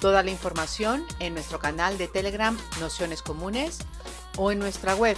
Toda 0.00 0.22
la 0.22 0.30
información 0.30 1.02
en 1.18 1.34
nuestro 1.34 1.58
canal 1.58 1.98
de 1.98 2.08
Telegram 2.08 2.56
Nociones 2.80 3.20
Comunes 3.20 3.80
o 4.38 4.50
en 4.50 4.58
nuestra 4.58 4.96
web 4.96 5.14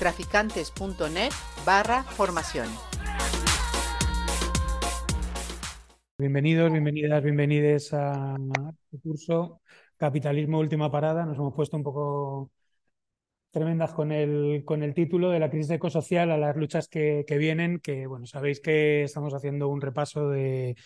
traficantes.net 0.00 1.30
barra 1.64 2.02
formación. 2.02 2.66
Bienvenidos, 6.18 6.72
bienvenidas, 6.72 7.22
bienvenides 7.22 7.94
a 7.94 8.36
este 8.90 9.00
curso 9.00 9.60
Capitalismo 9.96 10.58
Última 10.58 10.90
Parada. 10.90 11.24
Nos 11.24 11.36
hemos 11.36 11.54
puesto 11.54 11.76
un 11.76 11.84
poco 11.84 12.50
tremendas 13.52 13.92
con 13.92 14.10
el, 14.10 14.64
con 14.64 14.82
el 14.82 14.92
título 14.92 15.30
de 15.30 15.38
la 15.38 15.50
crisis 15.50 15.70
ecosocial 15.70 16.32
a 16.32 16.36
las 16.36 16.56
luchas 16.56 16.88
que, 16.88 17.24
que 17.28 17.38
vienen, 17.38 17.78
que 17.78 18.08
bueno, 18.08 18.26
sabéis 18.26 18.60
que 18.60 19.04
estamos 19.04 19.34
haciendo 19.34 19.68
un 19.68 19.80
repaso 19.80 20.28
de 20.28 20.76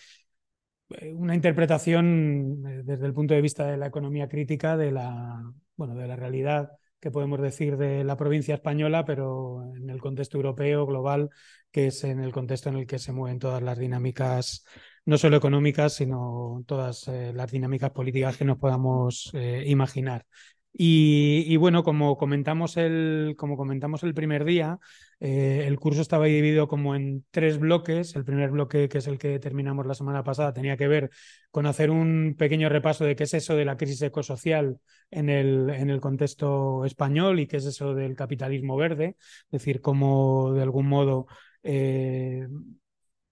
una 1.13 1.35
interpretación 1.35 2.63
eh, 2.67 2.81
desde 2.83 3.05
el 3.05 3.13
punto 3.13 3.33
de 3.33 3.41
vista 3.41 3.65
de 3.65 3.77
la 3.77 3.87
economía 3.87 4.27
crítica 4.27 4.77
de 4.77 4.91
la, 4.91 5.41
bueno, 5.75 5.95
de 5.95 6.07
la 6.07 6.15
realidad 6.15 6.71
que 6.99 7.11
podemos 7.11 7.41
decir 7.41 7.77
de 7.77 8.03
la 8.03 8.15
provincia 8.15 8.53
española, 8.55 9.03
pero 9.05 9.73
en 9.75 9.89
el 9.89 9.99
contexto 9.99 10.37
europeo, 10.37 10.85
global, 10.85 11.31
que 11.71 11.87
es 11.87 12.03
en 12.03 12.19
el 12.19 12.31
contexto 12.31 12.69
en 12.69 12.77
el 12.77 12.85
que 12.85 12.99
se 12.99 13.11
mueven 13.11 13.39
todas 13.39 13.61
las 13.63 13.79
dinámicas, 13.79 14.65
no 15.05 15.17
solo 15.17 15.37
económicas, 15.37 15.93
sino 15.93 16.63
todas 16.67 17.07
eh, 17.07 17.33
las 17.33 17.51
dinámicas 17.51 17.89
políticas 17.89 18.37
que 18.37 18.45
nos 18.45 18.59
podamos 18.59 19.31
eh, 19.33 19.63
imaginar. 19.65 20.25
Y, 20.71 21.43
y, 21.47 21.57
bueno, 21.57 21.83
como 21.83 22.17
comentamos 22.17 22.77
el, 22.77 23.33
como 23.37 23.57
comentamos 23.57 24.03
el 24.03 24.13
primer 24.13 24.45
día, 24.45 24.79
eh, 25.23 25.65
el 25.67 25.79
curso 25.79 26.01
estaba 26.01 26.25
dividido 26.25 26.67
como 26.67 26.95
en 26.95 27.23
tres 27.29 27.59
bloques. 27.59 28.15
El 28.15 28.25
primer 28.25 28.49
bloque, 28.49 28.89
que 28.89 28.97
es 28.97 29.07
el 29.07 29.19
que 29.19 29.37
terminamos 29.37 29.85
la 29.85 29.93
semana 29.93 30.23
pasada, 30.23 30.51
tenía 30.51 30.77
que 30.77 30.87
ver 30.87 31.11
con 31.51 31.67
hacer 31.67 31.91
un 31.91 32.35
pequeño 32.37 32.69
repaso 32.69 33.05
de 33.05 33.15
qué 33.15 33.25
es 33.25 33.33
eso 33.35 33.55
de 33.55 33.65
la 33.65 33.77
crisis 33.77 34.01
ecosocial 34.01 34.79
en 35.11 35.29
el, 35.29 35.69
en 35.69 35.91
el 35.91 36.01
contexto 36.01 36.85
español 36.85 37.39
y 37.39 37.45
qué 37.45 37.57
es 37.57 37.65
eso 37.65 37.93
del 37.93 38.15
capitalismo 38.15 38.75
verde, 38.77 39.15
es 39.19 39.51
decir, 39.51 39.79
cómo 39.79 40.53
de 40.53 40.63
algún 40.63 40.87
modo 40.87 41.27
eh, 41.61 42.47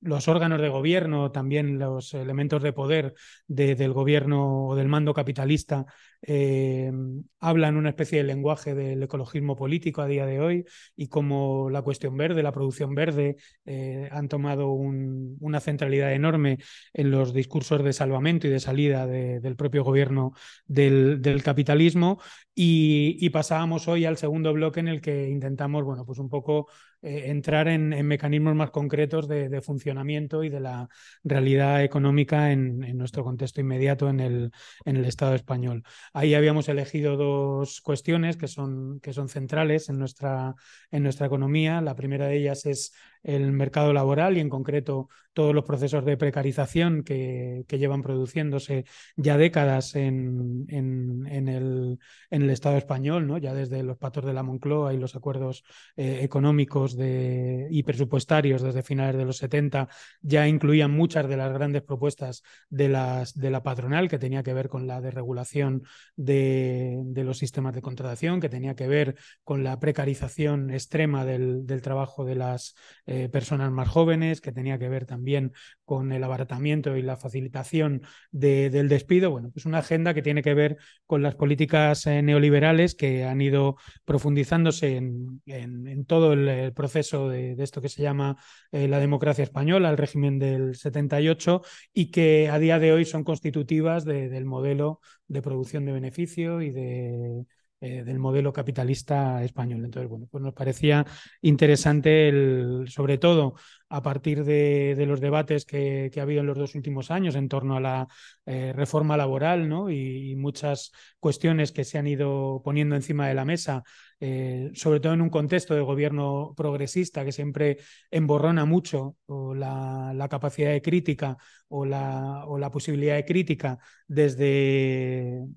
los 0.02 0.28
órganos 0.28 0.62
de 0.62 0.70
gobierno, 0.70 1.32
también 1.32 1.80
los 1.80 2.14
elementos 2.14 2.62
de 2.62 2.74
poder 2.74 3.16
de, 3.48 3.76
del 3.76 3.94
gobierno 3.94 4.68
o 4.68 4.76
del 4.76 4.88
mando 4.88 5.14
capitalista, 5.14 5.86
eh, 6.22 6.92
hablan 7.40 7.78
una 7.78 7.90
especie 7.90 8.20
de 8.20 8.26
lenguaje 8.26 8.76
del 8.76 9.02
ecologismo 9.02 9.56
político 9.56 10.02
a 10.02 10.08
día 10.08 10.26
de 10.26 10.40
hoy 10.42 10.66
y 10.96 11.08
como 11.08 11.70
la 11.70 11.82
cuestión 11.82 12.18
verde, 12.18 12.44
la 12.44 12.52
producción 12.52 12.94
verde, 12.94 13.38
eh, 13.66 14.10
han 14.12 14.28
tomado 14.28 14.72
un, 14.72 15.38
una 15.40 15.60
centralidad 15.62 16.14
enorme 16.14 16.58
en 16.94 17.12
los 17.12 17.34
discursos 17.34 17.84
de 17.84 17.94
salvamento 17.94 18.48
y 18.48 18.50
de 18.50 18.60
salida 18.60 19.08
de, 19.08 19.40
del 19.40 19.56
propio 19.56 19.84
gobierno 19.84 20.34
del, 20.66 21.22
capitalismo. 21.44 22.20
Y, 22.54 23.30
pasábamos 23.30 23.88
hoy 23.88 24.04
al 24.06 24.18
segundo 24.18 24.52
bloque 24.52 24.82
en 24.82 24.90
el 24.90 25.00
que 25.02 25.30
intentamos, 25.30 25.84
bueno, 25.86 26.06
pues 26.06 26.20
un 26.20 26.28
poco 26.30 26.68
eh, 27.02 27.26
entrar 27.28 27.70
en, 27.70 27.90
mecanismos 28.06 28.56
más 28.56 28.72
concretos 28.72 29.28
de, 29.30 29.48
de, 29.48 29.62
funcionamiento 29.62 30.44
y 30.44 30.50
de 30.50 30.60
la 30.60 30.90
realidad 31.24 31.84
económica 31.84 32.52
en, 32.52 32.84
en 32.84 32.98
nuestro 32.98 33.24
contexto 33.24 33.62
inmediato 33.62 34.10
en 34.10 34.20
el, 34.20 34.52
en 34.84 34.98
el 34.98 35.06
Estado 35.06 35.36
español. 35.36 35.84
Ahí 36.14 36.34
habíamos 36.34 36.70
elegido 36.70 37.18
dos 37.18 37.82
cuestiones 37.82 38.38
que 38.38 38.48
son, 38.48 39.00
que 39.02 39.14
son 39.14 39.30
centrales 39.30 39.90
en 39.90 40.00
nuestra, 40.00 40.56
en 40.92 41.04
nuestra 41.04 41.28
economía. 41.28 41.82
La 41.82 41.96
primera 41.96 42.28
de 42.28 42.38
ellas 42.38 42.66
es 42.66 42.94
el 43.24 43.52
mercado 43.52 43.94
laboral 43.94 44.38
y 44.38 44.40
en 44.40 44.50
concreto 44.50 45.10
todos 45.34 45.54
los 45.54 45.64
procesos 45.64 46.04
de 46.04 46.18
precarización 46.18 47.04
que, 47.04 47.64
que 47.68 47.78
llevan 47.78 48.02
produciéndose 48.02 48.86
ya 49.16 49.38
décadas 49.38 49.96
en, 49.96 50.66
en, 50.68 51.48
el, 51.48 52.00
en, 52.30 52.42
el, 52.42 52.50
Estado 52.50 52.78
español, 52.78 53.28
¿no? 53.28 53.38
ya 53.38 53.54
desde 53.54 53.84
los 53.84 53.98
patos 53.98 54.26
de 54.26 54.34
la 54.34 54.44
Moncloa 54.44 54.94
y 54.94 54.98
los 54.98 55.16
acuerdos 55.16 55.64
eh, 55.96 56.20
económicos 56.24 56.98
de, 56.98 57.68
y 57.70 57.84
presupuestarios 57.84 58.62
desde 58.62 58.84
finales 58.84 59.16
de 59.16 59.26
los 59.26 59.38
70 59.38 59.88
ya 60.22 60.48
incluían 60.48 60.92
muchas 60.92 61.30
de 61.30 61.38
las 61.38 61.54
grandes 61.54 61.84
propuestas 61.84 62.44
de, 62.70 62.90
las, 62.90 63.34
de 63.34 63.50
la 63.50 63.64
patronal 63.64 64.10
que 64.10 64.20
tenía 64.20 64.44
que 64.44 64.54
ver 64.54 64.68
con 64.68 64.88
la 64.88 65.00
desregulación 65.00 65.84
de, 66.16 67.02
de 67.06 67.24
los 67.24 67.38
sistemas 67.38 67.74
de 67.76 67.82
contratación, 67.82 68.42
que 68.42 68.50
tenía 68.50 68.76
que 68.76 68.88
ver 68.88 69.16
con 69.44 69.64
la 69.64 69.80
precarización 69.80 70.70
extrema 70.72 71.24
del, 71.24 71.66
del 71.66 71.82
trabajo 71.82 72.26
de 72.26 72.36
las 72.36 72.76
eh, 73.12 73.28
personas 73.28 73.72
más 73.72 73.90
jóvenes, 73.90 74.40
que 74.40 74.52
tenía 74.52 74.78
que 74.78 74.88
ver 74.88 75.08
también 75.08 75.52
con 75.84 76.12
el 76.12 76.24
abaratamiento 76.24 76.96
y 76.96 77.02
la 77.02 77.18
facilitación 77.18 78.04
de, 78.30 78.70
del 78.70 78.88
despido. 78.88 79.32
Bueno, 79.32 79.50
pues 79.52 79.66
una 79.66 79.80
agenda 79.80 80.14
que 80.14 80.22
tiene 80.22 80.44
que 80.44 80.54
ver 80.54 80.78
con 81.08 81.24
las 81.24 81.34
políticas 81.34 82.06
eh, 82.06 82.22
neoliberales 82.22 82.94
que 82.94 83.26
han 83.26 83.42
ido 83.42 83.78
profundizándose 84.06 84.98
en, 84.98 86.06
todo 86.06 86.34
el, 86.34 86.72
proceso 86.74 87.30
de, 87.30 87.56
esto 87.58 87.82
que 87.82 87.90
se 87.90 88.04
llama 88.04 88.38
eh, 88.72 88.88
la 88.88 89.00
democracia 89.00 89.44
española, 89.44 89.90
el 89.90 89.98
régimen 89.98 90.38
del 90.38 90.76
78, 90.76 91.64
y 91.92 92.12
que 92.12 92.50
a 92.50 92.60
día 92.60 92.78
de 92.78 92.92
hoy 92.92 93.06
son 93.06 93.24
constitutivas 93.24 94.06
de, 94.06 94.30
del 94.30 94.46
modelo 94.46 95.00
de 95.28 95.42
producción 95.42 95.84
de 95.86 95.94
beneficio 95.94 96.62
y 96.62 96.70
de 96.70 97.46
eh, 97.82 98.04
del 98.04 98.20
modelo 98.20 98.52
capitalista 98.52 99.42
español. 99.42 99.86
Entonces, 99.86 100.10
bueno, 100.10 100.28
pues 100.30 100.44
nos 100.44 100.54
parecía 100.54 101.06
interesante, 101.42 102.28
el, 102.28 102.86
sobre 102.90 103.18
todo 103.18 103.56
a 103.88 104.02
partir 104.04 104.44
de, 104.44 105.02
los 105.08 105.22
debates 105.22 105.64
que, 105.64 106.12
ha 106.18 106.22
habido 106.22 106.42
en 106.42 106.48
los 106.48 106.58
dos 106.58 106.76
últimos 106.76 107.10
años 107.10 107.36
en 107.36 107.48
torno 107.48 107.78
a 107.78 107.80
la 107.80 108.08
eh, 108.46 108.74
reforma 108.76 109.16
laboral 109.16 109.70
¿no? 109.70 109.90
y, 109.90 110.36
muchas 110.36 110.92
cuestiones 111.22 111.72
que 111.72 111.86
se 111.86 111.98
han 111.98 112.08
ido 112.08 112.62
poniendo 112.66 112.98
encima 112.98 113.30
de 113.30 113.34
la 113.34 113.46
mesa, 113.46 113.84
eh, 114.20 114.72
sobre 114.74 115.00
todo 115.00 115.14
en 115.14 115.22
un 115.22 115.30
contexto 115.30 115.74
de 115.74 115.82
gobierno 115.82 116.54
progresista 116.58 117.24
que 117.24 117.32
siempre 117.32 117.78
emborrona 118.12 118.66
mucho 118.66 119.16
la, 119.28 120.28
capacidad 120.30 120.72
de 120.72 120.82
crítica 120.82 121.38
o 121.70 121.86
la 121.86 122.70
posibilidad 122.74 123.16
de 123.16 123.26
crítica 123.26 123.80
desde 124.06 125.48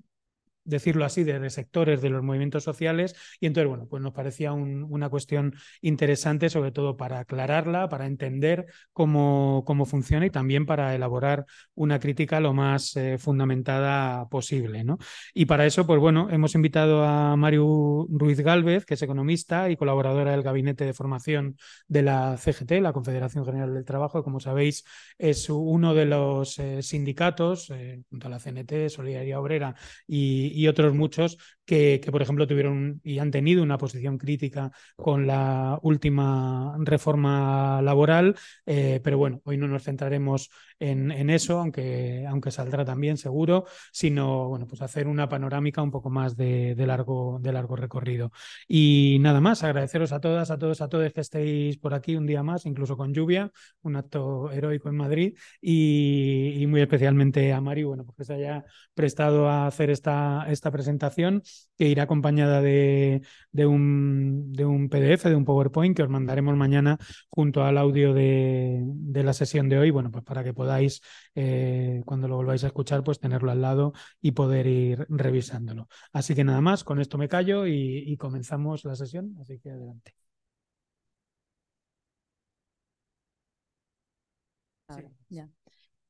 decirlo 0.63 1.05
así, 1.05 1.23
de, 1.23 1.49
sectores 1.49 2.01
de 2.01 2.09
los 2.09 2.23
movimientos 2.23 2.63
sociales. 2.63 3.15
Y 3.39 3.47
entonces, 3.47 3.69
bueno, 3.69 3.87
pues 3.89 4.01
nos 4.01 4.13
parecía 4.13 4.53
un, 4.53 4.83
una 4.89 5.09
cuestión 5.09 5.55
interesante, 5.81 6.49
sobre 6.49 6.71
todo 6.71 6.97
para 6.97 7.19
aclararla, 7.19 7.89
para 7.89 8.05
entender 8.05 8.65
cómo, 8.91 9.63
cómo 9.65 9.85
funciona 9.85 10.25
y 10.25 10.29
también 10.29 10.65
para 10.65 10.95
elaborar 10.95 11.45
una 11.75 11.99
crítica 11.99 12.39
lo 12.39 12.53
más 12.53 12.95
eh, 12.95 13.17
fundamentada 13.17 14.27
posible. 14.29 14.83
¿no? 14.83 14.97
Y 15.33 15.45
para 15.45 15.65
eso, 15.65 15.85
pues 15.85 15.99
bueno, 15.99 16.29
hemos 16.29 16.55
invitado 16.55 17.03
a 17.03 17.35
Mario 17.35 18.07
Ruiz 18.09 18.39
Galvez, 18.39 18.85
que 18.85 18.93
es 18.95 19.01
economista 19.01 19.69
y 19.69 19.77
colaboradora 19.77 20.31
del 20.31 20.43
Gabinete 20.43 20.85
de 20.85 20.93
Formación 20.93 21.57
de 21.87 22.01
la 22.01 22.37
CGT, 22.37 22.73
la 22.81 22.93
Confederación 22.93 23.45
General 23.45 23.73
del 23.73 23.85
Trabajo, 23.85 24.23
como 24.23 24.39
sabéis, 24.39 24.83
es 25.17 25.49
uno 25.49 25.93
de 25.93 26.05
los 26.05 26.59
eh, 26.59 26.81
sindicatos, 26.81 27.69
eh, 27.69 28.01
junto 28.09 28.27
a 28.27 28.29
la 28.29 28.39
CNT, 28.39 28.89
Solidaridad 28.89 29.39
Obrera 29.39 29.75
y, 30.07 30.52
y 30.53 30.67
otros 30.67 30.93
muchos 30.93 31.37
que, 31.65 32.01
por 32.11 32.21
ejemplo, 32.21 32.47
tuvieron 32.47 32.99
y 33.03 33.19
han 33.19 33.31
tenido 33.31 33.63
una 33.63 33.77
posición 33.77 34.17
crítica 34.17 34.71
con 34.95 35.27
la 35.27 35.79
última 35.81 36.75
reforma 36.79 37.81
laboral. 37.81 38.35
Eh, 38.65 38.99
pero 39.03 39.17
bueno, 39.17 39.41
hoy 39.45 39.57
no 39.57 39.67
nos 39.67 39.83
centraremos 39.83 40.49
en, 40.79 41.29
eso, 41.29 41.59
aunque, 41.59 42.25
aunque 42.27 42.51
saldrá 42.51 42.83
también 42.83 43.17
seguro, 43.17 43.65
sino 43.91 44.49
bueno, 44.49 44.67
pues 44.67 44.81
hacer 44.81 45.07
una 45.07 45.29
panorámica 45.29 45.81
un 45.81 45.91
poco 45.91 46.09
más 46.09 46.35
de, 46.35 46.75
largo, 46.85 47.39
de 47.41 47.53
largo 47.53 47.75
recorrido. 47.75 48.31
Y 48.67 49.17
nada 49.21 49.39
más, 49.39 49.63
agradeceros 49.63 50.11
a 50.11 50.19
todas, 50.19 50.51
a 50.51 50.57
todos, 50.57 50.81
a 50.81 50.89
todos 50.89 51.13
que 51.13 51.21
estéis 51.21 51.77
por 51.77 51.93
aquí 51.93 52.15
un 52.15 52.25
día 52.25 52.43
más, 52.43 52.65
incluso 52.65 52.97
con 52.97 53.13
lluvia, 53.13 53.51
un 53.81 53.95
acto 53.95 54.51
heroico 54.51 54.89
en 54.89 54.95
Madrid, 54.95 55.37
y, 55.61 56.55
y 56.57 56.67
muy 56.67 56.81
especialmente 56.81 57.53
a 57.53 57.61
Mari, 57.61 57.83
bueno, 57.83 58.05
porque 58.05 58.25
se 58.25 58.33
haya 58.33 58.65
prestado 58.93 59.47
a 59.47 59.67
hacer 59.67 59.89
esta 59.89 60.42
esta, 60.49 60.71
presentación, 60.71 61.43
que 61.77 61.87
irá 61.87 62.03
acompañada 62.03 62.61
de, 62.61 63.21
de, 63.51 63.65
un, 63.65 64.51
de 64.53 64.65
un 64.65 64.89
PDF, 64.89 65.29
de 65.29 65.35
un 65.35 65.45
PowerPoint 65.45 65.95
que 65.95 66.03
os 66.03 66.09
mandaremos 66.09 66.55
mañana 66.55 66.97
junto 67.29 67.63
al 67.63 67.77
audio 67.77 68.13
de, 68.13 68.81
de 68.83 69.23
la 69.23 69.33
sesión 69.33 69.69
de 69.69 69.77
hoy, 69.79 69.91
bueno, 69.91 70.11
pues 70.11 70.23
para 70.23 70.43
que 70.43 70.53
podáis, 70.53 71.01
eh, 71.35 72.01
cuando 72.05 72.27
lo 72.27 72.35
volváis 72.35 72.63
a 72.63 72.67
escuchar, 72.67 73.03
pues 73.03 73.19
tenerlo 73.19 73.51
al 73.51 73.61
lado 73.61 73.93
y 74.21 74.31
poder 74.31 74.67
ir 74.67 75.05
revisándolo. 75.09 75.87
Así 76.11 76.35
que 76.35 76.43
nada 76.43 76.61
más, 76.61 76.83
con 76.83 76.99
esto 76.99 77.17
me 77.17 77.27
callo 77.27 77.67
y, 77.67 78.15
comenzamos 78.17 78.85
la 78.85 78.95
sesión, 78.95 79.35
así 79.41 79.59
que 79.59 79.71
adelante. 79.71 80.13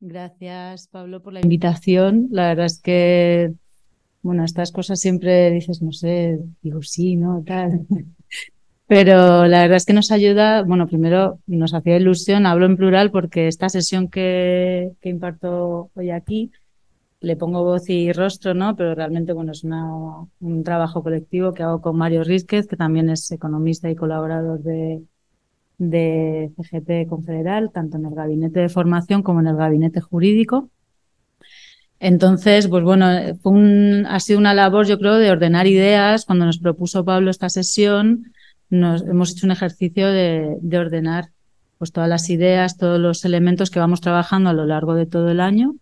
Gracias, 0.05 0.89
Pablo, 0.89 1.23
por 1.23 1.31
la 1.31 1.39
invitación. 1.39 2.27
La 2.29 2.49
verdad 2.49 2.65
es 2.65 2.81
que, 2.81 3.53
bueno, 4.23 4.43
estas 4.43 4.71
cosas 4.71 4.99
siempre 4.99 5.51
dices, 5.51 5.81
no 5.81 5.91
sé, 5.91 6.39
digo 6.61 6.81
sí, 6.81 7.15
no, 7.15 7.43
tal. 7.45 7.85
Pero 8.87 9.47
la 9.47 9.61
verdad 9.61 9.77
es 9.77 9.85
que 9.85 9.93
nos 9.93 10.11
ayuda, 10.11 10.63
bueno, 10.63 10.87
primero 10.87 11.39
nos 11.47 11.73
hacía 11.73 11.97
ilusión, 11.97 12.45
hablo 12.45 12.65
en 12.65 12.77
plural 12.77 13.11
porque 13.11 13.47
esta 13.47 13.69
sesión 13.69 14.09
que, 14.09 14.91
que 15.01 15.09
imparto 15.09 15.89
hoy 15.95 16.09
aquí, 16.11 16.51
le 17.21 17.37
pongo 17.37 17.63
voz 17.63 17.89
y 17.89 18.11
rostro, 18.11 18.53
¿no? 18.53 18.75
Pero 18.75 18.95
realmente, 18.95 19.31
bueno, 19.33 19.53
es 19.53 19.63
una, 19.63 19.85
un 20.41 20.63
trabajo 20.63 21.01
colectivo 21.03 21.53
que 21.53 21.63
hago 21.63 21.81
con 21.81 21.95
Mario 21.97 22.23
Rísquez, 22.23 22.67
que 22.67 22.75
también 22.75 23.09
es 23.09 23.31
economista 23.31 23.89
y 23.89 23.95
colaborador 23.95 24.61
de, 24.61 25.03
de 25.77 26.51
CGT 26.57 27.07
Confederal, 27.07 27.71
tanto 27.71 27.97
en 27.97 28.05
el 28.05 28.13
gabinete 28.13 28.59
de 28.59 28.69
formación 28.69 29.23
como 29.23 29.39
en 29.39 29.47
el 29.47 29.55
gabinete 29.55 30.01
jurídico. 30.01 30.69
Entonces, 32.03 32.67
pues 32.67 32.83
bueno, 32.83 33.07
fue 33.41 33.53
un, 33.53 34.05
ha 34.09 34.19
sido 34.19 34.37
una 34.37 34.53
labor, 34.53 34.85
yo 34.85 34.99
creo, 34.99 35.15
de 35.15 35.31
ordenar 35.31 35.67
ideas. 35.67 36.25
Cuando 36.25 36.45
nos 36.45 36.59
propuso 36.59 37.05
Pablo 37.05 37.31
esta 37.31 37.47
sesión, 37.47 38.33
nos 38.69 39.03
hemos 39.03 39.31
hecho 39.31 39.47
un 39.47 39.51
ejercicio 39.51 40.07
de, 40.07 40.57
de 40.59 40.77
ordenar 40.77 41.29
pues 41.77 41.93
todas 41.93 42.09
las 42.09 42.29
ideas, 42.29 42.75
todos 42.75 42.99
los 42.99 43.23
elementos 43.23 43.69
que 43.69 43.79
vamos 43.79 44.01
trabajando 44.01 44.49
a 44.49 44.53
lo 44.53 44.65
largo 44.65 44.95
de 44.95 45.05
todo 45.05 45.29
el 45.29 45.39
año. 45.39 45.75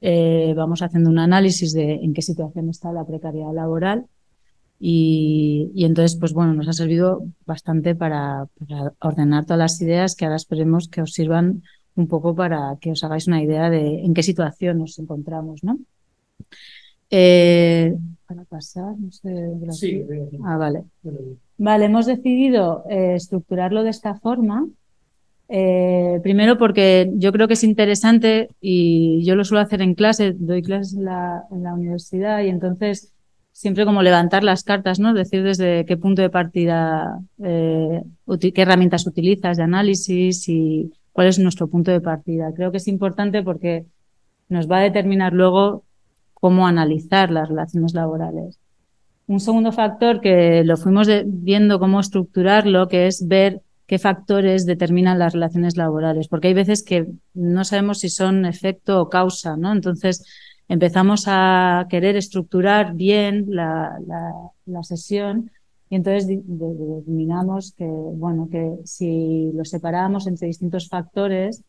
Eh, 0.00 0.52
vamos 0.56 0.82
haciendo 0.82 1.10
un 1.10 1.20
análisis 1.20 1.72
de 1.72 1.92
en 1.94 2.12
qué 2.12 2.22
situación 2.22 2.68
está 2.68 2.90
la 2.90 3.04
precariedad 3.04 3.54
laboral 3.54 4.06
y, 4.80 5.70
y, 5.76 5.84
entonces, 5.84 6.18
pues 6.18 6.32
bueno, 6.32 6.54
nos 6.54 6.66
ha 6.66 6.72
servido 6.72 7.22
bastante 7.46 7.94
para, 7.94 8.48
para, 8.58 8.94
ordenar 9.00 9.44
todas 9.44 9.58
las 9.58 9.80
ideas 9.80 10.16
que 10.16 10.24
ahora 10.24 10.36
esperemos 10.36 10.88
que 10.88 11.02
os 11.02 11.12
sirvan 11.12 11.62
un 11.96 12.06
poco 12.06 12.34
para 12.34 12.76
que 12.80 12.92
os 12.92 13.02
hagáis 13.02 13.26
una 13.26 13.42
idea 13.42 13.70
de 13.70 14.04
en 14.04 14.14
qué 14.14 14.22
situación 14.22 14.78
nos 14.78 14.98
encontramos, 14.98 15.64
¿no? 15.64 15.78
Eh, 17.10 17.94
para 18.26 18.44
pasar, 18.44 18.94
no 18.98 19.10
sé. 19.10 19.30
Sí, 19.70 20.04
ah, 20.44 20.56
vale. 20.56 20.84
Vale, 21.58 21.84
hemos 21.86 22.06
decidido 22.06 22.84
eh, 22.90 23.14
estructurarlo 23.14 23.82
de 23.82 23.90
esta 23.90 24.14
forma. 24.14 24.66
Eh, 25.48 26.18
primero 26.24 26.58
porque 26.58 27.08
yo 27.14 27.30
creo 27.32 27.46
que 27.46 27.54
es 27.54 27.62
interesante 27.62 28.48
y 28.60 29.24
yo 29.24 29.36
lo 29.36 29.44
suelo 29.44 29.62
hacer 29.62 29.80
en 29.80 29.94
clase, 29.94 30.34
doy 30.36 30.60
clases 30.60 30.94
en 30.94 31.04
la, 31.04 31.44
en 31.52 31.62
la 31.62 31.72
universidad 31.72 32.42
y 32.42 32.48
entonces 32.48 33.12
siempre 33.52 33.86
como 33.86 34.02
levantar 34.02 34.42
las 34.42 34.64
cartas, 34.64 34.98
¿no? 34.98 35.14
Decir 35.14 35.44
desde 35.44 35.86
qué 35.86 35.96
punto 35.96 36.20
de 36.20 36.30
partida, 36.30 37.20
qué 37.38 38.02
herramientas 38.56 39.06
utilizas 39.06 39.56
de 39.56 39.62
análisis 39.62 40.48
y 40.48 40.92
cuál 41.16 41.28
es 41.28 41.38
nuestro 41.38 41.66
punto 41.66 41.90
de 41.90 42.02
partida. 42.02 42.52
Creo 42.54 42.70
que 42.70 42.76
es 42.76 42.88
importante 42.88 43.42
porque 43.42 43.86
nos 44.50 44.70
va 44.70 44.80
a 44.80 44.82
determinar 44.82 45.32
luego 45.32 45.82
cómo 46.34 46.66
analizar 46.66 47.30
las 47.30 47.48
relaciones 47.48 47.94
laborales. 47.94 48.58
Un 49.26 49.40
segundo 49.40 49.72
factor 49.72 50.20
que 50.20 50.62
lo 50.62 50.76
fuimos 50.76 51.08
viendo 51.24 51.78
cómo 51.78 52.00
estructurarlo, 52.00 52.86
que 52.88 53.06
es 53.06 53.26
ver 53.26 53.62
qué 53.86 53.98
factores 53.98 54.66
determinan 54.66 55.18
las 55.18 55.32
relaciones 55.32 55.78
laborales, 55.78 56.28
porque 56.28 56.48
hay 56.48 56.54
veces 56.54 56.82
que 56.82 57.06
no 57.32 57.64
sabemos 57.64 58.00
si 58.00 58.10
son 58.10 58.44
efecto 58.44 59.00
o 59.00 59.08
causa, 59.08 59.56
¿no? 59.56 59.72
Entonces, 59.72 60.22
empezamos 60.68 61.24
a 61.28 61.86
querer 61.88 62.16
estructurar 62.16 62.94
bien 62.94 63.46
la, 63.48 63.96
la 64.66 64.82
sesión 64.82 65.50
y 65.88 65.96
entonces 65.96 66.26
determinamos 66.26 67.72
que, 67.72 67.86
bueno, 67.86 68.48
que 68.50 68.76
si 68.84 69.52
lo 69.52 69.64
separamos 69.64 70.26
entre 70.26 70.48
distintos 70.48 70.88
factores, 70.88 71.62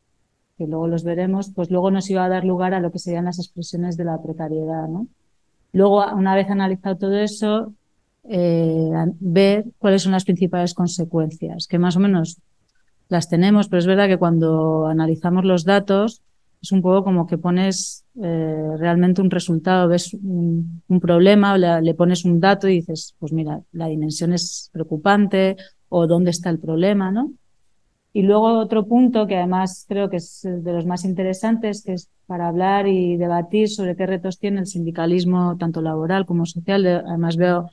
que 0.58 0.66
luego 0.66 0.88
los 0.88 1.04
veremos, 1.04 1.52
pues 1.54 1.70
luego 1.70 1.92
nos 1.92 2.10
iba 2.10 2.26
a 2.26 2.30
dar 2.30 2.44
lugar 2.44 2.74
a 2.74 2.80
lo 2.80 2.92
que 2.92 3.00
serían 3.00 3.26
las 3.26 3.38
expresiones 3.38 3.96
de 3.96 4.06
la 4.06 4.22
precariedad, 4.22 4.88
¿no? 4.88 5.08
Luego, 5.72 6.04
una 6.14 6.36
vez 6.36 6.50
analizado 6.50 6.98
todo 6.98 7.18
eso, 7.18 7.74
eh, 8.24 8.92
ver 9.20 9.66
cuáles 9.78 10.02
son 10.02 10.14
las 10.14 10.26
principales 10.26 10.74
consecuencias, 10.74 11.68
que 11.68 11.78
más 11.78 11.96
o 11.96 12.00
menos 12.00 12.40
las 13.10 13.30
tenemos, 13.30 13.70
pero 13.70 13.80
es 13.80 13.86
verdad 13.86 14.08
que 14.08 14.18
cuando 14.18 14.88
analizamos 14.88 15.46
los 15.46 15.64
datos, 15.64 16.24
es 16.62 16.72
un 16.72 16.82
poco 16.82 17.04
como 17.04 17.28
que 17.28 17.38
pones 17.38 18.06
eh, 18.22 18.70
realmente 18.78 19.22
un 19.22 19.30
resultado, 19.30 19.88
ves 19.88 20.14
un, 20.14 20.82
problema, 21.02 21.58
le, 21.58 21.82
le, 21.82 21.94
pones 21.94 22.26
un 22.26 22.40
dato 22.40 22.68
y 22.68 22.76
dices, 22.76 23.16
pues 23.20 23.32
mira, 23.32 23.62
la 23.72 23.88
dimensión 23.88 24.34
es 24.34 24.70
preocupante 24.74 25.56
o 25.90 26.08
dónde 26.08 26.32
está 26.32 26.50
el 26.50 26.60
problema, 26.60 27.12
¿no? 27.12 27.32
Y 28.14 28.24
luego 28.24 28.58
otro 28.58 28.88
punto 28.88 29.28
que 29.28 29.38
además 29.38 29.86
creo 29.88 30.10
que 30.10 30.18
es 30.18 30.42
de 30.44 30.74
los 30.74 30.88
más 30.88 31.06
interesantes, 31.06 31.84
que 31.84 31.94
es 31.94 32.10
para 32.26 32.48
hablar 32.48 32.88
y 32.88 33.16
debatir 33.16 33.70
sobre 33.70 33.96
qué 33.96 34.08
retos 34.08 34.40
tiene 34.40 34.62
el 34.62 34.66
sindicalismo, 34.66 35.56
tanto 35.58 35.82
laboral 35.82 36.26
como 36.26 36.48
social. 36.48 36.86
Además 36.88 37.38
veo 37.38 37.70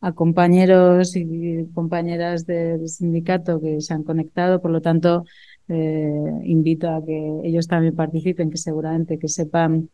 a 0.00 0.12
compañeros 0.12 1.14
y 1.14 1.68
compañeras 1.72 2.46
del 2.46 2.88
sindicato 2.88 3.60
que 3.60 3.80
se 3.80 3.94
han 3.94 4.02
conectado, 4.02 4.60
por 4.60 4.72
lo 4.72 4.80
tanto, 4.80 5.24
eh, 5.68 6.40
invito 6.44 6.88
a 6.88 7.04
que 7.04 7.40
ellos 7.44 7.66
también 7.66 7.94
participen, 7.94 8.50
que 8.50 8.56
seguramente 8.56 9.18
que 9.18 9.28
sepan 9.28 9.90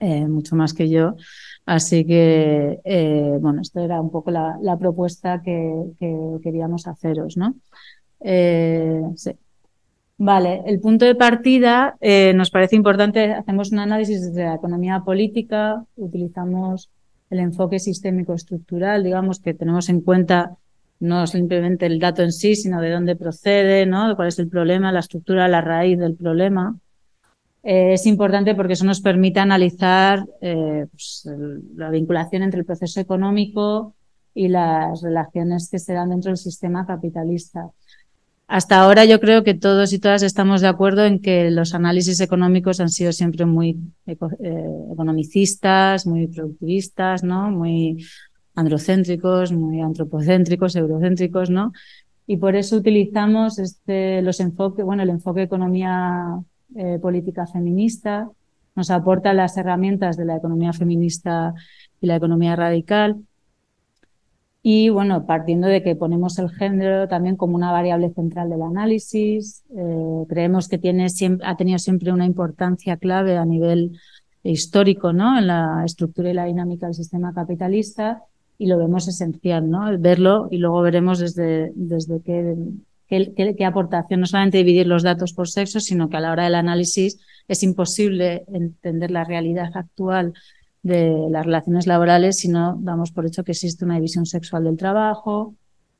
eh, 0.00 0.26
mucho 0.26 0.56
más 0.56 0.74
que 0.74 0.88
yo. 0.88 1.16
Así 1.66 2.04
que, 2.04 2.80
eh, 2.84 3.36
bueno, 3.40 3.60
esto 3.62 3.80
era 3.80 4.00
un 4.00 4.10
poco 4.10 4.30
la, 4.30 4.76
propuesta 4.78 5.42
que, 5.42 5.72
que, 5.98 6.38
queríamos 6.42 6.86
haceros, 6.86 7.36
¿no? 7.36 7.54
Sí. 9.16 9.32
Vale, 10.18 10.62
el 10.66 10.78
punto 10.78 11.04
de 11.04 11.16
partida 11.16 11.96
nos 12.34 12.50
parece 12.50 12.76
importante, 12.76 13.32
hacemos 13.32 13.72
un 13.72 13.80
análisis 13.80 14.22
desde 14.22 14.44
la 14.44 14.54
economía 14.54 15.00
política, 15.04 15.84
utilizamos 15.96 16.90
el 17.30 17.40
enfoque 17.40 17.78
sistémico 17.78 18.34
estructural, 18.34 19.02
digamos 19.02 19.40
que 19.40 19.54
tenemos 19.54 19.88
en 19.88 20.02
cuenta 20.02 20.58
no 21.02 21.26
simplemente 21.26 21.86
el 21.86 21.98
dato 21.98 22.22
en 22.22 22.30
sí, 22.30 22.54
sino 22.54 22.80
de 22.80 22.90
dónde 22.90 23.16
procede, 23.16 23.86
¿no? 23.86 24.14
cuál 24.14 24.28
es 24.28 24.38
el 24.38 24.48
problema, 24.48 24.92
la 24.92 25.00
estructura, 25.00 25.48
la 25.48 25.60
raíz 25.60 25.98
del 25.98 26.14
problema. 26.14 26.76
Eh, 27.64 27.94
es 27.94 28.06
importante 28.06 28.54
porque 28.54 28.74
eso 28.74 28.84
nos 28.84 29.00
permite 29.00 29.40
analizar 29.40 30.24
eh, 30.40 30.86
pues, 30.90 31.28
la 31.74 31.90
vinculación 31.90 32.44
entre 32.44 32.60
el 32.60 32.66
proceso 32.66 33.00
económico 33.00 33.94
y 34.32 34.46
las 34.46 35.02
relaciones 35.02 35.68
que 35.68 35.80
se 35.80 35.92
dan 35.92 36.10
dentro 36.10 36.30
del 36.30 36.38
sistema 36.38 36.86
capitalista. 36.86 37.70
Hasta 38.46 38.80
ahora 38.80 39.04
yo 39.04 39.18
creo 39.18 39.42
que 39.42 39.54
todos 39.54 39.92
y 39.92 39.98
todas 39.98 40.22
estamos 40.22 40.60
de 40.60 40.68
acuerdo 40.68 41.04
en 41.04 41.20
que 41.20 41.50
los 41.50 41.74
análisis 41.74 42.20
económicos 42.20 42.78
han 42.78 42.90
sido 42.90 43.10
siempre 43.10 43.44
muy 43.44 43.76
eh, 44.06 44.16
economicistas, 44.92 46.06
muy 46.06 46.28
productivistas, 46.28 47.24
¿no? 47.24 47.50
Muy 47.50 48.04
androcéntricos, 48.54 49.52
muy 49.52 49.80
antropocéntricos, 49.80 50.76
eurocéntricos, 50.76 51.50
¿no? 51.50 51.72
Y 52.26 52.36
por 52.36 52.54
eso 52.54 52.76
utilizamos 52.76 53.58
este, 53.58 54.22
los 54.22 54.40
enfoques, 54.40 54.84
bueno, 54.84 55.02
el 55.02 55.10
enfoque 55.10 55.42
economía 55.42 56.38
eh, 56.74 56.98
política 57.00 57.46
feminista, 57.46 58.30
nos 58.74 58.90
aporta 58.90 59.34
las 59.34 59.56
herramientas 59.56 60.16
de 60.16 60.24
la 60.24 60.36
economía 60.36 60.72
feminista 60.72 61.54
y 62.00 62.06
la 62.06 62.16
economía 62.16 62.56
radical. 62.56 63.16
Y 64.62 64.90
bueno, 64.90 65.26
partiendo 65.26 65.66
de 65.66 65.82
que 65.82 65.96
ponemos 65.96 66.38
el 66.38 66.48
género 66.48 67.08
también 67.08 67.36
como 67.36 67.56
una 67.56 67.72
variable 67.72 68.10
central 68.14 68.48
del 68.48 68.62
análisis, 68.62 69.64
eh, 69.76 70.24
creemos 70.28 70.68
que 70.68 70.78
tiene 70.78 71.10
siempre, 71.10 71.46
ha 71.46 71.56
tenido 71.56 71.78
siempre 71.78 72.12
una 72.12 72.24
importancia 72.24 72.96
clave 72.96 73.36
a 73.36 73.44
nivel 73.44 73.98
histórico, 74.44 75.12
¿no? 75.12 75.36
En 75.36 75.48
la 75.48 75.82
estructura 75.84 76.30
y 76.30 76.34
la 76.34 76.44
dinámica 76.44 76.86
del 76.86 76.94
sistema 76.94 77.34
capitalista 77.34 78.22
y 78.58 78.66
lo 78.66 78.78
vemos 78.78 79.08
esencial, 79.08 79.68
¿no? 79.68 79.98
Verlo 79.98 80.48
y 80.50 80.58
luego 80.58 80.82
veremos 80.82 81.18
desde, 81.18 81.72
desde 81.74 82.20
qué, 82.20 82.56
qué, 83.08 83.54
qué, 83.56 83.64
aportación, 83.64 84.20
no 84.20 84.26
solamente 84.26 84.58
dividir 84.58 84.86
los 84.86 85.02
datos 85.02 85.32
por 85.32 85.48
sexo, 85.48 85.80
sino 85.80 86.08
que 86.08 86.16
a 86.16 86.20
la 86.20 86.32
hora 86.32 86.44
del 86.44 86.54
análisis 86.54 87.18
es 87.48 87.62
imposible 87.62 88.44
entender 88.52 89.10
la 89.10 89.24
realidad 89.24 89.70
actual 89.74 90.32
de 90.82 91.28
las 91.30 91.44
relaciones 91.44 91.86
laborales 91.86 92.38
si 92.38 92.48
no 92.48 92.76
damos 92.80 93.12
por 93.12 93.26
hecho 93.26 93.44
que 93.44 93.52
existe 93.52 93.84
una 93.84 93.96
división 93.96 94.26
sexual 94.26 94.64
del 94.64 94.76
trabajo, 94.76 95.54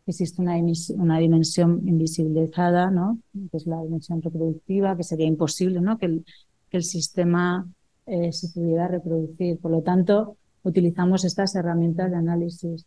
que 0.05 0.11
existe 0.11 0.43
una, 0.43 0.57
una 0.97 1.19
dimensión 1.19 1.81
invisibilizada, 1.87 2.91
¿no? 2.91 3.19
Que 3.51 3.57
es 3.57 3.67
la 3.67 3.81
dimensión 3.83 4.21
reproductiva, 4.21 4.97
que 4.97 5.05
sería 5.05 5.27
imposible, 5.27 5.81
¿no? 5.81 5.99
Que 5.99 6.07
el, 6.07 6.25
que 6.69 6.79
el 6.79 6.85
sistema 6.85 7.69
eh, 8.07 8.33
se 8.33 8.49
pudiera 8.49 8.89
reproducir. 8.89 9.59
Por 9.59 9.71
lo 9.71 9.83
tanto, 9.83 10.37
utilizamos 10.63 11.25
estas 11.25 11.55
herramientas 11.55 12.11
de 12.11 12.17
análisis. 12.17 12.87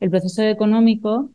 El 0.00 0.10
proceso 0.10 0.42
económico 0.42 1.30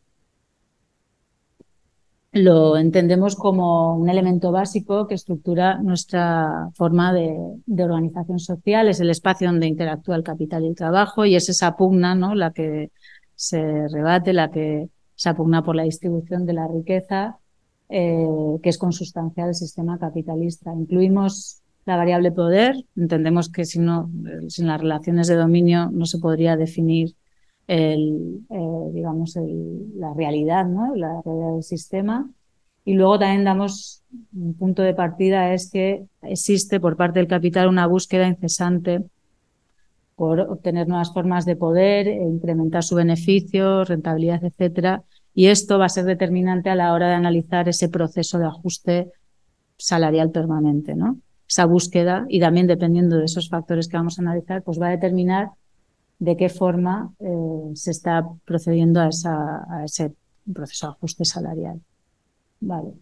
lo 2.36 2.76
entendemos 2.76 3.36
como 3.38 3.96
un 3.96 4.10
elemento 4.10 4.52
básico 4.52 5.08
que 5.08 5.16
estructura 5.16 5.80
nuestra 5.82 6.70
forma 6.74 7.14
de, 7.14 7.84
organización 7.84 8.40
social, 8.40 8.90
es 8.90 9.00
el 9.00 9.10
espacio 9.10 9.48
donde 9.48 9.68
interactúa 9.68 10.18
el 10.18 10.24
capital 10.24 10.64
y 10.64 10.68
el 10.68 10.76
trabajo 10.76 11.26
y 11.26 11.36
es 11.36 11.48
esa 11.48 11.78
pugna 11.78 12.14
¿no? 12.14 12.36
la 12.36 12.52
que 12.52 12.92
se 13.36 13.88
rebate, 13.88 14.34
la 14.34 14.52
que 14.52 14.90
se 15.16 15.30
apugna 15.30 15.64
por 15.64 15.78
la 15.78 15.84
distribución 15.84 16.46
de 16.46 16.54
la 16.54 16.68
riqueza, 16.68 17.38
eh, 17.88 18.26
que 18.62 18.70
es 18.70 18.78
consustancial 18.78 19.50
al 19.50 19.56
sistema 19.56 19.98
capitalista. 19.98 20.74
Incluimos 20.74 21.62
la 21.86 21.98
variable 21.98 22.32
poder, 22.32 22.86
entendemos 22.96 23.50
que 23.50 23.66
si 23.66 23.80
no, 23.80 24.10
sin 24.48 24.68
las 24.68 24.82
relaciones 24.82 25.28
de 25.28 25.36
dominio 25.36 25.90
no 25.92 26.06
se 26.06 26.18
podría 26.18 26.58
definir 26.58 27.16
el, 27.68 28.46
eh, 28.50 28.92
digamos, 28.94 29.38
la 29.96 30.14
realidad, 30.14 30.66
¿no? 30.66 30.96
la 30.96 31.22
realidad 31.24 31.54
del 31.54 31.64
sistema. 31.64 32.30
Y 32.84 32.94
luego 32.94 33.20
también 33.20 33.44
damos 33.44 34.04
un 34.36 34.54
punto 34.56 34.84
de 34.84 34.94
partida 34.94 35.54
es 35.54 35.72
que 35.72 36.06
existe 36.22 36.80
por 36.80 36.96
parte 36.98 37.20
del 37.20 37.28
capital 37.28 37.68
una 37.68 37.88
búsqueda 37.88 38.28
incesante 38.28 39.04
por 40.16 40.40
obtener 40.40 40.88
nuevas 40.88 41.12
formas 41.12 41.46
de 41.46 41.56
poder, 41.56 42.08
e 42.08 42.24
incrementar 42.24 42.84
su 42.84 42.96
beneficio, 42.96 43.84
rentabilidad, 43.84 44.44
etcétera. 44.44 45.04
Y 45.34 45.48
esto 45.48 45.78
va 45.78 45.86
a 45.86 45.90
ser 45.90 46.06
determinante 46.06 46.70
a 46.70 46.76
la 46.76 46.94
hora 46.94 47.10
de 47.10 47.16
analizar 47.16 47.68
ese 47.68 47.90
proceso 47.90 48.40
de 48.40 48.46
ajuste 48.46 49.12
salarial 49.78 50.32
permanente, 50.32 50.96
¿no? 50.96 51.20
Esa 51.48 51.66
búsqueda 51.66 52.26
y 52.28 52.40
también 52.40 52.68
dependiendo 52.68 53.18
de 53.18 53.26
esos 53.26 53.50
factores 53.50 53.88
que 53.88 53.98
vamos 53.98 54.18
a 54.18 54.22
analizar, 54.22 54.64
pues 54.64 54.82
va 54.82 54.88
a 54.88 54.92
determinar 54.92 55.52
de 56.20 56.38
qué 56.38 56.50
forma 56.50 57.14
eh, 57.20 57.72
se 57.74 57.92
está 57.92 58.28
procediendo 58.46 59.00
a, 59.02 59.10
ese 59.84 60.14
proceso 60.52 60.88
de 60.88 60.92
ajuste 60.94 61.26
salarial. 61.26 61.82
Vale. 62.62 62.94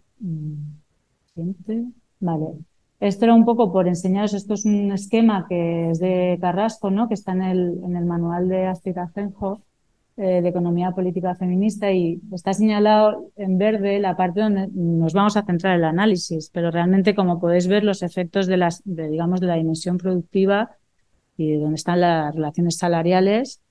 Siguiente. 1.34 1.86
Vale. 2.20 2.48
Esto 3.00 3.26
era 3.26 3.34
un 3.34 3.46
poco 3.46 3.72
por 3.72 3.88
enseñaros, 3.88 4.34
esto 4.34 4.54
es 4.54 4.66
un 4.66 4.92
esquema 4.92 5.46
que 5.48 5.90
es 5.92 6.00
de 6.00 6.38
Carrasco, 6.40 6.90
¿no? 6.90 7.08
que 7.08 7.16
está 7.16 7.34
en 7.34 7.42
el, 7.44 7.82
en 7.84 7.98
el 7.98 8.06
manual 8.06 8.48
de 8.48 8.68
Astrid 8.68 8.98
Asenjo 8.98 9.62
eh, 10.16 10.42
de 10.42 10.50
Economía 10.50 10.92
Política 10.92 11.34
Feminista 11.36 11.92
y 11.92 12.22
está 12.32 12.54
señalado 12.54 13.32
en 13.36 13.58
verde 13.58 14.00
la 14.00 14.16
parte 14.16 14.42
donde 14.42 14.68
nos 14.72 15.14
vamos 15.14 15.36
a 15.38 15.44
centrar 15.44 15.76
el 15.78 15.84
análisis, 15.84 16.52
pero 16.54 16.70
realmente 16.70 17.16
como 17.16 17.40
podéis 17.40 17.68
ver 17.68 17.84
los 17.84 18.04
efectos 18.04 18.46
de, 18.46 18.58
las, 18.58 18.82
de, 18.86 19.10
digamos, 19.10 19.42
de 19.42 19.48
la 19.48 19.56
dimensión 19.56 19.98
productiva 19.98 20.72
y 21.36 21.54
donde 21.54 21.76
están 21.76 22.02
las 22.02 22.36
relaciones 22.36 22.78
salariales, 22.78 23.62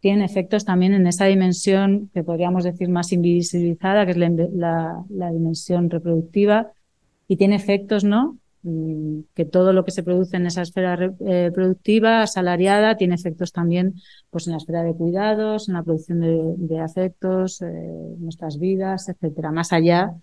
tienen 0.00 0.22
efectos 0.22 0.64
también 0.64 0.94
en 0.94 1.06
esa 1.06 1.26
dimensión 1.26 2.10
que 2.12 2.24
podríamos 2.24 2.64
decir 2.64 2.88
más 2.88 3.12
invisibilizada, 3.12 4.04
que 4.04 4.10
es 4.10 4.18
la, 4.18 5.04
la 5.08 5.30
dimensión 5.30 5.88
reproductiva, 5.88 6.72
y 7.28 7.36
tiene 7.36 7.54
efectos, 7.54 8.04
¿no? 8.04 8.36
Mm, 8.66 9.24
que 9.34 9.44
todo 9.44 9.74
lo 9.74 9.84
que 9.84 9.90
se 9.90 10.02
produce 10.02 10.38
en 10.38 10.46
esa 10.46 10.62
esfera 10.62 11.12
eh, 11.26 11.50
productiva, 11.52 12.22
asalariada, 12.22 12.96
tiene 12.96 13.14
efectos 13.14 13.52
también 13.52 13.94
pues, 14.30 14.46
en 14.46 14.52
la 14.52 14.56
esfera 14.56 14.82
de 14.82 14.94
cuidados, 14.94 15.68
en 15.68 15.74
la 15.74 15.82
producción 15.82 16.20
de, 16.66 16.80
afectos, 16.80 17.60
eh, 17.60 17.66
nuestras 18.18 18.58
vidas, 18.58 19.10
etcétera, 19.10 19.52
más 19.52 19.70
allá 19.74 20.14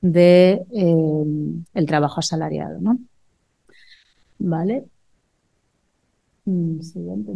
de 0.00 0.64
eh, 0.72 1.24
el 1.74 1.86
trabajo 1.86 2.20
asalariado, 2.20 2.78
¿no? 2.80 3.00
Vale. 4.38 4.84
Mm, 6.44 6.78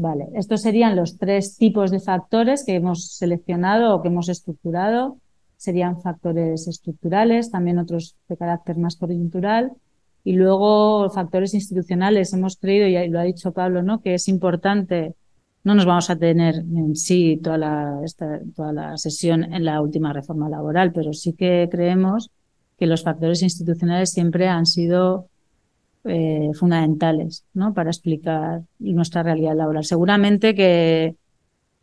vale, 0.00 0.28
estos 0.34 0.62
serían 0.62 0.94
los 0.94 1.18
tres 1.18 1.56
tipos 1.56 1.90
de 1.90 1.98
factores 1.98 2.64
que 2.64 2.76
hemos 2.76 3.16
seleccionado 3.16 3.96
o 3.96 4.00
que 4.00 4.08
hemos 4.08 4.28
estructurado. 4.28 5.18
Serían 5.56 6.00
factores 6.00 6.68
estructurales, 6.68 7.50
también 7.50 7.80
otros 7.80 8.14
de 8.28 8.36
carácter 8.36 8.78
más 8.78 8.94
coyuntural 8.94 9.72
y 10.24 10.34
luego 10.34 11.10
factores 11.10 11.54
institucionales. 11.54 12.32
Hemos 12.32 12.56
creído, 12.56 12.86
y 12.86 13.08
lo 13.08 13.20
ha 13.20 13.24
dicho 13.24 13.52
Pablo, 13.52 13.82
¿no? 13.82 14.00
que 14.00 14.14
es 14.14 14.28
importante, 14.28 15.14
no 15.64 15.74
nos 15.74 15.86
vamos 15.86 16.10
a 16.10 16.16
tener 16.16 16.56
en 16.56 16.96
sí 16.96 17.40
toda 17.42 17.58
la, 17.58 18.00
esta, 18.04 18.40
toda 18.54 18.72
la 18.72 18.96
sesión 18.96 19.44
en 19.52 19.64
la 19.64 19.80
última 19.80 20.12
reforma 20.12 20.48
laboral, 20.48 20.92
pero 20.92 21.12
sí 21.12 21.32
que 21.32 21.68
creemos 21.70 22.30
que 22.78 22.86
los 22.86 23.02
factores 23.02 23.42
institucionales 23.42 24.10
siempre 24.10 24.48
han 24.48 24.66
sido 24.66 25.28
eh, 26.04 26.50
fundamentales 26.54 27.44
¿no? 27.54 27.74
para 27.74 27.90
explicar 27.90 28.62
nuestra 28.80 29.22
realidad 29.22 29.54
laboral. 29.54 29.84
Seguramente 29.84 30.54
que 30.54 31.14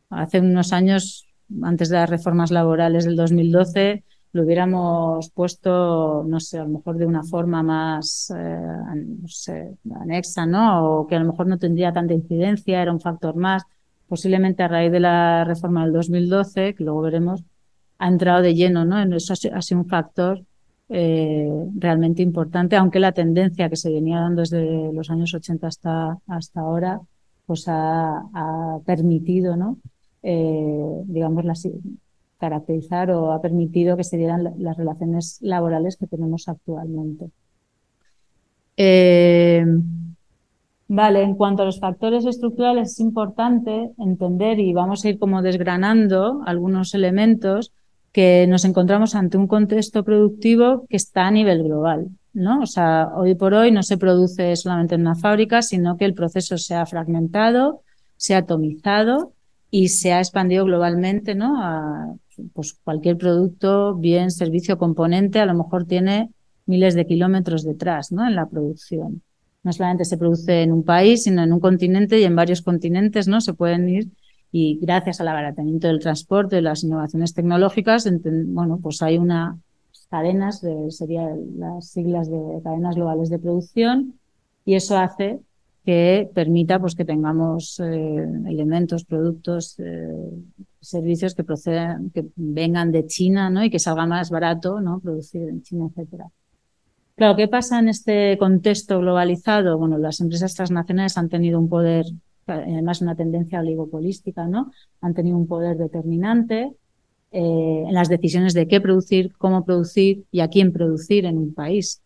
hace 0.09 0.41
unos 0.41 0.73
años, 0.73 1.25
antes 1.61 1.87
de 1.89 1.95
las 1.95 2.09
reformas 2.09 2.51
laborales 2.51 3.05
del 3.05 3.15
2012, 3.15 4.03
lo 4.31 4.43
hubiéramos 4.43 5.31
puesto, 5.31 6.23
no 6.27 6.39
sé, 6.39 6.59
a 6.59 6.63
lo 6.63 6.69
mejor 6.69 6.97
de 6.97 7.05
una 7.05 7.23
forma 7.23 7.63
más, 7.63 8.31
eh, 8.35 9.75
anexa, 9.99 10.45
¿no? 10.45 11.01
O 11.01 11.07
que 11.07 11.15
a 11.15 11.19
lo 11.19 11.25
mejor 11.31 11.47
no 11.47 11.57
tendría 11.57 11.91
tanta 11.91 12.13
incidencia, 12.13 12.81
era 12.81 12.91
un 12.91 12.99
factor 12.99 13.35
más. 13.35 13.63
Posiblemente 14.07 14.63
a 14.63 14.67
raíz 14.67 14.91
de 14.91 14.99
la 14.99 15.43
reforma 15.45 15.83
del 15.83 15.93
2012, 15.93 16.75
que 16.75 16.83
luego 16.83 17.01
veremos, 17.01 17.43
ha 17.97 18.07
entrado 18.07 18.41
de 18.41 18.55
lleno, 18.55 18.85
¿no? 18.85 19.01
Eso 19.15 19.33
ha 19.33 19.61
sido 19.61 19.81
un 19.81 19.87
factor 19.87 20.43
eh, 20.89 21.47
realmente 21.75 22.21
importante, 22.21 22.75
aunque 22.75 22.99
la 22.99 23.11
tendencia 23.11 23.69
que 23.69 23.75
se 23.75 23.91
venía 23.91 24.19
dando 24.19 24.41
desde 24.41 24.91
los 24.93 25.09
años 25.09 25.33
80 25.33 25.67
hasta, 25.67 26.17
hasta 26.27 26.59
ahora, 26.61 27.01
pues 27.45 27.67
ha, 27.67 28.19
ha 28.33 28.79
permitido, 28.85 29.55
¿no? 29.55 29.77
Eh, 30.23 31.03
digamos, 31.05 31.45
la, 31.45 31.53
caracterizar 32.39 33.11
o 33.11 33.31
ha 33.31 33.41
permitido 33.41 33.97
que 33.97 34.03
se 34.03 34.17
dieran 34.17 34.53
las 34.57 34.77
relaciones 34.77 35.37
laborales 35.41 35.97
que 35.97 36.07
tenemos 36.07 36.47
actualmente. 36.47 37.29
Eh, 38.77 39.65
vale, 40.87 41.21
en 41.21 41.35
cuanto 41.35 41.63
a 41.63 41.65
los 41.65 41.79
factores 41.79 42.25
estructurales 42.25 42.93
es 42.93 42.99
importante 42.99 43.91
entender 43.97 44.59
y 44.59 44.73
vamos 44.73 45.03
a 45.03 45.09
ir 45.09 45.19
como 45.19 45.41
desgranando 45.41 46.41
algunos 46.45 46.93
elementos 46.93 47.73
que 48.11 48.47
nos 48.47 48.65
encontramos 48.65 49.15
ante 49.15 49.37
un 49.37 49.47
contexto 49.47 50.03
productivo 50.03 50.85
que 50.89 50.97
está 50.97 51.27
a 51.27 51.31
nivel 51.31 51.63
global. 51.63 52.07
¿no? 52.33 52.61
O 52.61 52.65
sea, 52.65 53.09
hoy 53.15 53.35
por 53.35 53.53
hoy 53.53 53.71
no 53.71 53.83
se 53.83 53.97
produce 53.97 54.55
solamente 54.55 54.95
en 54.95 55.01
una 55.01 55.15
fábrica, 55.15 55.61
sino 55.61 55.97
que 55.97 56.05
el 56.05 56.13
proceso 56.13 56.57
se 56.57 56.75
ha 56.75 56.85
fragmentado, 56.85 57.81
se 58.17 58.35
ha 58.35 58.39
atomizado 58.39 59.33
y 59.71 59.89
se 59.89 60.13
ha 60.13 60.19
expandido 60.19 60.65
globalmente 60.65 61.35
¿no? 61.35 61.61
a 61.61 62.15
pues 62.53 62.73
cualquier 62.83 63.17
producto, 63.17 63.95
bien, 63.95 64.31
servicio, 64.31 64.77
componente, 64.77 65.39
a 65.39 65.45
lo 65.45 65.53
mejor 65.53 65.85
tiene 65.85 66.31
miles 66.65 66.95
de 66.95 67.05
kilómetros 67.05 67.63
detrás, 67.63 68.11
¿no? 68.11 68.27
En 68.27 68.35
la 68.35 68.47
producción. 68.47 69.21
No 69.63 69.73
solamente 69.73 70.05
se 70.05 70.17
produce 70.17 70.63
en 70.63 70.71
un 70.71 70.83
país, 70.83 71.23
sino 71.23 71.43
en 71.43 71.51
un 71.51 71.59
continente 71.59 72.19
y 72.19 72.23
en 72.23 72.35
varios 72.35 72.61
continentes, 72.61 73.27
¿no? 73.27 73.41
Se 73.41 73.53
pueden 73.53 73.89
ir 73.89 74.09
y 74.51 74.79
gracias 74.81 75.21
al 75.21 75.27
abaratamiento 75.27 75.87
del 75.87 75.99
transporte, 75.99 76.57
y 76.57 76.61
las 76.61 76.83
innovaciones 76.83 77.33
tecnológicas, 77.33 78.09
bueno, 78.47 78.79
pues 78.81 79.01
hay 79.01 79.17
unas 79.17 79.57
cadenas, 80.09 80.61
de, 80.61 80.89
serían 80.89 81.59
las 81.59 81.89
siglas 81.89 82.29
de 82.29 82.61
cadenas 82.63 82.95
globales 82.95 83.29
de 83.29 83.39
producción, 83.39 84.19
y 84.65 84.75
eso 84.75 84.97
hace 84.97 85.39
que 85.89 86.29
permita 86.35 86.79
pues 86.79 86.93
que 86.93 87.03
tengamos 87.03 87.79
eh, 87.79 88.27
elementos, 88.47 89.05
productos, 89.05 89.79
eh, 89.79 90.29
servicios 90.79 91.33
que 91.33 91.43
procedan, 91.43 92.11
que 92.11 92.27
vengan 92.35 92.91
de 92.91 93.07
China, 93.07 93.49
¿no? 93.49 93.63
Y 93.63 93.71
que 93.71 93.79
salga 93.79 94.05
más 94.05 94.29
barato, 94.29 94.81
¿no? 94.81 94.99
Producir 94.99 95.49
en 95.49 95.63
China, 95.63 95.87
etcétera. 95.89 96.27
Claro, 97.15 97.35
¿qué 97.35 97.47
pasa 97.47 97.79
en 97.79 97.89
este 97.89 98.37
contexto 98.37 98.99
globalizado? 98.99 99.79
Bueno, 99.79 99.97
las 99.97 100.21
empresas 100.21 100.53
transnacionales 100.53 101.17
han 101.17 101.27
tenido 101.27 101.59
un 101.59 101.69
poder, 101.69 102.05
además 102.45 103.01
una 103.01 103.15
tendencia 103.15 103.59
oligopolística, 103.59 104.45
¿no? 104.45 104.71
Han 105.01 105.15
tenido 105.15 105.37
un 105.37 105.47
poder 105.47 105.75
determinante 105.75 106.71
eh, 107.31 107.83
en 107.87 107.93
las 107.95 108.09
decisiones 108.09 108.53
de 108.53 108.67
qué 108.67 108.79
producir, 108.79 109.33
cómo 109.39 109.65
producir 109.65 110.23
y 110.31 110.41
a 110.41 110.49
quién 110.49 110.71
producir 110.71 111.25
en 111.25 111.39
un 111.39 111.51
país. 111.51 112.03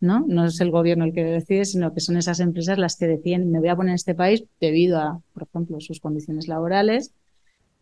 ¿No? 0.00 0.24
No 0.28 0.46
es 0.46 0.60
el 0.60 0.70
gobierno 0.70 1.04
el 1.04 1.12
que 1.12 1.24
decide, 1.24 1.64
sino 1.64 1.92
que 1.92 2.00
son 2.00 2.16
esas 2.16 2.40
empresas 2.40 2.78
las 2.78 2.96
que 2.96 3.06
deciden, 3.06 3.50
me 3.50 3.58
voy 3.58 3.68
a 3.68 3.76
poner 3.76 3.90
en 3.90 3.96
este 3.96 4.14
país 4.14 4.44
debido 4.60 4.98
a, 4.98 5.20
por 5.32 5.44
ejemplo, 5.44 5.80
sus 5.80 6.00
condiciones 6.00 6.48
laborales 6.48 7.12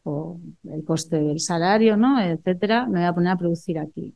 o 0.04 0.38
el 0.70 0.84
coste 0.84 1.16
del 1.16 1.40
salario, 1.40 1.96
¿no? 1.96 2.20
etcétera, 2.20 2.86
me 2.86 3.00
voy 3.00 3.08
a 3.08 3.14
poner 3.14 3.32
a 3.32 3.36
producir 3.36 3.78
aquí. 3.78 4.14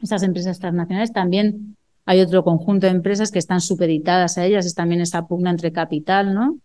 Esas 0.00 0.22
empresas 0.22 0.58
transnacionales 0.58 1.12
también 1.12 1.76
hay 2.06 2.20
otro 2.20 2.44
conjunto 2.44 2.86
de 2.86 2.92
empresas 2.92 3.30
que 3.30 3.38
están 3.38 3.60
supeditadas 3.60 4.36
a 4.36 4.44
ellas, 4.44 4.66
es 4.66 4.74
también 4.74 5.00
esa 5.00 5.26
pugna 5.26 5.50
entre 5.50 5.72
capital, 5.72 6.34
¿no? 6.34 6.58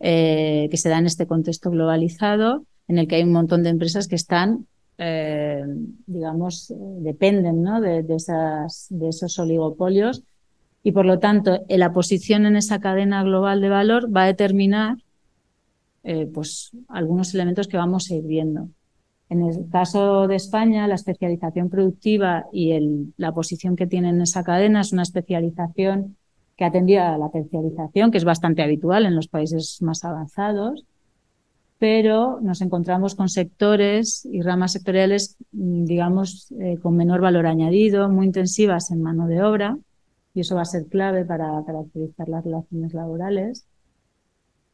Eh, 0.00 0.68
que 0.70 0.76
se 0.76 0.88
da 0.88 0.98
en 0.98 1.06
este 1.06 1.26
contexto 1.26 1.70
globalizado, 1.70 2.64
en 2.86 2.98
el 2.98 3.08
que 3.08 3.16
hay 3.16 3.22
un 3.22 3.32
montón 3.32 3.62
de 3.62 3.70
empresas 3.70 4.06
que 4.06 4.16
están 4.16 4.66
eh, 4.98 5.64
digamos, 6.06 6.72
dependen 7.00 7.62
¿no? 7.62 7.80
de, 7.80 8.04
esas, 8.08 8.86
de 8.90 9.08
esos 9.08 9.38
oligopolios 9.38 10.22
y 10.82 10.92
por 10.92 11.06
lo 11.06 11.18
tanto 11.18 11.64
la 11.68 11.92
posición 11.92 12.46
en 12.46 12.56
esa 12.56 12.80
cadena 12.80 13.22
global 13.22 13.60
de 13.60 13.70
valor 13.70 14.14
va 14.14 14.24
a 14.24 14.26
determinar 14.26 14.98
eh, 16.04 16.26
pues 16.32 16.70
algunos 16.88 17.34
elementos 17.34 17.66
que 17.66 17.78
vamos 17.78 18.10
a 18.10 18.14
ir 18.14 18.24
viendo. 18.24 18.68
En 19.30 19.42
el 19.42 19.68
caso 19.70 20.28
de 20.28 20.36
España, 20.36 20.86
la 20.86 20.96
especialización 20.96 21.70
productiva 21.70 22.44
y 22.52 22.78
la 23.16 23.32
posición 23.32 23.74
que 23.74 23.86
tiene 23.86 24.10
en 24.10 24.20
esa 24.20 24.44
cadena 24.44 24.82
es 24.82 24.92
una 24.92 25.02
especialización 25.02 26.16
que 26.56 26.64
atendía 26.64 27.14
a 27.14 27.18
la 27.18 27.30
terciarización, 27.30 28.10
que 28.10 28.18
es 28.18 28.24
bastante 28.24 28.62
habitual 28.62 29.06
en 29.06 29.16
los 29.16 29.28
países 29.28 29.80
más 29.80 30.04
avanzados, 30.04 30.84
pero 31.84 32.40
nos 32.40 32.62
encontramos 32.62 33.14
con 33.14 33.28
sectores 33.28 34.24
y 34.24 34.40
ramas 34.40 34.72
sectoriales, 34.72 35.36
mm, 35.52 35.84
digamos, 35.84 36.50
eh, 36.58 36.78
con 36.78 36.96
menor 36.96 37.20
valor 37.20 37.46
añadido, 37.46 38.08
muy 38.08 38.24
intensivas 38.24 38.90
en 38.90 39.02
mano 39.02 39.26
de 39.26 39.42
obra, 39.42 39.76
y 40.32 40.40
eso 40.40 40.54
va 40.54 40.62
a 40.62 40.64
ser 40.64 40.86
clave 40.86 41.26
para 41.26 41.62
caracterizar 41.66 42.26
las 42.30 42.42
relaciones 42.42 42.94
laborales, 42.94 43.66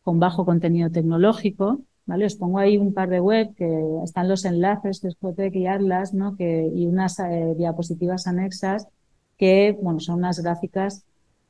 con 0.04 0.20
bajo 0.20 0.44
contenido 0.44 0.88
tecnológico. 0.88 1.80
¿vale? 2.06 2.26
Os 2.26 2.36
pongo 2.36 2.60
ahí 2.60 2.78
un 2.78 2.94
par 2.94 3.08
de 3.08 3.18
web 3.18 3.56
que 3.56 3.68
están 4.04 4.28
los 4.28 4.44
enlaces 4.44 5.00
de 5.00 5.10
Scotec 5.10 5.52
y 5.56 5.66
Atlas 5.66 6.14
¿no? 6.14 6.36
y 6.38 6.86
unas 6.86 7.18
eh, 7.18 7.56
diapositivas 7.58 8.28
anexas 8.28 8.86
que 9.36 9.76
bueno, 9.82 9.98
son 9.98 10.18
unas 10.20 10.38
gráficas 10.38 11.04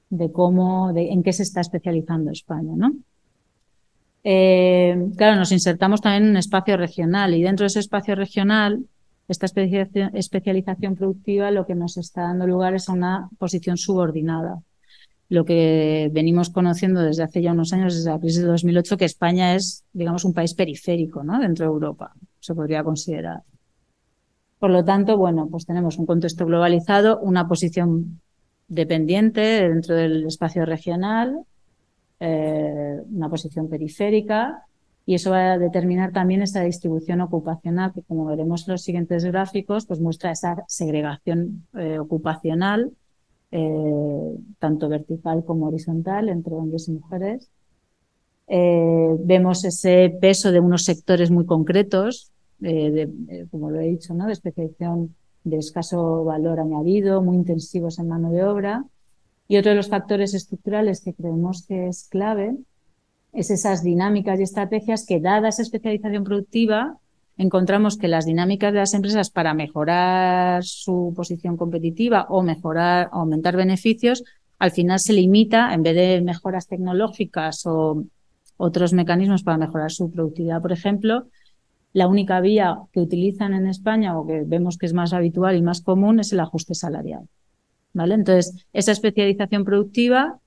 de 0.09 0.33
cómo, 0.33 0.95
de 0.95 1.11
en 1.12 1.23
qué 1.23 1.35
se 1.35 1.43
está 1.43 1.61
especializando 1.61 2.31
España, 2.31 2.73
¿no? 2.75 2.95
Eh, 4.23 4.97
claro, 5.17 5.37
nos 5.37 5.53
insertamos 5.53 6.00
también 6.00 6.25
en 6.25 6.31
un 6.31 6.37
espacio 6.37 6.77
regional 6.77 7.35
y 7.35 7.43
dentro 7.43 7.65
de 7.65 7.69
ese 7.69 7.81
espacio 7.81 8.15
regional, 8.15 8.85
esta 9.29 9.47
especialización, 9.47 10.97
productiva 10.97 11.50
lo 11.50 11.65
que 11.65 11.75
nos 11.75 11.97
está 11.97 12.23
dando 12.23 12.47
lugar 12.47 12.75
es 12.75 12.89
a 12.89 12.93
una 12.93 13.29
posición 13.39 13.77
subordinada. 13.77 14.61
Lo 15.29 15.45
que 15.45 16.11
venimos 16.12 16.50
conociendo 16.50 17.00
desde 17.00 17.23
hace 17.23 17.41
ya 17.41 17.53
unos 17.53 17.73
años, 17.73 17.95
desde 17.95 18.11
la 18.11 18.19
crisis 18.19 18.43
de 18.43 18.49
2008, 18.49 18.97
que 18.97 19.05
España 19.05 19.55
es, 19.55 19.85
digamos, 19.93 20.25
un 20.25 20.35
país 20.35 20.55
periférico, 20.55 21.23
¿no? 21.23 21.39
Dentro 21.39 21.67
de 21.67 21.73
Europa, 21.73 22.12
se 22.41 22.55
podría 22.55 22.83
considerar. 22.83 23.43
Por 24.59 24.71
lo 24.71 24.85
tanto, 24.85 25.17
bueno, 25.17 25.49
pues 25.49 25.65
tenemos 25.65 25.97
un 25.99 26.07
contexto 26.07 26.45
globalizado, 26.45 27.21
una 27.21 27.47
posición 27.47 28.21
dependiente 28.67 29.41
dentro 29.41 29.95
del 29.95 30.27
espacio 30.27 30.67
regional, 30.67 31.45
eh, 32.21 33.00
una 33.11 33.29
posición 33.29 33.69
periférica, 33.69 34.65
y 35.07 35.15
eso 35.15 35.31
va 35.31 35.53
a 35.53 35.59
determinar 35.59 36.12
también 36.12 36.43
esa 36.43 36.62
distribución 36.62 37.21
ocupacional, 37.21 37.93
que 37.93 38.03
como 38.03 38.27
veremos 38.27 38.67
en 38.69 38.73
los 38.73 38.83
siguientes 38.83 39.25
gráficos, 39.25 39.87
pues 39.87 40.00
muestra 40.00 40.31
esa 40.31 40.62
segregación 40.69 41.67
eh, 41.75 41.99
ocupacional, 41.99 42.93
eh, 43.50 44.37
tanto 44.59 44.89
vertical 44.89 45.45
como 45.45 45.67
horizontal, 45.67 46.29
entre 46.29 46.55
hombres 46.55 46.89
y 46.89 46.93
mujeres. 46.93 47.50
vemos 48.47 49.65
ese 49.65 50.17
peso 50.21 50.53
de 50.53 50.61
unos 50.61 50.85
sectores 50.85 51.31
muy 51.31 51.47
concretos, 51.47 52.31
como 53.50 53.71
lo 53.71 53.81
he 53.81 53.89
dicho, 53.89 54.12
¿no? 54.12 54.27
de 54.27 54.33
especialización 54.35 55.15
de 55.45 55.59
escaso 55.59 56.25
valor 56.25 56.61
añadido, 56.61 57.23
muy 57.23 57.37
intensivos 57.37 57.99
en 57.99 58.09
mano 58.09 58.31
de 58.31 58.45
obra. 58.45 58.85
Y 59.50 59.57
otro 59.57 59.71
de 59.71 59.76
los 59.76 59.88
factores 59.88 60.33
estructurales 60.33 61.02
que 61.02 61.12
creemos 61.12 61.66
que 61.66 61.88
es 61.88 62.07
clave 62.09 62.54
es 63.33 63.50
esas 63.50 63.83
dinámicas 63.83 64.38
y 64.38 64.45
estrategias 64.45 65.04
que, 65.04 65.19
dada 65.19 65.49
esa 65.49 65.62
especialización 65.62 66.23
productiva, 66.23 66.99
encontramos 67.37 67.99
que 67.99 68.07
las 68.07 68.26
dinámicas 68.26 68.73
de 68.73 68.78
las 68.78 68.95
empresas 68.95 69.28
para 69.30 69.52
mejorar 69.52 70.62
su 70.62 71.12
posición 71.16 71.57
competitiva 71.57 72.26
o 72.28 72.45
mejorar, 72.45 73.09
aumentar 73.11 73.57
beneficios, 73.57 74.23
al 74.61 74.71
final 74.71 75.00
se 75.00 75.14
limita, 75.14 75.75
en 75.75 75.83
vez 75.83 75.97
de 75.97 76.21
mejoras 76.21 76.69
tecnológicas 76.69 77.66
o 77.66 78.04
otros 78.57 78.92
mecanismos 78.92 79.42
para 79.42 79.59
mejorar 79.59 79.90
su 79.90 80.12
productividad, 80.12 80.62
por 80.62 80.71
ejemplo, 80.71 81.26
la 81.92 82.07
única 82.07 82.40
vía 82.40 82.78
que 82.92 83.00
utilizan 83.00 83.54
en 83.54 83.66
España 83.66 84.16
o 84.16 84.25
que 84.28 84.45
vemos 84.47 84.78
que 84.78 84.87
es 84.87 84.92
más 84.92 85.12
habitual 85.12 85.57
y 85.57 85.62
más 85.62 85.80
común 85.80 86.21
es 86.21 86.33
el 86.33 86.38
ajuste 86.38 86.76
salarial. 86.76 87.26
¿Vale? 87.92 88.14
Entonces, 88.14 88.66
esa 88.73 88.92
especialización 88.92 89.64
productiva 89.64 90.38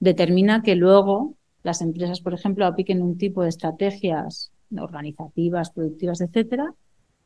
determina 0.00 0.62
que 0.62 0.74
luego 0.74 1.36
las 1.62 1.80
empresas, 1.80 2.20
por 2.20 2.34
ejemplo, 2.34 2.66
apliquen 2.66 3.02
un 3.02 3.16
tipo 3.16 3.42
de 3.42 3.48
estrategias 3.48 4.52
organizativas, 4.78 5.70
productivas, 5.70 6.20
etcétera, 6.20 6.74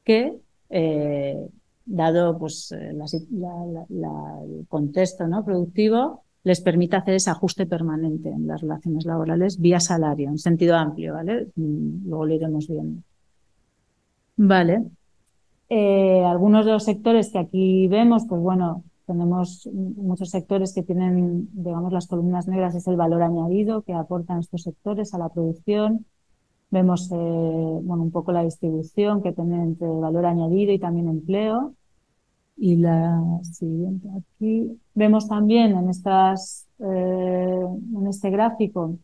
que 0.04 0.38
eh, 0.70 1.48
dado 1.84 2.38
pues 2.38 2.72
el 2.72 4.66
contexto 4.68 5.26
¿no? 5.26 5.44
productivo, 5.44 6.22
les 6.44 6.60
permita 6.60 6.98
hacer 6.98 7.14
ese 7.14 7.30
ajuste 7.30 7.66
permanente 7.66 8.28
en 8.28 8.46
las 8.46 8.60
relaciones 8.60 9.04
laborales 9.04 9.60
vía 9.60 9.80
salario, 9.80 10.28
en 10.28 10.38
sentido 10.38 10.76
amplio, 10.76 11.14
¿vale? 11.14 11.48
Mm, 11.56 12.08
luego 12.08 12.26
lo 12.26 12.34
iremos 12.34 12.68
viendo. 12.68 13.02
Vale. 14.36 14.84
Eh, 15.68 16.22
algunos 16.24 16.64
de 16.64 16.72
los 16.72 16.84
sectores 16.84 17.30
que 17.30 17.38
aquí 17.38 17.88
vemos, 17.88 18.26
pues 18.28 18.40
bueno, 18.40 18.84
tenemos 19.06 19.68
muchos 19.72 20.30
sectores 20.30 20.74
que 20.74 20.82
tienen, 20.82 21.48
digamos, 21.52 21.92
las 21.92 22.06
columnas 22.06 22.48
negras 22.48 22.74
es 22.74 22.86
el 22.88 22.96
valor 22.96 23.22
añadido 23.22 23.82
que 23.82 23.92
aportan 23.92 24.40
estos 24.40 24.62
sectores 24.62 25.14
a 25.14 25.18
la 25.18 25.28
producción. 25.28 26.06
Vemos, 26.70 27.10
eh, 27.12 27.14
bueno, 27.14 28.02
un 28.02 28.10
poco 28.10 28.32
la 28.32 28.42
distribución 28.42 29.22
que 29.22 29.32
tienen 29.32 29.60
entre 29.62 29.88
valor 29.88 30.26
añadido 30.26 30.72
y 30.72 30.78
también 30.78 31.08
empleo. 31.08 31.74
Y 32.56 32.76
la 32.76 33.22
siguiente 33.42 34.08
aquí. 34.18 34.80
Vemos 34.94 35.28
también 35.28 35.76
en 35.76 35.90
estas, 35.90 36.66
eh, 36.78 37.64
en 37.94 38.06
este 38.06 38.30
gráfico 38.30 38.96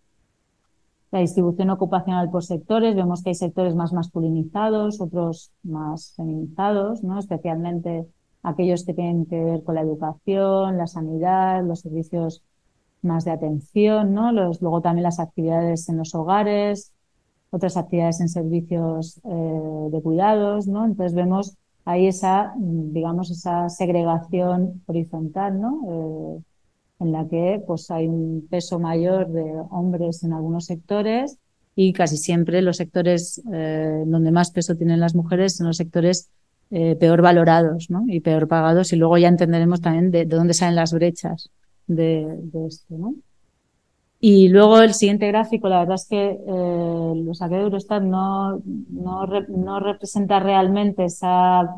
la 1.12 1.20
distribución 1.20 1.70
ocupacional 1.70 2.30
por 2.30 2.42
sectores. 2.42 2.96
Vemos 2.96 3.22
que 3.22 3.30
hay 3.30 3.34
sectores 3.34 3.74
más 3.76 3.92
masculinizados, 3.92 5.00
otros 5.00 5.52
más 5.62 6.14
feminizados, 6.16 7.04
¿no? 7.04 7.18
especialmente 7.18 8.06
aquellos 8.42 8.84
que 8.84 8.94
tienen 8.94 9.26
que 9.26 9.42
ver 9.42 9.62
con 9.62 9.74
la 9.74 9.82
educación, 9.82 10.78
la 10.78 10.86
sanidad, 10.86 11.64
los 11.64 11.80
servicios 11.80 12.42
más 13.02 13.24
de 13.24 13.32
atención, 13.32 14.14
¿no? 14.14 14.32
Los, 14.32 14.60
luego 14.60 14.80
también 14.80 15.04
las 15.04 15.20
actividades 15.20 15.88
en 15.88 15.98
los 15.98 16.14
hogares, 16.14 16.92
otras 17.50 17.76
actividades 17.76 18.20
en 18.20 18.28
servicios 18.28 19.20
eh, 19.24 19.88
de 19.90 20.02
cuidados, 20.02 20.66
¿no? 20.66 20.84
Entonces 20.84 21.14
vemos 21.14 21.56
ahí 21.84 22.06
esa, 22.06 22.54
digamos, 22.56 23.30
esa 23.30 23.68
segregación 23.68 24.82
horizontal, 24.86 25.60
¿no? 25.60 25.80
Eh, 25.88 26.42
en 27.00 27.12
la 27.12 27.26
que 27.28 27.62
pues 27.66 27.90
hay 27.90 28.06
un 28.06 28.46
peso 28.48 28.78
mayor 28.78 29.28
de 29.28 29.42
hombres 29.70 30.22
en 30.22 30.32
algunos 30.32 30.66
sectores 30.66 31.36
y 31.74 31.92
casi 31.92 32.16
siempre 32.16 32.62
los 32.62 32.76
sectores 32.76 33.42
eh, 33.52 34.04
donde 34.06 34.30
más 34.30 34.52
peso 34.52 34.76
tienen 34.76 35.00
las 35.00 35.14
mujeres 35.14 35.56
son 35.56 35.66
los 35.66 35.76
sectores 35.76 36.30
eh, 36.74 36.96
peor 36.96 37.20
valorados 37.20 37.88
y 38.06 38.20
peor 38.20 38.48
pagados 38.48 38.94
y 38.94 38.96
luego 38.96 39.18
ya 39.18 39.28
entenderemos 39.28 39.82
también 39.82 40.10
de, 40.10 40.24
dónde 40.24 40.54
salen 40.54 40.74
las 40.74 40.94
brechas 40.94 41.50
de, 41.86 42.26
esto. 42.66 42.96
¿no? 42.96 43.14
Y 44.18 44.48
luego 44.48 44.80
el 44.80 44.94
siguiente 44.94 45.26
gráfico, 45.28 45.68
la 45.68 45.80
verdad 45.80 45.96
es 45.96 46.08
que 46.08 46.30
eh, 46.30 46.38
lo 46.46 47.48
de 47.48 47.60
Eurostat, 47.60 48.02
no, 48.02 48.62
no, 48.64 49.26
no 49.26 49.80
representa 49.80 50.40
realmente 50.40 51.04
esa 51.04 51.76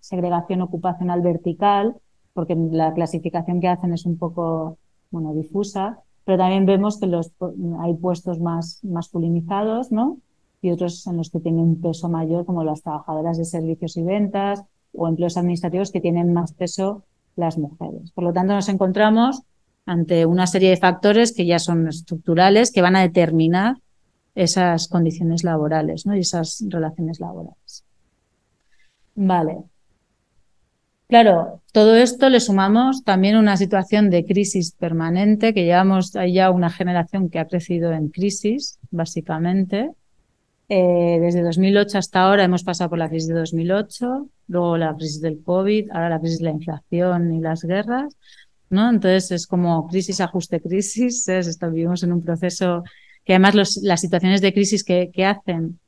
segregación 0.00 0.60
ocupacional 0.60 1.22
vertical, 1.22 1.96
porque 2.34 2.54
la 2.54 2.92
clasificación 2.92 3.62
que 3.62 3.68
hacen 3.68 3.94
es 3.94 4.04
un 4.04 4.18
poco 4.18 4.76
bueno, 5.10 5.32
difusa, 5.32 6.00
pero 6.26 6.36
también 6.36 6.66
vemos 6.66 7.00
que 7.00 7.06
los, 7.06 7.32
hay 7.80 7.94
puestos 7.94 8.38
más 8.38 8.84
masculinizados, 8.84 9.92
¿no? 9.92 10.18
Y 10.66 10.72
otros 10.72 11.06
en 11.06 11.16
los 11.16 11.30
que 11.30 11.40
tienen 11.40 11.60
un 11.60 11.80
peso 11.80 12.08
mayor, 12.08 12.44
como 12.44 12.64
las 12.64 12.82
trabajadoras 12.82 13.38
de 13.38 13.44
servicios 13.44 13.96
y 13.96 14.02
ventas 14.02 14.64
o 14.92 15.06
empleos 15.06 15.36
administrativos 15.36 15.92
que 15.92 16.00
tienen 16.00 16.32
más 16.32 16.52
peso 16.52 17.04
las 17.36 17.56
mujeres. 17.56 18.10
Por 18.12 18.24
lo 18.24 18.32
tanto, 18.32 18.54
nos 18.54 18.68
encontramos 18.68 19.42
ante 19.84 20.26
una 20.26 20.46
serie 20.46 20.70
de 20.70 20.76
factores 20.76 21.32
que 21.32 21.46
ya 21.46 21.60
son 21.60 21.86
estructurales, 21.86 22.72
que 22.72 22.82
van 22.82 22.96
a 22.96 23.02
determinar 23.02 23.76
esas 24.34 24.88
condiciones 24.88 25.44
laborales 25.44 26.04
¿no? 26.04 26.16
y 26.16 26.20
esas 26.20 26.64
relaciones 26.68 27.20
laborales. 27.20 27.84
Vale. 29.14 29.58
Claro, 31.08 31.62
todo 31.72 31.94
esto 31.94 32.28
le 32.28 32.40
sumamos 32.40 33.04
también 33.04 33.36
una 33.36 33.56
situación 33.56 34.10
de 34.10 34.24
crisis 34.24 34.72
permanente, 34.72 35.54
que 35.54 35.64
llevamos 35.64 36.16
ahí 36.16 36.34
ya 36.34 36.50
una 36.50 36.68
generación 36.68 37.30
que 37.30 37.38
ha 37.38 37.46
crecido 37.46 37.92
en 37.92 38.08
crisis, 38.08 38.80
básicamente. 38.90 39.92
Eh, 40.68 41.18
desde 41.20 41.42
2008 41.42 41.98
hasta 41.98 42.22
ahora 42.22 42.44
hemos 42.44 42.64
pasado 42.64 42.90
por 42.90 42.98
la 42.98 43.08
crisis 43.08 43.28
de 43.28 43.34
2008, 43.34 44.28
luego 44.48 44.76
la 44.76 44.96
crisis 44.96 45.20
del 45.20 45.42
COVID, 45.42 45.90
ahora 45.92 46.10
la 46.10 46.20
crisis 46.20 46.38
de 46.38 46.44
la 46.46 46.50
inflación 46.50 47.32
y 47.32 47.40
las 47.40 47.62
guerras, 47.62 48.16
¿no? 48.68 48.90
Entonces 48.90 49.30
es 49.30 49.46
como 49.46 49.86
crisis, 49.86 50.20
ajuste, 50.20 50.60
crisis. 50.60 51.28
¿eh? 51.28 51.40
Vivimos 51.70 52.02
en 52.02 52.12
un 52.12 52.22
proceso 52.22 52.82
que 53.24 53.34
además 53.34 53.80
las 53.82 54.00
situaciones 54.00 54.40
de 54.40 54.52
crisis 54.52 54.82
que, 54.82 55.10
que 55.12 55.24
hacen 55.24 55.78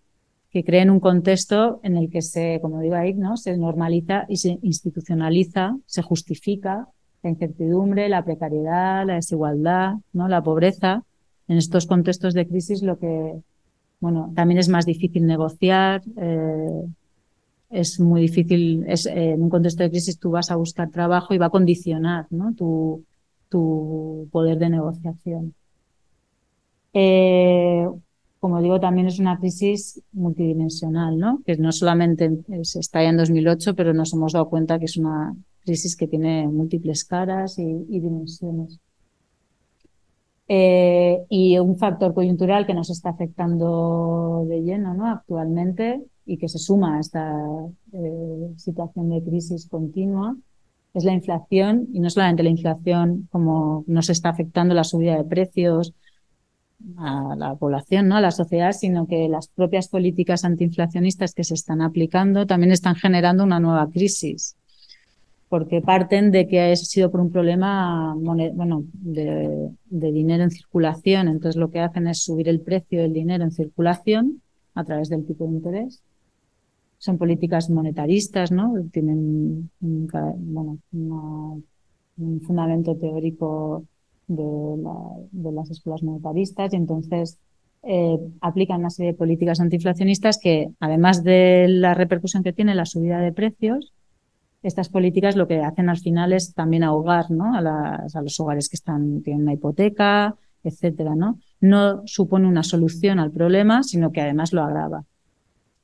que 0.51 0.65
creen 0.65 0.91
un 0.91 1.01
contexto 1.01 1.81
en 1.83 1.97
el 1.97 2.11
que 2.11 2.23
se, 2.23 2.59
como 2.63 2.81
digo 2.81 2.95
ahí, 2.95 3.15
¿no? 3.15 3.37
se 3.37 3.57
normaliza 3.57 4.25
y 4.29 4.39
se 4.39 4.59
institucionaliza, 4.63 5.77
se 5.87 6.03
justifica 6.03 6.89
la 7.23 7.31
incertidumbre, 7.31 8.09
la 8.09 8.25
precariedad, 8.25 9.07
la 9.07 9.15
desigualdad, 9.15 9.95
¿no? 10.13 10.29
la 10.29 10.43
pobreza. 10.43 11.03
en 11.49 11.59
estos 11.59 11.87
contextos 11.87 12.35
de 12.35 12.47
crisis 12.47 12.83
lo 12.83 12.99
que, 12.99 13.43
bueno, 14.01 14.33
también 14.35 14.59
es 14.59 14.69
más 14.69 14.87
difícil 14.87 15.27
negociar, 15.27 16.03
eh, 16.17 16.85
es 17.71 18.01
muy 18.01 18.23
difícil, 18.23 18.85
eh, 18.87 18.97
en 19.07 19.43
un 19.43 19.51
contexto 19.51 19.83
de 19.83 19.91
crisis 19.91 20.19
tú 20.19 20.31
vas 20.31 20.51
a 20.51 20.57
buscar 20.57 20.91
trabajo 20.91 21.35
y 21.35 21.39
va 21.39 21.47
a 21.47 21.51
condicionar 21.51 22.27
¿no? 22.31 22.55
tu, 22.55 23.05
tu 23.49 24.29
poder 24.31 24.59
de 24.59 24.71
negociación. 24.71 25.55
Eh, 26.95 27.87
como 28.41 28.63
digo, 28.63 28.79
también 28.81 29.09
es 29.09 29.19
una 29.19 29.39
crisis 29.39 30.01
multidimensional, 30.13 31.19
¿no? 31.19 31.43
que 31.45 31.57
no 31.57 31.73
solamente 31.73 32.31
se 32.63 32.81
está 32.81 33.03
ya 33.03 33.11
en 33.11 33.17
2008, 33.17 33.75
pero 33.75 33.93
nos 33.93 34.13
hemos 34.13 34.33
dado 34.33 34.49
cuenta 34.49 34.79
que 34.79 34.85
es 34.85 34.97
una 34.97 35.35
crisis 35.65 35.97
que 35.97 36.07
tiene 36.07 36.49
múltiples 36.49 37.05
caras 37.05 37.59
y, 37.59 37.65
dimensiones. 37.65 38.79
Eh, 40.51 41.27
y 41.29 41.59
un 41.59 41.77
factor 41.77 42.15
coyuntural 42.15 42.67
que 42.67 42.73
nos 42.73 42.89
está 42.89 43.11
afectando 43.11 44.47
de 44.49 44.63
lleno 44.63 44.95
¿no? 44.95 45.07
actualmente 45.07 46.03
y 46.25 46.39
que 46.39 46.49
se 46.49 46.59
suma 46.59 46.97
a 46.97 47.01
esta 47.01 47.35
eh, 47.93 48.53
situación 48.57 49.11
de 49.11 49.23
crisis 49.23 49.69
continua 49.69 50.35
es 50.95 51.05
la 51.05 51.13
inflación 51.13 51.89
y 51.93 52.01
no 52.01 52.09
solamente 52.09 52.43
la 52.43 52.49
inflación 52.49 53.29
como 53.31 53.85
nos 53.87 54.09
está 54.09 54.31
afectando 54.31 54.75
la 54.75 54.85
subida 54.85 55.19
de 55.19 55.25
precios, 55.25 55.93
a 56.97 57.35
la 57.37 57.55
población, 57.57 58.09
¿no? 58.09 58.17
a 58.17 58.21
la 58.21 58.31
sociedad, 58.31 58.73
sino 58.73 59.07
que 59.07 59.29
las 59.29 59.49
propias 59.49 59.89
políticas 59.89 60.45
antiinflacionistas 60.45 61.35
que 61.35 61.45
se 61.45 61.55
están 61.55 61.83
aplicando 61.83 62.47
también 62.47 62.73
están 62.73 62.95
generando 62.95 63.45
una 63.45 63.61
nueva 63.61 63.89
crisis, 63.91 64.57
porque 65.49 65.81
parten 65.81 66.31
de 66.31 66.47
que 66.47 66.61
ha 66.61 66.77
sido 66.77 67.11
por 67.11 67.21
un 67.21 67.31
problema 67.31 68.15
bueno, 68.17 68.85
de, 68.93 69.71
de 69.87 70.13
dinero 70.13 70.45
en 70.45 70.51
circulación. 70.51 71.29
Entonces 71.29 71.57
lo 71.57 71.71
que 71.71 71.81
hacen 71.81 72.07
es 72.07 72.23
subir 72.23 72.49
el 72.49 72.61
precio 72.61 73.01
del 73.01 73.13
dinero 73.13 73.45
en 73.45 73.51
circulación 73.51 74.43
a 74.75 74.85
través 74.85 75.09
del 75.09 75.27
tipo 75.27 75.45
de 75.45 75.53
interés. 75.53 76.03
Son 76.99 77.17
políticas 77.17 77.71
monetaristas, 77.71 78.51
¿no? 78.53 78.75
Tienen 78.93 79.71
un, 79.81 80.09
bueno, 80.39 80.79
un 82.19 82.41
fundamento 82.43 82.97
teórico 82.97 83.85
de, 84.27 85.53
las 85.53 85.71
escuelas 85.71 86.03
monetaristas 86.03 86.73
y 86.73 86.77
entonces 86.77 87.39
eh, 87.83 88.19
aplican 88.41 88.81
una 88.81 88.91
serie 88.91 89.13
de 89.13 89.19
políticas 89.19 89.61
antiinflacionistas 89.61 90.39
que, 90.39 90.71
además 90.81 91.25
de 91.25 91.67
la 91.69 91.95
repercusión 91.95 92.43
que 92.43 92.53
tiene 92.53 92.75
la 92.75 92.85
subida 92.85 93.21
de 93.21 93.33
precios, 93.33 93.93
estas 94.63 94.89
políticas 94.89 95.37
lo 95.37 95.47
que 95.47 95.61
hacen 95.61 95.89
al 95.89 95.99
final 95.99 96.33
es 96.33 96.55
también 96.55 96.83
ahogar 96.83 97.31
¿no? 97.31 97.55
a, 97.55 97.61
las, 97.61 98.17
a 98.17 98.23
los 98.23 98.39
hogares 98.41 98.69
que 98.69 98.77
están, 98.77 99.23
tienen 99.23 99.43
una 99.43 99.53
hipoteca, 99.53 100.37
etcétera, 100.65 101.15
¿no? 101.15 101.39
No 101.61 102.03
supone 102.07 102.49
una 102.49 102.63
solución 102.63 103.19
al 103.21 103.31
problema, 103.31 103.83
sino 103.83 104.11
que 104.11 104.21
además 104.21 104.53
lo 104.53 104.63
agrava. 104.63 105.05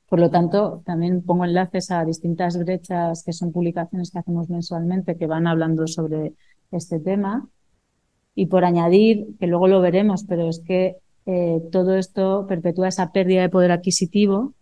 Por 0.07 0.19
lo 0.19 0.29
tanto, 0.29 0.81
también 0.85 1.23
pongo 1.23 1.45
enlaces 1.45 1.89
a 1.91 2.05
distintas 2.05 2.57
brechas 2.57 3.23
que 3.23 3.33
son 3.33 3.51
publicaciones 3.51 4.11
que 4.11 4.19
hacemos 4.19 4.49
mensualmente 4.49 5.17
que 5.17 5.27
van 5.27 5.47
hablando 5.47 5.87
sobre 5.87 6.33
este 6.71 6.99
tema 6.99 7.47
y 8.35 8.47
por 8.47 8.65
añadir, 8.65 9.27
que 9.39 9.47
luego 9.47 9.67
lo 9.67 9.81
veremos, 9.81 10.25
pero 10.25 10.49
es 10.49 10.59
que 10.59 10.97
eh, 11.25 11.61
todo 11.71 11.95
esto 11.95 12.45
perpetúa 12.47 12.89
esa 12.89 13.11
pérdida 13.11 13.41
de 13.41 13.49
poder 13.49 13.71
adquisitivo, 13.71 14.53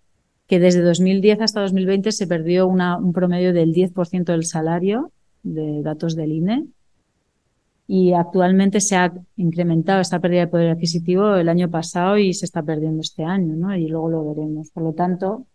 que 0.48 0.60
desde 0.60 0.82
2010 0.82 1.42
hasta 1.42 1.62
2020 1.62 2.12
se 2.12 2.28
perdió 2.28 2.68
un 2.68 3.14
promedio 3.14 3.54
del 3.54 3.74
10% 3.74 4.26
del 4.26 4.46
salario 4.46 5.12
de 5.44 5.82
datos 5.82 6.16
del 6.16 6.32
INE. 6.32 6.68
Y 7.86 8.14
actualmente 8.14 8.80
se 8.80 8.96
ha 8.96 9.14
incrementado 9.36 10.00
esta 10.00 10.20
pérdida 10.20 10.42
de 10.42 10.48
poder 10.48 10.70
adquisitivo 10.72 11.36
el 11.36 11.50
año 11.50 11.70
pasado 11.70 12.18
y 12.18 12.34
se 12.34 12.46
está 12.46 12.64
perdiendo 12.64 13.02
este 13.02 13.24
año, 13.24 13.56
¿no? 13.56 13.76
Y 13.76 13.88
luego 13.88 14.10
lo 14.10 14.34
veremos. 14.34 14.70
Por 14.72 14.84
lo 14.84 14.94
tanto, 14.94 15.46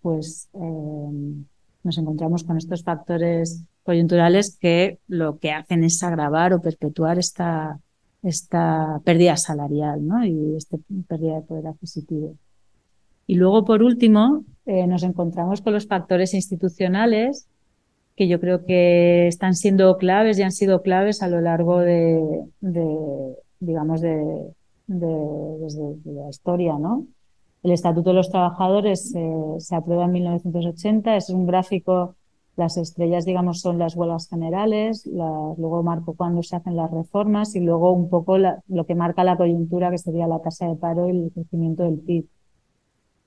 pues 0.00 0.48
eh, 0.54 1.44
nos 1.82 1.98
encontramos 1.98 2.44
con 2.44 2.56
estos 2.56 2.82
factores 2.82 3.64
coyunturales 3.82 4.56
que 4.58 4.98
lo 5.06 5.38
que 5.38 5.52
hacen 5.52 5.84
es 5.84 6.02
agravar 6.02 6.52
o 6.52 6.60
perpetuar 6.60 7.18
esta, 7.18 7.78
esta 8.22 9.00
pérdida 9.04 9.36
salarial 9.36 10.06
¿no? 10.06 10.24
y 10.24 10.56
esta 10.56 10.76
pérdida 11.08 11.36
de 11.36 11.42
poder 11.42 11.68
adquisitivo. 11.68 12.34
Y 13.26 13.34
luego, 13.34 13.64
por 13.64 13.82
último, 13.82 14.44
eh, 14.66 14.86
nos 14.86 15.02
encontramos 15.02 15.60
con 15.60 15.72
los 15.72 15.86
factores 15.86 16.34
institucionales 16.34 17.48
que 18.16 18.28
yo 18.28 18.40
creo 18.40 18.64
que 18.64 19.26
están 19.26 19.54
siendo 19.54 19.96
claves 19.98 20.38
y 20.38 20.42
han 20.42 20.52
sido 20.52 20.82
claves 20.82 21.22
a 21.22 21.28
lo 21.28 21.40
largo 21.40 21.80
de, 21.80 22.18
digamos, 23.60 24.00
de, 24.00 24.54
la 24.88 26.30
historia, 26.30 26.78
¿no? 26.78 27.06
El 27.62 27.72
Estatuto 27.72 28.10
de 28.10 28.16
los 28.16 28.30
Trabajadores 28.30 29.14
eh, 29.14 29.30
se 29.58 29.74
aprueba 29.74 30.04
en 30.06 30.12
1980, 30.12 31.16
es 31.16 31.30
un 31.30 31.46
gráfico 31.46 32.14
las 32.56 32.78
estrellas, 32.78 33.26
digamos, 33.26 33.60
son 33.60 33.78
las 33.78 33.96
huelgas 33.96 34.28
generales, 34.28 35.06
luego 35.06 35.82
marco 35.82 36.14
cuando 36.14 36.42
se 36.42 36.56
hacen 36.56 36.74
las 36.74 36.90
reformas 36.90 37.54
y 37.54 37.60
luego 37.60 37.92
un 37.92 38.08
poco 38.08 38.38
lo 38.38 38.86
que 38.86 38.94
marca 38.94 39.24
la 39.24 39.36
coyuntura, 39.36 39.90
que 39.90 39.98
sería 39.98 40.26
la 40.26 40.40
tasa 40.40 40.66
de 40.66 40.76
paro 40.76 41.06
y 41.08 41.10
el 41.10 41.32
crecimiento 41.32 41.82
del 41.82 41.98
PIB. 41.98 42.26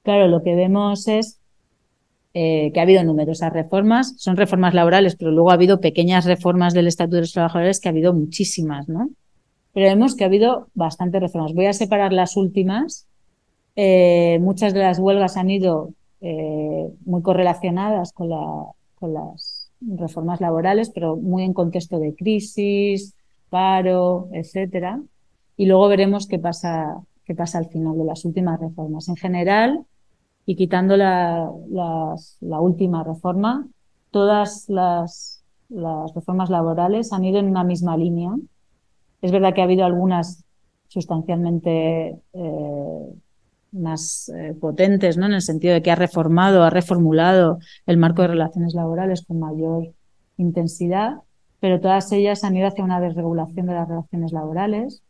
Claro, 0.09 0.27
lo 0.27 0.41
que 0.41 0.55
vemos 0.55 1.07
es 1.07 1.39
eh, 2.33 2.71
que 2.73 2.79
ha 2.79 2.81
habido 2.81 3.03
numerosas 3.03 3.53
reformas, 3.53 4.15
son 4.17 4.37
reformas 4.37 4.73
laborales, 4.73 5.15
pero 5.15 5.29
luego 5.29 5.51
ha 5.51 5.53
habido 5.53 5.81
pequeñas 5.81 6.25
reformas 6.25 6.73
del 6.73 6.87
Estatuto 6.87 7.17
de 7.17 7.21
los 7.21 7.31
Trabajadores 7.31 7.79
que 7.79 7.89
ha 7.89 7.91
habido 7.91 8.11
muchísimas, 8.11 8.89
¿no? 8.89 9.11
Pero 9.71 9.85
vemos 9.85 10.15
que 10.15 10.23
ha 10.23 10.25
habido 10.25 10.69
bastantes 10.73 11.21
reformas. 11.21 11.53
Voy 11.53 11.67
a 11.67 11.73
separar 11.73 12.11
las 12.11 12.37
últimas. 12.37 13.05
Eh, 13.75 14.39
muchas 14.41 14.73
de 14.73 14.79
las 14.79 14.97
huelgas 14.97 15.37
han 15.37 15.51
ido 15.51 15.93
eh, 16.21 16.89
muy 17.05 17.21
correlacionadas 17.21 18.11
con 18.11 18.31
con 18.95 19.13
las 19.13 19.69
reformas 19.79 20.41
laborales, 20.41 20.89
pero 20.89 21.17
muy 21.17 21.43
en 21.43 21.53
contexto 21.53 21.99
de 21.99 22.15
crisis, 22.15 23.13
paro, 23.51 24.27
etcétera. 24.33 25.03
Y 25.55 25.67
luego 25.67 25.87
veremos 25.87 26.25
qué 26.25 26.39
pasa, 26.39 26.99
qué 27.25 27.35
pasa 27.35 27.59
al 27.59 27.67
final 27.67 27.95
de 27.95 28.05
las 28.05 28.25
últimas 28.25 28.59
reformas. 28.59 29.07
En 29.07 29.15
general, 29.15 29.85
y 30.49 30.55
quitando 30.55 30.97
la, 30.97 31.47
última 32.41 33.03
reforma, 33.03 33.67
todas 34.09 34.67
las, 34.67 35.43
las 35.69 36.11
reformas 36.15 36.49
laborales 36.49 37.13
han 37.13 37.23
ido 37.23 37.37
en 37.37 37.45
una 37.45 37.63
misma 37.63 37.95
línea. 37.95 38.31
Es 39.21 39.31
verdad 39.31 39.53
que 39.53 39.61
ha 39.61 39.65
habido 39.65 39.85
algunas 39.85 40.43
sustancialmente 40.87 42.17
eh, 42.33 43.13
más 43.73 44.31
eh, 44.35 44.55
potentes, 44.59 45.17
¿no? 45.17 45.27
En 45.27 45.33
el 45.33 45.43
sentido 45.43 45.75
de 45.75 45.83
que 45.83 45.91
ha 45.91 45.95
reformado, 45.95 46.63
ha 46.63 46.71
reformulado 46.71 47.59
el 47.85 47.97
marco 47.97 48.23
de 48.23 48.29
relaciones 48.29 48.73
laborales 48.73 49.23
con 49.27 49.39
mayor 49.39 49.93
intensidad, 50.37 51.17
pero 51.59 51.79
todas 51.79 52.11
ellas 52.11 52.43
han 52.43 52.57
ido 52.57 52.67
hacia 52.67 52.83
una 52.83 52.99
desregulación 52.99 53.67
de 53.67 53.73
las 53.75 53.87
relaciones 53.87 54.31
laborales. 54.31 55.03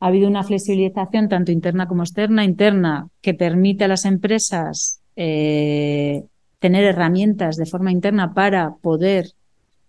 Ha 0.00 0.06
habido 0.06 0.28
una 0.28 0.44
flexibilización 0.44 1.28
tanto 1.28 1.50
interna 1.50 1.88
como 1.88 2.02
externa. 2.02 2.44
Interna 2.44 3.08
que 3.20 3.34
permite 3.34 3.84
a 3.84 3.88
las 3.88 4.04
empresas 4.04 5.00
eh, 5.16 6.24
tener 6.58 6.84
herramientas 6.84 7.56
de 7.56 7.66
forma 7.66 7.90
interna 7.90 8.34
para 8.34 8.74
poder 8.76 9.32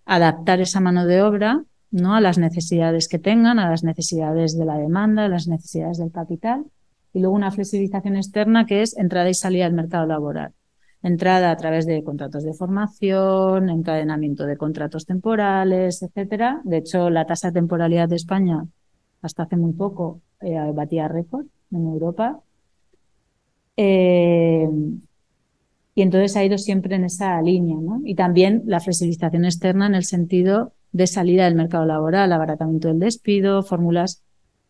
adaptar 0.06 0.60
esa 0.60 0.80
mano 0.80 1.06
de 1.06 1.22
obra 1.22 1.64
¿no? 1.92 2.16
a 2.16 2.22
las 2.22 2.38
necesidades 2.38 3.08
que 3.08 3.20
tengan, 3.20 3.60
a 3.60 3.70
las 3.70 3.84
necesidades 3.84 4.58
de 4.58 4.66
la 4.66 4.78
demanda, 4.78 5.26
a 5.26 5.30
las 5.30 5.48
necesidades 5.48 6.00
del 6.00 6.12
capital 6.12 6.66
y 7.14 7.20
luego 7.20 7.36
una 7.36 7.52
flexibilización 7.52 8.16
externa 8.16 8.66
que 8.66 8.82
es 8.82 8.98
entrada 8.98 9.30
y 9.30 9.34
salida 9.34 9.66
del 9.66 9.74
mercado 9.74 10.06
laboral. 10.06 10.54
Entrada 11.02 11.52
a 11.52 11.56
través 11.56 11.86
de 11.86 12.04
contratos 12.04 12.44
de 12.44 12.54
formación, 12.54 13.70
encadenamiento 13.70 14.46
de 14.46 14.58
contratos 14.58 15.06
temporales, 15.06 16.02
etcétera. 16.02 16.62
De 16.66 16.78
hecho, 16.78 17.10
la 17.10 17.26
tasa 17.26 17.48
de 17.50 17.54
temporalidad 17.54 18.10
de 18.10 18.18
España 18.18 18.66
hasta 19.22 19.44
hace 19.44 19.56
muy 19.56 19.74
poco 19.74 20.22
eh, 20.42 20.58
batía 20.74 21.08
récord 21.08 21.46
en 21.72 21.86
Europa. 21.88 22.40
Eh, 23.78 24.70
y 25.96 26.02
entonces 26.02 26.36
ha 26.38 26.46
ido 26.46 26.58
siempre 26.58 26.96
en 26.96 27.04
esa 27.04 27.42
línea, 27.42 27.78
¿no? 27.78 28.02
Y 28.06 28.16
también 28.16 28.64
la 28.66 28.80
flexibilización 28.80 29.46
externa 29.46 29.88
en 29.88 29.96
el 29.96 30.06
sentido 30.06 30.74
de 30.92 31.08
salida 31.08 31.46
del 31.46 31.56
mercado 31.56 31.86
laboral, 31.86 32.32
abaratamiento 32.32 32.88
del 32.88 33.00
despido, 33.00 33.64
fórmulas 33.64 34.24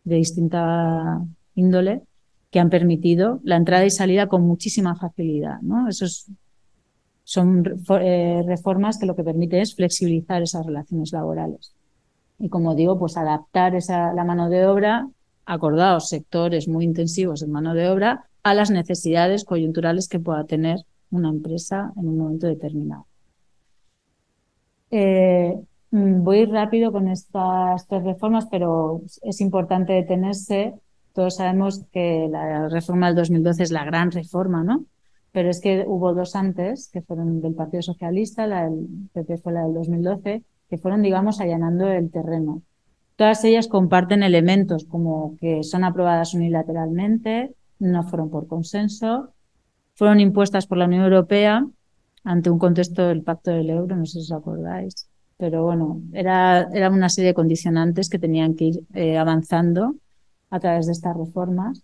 de 0.04 0.16
distinta 0.16 1.24
índole 1.54 2.02
que 2.50 2.58
han 2.58 2.70
permitido 2.70 3.40
la 3.44 3.56
entrada 3.56 3.86
y 3.86 3.90
salida 3.90 4.26
con 4.26 4.42
muchísima 4.42 4.96
facilidad. 4.96 5.60
¿no? 5.62 5.88
Esos 5.88 6.26
son 7.22 7.64
eh, 8.00 8.42
reformas 8.44 8.98
que 8.98 9.06
lo 9.06 9.14
que 9.14 9.22
permiten 9.22 9.60
es 9.60 9.74
flexibilizar 9.76 10.42
esas 10.42 10.66
relaciones 10.66 11.12
laborales. 11.12 11.72
Y 12.40 12.48
como 12.48 12.74
digo, 12.74 12.98
pues 12.98 13.16
adaptar 13.18 13.74
la 13.88 14.24
mano 14.24 14.48
de 14.48 14.66
obra, 14.66 15.06
acordados 15.44 16.08
sectores 16.08 16.66
muy 16.68 16.84
intensivos 16.84 17.42
en 17.42 17.52
mano 17.52 17.74
de 17.74 17.88
obra, 17.90 18.24
a 18.42 18.54
las 18.54 18.70
necesidades 18.70 19.44
coyunturales 19.44 20.08
que 20.08 20.18
pueda 20.18 20.44
tener 20.44 20.78
una 21.10 21.28
empresa 21.28 21.92
en 21.96 22.08
un 22.08 22.18
momento 22.18 22.46
determinado. 22.46 23.06
Eh, 24.90 25.54
voy 25.90 26.44
rápido 26.46 26.92
con 26.92 27.08
estas 27.08 27.86
tres 27.86 28.04
reformas, 28.04 28.46
pero 28.50 29.02
es 29.22 29.40
importante 29.40 29.92
detenerse. 29.92 30.74
Todos 31.12 31.36
sabemos 31.36 31.84
que 31.92 32.28
la 32.30 32.68
reforma 32.68 33.08
del 33.08 33.16
2012 33.16 33.62
es 33.64 33.70
la 33.70 33.84
gran 33.84 34.10
reforma, 34.10 34.64
¿no? 34.64 34.86
Pero 35.32 35.50
es 35.50 35.60
que 35.60 35.84
hubo 35.86 36.14
dos 36.14 36.34
antes, 36.34 36.88
que 36.88 37.02
fueron 37.02 37.40
del 37.40 37.54
Partido 37.54 37.82
Socialista, 37.82 38.46
la 38.46 38.64
del 38.64 38.86
PP 39.12 39.38
fue 39.38 39.52
la 39.52 39.64
del 39.64 39.74
2012, 39.74 40.42
que 40.70 40.78
fueron, 40.78 41.02
digamos, 41.02 41.40
allanando 41.40 41.88
el 41.88 42.10
terreno. 42.10 42.62
Todas 43.16 43.44
ellas 43.44 43.68
comparten 43.68 44.22
elementos 44.22 44.84
como 44.84 45.36
que 45.38 45.62
son 45.64 45.84
aprobadas 45.84 46.32
unilateralmente, 46.32 47.54
no 47.80 48.04
fueron 48.04 48.30
por 48.30 48.46
consenso, 48.46 49.34
fueron 49.94 50.20
impuestas 50.20 50.66
por 50.66 50.78
la 50.78 50.86
Unión 50.86 51.02
Europea 51.02 51.66
ante 52.24 52.50
un 52.50 52.58
contexto 52.58 53.08
del 53.08 53.22
Pacto 53.22 53.50
del 53.50 53.68
Euro, 53.70 53.96
no 53.96 54.06
sé 54.06 54.12
si 54.12 54.20
os 54.20 54.32
acordáis, 54.32 55.08
pero 55.36 55.64
bueno, 55.64 56.00
era, 56.12 56.68
era 56.72 56.88
una 56.90 57.08
serie 57.08 57.28
de 57.28 57.34
condicionantes 57.34 58.08
que 58.08 58.18
tenían 58.18 58.54
que 58.54 58.64
ir 58.64 58.84
eh, 58.94 59.18
avanzando 59.18 59.96
a 60.50 60.60
través 60.60 60.86
de 60.86 60.92
estas 60.92 61.16
reformas. 61.16 61.82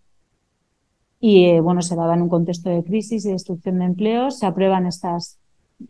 Y 1.20 1.46
eh, 1.46 1.61
bueno, 1.61 1.83
se 1.83 1.96
daba 1.96 2.14
en 2.14 2.22
un 2.22 2.29
contexto 2.29 2.68
de 2.68 2.85
crisis 2.85 3.25
y 3.25 3.33
destrucción 3.33 3.79
de 3.79 3.87
empleos. 3.87 4.38
Se 4.38 4.46
aprueban 4.46 4.87
estas, 4.87 5.38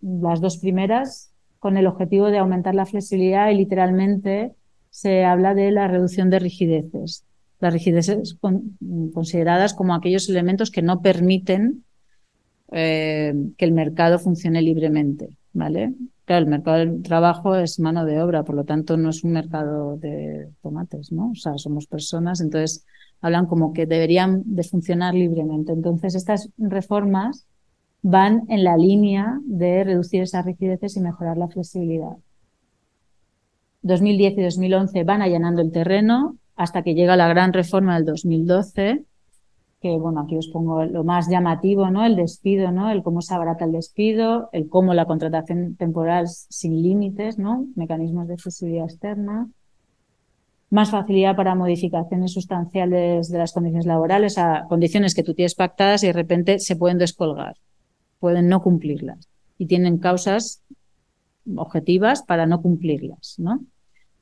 las 0.00 0.40
dos 0.40 0.58
primeras, 0.58 1.32
con 1.66 1.76
el 1.76 1.88
objetivo 1.88 2.26
de 2.26 2.38
aumentar 2.38 2.76
la 2.76 2.86
flexibilidad 2.86 3.50
y 3.50 3.56
literalmente 3.56 4.52
se 4.88 5.24
habla 5.24 5.52
de 5.52 5.72
la 5.72 5.88
reducción 5.88 6.30
de 6.30 6.38
rigideces. 6.38 7.24
Las 7.58 7.72
rigideces 7.72 8.38
consideradas 9.12 9.74
como 9.74 9.92
aquellos 9.92 10.28
elementos 10.28 10.70
que 10.70 10.80
no 10.80 11.02
permiten 11.02 11.82
eh, 12.70 13.34
que 13.58 13.64
el 13.64 13.72
mercado 13.72 14.20
funcione 14.20 14.62
libremente, 14.62 15.30
¿vale? 15.54 15.92
Claro, 16.24 16.44
el 16.44 16.50
mercado 16.50 16.76
del 16.78 17.02
trabajo 17.02 17.56
es 17.56 17.80
mano 17.80 18.04
de 18.04 18.22
obra, 18.22 18.44
por 18.44 18.54
lo 18.54 18.62
tanto 18.62 18.96
no 18.96 19.10
es 19.10 19.24
un 19.24 19.32
mercado 19.32 19.96
de 19.96 20.48
tomates, 20.62 21.10
¿no? 21.10 21.32
O 21.32 21.34
sea, 21.34 21.58
somos 21.58 21.88
personas, 21.88 22.40
entonces 22.40 22.86
hablan 23.20 23.46
como 23.46 23.72
que 23.72 23.86
deberían 23.86 24.44
de 24.44 24.62
funcionar 24.62 25.14
libremente. 25.14 25.72
Entonces, 25.72 26.14
estas 26.14 26.48
reformas 26.58 27.44
van 28.08 28.44
en 28.46 28.62
la 28.62 28.76
línea 28.76 29.40
de 29.44 29.82
reducir 29.82 30.22
esas 30.22 30.44
rigideces 30.44 30.96
y 30.96 31.00
mejorar 31.00 31.36
la 31.36 31.48
flexibilidad. 31.48 32.16
2010 33.82 34.38
y 34.38 34.42
2011 34.42 35.02
van 35.02 35.22
allanando 35.22 35.60
el 35.60 35.72
terreno 35.72 36.36
hasta 36.54 36.82
que 36.82 36.94
llega 36.94 37.16
la 37.16 37.26
gran 37.26 37.52
reforma 37.52 37.96
del 37.96 38.04
2012, 38.04 39.02
que 39.80 39.98
bueno, 39.98 40.20
aquí 40.20 40.36
os 40.36 40.46
pongo 40.46 40.84
lo 40.84 41.02
más 41.02 41.28
llamativo, 41.28 41.90
¿no? 41.90 42.06
El 42.06 42.14
despido, 42.14 42.70
¿no? 42.70 42.90
El 42.90 43.02
cómo 43.02 43.22
se 43.22 43.34
abarata 43.34 43.64
el 43.64 43.72
despido, 43.72 44.50
el 44.52 44.68
cómo 44.68 44.94
la 44.94 45.06
contratación 45.06 45.74
temporal 45.74 46.28
sin 46.28 46.80
límites, 46.80 47.40
¿no? 47.40 47.66
Mecanismos 47.74 48.28
de 48.28 48.36
flexibilidad 48.36 48.84
externa, 48.84 49.48
más 50.70 50.92
facilidad 50.92 51.34
para 51.34 51.56
modificaciones 51.56 52.32
sustanciales 52.32 53.30
de 53.30 53.38
las 53.38 53.52
condiciones 53.52 53.86
laborales, 53.86 54.38
a 54.38 54.66
condiciones 54.68 55.12
que 55.12 55.24
tú 55.24 55.34
tienes 55.34 55.56
pactadas 55.56 56.04
y 56.04 56.06
de 56.06 56.12
repente 56.12 56.60
se 56.60 56.76
pueden 56.76 56.98
descolgar, 56.98 57.56
pueden 58.20 58.48
no 58.48 58.62
cumplirlas 58.62 59.28
y 59.58 59.66
tienen 59.66 59.98
causas 59.98 60.62
objetivas 61.56 62.22
para 62.22 62.46
no 62.46 62.60
cumplirlas, 62.62 63.36
¿no? 63.38 63.60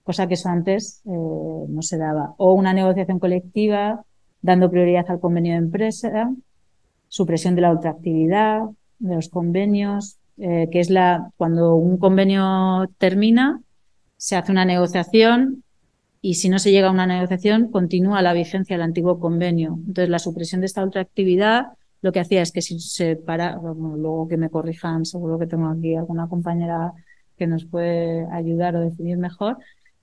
Cosa 0.03 0.27
que 0.27 0.35
eso 0.35 0.49
antes 0.51 1.01
eh, 1.07 1.11
no 1.11 1.81
se 1.81 1.97
daba. 1.97 2.35
O 2.37 2.53
una 2.53 2.75
negociación 2.75 3.19
colectiva 3.19 4.05
dando 4.43 4.71
prioridad 4.71 5.07
al 5.09 5.21
convenio 5.21 5.53
de 5.53 5.59
empresa, 5.59 6.31
supresión 7.09 7.55
de 7.55 7.63
la 7.63 7.71
ultraactividad, 7.71 8.61
de 8.99 9.15
los 9.15 9.31
convenios, 9.31 10.19
eh, 10.37 10.69
que 10.71 10.81
es 10.81 10.91
la 10.91 11.31
cuando 11.37 11.77
un 11.77 11.97
convenio 11.97 12.91
termina, 12.99 13.63
se 14.17 14.37
hace 14.37 14.53
una 14.53 14.65
negociación 14.65 15.65
y 16.21 16.35
si 16.35 16.49
no 16.49 16.59
se 16.59 16.73
llega 16.73 16.89
a 16.89 16.93
una 16.93 17.07
negociación, 17.07 17.71
continúa 17.71 18.23
la 18.23 18.33
vigencia 18.33 18.77
del 18.77 18.83
antiguo 18.83 19.21
convenio. 19.21 19.79
Entonces, 19.87 20.09
la 20.09 20.19
supresión 20.19 20.61
de 20.61 20.67
esta 20.67 20.83
ultraactividad 20.83 21.69
lo 22.05 22.13
que 22.13 22.21
hacía 22.21 22.43
es 22.43 22.53
que 22.53 22.61
si 22.61 22.79
se 22.81 23.17
para, 23.17 23.57
luego 23.57 24.29
que 24.29 24.37
me 24.37 24.51
corrijan, 24.51 25.07
seguro 25.07 25.39
que 25.39 25.47
tengo 25.47 25.69
aquí 25.69 25.95
alguna 25.97 26.29
compañera 26.29 26.93
que 27.39 27.47
nos 27.47 27.65
puede 27.65 28.27
ayudar 28.31 28.77
o 28.77 28.81
definir 28.81 29.17
mejor, 29.17 29.57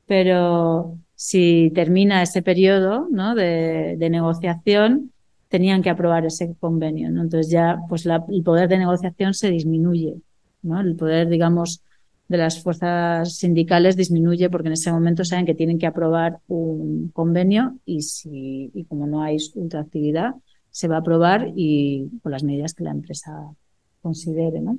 pero 0.07 0.97
si 1.13 1.71
termina 1.75 2.23
ese 2.23 2.41
periodo 2.41 3.07
¿no? 3.11 3.35
de, 3.35 3.95
negociación, 4.09 5.11
tenían 5.47 5.83
que 5.83 5.91
aprobar 5.91 6.25
ese 6.25 6.55
convenio. 6.59 7.07
Entonces 7.07 7.51
ya 7.51 7.77
pues 7.87 8.07
el 8.07 8.43
poder 8.43 8.67
de 8.67 8.79
negociación 8.79 9.35
se 9.35 9.51
disminuye. 9.51 10.15
¿no? 10.63 10.81
El 10.81 10.95
poder, 10.95 11.29
digamos, 11.29 11.83
de 12.27 12.37
las 12.37 12.63
fuerzas 12.63 13.35
sindicales 13.35 13.95
disminuye 13.95 14.49
porque 14.49 14.69
en 14.69 14.73
ese 14.73 14.91
momento 14.91 15.23
saben 15.23 15.45
que 15.45 15.53
tienen 15.53 15.77
que 15.77 15.85
aprobar 15.85 16.39
un 16.47 17.09
convenio 17.13 17.77
y, 17.85 18.01
si, 18.01 18.71
y 18.73 18.85
como 18.85 19.05
no 19.05 19.21
hay 19.21 19.37
ultraactividad, 19.53 20.33
se 20.71 20.87
va 20.87 20.95
a 20.95 20.99
aprobar 20.99 21.51
y 21.55 22.09
con 22.23 22.31
las 22.31 22.43
medidas 22.43 22.73
que 22.73 22.83
la 22.83 22.91
empresa 22.91 23.53
considere. 24.01 24.61
¿no? 24.61 24.77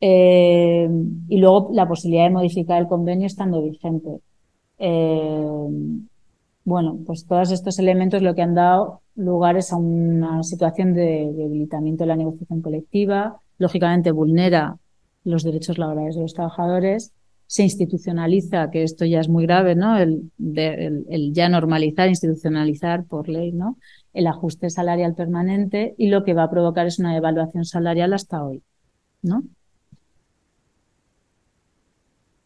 Eh, 0.00 0.88
y 1.28 1.38
luego 1.38 1.70
la 1.72 1.86
posibilidad 1.86 2.24
de 2.24 2.30
modificar 2.30 2.80
el 2.80 2.88
convenio 2.88 3.26
estando 3.26 3.62
vigente. 3.62 4.20
Eh, 4.78 5.46
bueno, 6.64 6.98
pues 7.06 7.26
todos 7.26 7.50
estos 7.50 7.78
elementos 7.78 8.22
lo 8.22 8.34
que 8.34 8.42
han 8.42 8.54
dado 8.54 9.00
lugar 9.16 9.56
es 9.56 9.72
a 9.72 9.76
una 9.76 10.42
situación 10.42 10.94
de 10.94 11.32
debilitamiento 11.34 12.04
de 12.04 12.08
la 12.08 12.16
negociación 12.16 12.60
colectiva, 12.60 13.40
lógicamente 13.58 14.12
vulnera 14.12 14.76
los 15.24 15.42
derechos 15.42 15.78
laborales 15.78 16.14
de 16.14 16.22
los 16.22 16.34
trabajadores, 16.34 17.12
se 17.48 17.62
institucionaliza, 17.62 18.70
que 18.70 18.82
esto 18.82 19.06
ya 19.06 19.20
es 19.20 19.28
muy 19.30 19.46
grave, 19.46 19.74
¿no? 19.74 19.96
El, 19.96 20.30
ya 21.32 21.48
normalizar, 21.48 22.06
institucionalizar 22.08 23.04
por 23.04 23.30
ley, 23.30 23.52
¿no? 23.52 23.78
El 24.12 24.26
ajuste 24.26 24.68
salarial 24.68 25.14
permanente 25.14 25.94
y 25.96 26.08
lo 26.08 26.24
que 26.24 26.34
va 26.34 26.42
a 26.44 26.50
provocar 26.50 26.86
es 26.86 26.98
una 26.98 27.16
evaluación 27.16 27.64
salarial 27.64 28.12
hasta 28.12 28.44
hoy, 28.44 28.62
¿no? 29.22 29.44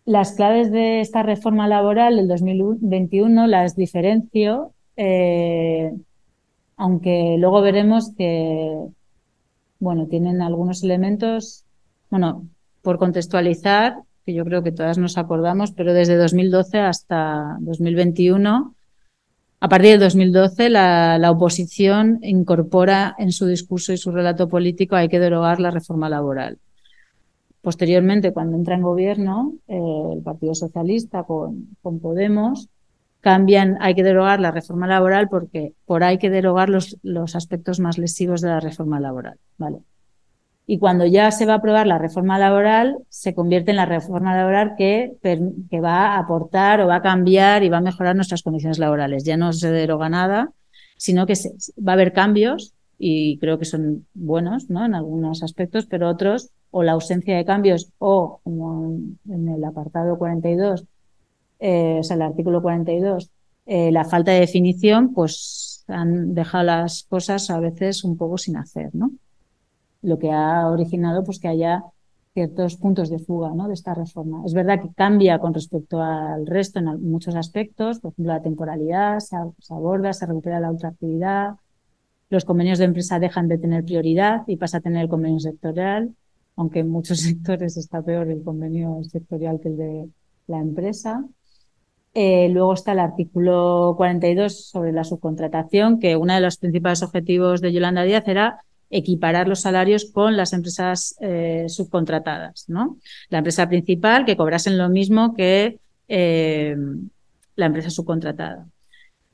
Las 0.04 0.32
claves 0.32 0.70
de 0.70 1.00
esta 1.00 1.24
reforma 1.24 1.66
laboral 1.66 2.16
del 2.16 2.28
2021 2.28 3.48
las 3.48 3.74
diferencio, 3.74 4.72
eh, 4.96 5.92
aunque 6.76 7.36
luego 7.40 7.60
veremos 7.60 8.14
que, 8.16 8.86
bueno, 9.80 10.06
tienen 10.06 10.42
algunos 10.42 10.84
elementos, 10.84 11.64
bueno, 12.08 12.46
por 12.82 12.98
contextualizar, 12.98 13.96
que 14.24 14.34
yo 14.34 14.44
creo 14.44 14.62
que 14.62 14.72
todas 14.72 14.98
nos 14.98 15.18
acordamos, 15.18 15.72
pero 15.72 15.92
desde 15.92 16.16
2012 16.16 16.78
hasta 16.78 17.56
2021, 17.60 18.74
a 19.60 19.68
partir 19.68 19.92
de 19.92 19.98
2012, 19.98 20.70
la, 20.70 21.18
la, 21.18 21.30
oposición 21.30 22.18
incorpora 22.22 23.14
en 23.18 23.30
su 23.30 23.46
discurso 23.46 23.92
y 23.92 23.96
su 23.96 24.10
relato 24.10 24.48
político 24.48 24.96
hay 24.96 25.08
que 25.08 25.20
derogar 25.20 25.60
la 25.60 25.70
reforma 25.70 26.08
laboral. 26.08 26.58
Posteriormente, 27.60 28.32
cuando 28.32 28.56
entra 28.56 28.74
en 28.74 28.82
gobierno 28.82 29.54
eh, 29.68 29.78
el 30.14 30.22
Partido 30.22 30.54
Socialista 30.54 31.22
con, 31.22 31.68
con, 31.80 32.00
Podemos, 32.00 32.68
cambian, 33.20 33.78
hay 33.80 33.94
que 33.94 34.02
derogar 34.02 34.40
la 34.40 34.50
reforma 34.50 34.88
laboral 34.88 35.28
porque 35.28 35.74
por 35.86 36.02
hay 36.02 36.18
que 36.18 36.28
derogar 36.28 36.68
los, 36.68 36.98
los 37.04 37.36
aspectos 37.36 37.78
más 37.78 37.98
lesivos 37.98 38.40
de 38.40 38.48
la 38.48 38.58
reforma 38.58 38.98
laboral. 38.98 39.38
¿vale? 39.58 39.78
Y 40.72 40.78
cuando 40.78 41.04
ya 41.04 41.30
se 41.32 41.44
va 41.44 41.52
a 41.52 41.56
aprobar 41.56 41.86
la 41.86 41.98
reforma 41.98 42.38
laboral, 42.38 42.96
se 43.10 43.34
convierte 43.34 43.72
en 43.72 43.76
la 43.76 43.84
reforma 43.84 44.34
laboral 44.34 44.72
que, 44.78 45.18
va 45.84 46.14
a 46.14 46.18
aportar 46.18 46.80
o 46.80 46.86
va 46.86 46.96
a 46.96 47.02
cambiar 47.02 47.62
y 47.62 47.68
va 47.68 47.76
a 47.76 47.82
mejorar 47.82 48.16
nuestras 48.16 48.42
condiciones 48.42 48.78
laborales. 48.78 49.22
Ya 49.24 49.36
no 49.36 49.52
se 49.52 49.70
deroga 49.70 50.08
nada, 50.08 50.50
sino 50.96 51.26
que 51.26 51.36
se, 51.36 51.50
va 51.78 51.92
a 51.92 51.96
haber 51.96 52.14
cambios 52.14 52.72
y 52.98 53.36
creo 53.36 53.58
que 53.58 53.66
son 53.66 54.06
buenos 54.14 54.70
¿no? 54.70 54.86
en 54.86 54.94
algunos 54.94 55.42
aspectos, 55.42 55.84
pero 55.84 56.08
otros 56.08 56.48
o 56.70 56.82
la 56.82 56.92
ausencia 56.92 57.36
de 57.36 57.44
cambios 57.44 57.92
o, 57.98 58.40
como 58.42 58.96
en 59.28 59.48
el 59.50 59.62
apartado 59.64 60.16
42, 60.16 60.86
eh, 61.60 61.98
o 62.00 62.02
sea, 62.02 62.16
el 62.16 62.22
artículo 62.22 62.62
42, 62.62 63.30
eh, 63.66 63.92
la 63.92 64.06
falta 64.06 64.32
de 64.32 64.40
definición, 64.40 65.12
pues 65.12 65.84
han 65.86 66.32
dejado 66.32 66.64
las 66.64 67.02
cosas 67.02 67.50
a 67.50 67.60
veces 67.60 68.04
un 68.04 68.16
poco 68.16 68.38
sin 68.38 68.56
hacer, 68.56 68.88
¿no? 68.94 69.11
Lo 70.02 70.18
que 70.18 70.30
ha 70.30 70.68
originado 70.68 71.24
pues 71.24 71.38
que 71.38 71.48
haya 71.48 71.84
ciertos 72.34 72.76
puntos 72.76 73.10
de 73.10 73.18
fuga 73.18 73.50
¿no? 73.54 73.68
de 73.68 73.74
esta 73.74 73.94
reforma. 73.94 74.42
Es 74.46 74.54
verdad 74.54 74.80
que 74.80 74.92
cambia 74.94 75.38
con 75.38 75.52
respecto 75.52 76.00
al 76.00 76.46
resto 76.46 76.78
en 76.78 77.10
muchos 77.10 77.34
aspectos, 77.36 78.00
por 78.00 78.12
ejemplo, 78.12 78.32
la 78.32 78.42
temporalidad 78.42 79.18
se, 79.20 79.36
aborda, 79.70 80.12
se 80.12 80.26
recupera 80.26 80.60
la 80.60 80.70
ultraactividad, 80.70 81.56
los 82.30 82.44
convenios 82.46 82.78
de 82.78 82.86
empresa 82.86 83.18
dejan 83.18 83.48
de 83.48 83.58
tener 83.58 83.84
prioridad 83.84 84.42
y 84.46 84.56
pasa 84.56 84.78
a 84.78 84.80
tener 84.80 85.02
el 85.02 85.08
convenio 85.08 85.40
sectorial, 85.40 86.14
aunque 86.56 86.80
en 86.80 86.88
muchos 86.88 87.20
sectores 87.20 87.76
está 87.76 88.02
peor 88.02 88.28
el 88.28 88.42
convenio 88.42 89.02
sectorial 89.04 89.60
que 89.60 89.68
el 89.68 89.76
de 89.76 90.08
la 90.46 90.58
empresa. 90.58 91.24
Eh, 92.14 92.48
luego 92.50 92.74
está 92.74 92.92
el 92.92 92.98
artículo 92.98 93.94
42 93.96 94.68
sobre 94.68 94.92
la 94.92 95.04
subcontratación, 95.04 95.98
que 95.98 96.16
uno 96.16 96.34
de 96.34 96.40
los 96.40 96.58
principales 96.58 97.02
objetivos 97.02 97.60
de 97.60 97.72
Yolanda 97.72 98.02
Díaz 98.02 98.24
era 98.26 98.64
equiparar 98.92 99.48
los 99.48 99.62
salarios 99.62 100.04
con 100.04 100.36
las 100.36 100.52
empresas 100.52 101.16
eh, 101.20 101.64
subcontratadas, 101.68 102.66
¿no? 102.68 102.98
La 103.30 103.38
empresa 103.38 103.68
principal 103.68 104.24
que 104.24 104.36
cobrasen 104.36 104.78
lo 104.78 104.88
mismo 104.88 105.34
que 105.34 105.78
eh, 106.08 106.76
la 107.56 107.66
empresa 107.66 107.90
subcontratada. 107.90 108.66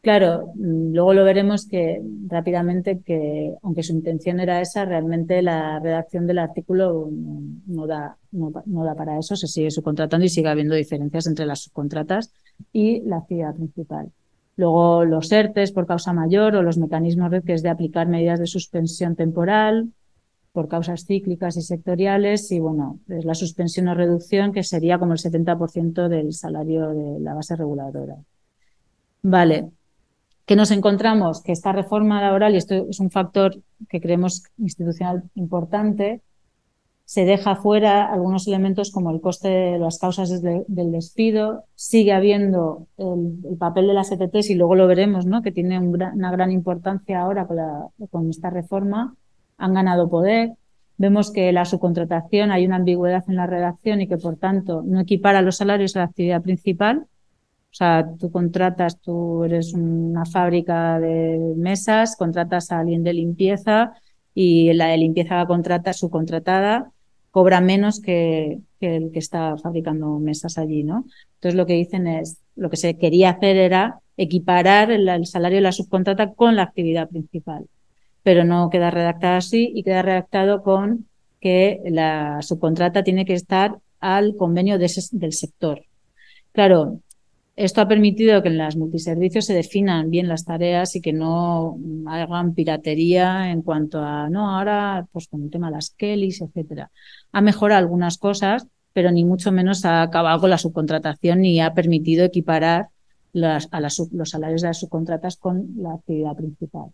Claro, 0.01 0.53
mm, 0.55 0.95
luego 0.95 1.13
lo 1.13 1.25
veremos 1.25 1.67
que 1.67 2.01
rápidamente 2.29 3.01
que, 3.05 3.55
aunque 3.63 3.83
su 3.83 3.93
intención 3.93 4.39
era 4.41 4.61
esa, 4.61 4.85
realmente 4.85 5.43
la 5.43 5.81
redacción 5.81 6.27
del 6.27 6.39
artículo 6.39 7.11
no, 7.67 7.87
da, 7.87 8.17
para 8.97 9.19
eso, 9.19 9.35
se 9.37 9.49
sigue 9.49 9.71
subcontratando 9.71 10.25
y 10.25 10.29
sigue 10.29 10.49
habiendo 10.49 10.77
diferencias 10.77 11.27
entre 11.27 11.47
las 11.47 11.63
subcontratas 11.65 12.33
y 12.73 13.01
la 13.01 13.19
actividad 13.19 13.55
principal. 13.55 14.13
Luego 14.59 15.05
los 15.05 15.31
ERTES 15.31 15.71
por 15.71 15.87
causa 15.87 16.13
mayor 16.13 16.57
o 16.57 16.63
los 16.63 16.79
mecanismos 16.79 17.31
que 17.47 17.55
es 17.55 17.63
de 17.63 17.69
aplicar 17.69 18.09
medidas 18.09 18.41
de 18.41 18.49
suspensión 18.49 19.15
temporal 19.15 19.93
por 20.53 20.67
causas 20.67 21.07
cíclicas 21.07 21.57
y 21.57 21.63
sectoriales 21.63 22.51
y 22.51 22.59
bueno, 22.59 22.99
es 23.09 23.25
la 23.25 23.35
suspensión 23.35 23.87
o 23.87 23.95
reducción 23.95 24.53
que 24.53 24.65
sería 24.65 24.99
como 24.99 25.13
el 25.13 25.21
70% 25.21 26.09
del 26.09 26.33
salario 26.33 26.91
de 26.91 27.21
la 27.21 27.35
base 27.35 27.55
reguladora. 27.55 28.17
Vale, 29.23 29.71
¿Qué 30.45 30.57
nos 30.57 30.71
encontramos? 30.71 31.43
Que 31.43 31.53
esta 31.53 31.73
reforma 31.73 32.23
laboral, 32.23 32.55
y 32.55 32.57
esto 32.57 32.87
es 32.89 33.01
un 33.01 33.11
factor 33.11 33.63
que 33.87 34.01
creemos 34.01 34.43
institucional 34.57 35.25
importante, 35.35 36.23
se 37.09 37.25
deja 37.25 37.57
fuera 37.57 38.05
algunos 38.05 38.47
elementos 38.47 38.91
como 38.91 39.11
el 39.11 39.23
coste 39.23 39.49
de 39.49 39.79
las 39.79 39.99
causas 39.99 40.43
del 40.43 40.93
despido, 40.93 41.65
sigue 41.75 42.13
habiendo 42.13 42.87
el, 42.99 43.57
papel 43.59 43.87
de 43.87 43.95
las 43.95 44.13
ETTs 44.13 44.51
y 44.51 44.55
luego 44.55 44.75
lo 44.75 44.87
veremos, 44.87 45.25
¿no? 45.25 45.41
que 45.41 45.51
tiene 45.51 45.79
una 45.79 46.31
gran 46.31 46.53
importancia 46.53 47.23
ahora 47.23 47.47
con, 48.11 48.29
esta 48.29 48.51
reforma, 48.51 49.15
han 49.57 49.73
ganado 49.73 50.11
poder. 50.11 50.53
Vemos 50.99 51.31
que 51.31 51.51
la 51.51 51.65
subcontratación 51.65 52.51
hay 52.51 52.67
una 52.67 52.77
ambigüedad 52.77 53.25
en 53.27 53.37
la 53.37 53.47
redacción 53.47 54.03
y 54.03 54.07
que 54.07 54.19
por 54.19 54.37
tanto 54.37 54.83
no 54.85 55.01
equipara 55.01 55.41
los 55.41 55.57
salarios 55.57 55.97
a 55.97 56.01
la 56.01 56.05
actividad 56.05 56.43
principal, 56.43 57.07
o 57.71 57.75
sea, 57.75 58.07
tú 58.19 58.31
contratas, 58.31 59.01
tú 59.01 59.45
eres 59.45 59.73
una 59.73 60.27
fábrica 60.27 61.01
de 61.01 61.55
mesas, 61.57 62.17
contratas 62.17 62.71
a 62.71 62.81
alguien 62.81 63.03
de 63.03 63.15
limpieza 63.15 63.95
y 64.35 64.75
la 64.75 64.89
de 64.89 64.99
limpieza 64.99 65.47
contrata, 65.47 65.95
subcontratada 65.95 66.93
cobra 67.39 67.61
menos 67.61 68.01
que, 68.01 68.59
el 68.81 69.13
que 69.13 69.21
está 69.21 69.57
fabricando 69.59 70.19
mesas 70.19 70.59
allí, 70.59 70.83
¿no? 70.83 71.05
Entonces 71.35 71.55
lo 71.55 71.67
que 71.67 71.75
dicen 71.75 72.09
es, 72.09 72.39
lo 72.57 72.69
que 72.69 72.77
se 72.77 72.99
quería 72.99 73.31
hacer 73.31 73.57
era 73.57 74.01
equiparar 74.17 74.91
el, 74.91 75.25
salario 75.25 75.59
de 75.59 75.63
la 75.63 75.71
subcontrata 75.71 76.33
con 76.33 76.57
la 76.57 76.65
actividad 76.65 77.09
principal, 77.09 77.67
pero 78.25 78.45
no 78.45 78.71
queda 78.71 78.91
redactado 78.91 79.37
así 79.37 79.71
y 79.73 79.85
queda 79.85 80.03
redactado 80.03 80.65
con 80.65 81.07
que 81.41 81.81
la 81.85 82.43
subcontrata 82.43 83.05
tiene 83.05 83.25
que 83.25 83.35
estar 83.35 83.79
al 84.01 84.35
convenio 84.35 84.77
del 84.77 85.33
sector. 85.33 85.85
Claro, 86.51 87.03
esto 87.55 87.81
ha 87.81 87.87
permitido 87.87 88.41
que 88.43 88.49
en 88.49 88.59
las 88.59 88.77
multiservicios 88.77 89.47
se 89.47 89.55
definan 89.55 90.11
bien 90.11 90.27
las 90.27 90.45
tareas 90.45 90.97
y 90.97 91.01
que 91.01 91.13
no 91.13 91.79
hagan 92.07 92.55
piratería 92.55 93.51
en 93.51 93.63
cuanto 93.63 94.01
a, 94.01 94.29
no, 94.29 94.57
ahora 94.57 95.07
pues 95.13 95.29
con 95.29 95.43
el 95.43 95.51
tema 95.51 95.69
de 95.69 95.77
las 95.77 95.91
Kellys, 95.91 96.41
etcétera. 96.41 96.91
Ha 97.33 97.41
mejorado 97.41 97.79
algunas 97.79 98.19
cosas, 98.19 98.67
pero 98.93 99.11
ni 99.13 99.25
mucho 99.25 99.53
menos 99.53 99.85
ha 99.85 100.03
acabado 100.03 100.41
con 100.41 100.51
la 100.51 100.59
subcontratación 100.59 101.41
ni 101.43 101.61
ha 101.61 101.75
permitido 101.75 102.25
equiparar 102.25 102.89
a 103.71 103.81
los 103.81 104.31
salarios 104.31 104.63
de 104.63 104.69
las 104.69 104.81
subcontratas 104.81 105.37
con 105.37 105.69
la 105.77 105.95
actividad 105.95 106.35
principal. 106.35 106.87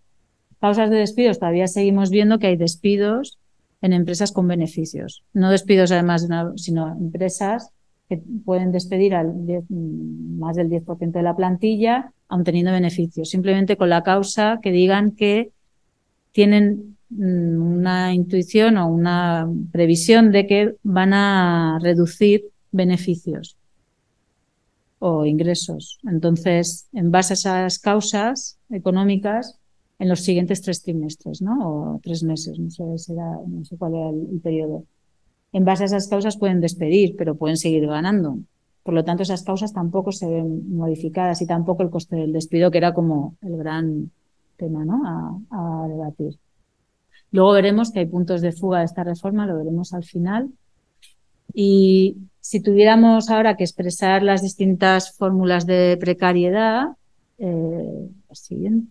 Causas 0.61 0.91
de 0.91 0.97
despidos, 0.97 1.39
todavía 1.39 1.67
seguimos 1.67 2.11
viendo 2.11 2.39
que 2.39 2.49
hay 2.49 2.57
despidos 2.57 3.39
en 3.81 3.93
empresas 3.93 4.33
con 4.33 4.49
beneficios. 4.49 5.23
No 5.33 5.51
despidos 5.51 5.93
además, 5.93 6.27
sino 6.57 6.89
empresas 6.89 7.71
que 8.09 8.23
pueden 8.45 8.73
despedir 8.73 9.15
al 9.15 9.35
más 9.69 10.57
del 10.57 10.71
10% 10.71 11.13
de 11.13 11.23
la 11.23 11.37
plantilla, 11.37 12.13
aun 12.29 12.45
teniendo 12.45 12.73
beneficios, 12.73 13.31
simplemente 13.31 13.77
con 13.77 13.89
la 13.89 14.03
causa 14.03 14.59
que 14.63 14.73
digan 14.73 15.13
que 15.13 15.53
tienen 16.33 16.94
una 17.17 18.15
intuición 18.15 18.77
o 18.77 18.89
una 18.89 19.49
previsión 19.73 20.33
de 20.33 20.47
que 20.47 20.77
van 20.83 21.13
a 21.13 21.79
reducir 21.83 22.45
beneficios 22.73 23.57
o 24.99 25.27
ingresos. 25.27 25.99
Entonces, 26.05 26.89
en 26.93 27.11
base 27.11 27.35
a 27.35 27.35
esas 27.35 27.79
causas 27.79 28.59
económicas, 28.71 29.59
en 29.99 30.09
los 30.09 30.21
siguientes 30.21 30.63
tres 30.63 30.83
trimestres, 30.83 31.41
¿no? 31.41 31.95
O 31.95 32.01
tres 32.03 32.23
meses, 32.23 32.59
no 32.59 32.71
sé, 32.71 32.83
no 32.83 33.65
sé 33.65 33.77
cuál 33.77 33.95
era 33.95 34.11
el 34.11 34.41
periodo 34.43 34.85
en 35.55 35.65
base 35.65 35.85
a 35.85 35.87
esas 35.87 36.09
causas 36.09 36.37
pueden 36.37 36.61
despedir, 36.61 37.15
pero 37.17 37.37
pueden 37.37 37.57
seguir 37.57 37.87
ganando. 37.87 38.39
Por 38.83 38.93
lo 38.93 39.05
tanto, 39.05 39.23
esas 39.23 39.45
causas 39.45 39.73
tampoco 39.73 40.11
se 40.11 40.29
ven 40.29 40.77
modificadas 40.77 41.41
y 41.43 41.47
tampoco 41.47 41.85
el 41.85 41.91
coste 41.91 42.17
del 42.17 42.33
despido, 42.33 42.73
que 42.73 42.79
era 42.79 42.93
como 42.93 43.37
el 43.41 43.57
gran 43.57 44.11
tema 44.57 44.85
¿no? 44.85 45.47
a, 45.51 45.87
debatir. 45.89 46.39
Luego 47.35 47.51
veremos 47.51 47.91
que 47.91 47.99
hay 47.99 48.07
puntos 48.07 48.43
de 48.43 48.53
fuga 48.53 48.79
de 48.79 48.85
esta 48.85 49.03
reforma, 49.03 49.45
lo 49.45 49.59
veremos 49.59 49.93
al 49.93 50.05
final. 50.05 50.51
Y 51.53 52.17
si 52.39 52.61
tuviéramos 52.61 53.29
ahora 53.29 53.57
que 53.57 53.65
expresar 53.65 54.23
las 54.23 54.41
distintas 54.41 55.17
fórmulas 55.17 55.67
de 55.67 55.97
precariedad, 55.99 56.91
eh, 57.39 58.09
siguiente. 58.31 58.89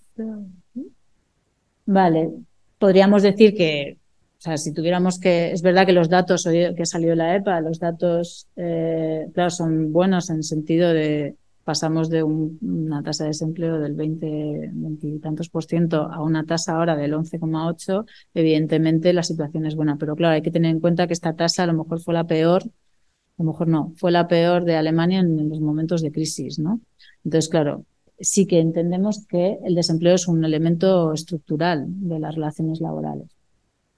Vale, 1.86 2.32
podríamos 2.80 3.24
decir 3.24 3.56
que 3.56 3.98
o 4.40 4.42
sea, 4.42 4.58
si 4.58 4.74
tuviéramos 4.74 5.20
que, 5.20 5.54
es 5.54 5.62
verdad 5.62 5.86
que 5.86 5.94
los 5.94 6.10
datos 6.10 6.44
que 6.44 6.76
ha 6.82 6.86
salido 6.86 7.16
la 7.16 7.38
EPA, 7.38 7.62
los 7.62 7.80
datos, 7.80 8.50
eh, 8.58 9.26
claro, 9.34 9.50
son 9.52 9.94
buenos 9.94 10.30
en 10.30 10.36
el 10.36 10.44
sentido 10.44 10.92
de 10.92 11.38
pasamos 11.64 12.10
de 12.10 12.24
una 12.24 13.02
tasa 13.04 13.24
de 13.24 13.30
desempleo 13.30 13.80
del 13.80 13.94
20, 13.94 14.72
20 14.74 15.08
y 15.08 15.20
tantos 15.20 15.50
por 15.50 15.64
ciento 15.64 16.04
a 16.12 16.22
una 16.22 16.46
tasa 16.46 16.76
ahora 16.76 16.96
del 16.96 17.14
11,8, 17.14 18.06
evidentemente 18.34 19.14
la 19.14 19.24
situación 19.24 19.66
es 19.66 19.76
buena, 19.76 19.98
pero 19.98 20.16
claro, 20.16 20.36
hay 20.36 20.42
que 20.42 20.52
tener 20.52 20.72
en 20.72 20.80
cuenta 20.80 21.08
que 21.08 21.14
esta 21.14 21.36
tasa 21.36 21.64
a 21.64 21.68
lo 21.68 21.74
mejor 21.74 22.00
fue 22.02 22.14
la 22.14 22.26
peor, 22.26 22.64
a 22.64 23.44
lo 23.44 23.46
mejor 23.46 23.68
no, 23.68 23.94
fue 23.96 24.12
la 24.12 24.28
peor 24.28 24.64
de 24.66 24.76
Alemania 24.76 25.20
en 25.20 25.50
los 25.50 25.60
momentos 25.60 26.02
de 26.02 26.12
crisis, 26.12 26.60
¿no? 26.60 26.82
Entonces, 27.24 27.50
claro, 27.50 27.86
sí 28.20 28.46
que 28.46 28.60
entendemos 28.60 29.26
que 29.28 29.58
el 29.64 29.76
desempleo 29.76 30.16
es 30.16 30.28
un 30.28 30.44
elemento 30.44 31.14
estructural 31.14 31.86
de 31.88 32.20
las 32.20 32.36
relaciones 32.36 32.82
laborales. 32.82 33.28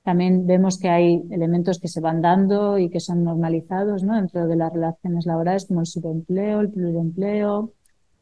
También 0.06 0.46
vemos 0.46 0.78
que 0.78 0.88
hay 0.88 1.24
elementos 1.32 1.80
que 1.80 1.88
se 1.88 2.00
van 2.00 2.22
dando 2.22 2.78
y 2.78 2.92
que 2.92 3.00
son 3.00 3.24
normalizados 3.24 4.04
¿no? 4.04 4.16
dentro 4.16 4.46
de 4.46 4.56
las 4.56 4.72
relaciones 4.72 5.26
laborales, 5.26 5.66
como 5.66 5.80
el 5.80 5.88
subempleo, 5.88 6.62
el 6.62 6.70
pluriempleo, 6.70 7.74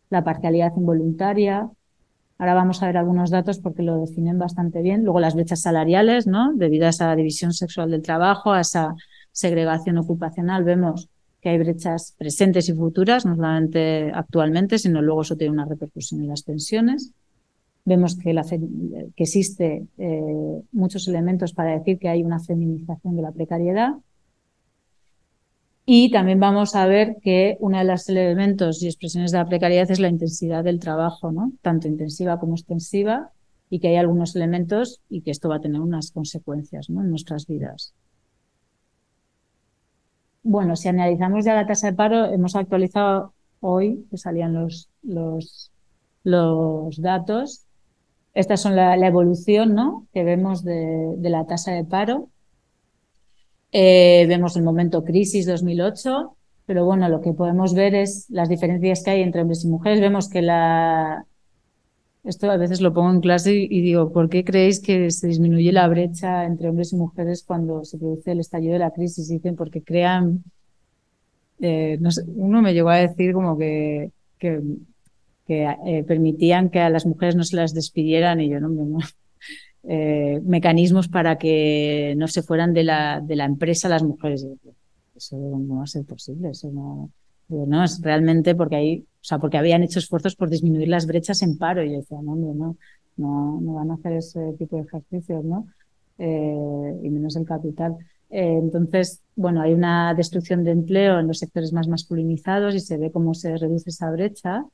la 0.10 0.24
parcialidad 0.24 0.72
involuntaria. 0.78 1.70
Ahora 2.38 2.54
vamos 2.54 2.82
a 2.82 2.88
ver 2.88 2.96
algunos 2.96 3.32
datos 3.32 3.60
porque 3.60 3.84
lo 3.84 4.00
definen 4.00 4.40
bastante 4.40 4.82
bien. 4.82 5.04
Luego 5.04 5.20
las 5.20 5.36
brechas 5.36 5.60
salariales, 5.60 6.26
¿no? 6.26 6.54
debido 6.54 6.86
a 6.86 6.90
esa 6.90 7.14
división 7.18 7.52
sexual 7.52 7.92
del 7.92 8.02
trabajo, 8.02 8.54
a 8.54 8.62
esa 8.62 8.96
segregación 9.34 9.98
ocupacional, 9.98 10.64
vemos 10.64 11.10
que 11.42 11.50
hay 11.50 11.58
brechas 11.58 12.16
presentes 12.18 12.70
y 12.70 12.74
futuras, 12.74 13.26
no 13.26 13.36
solamente 13.36 14.10
actualmente, 14.14 14.80
sino 14.80 15.02
luego 15.02 15.24
eso 15.24 15.36
tiene 15.36 15.52
una 15.52 15.66
repercusión 15.66 16.22
en 16.22 16.30
las 16.30 16.44
pensiones. 16.44 17.12
Vemos 17.86 18.18
que, 18.18 18.34
la, 18.34 18.46
existe 19.18 19.88
eh, 19.98 20.62
muchos 20.72 21.08
elementos 21.08 21.54
para 21.54 21.78
decir 21.78 22.00
que 22.00 22.10
hay 22.10 22.24
una 22.24 22.40
feminización 22.40 23.16
de 23.16 23.22
la 23.22 23.32
precariedad. 23.32 23.96
Y 25.86 26.12
también 26.12 26.40
vamos 26.40 26.76
a 26.76 26.86
ver 26.86 27.18
que 27.22 27.58
uno 27.60 27.78
de 27.78 27.84
los 27.84 28.08
elementos 28.08 28.82
y 28.82 28.88
expresiones 28.88 29.32
de 29.32 29.40
la 29.40 29.48
precariedad 29.48 29.92
es 29.92 30.00
la 30.00 30.08
intensidad 30.08 30.64
del 30.64 30.80
trabajo, 30.80 31.32
¿no? 31.32 31.52
tanto 31.62 31.90
intensiva 31.90 32.40
como 32.40 32.56
extensiva, 32.56 33.32
y 33.70 33.80
que 33.80 33.90
hay 33.90 33.96
algunos 33.96 34.36
elementos 34.36 35.02
y 35.10 35.22
que 35.22 35.32
esto 35.32 35.50
va 35.50 35.56
a 35.56 35.62
tener 35.62 35.82
unas 35.82 36.12
consecuencias 36.12 36.90
¿no? 36.90 37.02
en 37.02 37.10
nuestras 37.10 37.48
vidas. 37.48 37.94
Bueno, 40.44 40.76
si 40.76 40.90
analizamos 40.90 41.44
ya 41.44 41.56
la 41.56 41.66
tasa 41.66 41.88
de 41.88 41.94
paro, 41.94 42.26
hemos 42.26 42.56
actualizado 42.56 43.34
hoy, 43.62 44.06
que 44.12 44.18
salían 44.18 44.54
los, 44.54 44.90
los, 45.02 45.72
los 46.24 47.02
datos, 47.02 47.63
esta 48.34 48.58
son 48.58 48.76
la, 48.76 48.96
evolución 48.96 49.76
¿no? 49.76 50.08
que 50.14 50.24
vemos 50.24 50.64
de, 50.64 51.16
la 51.22 51.46
tasa 51.46 51.72
de 51.72 51.84
paro. 51.84 52.30
Eh, 53.72 54.26
vemos 54.28 54.56
el 54.56 54.64
momento 54.64 55.04
crisis 55.04 55.46
2008, 55.46 56.36
pero 56.66 56.86
bueno, 56.86 57.10
lo 57.10 57.22
que 57.22 57.34
podemos 57.34 57.74
ver 57.74 57.96
es 57.96 58.28
las 58.30 58.50
diferencias 58.50 59.04
que 59.04 59.12
hay 59.12 59.22
entre 59.22 59.42
hombres 59.42 59.64
y 59.64 59.68
mujeres. 59.68 60.02
Vemos 60.02 60.30
que 60.30 60.42
la... 60.42 61.26
Esto 62.24 62.50
a 62.50 62.58
veces 62.58 62.80
lo 62.80 62.94
pongo 62.94 63.12
en 63.12 63.20
clase 63.20 63.54
y, 63.54 63.82
digo, 63.82 64.12
¿por 64.14 64.30
qué 64.30 64.46
creéis 64.46 64.80
que 64.80 65.12
se 65.12 65.28
disminuye 65.28 65.74
la 65.74 65.90
brecha 65.90 66.46
entre 66.46 66.70
hombres 66.70 66.94
y 66.94 66.96
mujeres 66.96 67.44
cuando 67.44 67.84
se 67.84 67.98
produce 67.98 68.32
el 68.32 68.40
estallido 68.40 68.74
de 68.74 68.80
la 68.80 68.92
crisis? 68.92 69.28
Dicen, 69.28 69.56
porque 69.56 69.84
crean... 69.84 70.44
Eh, 71.60 72.00
uno 72.36 72.62
me 72.62 72.74
llegó 72.74 72.90
a 72.90 72.98
decir 72.98 73.34
como 73.34 73.58
que, 73.58 74.12
que 74.40 74.62
que 75.46 75.64
eh, 75.86 76.04
permitían 76.04 76.70
que 76.70 76.80
a 76.80 76.90
las 76.90 77.06
mujeres 77.06 77.36
no 77.36 77.44
se 77.44 77.56
las 77.56 77.74
despidieran 77.74 78.42
y 78.42 78.50
yo 78.50 78.60
no 78.60 78.70
me 78.70 79.04
eh, 79.84 80.42
mecanismos 80.44 81.08
para 81.08 81.38
que 81.38 82.14
no 82.18 82.28
se 82.28 82.44
fueran 82.44 82.74
de 82.74 82.84
la, 82.84 83.22
de 83.22 83.36
la 83.36 83.46
empresa 83.46 83.90
las 83.90 84.04
mujeres. 84.04 84.48
Eso 85.16 85.38
no 85.38 85.78
va 85.78 85.84
a 85.84 85.88
ser 85.88 86.06
posible, 86.06 86.50
eso 86.50 86.72
no, 86.72 87.12
no 87.50 87.84
es 87.84 88.02
realmente 88.02 88.56
porque 88.56 88.76
hay, 88.76 89.00
o 89.00 89.24
sea, 89.24 89.40
porque 89.40 89.58
habían 89.58 89.84
hecho 89.84 90.00
esfuerzos 90.00 90.36
por 90.36 90.50
disminuir 90.50 90.88
las 90.88 91.06
brechas 91.06 91.42
en 91.42 91.58
paro 91.58 91.84
y 91.84 91.92
yo 91.92 91.98
decía, 91.98 92.20
no, 92.22 92.36
no, 92.36 92.78
no, 93.18 93.60
no 93.62 93.74
van 93.74 93.92
a 93.92 93.96
hacer 93.96 94.14
ese 94.14 94.54
tipo 94.58 94.78
de 94.78 94.84
ejercicios, 94.84 95.44
¿no? 95.44 95.68
Eh, 96.18 97.00
y 97.04 97.10
menos 97.10 97.36
el 97.36 97.46
capital. 97.46 97.98
Eh, 98.30 98.58
entonces, 98.58 99.22
bueno, 99.36 99.62
hay 99.62 99.74
una 99.74 100.14
destrucción 100.14 100.64
de 100.64 100.72
empleo 100.72 101.20
en 101.20 101.28
los 101.28 101.40
sectores 101.40 101.74
más 101.74 101.88
masculinizados 101.88 102.76
y 102.76 102.80
se 102.80 102.98
ve 102.98 103.12
cómo 103.12 103.34
se 103.34 103.58
reduce 103.58 103.90
esa 103.90 104.10
brecha 104.12 104.66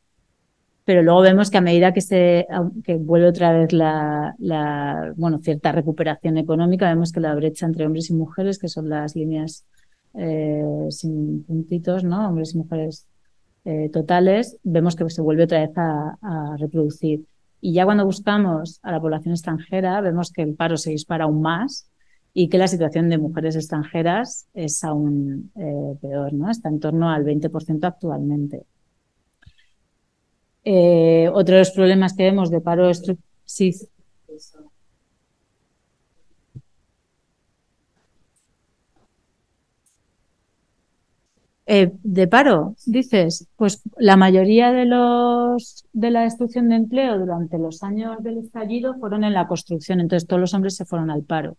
pero 0.89 1.03
luego 1.03 1.21
vemos 1.21 1.51
que 1.51 1.59
a 1.59 1.61
medida 1.61 1.93
que 1.93 2.01
se 2.01 2.47
que 2.83 2.95
vuelve 2.95 3.27
otra 3.27 3.53
vez 3.53 3.71
la, 3.73 5.13
bueno 5.15 5.37
cierta 5.37 5.71
recuperación 5.71 6.39
económica 6.39 6.89
vemos 6.89 7.11
que 7.11 7.19
la 7.19 7.35
brecha 7.35 7.67
entre 7.67 7.85
hombres 7.85 8.09
y 8.09 8.15
mujeres 8.15 8.57
que 8.57 8.69
son 8.69 8.89
las 8.89 9.15
líneas 9.15 9.67
eh, 10.15 10.63
sin 10.89 11.43
puntitos 11.43 12.03
no 12.03 12.27
hombres 12.27 12.55
y 12.55 12.57
mujeres 12.57 13.07
eh, 13.65 13.89
totales 13.93 14.57
vemos 14.63 14.95
que 14.95 15.07
se 15.11 15.21
vuelve 15.21 15.43
otra 15.43 15.59
vez 15.59 15.77
a, 15.77 16.17
a, 16.23 16.57
reproducir. 16.57 17.23
Y 17.61 17.73
ya 17.73 17.85
cuando 17.85 18.03
buscamos 18.03 18.79
a 18.81 18.91
la 18.91 18.99
población 18.99 19.35
extranjera 19.35 20.01
vemos 20.01 20.31
que 20.31 20.41
el 20.41 20.55
paro 20.55 20.75
se 20.75 20.89
dispara 20.89 21.25
aún 21.25 21.43
más 21.43 21.87
y 22.33 22.49
que 22.49 22.57
la 22.57 22.67
situación 22.67 23.09
de 23.09 23.19
mujeres 23.19 23.55
extranjeras 23.55 24.47
es 24.55 24.83
aún 24.83 25.51
eh, 25.55 25.97
peor 26.01 26.33
no 26.33 26.49
está 26.49 26.67
en 26.67 26.79
torno 26.79 27.11
al 27.11 27.25
20% 27.25 27.83
actualmente 27.83 28.65
eh, 30.71 31.29
otro 31.33 31.55
de 31.55 31.61
los 31.61 31.71
problemas 31.71 32.13
que 32.13 32.23
vemos 32.23 32.51
de 32.51 32.61
paro 32.61 32.91
sí. 33.45 33.73
Eh, 41.65 41.91
de 42.03 42.27
paro, 42.27 42.75
dices, 42.85 43.47
pues 43.55 43.81
la 43.97 44.15
mayoría 44.15 44.71
de 44.71 44.85
los 44.85 45.85
de 45.93 46.11
la 46.11 46.21
destrucción 46.21 46.69
de 46.69 46.75
empleo 46.75 47.17
durante 47.17 47.57
los 47.57 47.81
años 47.83 48.21
del 48.23 48.37
estallido 48.39 48.95
fueron 48.99 49.23
en 49.23 49.33
la 49.33 49.47
construcción, 49.47 49.99
entonces 49.99 50.27
todos 50.27 50.39
los 50.39 50.53
hombres 50.53 50.75
se 50.75 50.85
fueron 50.85 51.09
al 51.09 51.23
paro. 51.23 51.57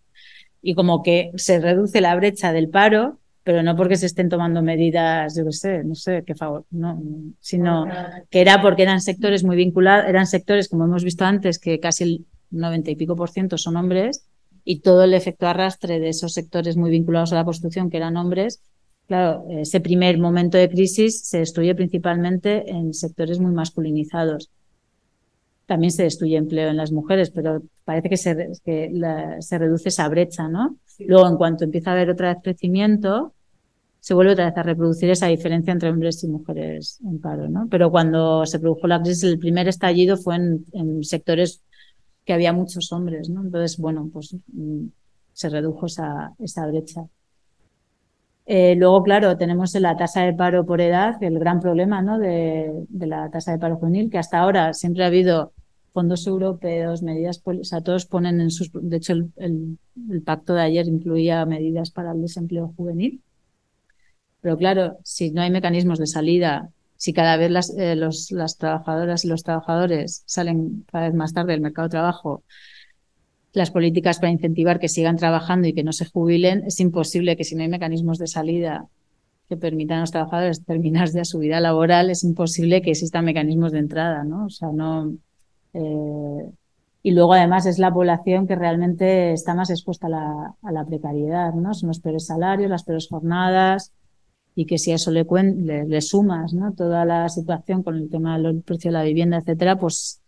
Y 0.63 0.75
como 0.75 1.03
que 1.03 1.33
se 1.37 1.61
reduce 1.61 2.01
la 2.01 2.15
brecha 2.17 2.53
del 2.53 2.69
paro, 2.69 3.20
pero 3.43 3.63
no 3.63 3.75
porque 3.77 3.97
se 3.97 4.07
estén 4.07 4.29
tomando 4.29 4.63
medidas, 4.63 5.37
yo 5.37 5.45
qué 5.45 5.53
sé, 5.53 5.85
no 5.85 5.95
sé 5.95 6.23
qué 6.27 6.35
favor, 6.35 6.65
no, 6.71 7.03
sino 7.41 7.87
que 8.31 8.41
era 8.41 8.61
porque 8.61 8.83
eran 8.83 9.01
sectores 9.01 9.45
muy 9.45 9.57
vinculados, 9.57 10.09
eran 10.09 10.27
sectores, 10.27 10.69
como 10.69 10.85
hemos 10.85 11.05
visto 11.05 11.25
antes, 11.25 11.59
que 11.59 11.81
casi 11.81 12.05
el 12.05 12.27
90 12.51 12.91
y 12.91 12.97
pico 12.97 13.17
por 13.17 13.31
ciento 13.31 13.57
son 13.57 13.77
hombres 13.77 14.27
y 14.65 14.81
todo 14.81 15.05
el 15.05 15.15
efecto 15.15 15.47
arrastre 15.47 16.01
de 16.01 16.11
esos 16.11 16.35
sectores 16.35 16.77
muy 16.77 16.91
vinculados 16.91 17.33
a 17.33 17.37
la 17.37 17.45
construcción, 17.45 17.91
que 17.91 17.97
eran 17.97 18.17
hombres, 18.17 18.61
claro, 19.07 19.47
ese 19.51 19.81
primer 19.81 20.19
momento 20.19 20.59
de 20.59 20.69
crisis 20.69 21.23
se 21.23 21.39
destruye 21.39 21.75
principalmente 21.75 22.71
en 22.71 22.93
sectores 22.93 23.41
muy 23.41 23.53
masculinizados. 23.53 24.51
También 25.71 25.93
se 25.93 26.03
destruye 26.03 26.37
empleo 26.37 26.69
en 26.69 26.77
las 26.77 26.91
mujeres, 26.91 27.31
pero 27.31 27.63
parece 27.85 28.09
que 28.09 28.17
se, 28.17 28.49
que 28.65 28.91
se 29.39 29.57
reduce 29.57 29.91
esa 29.91 30.09
brecha, 30.09 30.49
¿no? 30.49 30.79
Luego, 30.99 31.29
en 31.29 31.37
cuanto 31.37 31.63
empieza 31.63 31.91
a 31.91 31.93
haber 31.93 32.11
otra 32.11 32.35
vez 32.35 32.43
crecimiento, 32.43 33.35
se 34.01 34.13
vuelve 34.13 34.33
otra 34.33 34.47
vez 34.47 34.57
a 34.57 34.65
reproducir 34.65 35.11
esa 35.11 35.29
diferencia 35.29 35.73
entre 35.73 35.91
hombres 35.91 36.25
y 36.25 36.27
mujeres 36.27 36.99
en 37.05 37.21
paro, 37.21 37.49
¿no? 37.49 37.69
Pero 37.71 37.89
cuando 37.93 38.45
se 38.47 38.59
produjo 38.59 38.89
la 38.89 39.01
crisis, 39.01 39.23
el 39.23 39.39
primer 39.39 39.69
estallido 39.69 40.17
fue 40.17 40.35
en, 40.35 41.05
sectores 41.05 41.63
que 42.25 42.33
había 42.33 42.53
muchos 42.53 42.91
hombres, 42.91 43.29
¿no? 43.29 43.41
Entonces, 43.41 43.79
bueno, 43.79 44.11
pues 44.13 44.35
mm, 44.49 44.87
se 45.33 45.51
redujo 45.51 45.87
esa, 45.87 46.33
esa 46.41 46.67
brecha. 46.67 47.03
Eh, 48.45 48.75
luego, 48.75 49.05
claro, 49.05 49.37
tenemos 49.37 49.73
la 49.77 49.97
tasa 49.97 50.23
de 50.23 50.33
paro 50.33 50.67
por 50.67 50.81
edad, 50.81 51.23
el 51.23 51.39
gran 51.39 51.61
problema 51.61 52.03
¿no? 52.03 52.19
de, 52.19 52.73
de, 52.89 53.07
la 53.07 53.31
tasa 53.31 53.53
de 53.53 53.61
paro 53.61 53.77
juvenil, 53.77 54.11
que 54.11 54.19
hasta 54.19 54.41
ahora 54.41 54.75
siempre 54.75 55.05
ha 55.05 55.07
habido 55.07 55.53
fondos 55.93 56.27
europeos, 56.27 57.03
medidas, 57.03 57.43
o 57.45 57.65
sea, 57.65 57.81
todos 57.81 58.07
ponen 58.07 58.41
en 58.41 58.51
sus, 58.51 58.71
de 58.73 58.97
hecho 58.97 59.15
el, 59.37 59.79
pacto 60.25 60.55
de 60.55 60.63
ayer 60.63 60.87
incluía 60.87 61.45
medidas 61.47 61.91
para 61.91 62.13
el 62.13 62.23
desempleo 62.23 62.73
juvenil. 62.77 63.23
Pero 64.41 64.57
claro, 64.57 64.99
si 65.05 65.31
no 65.31 65.43
hay 65.43 65.51
mecanismos 65.51 65.99
de 65.99 66.07
salida, 66.07 66.71
si 66.97 67.13
cada 67.13 67.37
vez 67.37 67.51
las, 67.51 67.77
eh, 67.77 67.97
los, 67.97 68.31
las 68.31 68.57
trabajadoras 68.57 69.25
y 69.25 69.29
los 69.29 69.43
trabajadores 69.43 70.23
salen 70.27 70.85
cada 70.91 71.07
vez 71.07 71.15
más 71.15 71.33
tarde 71.33 71.53
del 71.53 71.61
mercado 71.61 71.89
de 71.89 71.93
trabajo, 71.93 72.43
las 73.53 73.71
políticas 73.71 74.19
para 74.19 74.33
incentivar 74.33 74.79
que 74.79 74.89
sigan 74.89 75.17
trabajando 75.17 75.67
y 75.67 75.73
que 75.73 75.83
no 75.83 75.93
se 75.93 76.07
jubilen, 76.07 76.65
es 76.67 76.79
imposible 76.81 77.37
que 77.37 77.45
si 77.45 77.57
no 77.57 77.63
hay 77.63 77.69
mecanismos 77.69 78.19
de 78.19 78.29
salida 78.29 78.87
que 79.49 79.57
permitan 79.57 79.99
a 79.99 80.01
los 80.03 80.13
trabajadores 80.13 80.65
terminar 80.65 81.11
de 81.11 81.25
su 81.25 81.41
vida 81.41 81.59
laboral, 81.59 82.11
es 82.11 82.23
imposible 82.23 82.83
que 82.83 82.93
existan 82.93 83.25
mecanismos 83.25 83.73
de 83.73 83.81
entrada, 83.81 84.23
¿no? 84.23 84.47
O 84.47 84.51
sea, 84.51 84.69
no, 84.73 85.13
eh, 85.75 86.51
y 87.03 87.13
luego 87.13 87.33
además 87.33 87.67
es 87.67 87.79
la 87.79 87.93
población 87.93 88.47
que 88.47 88.57
realmente 88.57 89.33
está 89.33 89.55
más 89.55 89.71
expuesta 89.71 90.07
a 90.07 90.11
la, 90.11 90.55
a 90.63 90.73
la, 90.73 90.85
precariedad, 90.85 91.55
¿no? 91.55 91.73
Son 91.73 91.89
los 91.89 92.01
peores 92.01 92.27
salarios, 92.27 92.71
las 92.71 92.85
peores 92.85 93.09
jornadas 93.09 93.93
y 94.55 94.67
que 94.67 94.79
si 94.79 94.93
a 94.93 94.97
eso 94.97 95.11
le, 95.11 95.25
le, 95.25 96.01
sumas, 96.03 96.53
¿no? 96.53 96.73
Toda 96.75 97.05
la 97.05 97.29
situación 97.29 97.83
con 97.83 97.97
el 97.97 98.11
tema 98.11 98.39
del 98.39 98.63
precio 98.63 98.91
de 98.91 98.99
la 98.99 99.05
vivienda, 99.05 99.39
etcétera, 99.39 99.79
pues 99.79 100.21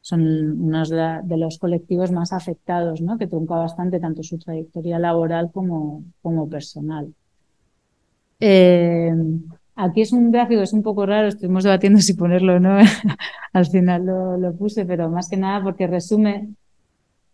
son 0.00 0.22
unos 0.60 0.88
de, 0.88 1.20
de, 1.24 1.36
los 1.36 1.58
colectivos 1.58 2.10
más 2.10 2.32
afectados, 2.32 3.00
¿no? 3.00 3.18
Que 3.18 3.26
trunca 3.26 3.56
bastante 3.56 4.00
tanto 4.00 4.22
su 4.22 4.38
trayectoria 4.38 4.98
laboral 4.98 5.50
como, 5.52 6.04
como 6.22 6.48
personal. 6.48 7.14
Eh, 8.40 9.12
Aquí 9.76 10.00
es 10.00 10.12
un 10.12 10.30
gráfico, 10.30 10.62
es 10.62 10.72
un 10.72 10.82
poco 10.82 11.04
raro, 11.04 11.28
estuvimos 11.28 11.62
debatiendo 11.62 12.00
si 12.00 12.14
ponerlo 12.14 12.56
o 12.56 12.60
no, 12.60 12.78
al 13.52 13.66
final 13.66 14.06
lo, 14.06 14.54
puse, 14.54 14.86
pero 14.86 15.10
más 15.10 15.28
que 15.28 15.36
nada 15.36 15.62
porque 15.62 15.86
resume, 15.86 16.48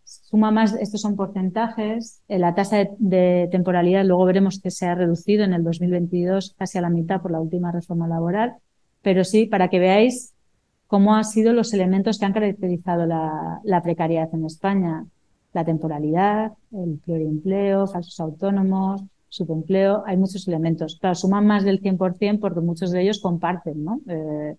suma 0.04 0.50
más, 0.50 0.74
estos 0.74 1.00
son 1.00 1.14
porcentajes, 1.14 2.20
eh, 2.26 2.40
la 2.40 2.54
tasa 2.54 2.78
de, 2.78 2.90
de, 2.98 3.48
temporalidad 3.52 4.04
luego 4.04 4.24
veremos 4.24 4.60
que 4.60 4.72
se 4.72 4.86
ha 4.86 4.96
reducido 4.96 5.44
en 5.44 5.52
el 5.54 5.62
2022 5.62 6.54
casi 6.58 6.78
a 6.78 6.80
la 6.80 6.90
mitad 6.90 7.22
por 7.22 7.30
la 7.30 7.40
última 7.40 7.70
reforma 7.70 8.08
laboral, 8.08 8.54
pero 9.02 9.22
sí, 9.22 9.46
para 9.46 9.68
que 9.68 9.78
veáis 9.78 10.34
cómo 10.88 11.14
han 11.14 11.24
sido 11.24 11.52
los 11.52 11.72
elementos 11.72 12.18
que 12.18 12.24
han 12.24 12.32
caracterizado 12.32 13.06
la, 13.06 13.60
la 13.62 13.82
precariedad 13.84 14.28
en 14.34 14.46
España, 14.46 15.06
la 15.52 15.64
temporalidad, 15.64 16.52
el 16.72 16.98
pluriempleo, 17.04 17.86
falsos 17.86 18.18
autónomos, 18.18 19.02
subempleo, 19.32 20.02
hay 20.06 20.18
muchos 20.18 20.46
elementos. 20.46 20.98
Claro, 21.00 21.14
suman 21.14 21.46
más 21.46 21.64
del 21.64 21.80
100% 21.80 22.38
porque 22.38 22.60
muchos 22.60 22.90
de 22.90 23.02
ellos 23.02 23.18
comparten 23.18 23.82
¿no? 23.82 24.00
eh, 24.06 24.56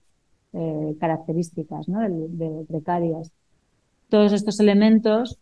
eh, 0.54 0.96
características 1.00 1.88
¿no? 1.88 2.00
de, 2.02 2.66
precarias. 2.68 3.32
Todos 4.10 4.34
estos 4.34 4.60
elementos 4.60 5.38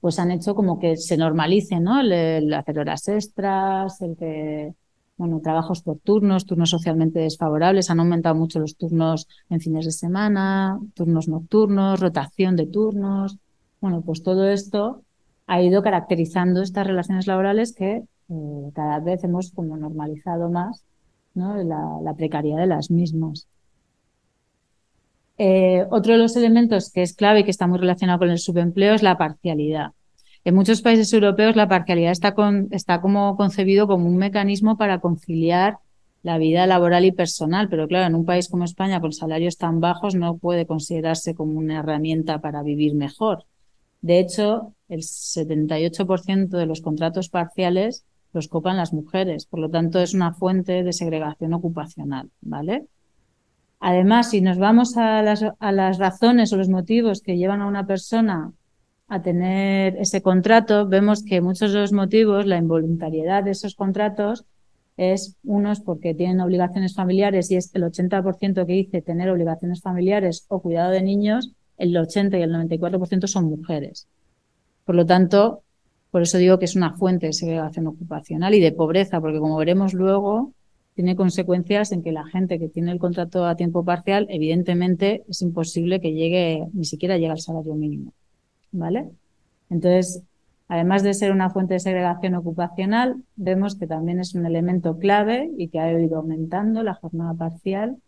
pues 0.00 0.18
han 0.18 0.30
hecho 0.30 0.54
como 0.54 0.78
que 0.78 0.96
se 0.96 1.18
normalice 1.18 1.80
¿no? 1.80 2.00
el 2.00 2.52
hacer 2.54 2.78
horas 2.78 3.08
extras, 3.08 4.00
el 4.00 4.16
que 4.16 4.74
bueno, 5.18 5.40
trabajos 5.40 5.82
por 5.82 5.98
turnos, 5.98 6.46
turnos 6.46 6.70
socialmente 6.70 7.20
desfavorables, 7.20 7.90
han 7.90 8.00
aumentado 8.00 8.34
mucho 8.34 8.58
los 8.58 8.76
turnos 8.76 9.28
en 9.50 9.60
fines 9.60 9.84
de 9.84 9.92
semana, 9.92 10.78
turnos 10.94 11.28
nocturnos, 11.28 12.00
rotación 12.00 12.56
de 12.56 12.66
turnos. 12.66 13.38
Bueno, 13.80 14.02
pues 14.02 14.22
todo 14.22 14.48
esto 14.48 15.02
ha 15.46 15.62
ido 15.62 15.82
caracterizando 15.82 16.62
estas 16.62 16.86
relaciones 16.86 17.26
laborales 17.26 17.74
que 17.74 18.04
eh, 18.28 18.70
cada 18.74 19.00
vez 19.00 19.22
hemos 19.24 19.52
como 19.52 19.76
normalizado 19.76 20.50
más 20.50 20.84
¿no? 21.34 21.56
la, 21.62 22.14
precariedad 22.14 22.58
de 22.58 22.66
las 22.66 22.90
mismas. 22.90 23.46
Eh, 25.38 25.86
otro 25.90 26.14
de 26.14 26.18
los 26.18 26.34
elementos 26.36 26.90
que 26.90 27.02
es 27.02 27.14
clave 27.14 27.40
y 27.40 27.44
que 27.44 27.50
está 27.50 27.66
muy 27.66 27.78
relacionado 27.78 28.18
con 28.18 28.30
el 28.30 28.38
subempleo 28.38 28.94
es 28.94 29.02
la 29.02 29.18
parcialidad. 29.18 29.92
En 30.44 30.54
muchos 30.54 30.80
países 30.80 31.12
europeos 31.12 31.56
la 31.56 31.68
parcialidad 31.68 32.12
está, 32.12 32.34
con, 32.34 32.68
está 32.70 33.00
como 33.00 33.36
concebido 33.36 33.86
como 33.86 34.06
un 34.06 34.16
mecanismo 34.16 34.76
para 34.76 35.00
conciliar 35.00 35.78
la 36.22 36.38
vida 36.38 36.66
laboral 36.66 37.04
y 37.04 37.12
personal, 37.12 37.68
pero 37.68 37.86
claro, 37.86 38.06
en 38.06 38.14
un 38.14 38.24
país 38.24 38.48
como 38.48 38.64
España 38.64 39.00
con 39.00 39.12
salarios 39.12 39.58
tan 39.58 39.80
bajos 39.80 40.14
no 40.16 40.38
puede 40.38 40.66
considerarse 40.66 41.34
como 41.34 41.58
una 41.58 41.78
herramienta 41.78 42.40
para 42.40 42.62
vivir 42.62 42.94
mejor. 42.94 43.44
De 44.00 44.18
hecho, 44.18 44.72
el 44.88 45.00
78% 45.00 46.48
de 46.48 46.66
los 46.66 46.80
contratos 46.80 47.28
parciales 47.28 48.04
los 48.36 48.48
copan 48.48 48.76
las 48.76 48.92
mujeres. 48.92 49.46
Por 49.46 49.60
lo 49.60 49.68
tanto, 49.70 49.98
es 50.00 50.14
una 50.14 50.32
fuente 50.32 50.82
de 50.84 50.92
segregación 50.92 51.52
ocupacional, 51.54 52.30
¿vale? 52.40 52.86
Además, 53.80 54.30
si 54.30 54.40
nos 54.40 54.58
vamos 54.58 54.96
a 54.96 55.22
las, 55.22 55.44
a 55.58 55.72
las 55.72 55.98
razones 55.98 56.52
o 56.52 56.56
los 56.56 56.68
motivos 56.68 57.20
que 57.20 57.36
llevan 57.36 57.60
a 57.60 57.66
una 57.66 57.86
persona 57.86 58.52
a 59.08 59.22
tener 59.22 59.96
ese 59.96 60.22
contrato, 60.22 60.86
vemos 60.86 61.22
que 61.22 61.40
muchos 61.40 61.72
de 61.72 61.80
los 61.80 61.92
motivos, 61.92 62.46
la 62.46 62.56
involuntariedad 62.56 63.44
de 63.44 63.52
esos 63.52 63.74
contratos, 63.74 64.44
es 64.96 65.36
unos 65.44 65.80
porque 65.80 66.14
tienen 66.14 66.40
obligaciones 66.40 66.94
familiares 66.94 67.50
y 67.50 67.56
es 67.56 67.74
el 67.74 67.84
80% 67.84 68.66
que 68.66 68.72
dice 68.72 69.02
tener 69.02 69.30
obligaciones 69.30 69.82
familiares 69.82 70.46
o 70.48 70.60
cuidado 70.60 70.90
de 70.90 71.02
niños, 71.02 71.52
el 71.76 71.96
80 71.96 72.38
y 72.38 72.42
el 72.42 72.52
94% 72.52 73.26
son 73.26 73.44
mujeres. 73.44 74.08
Por 74.84 74.94
lo 74.94 75.04
tanto, 75.04 75.62
por 76.16 76.22
eso 76.22 76.38
digo 76.38 76.58
que 76.58 76.64
es 76.64 76.76
una 76.76 76.94
fuente 76.94 77.26
de 77.26 77.34
segregación 77.34 77.88
ocupacional 77.88 78.54
y 78.54 78.60
de 78.60 78.72
pobreza, 78.72 79.20
porque 79.20 79.38
como 79.38 79.58
veremos 79.58 79.92
luego, 79.92 80.54
tiene 80.94 81.14
consecuencias 81.14 81.92
en 81.92 82.02
que 82.02 82.10
la 82.10 82.24
gente 82.24 82.58
que 82.58 82.70
tiene 82.70 82.90
el 82.90 82.98
contrato 82.98 83.44
a 83.44 83.54
tiempo 83.54 83.84
parcial, 83.84 84.26
evidentemente 84.30 85.24
es 85.28 85.42
imposible 85.42 86.00
que 86.00 86.14
llegue, 86.14 86.68
ni 86.72 86.86
siquiera 86.86 87.18
llegue 87.18 87.32
al 87.32 87.40
salario 87.40 87.74
mínimo. 87.74 88.14
¿Vale? 88.72 89.10
Entonces, 89.68 90.22
además 90.68 91.02
de 91.02 91.12
ser 91.12 91.32
una 91.32 91.50
fuente 91.50 91.74
de 91.74 91.80
segregación 91.80 92.34
ocupacional, 92.34 93.22
vemos 93.36 93.76
que 93.76 93.86
también 93.86 94.18
es 94.18 94.34
un 94.34 94.46
elemento 94.46 94.98
clave 94.98 95.50
y 95.58 95.68
que 95.68 95.80
ha 95.80 96.00
ido 96.00 96.16
aumentando 96.16 96.82
la 96.82 96.94
jornada 96.94 97.34
parcial, 97.34 97.98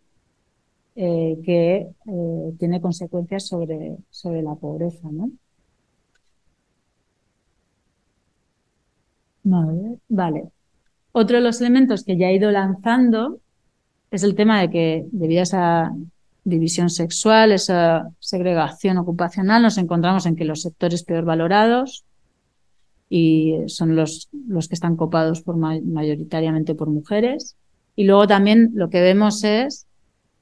eh, 0.95 1.37
que 1.45 1.75
eh, 2.07 2.53
tiene 2.57 2.81
consecuencias 2.81 3.45
sobre, 3.45 3.97
sobre 4.09 4.41
la 4.41 4.55
pobreza. 4.55 5.09
¿no? 5.11 5.29
Vale. 10.07 10.43
Otro 11.11 11.37
de 11.37 11.43
los 11.43 11.59
elementos 11.61 12.03
que 12.03 12.17
ya 12.17 12.27
he 12.27 12.35
ido 12.35 12.51
lanzando 12.51 13.39
es 14.11 14.23
el 14.23 14.35
tema 14.35 14.61
de 14.61 14.69
que 14.69 15.05
debido 15.11 15.41
a 15.41 15.43
esa 15.43 15.91
división 16.43 16.89
sexual, 16.89 17.51
esa 17.51 18.09
segregación 18.19 18.97
ocupacional, 18.97 19.61
nos 19.61 19.77
encontramos 19.77 20.25
en 20.25 20.35
que 20.35 20.45
los 20.45 20.61
sectores 20.61 21.03
peor 21.03 21.25
valorados 21.25 22.05
y 23.09 23.55
son 23.67 23.95
los, 23.95 24.29
los 24.47 24.67
que 24.67 24.75
están 24.75 24.95
copados 24.95 25.41
por 25.41 25.57
mayoritariamente 25.57 26.75
por 26.75 26.89
mujeres. 26.89 27.55
Y 27.95 28.05
luego 28.05 28.27
también 28.27 28.71
lo 28.73 28.89
que 28.89 29.01
vemos 29.01 29.43
es, 29.43 29.87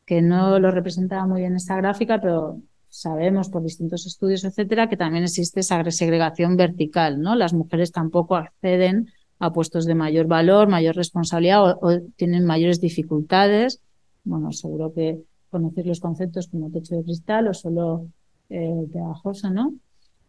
que 0.05 0.21
no 0.21 0.59
lo 0.59 0.71
representaba 0.71 1.25
muy 1.25 1.41
bien 1.41 1.55
esta 1.55 1.75
gráfica, 1.75 2.21
pero 2.21 2.61
sabemos 2.89 3.49
por 3.49 3.63
distintos 3.63 4.05
estudios, 4.05 4.43
etcétera, 4.43 4.89
que 4.89 4.97
también 4.97 5.23
existe 5.23 5.59
esa 5.59 5.83
segregación 5.91 6.57
vertical, 6.57 7.21
¿no? 7.21 7.35
Las 7.35 7.53
mujeres 7.53 7.91
tampoco 7.91 8.35
acceden 8.35 9.09
a 9.39 9.53
puestos 9.53 9.85
de 9.85 9.95
mayor 9.95 10.27
valor, 10.27 10.67
mayor 10.67 10.95
responsabilidad 10.95 11.77
o, 11.81 11.99
tienen 12.15 12.45
mayores 12.45 12.81
dificultades. 12.81 13.81
Bueno, 14.23 14.51
seguro 14.51 14.93
que 14.93 15.21
conocéis 15.49 15.87
los 15.87 15.99
conceptos 15.99 16.47
como 16.47 16.71
techo 16.71 16.95
de 16.95 17.03
cristal 17.03 17.47
o 17.47 17.53
solo 17.53 18.07
eh, 18.49 18.87
pegajoso, 18.91 19.49
¿no? 19.49 19.73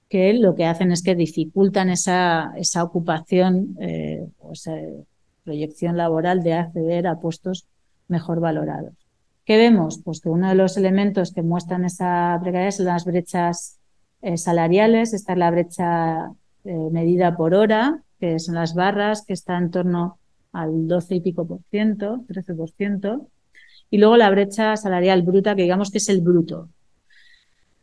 Que 0.08 0.34
lo 0.34 0.54
que 0.54 0.64
hacen 0.64 0.92
es 0.92 1.02
que 1.02 1.14
dificultan 1.14 1.90
esa, 1.90 2.52
esa 2.56 2.82
ocupación 2.82 3.76
eh, 3.80 4.26
o 4.38 4.52
esa 4.52 4.74
proyección 5.44 5.96
laboral 5.96 6.42
de 6.42 6.54
acceder 6.54 7.06
a 7.06 7.18
puestos 7.18 7.66
mejor 8.08 8.40
valorados. 8.40 9.07
¿Qué 9.48 9.56
vemos? 9.56 10.02
Pues 10.04 10.20
que 10.20 10.28
uno 10.28 10.50
de 10.50 10.54
los 10.54 10.76
elementos 10.76 11.32
que 11.32 11.40
muestran 11.40 11.86
esa 11.86 12.38
precariedad 12.42 12.70
son 12.70 12.84
las 12.84 13.06
brechas 13.06 13.78
eh, 14.20 14.36
salariales. 14.36 15.14
Esta 15.14 15.32
es 15.32 15.38
la 15.38 15.50
brecha 15.50 16.32
eh, 16.64 16.88
medida 16.92 17.34
por 17.34 17.54
hora, 17.54 18.02
que 18.20 18.38
son 18.40 18.56
las 18.56 18.74
barras, 18.74 19.24
que 19.24 19.32
está 19.32 19.56
en 19.56 19.70
torno 19.70 20.18
al 20.52 20.86
12 20.86 21.14
y 21.14 21.20
pico 21.22 21.48
por 21.48 21.60
ciento, 21.70 22.26
13 22.28 22.54
por 22.56 22.68
ciento. 22.72 23.28
Y 23.88 23.96
luego 23.96 24.18
la 24.18 24.28
brecha 24.28 24.76
salarial 24.76 25.22
bruta, 25.22 25.56
que 25.56 25.62
digamos 25.62 25.90
que 25.90 25.96
es 25.96 26.10
el 26.10 26.20
bruto. 26.20 26.68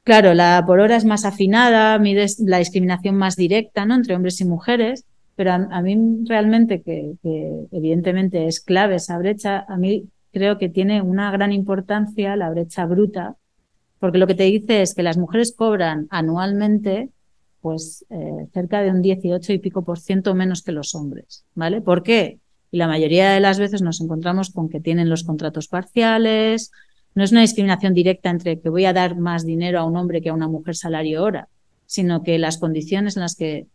Claro, 0.04 0.36
la 0.36 0.64
por 0.68 0.80
hora 0.80 0.98
es 0.98 1.06
más 1.06 1.26
afinada, 1.26 1.98
mide 1.98 2.28
la 2.46 2.60
discriminación 2.60 3.16
más 3.16 3.38
directa 3.38 3.88
¿no? 3.88 3.96
entre 3.96 4.16
hombres 4.16 4.40
y 4.40 4.46
mujeres, 4.46 5.06
pero 5.36 5.52
a, 5.52 5.82
mí 5.82 6.26
realmente, 6.28 6.84
que, 6.84 7.14
que, 7.24 7.66
evidentemente 7.72 8.46
es 8.46 8.60
clave 8.60 8.98
esa 8.98 9.18
brecha, 9.18 9.66
a 9.68 9.78
mí 9.78 10.10
creo 10.36 10.58
que 10.58 10.68
tiene 10.68 11.02
una 11.02 11.32
gran 11.32 11.54
importancia 11.54 12.36
la 12.36 12.50
brecha 12.50 12.86
bruta, 12.86 13.38
porque 14.00 14.18
lo 14.18 14.28
que 14.28 14.36
te 14.36 14.44
dice 14.44 14.82
es 14.82 14.94
que 14.94 15.02
las 15.02 15.18
mujeres 15.18 15.56
cobran 15.56 16.08
anualmente 16.10 17.10
pues 17.62 18.06
eh, 18.10 18.48
cerca 18.54 18.82
de 18.82 18.92
un 18.92 19.02
18 19.02 19.54
y 19.54 19.60
pico 19.60 19.86
por 19.86 19.98
ciento 19.98 20.36
menos 20.36 20.62
que 20.62 20.74
los 20.74 20.94
hombres, 20.94 21.46
¿vale? 21.56 21.80
¿Por 21.80 22.04
qué? 22.04 22.40
Y 22.70 22.78
la 22.78 22.88
mayoría 22.88 23.32
de 23.32 23.40
las 23.40 23.60
veces 23.60 23.82
nos 23.82 24.02
encontramos 24.02 24.52
con 24.52 24.68
que 24.68 24.82
tienen 24.82 25.10
los 25.10 25.24
contratos 25.24 25.70
parciales, 25.70 26.70
no 27.16 27.24
es 27.24 27.32
una 27.32 27.40
discriminación 27.40 27.94
directa 27.94 28.30
entre 28.30 28.60
que 28.60 28.68
voy 28.68 28.84
a 28.84 28.92
dar 28.92 29.16
más 29.16 29.46
dinero 29.46 29.80
a 29.80 29.86
un 29.86 29.96
hombre 29.96 30.22
que 30.22 30.30
a 30.30 30.34
una 30.34 30.50
mujer 30.50 30.76
salario 30.76 31.24
hora, 31.24 31.48
sino 31.86 32.24
que 32.24 32.38
las 32.40 32.58
condiciones 32.58 33.16
en 33.16 33.22
las 33.22 33.36
que 33.36 33.68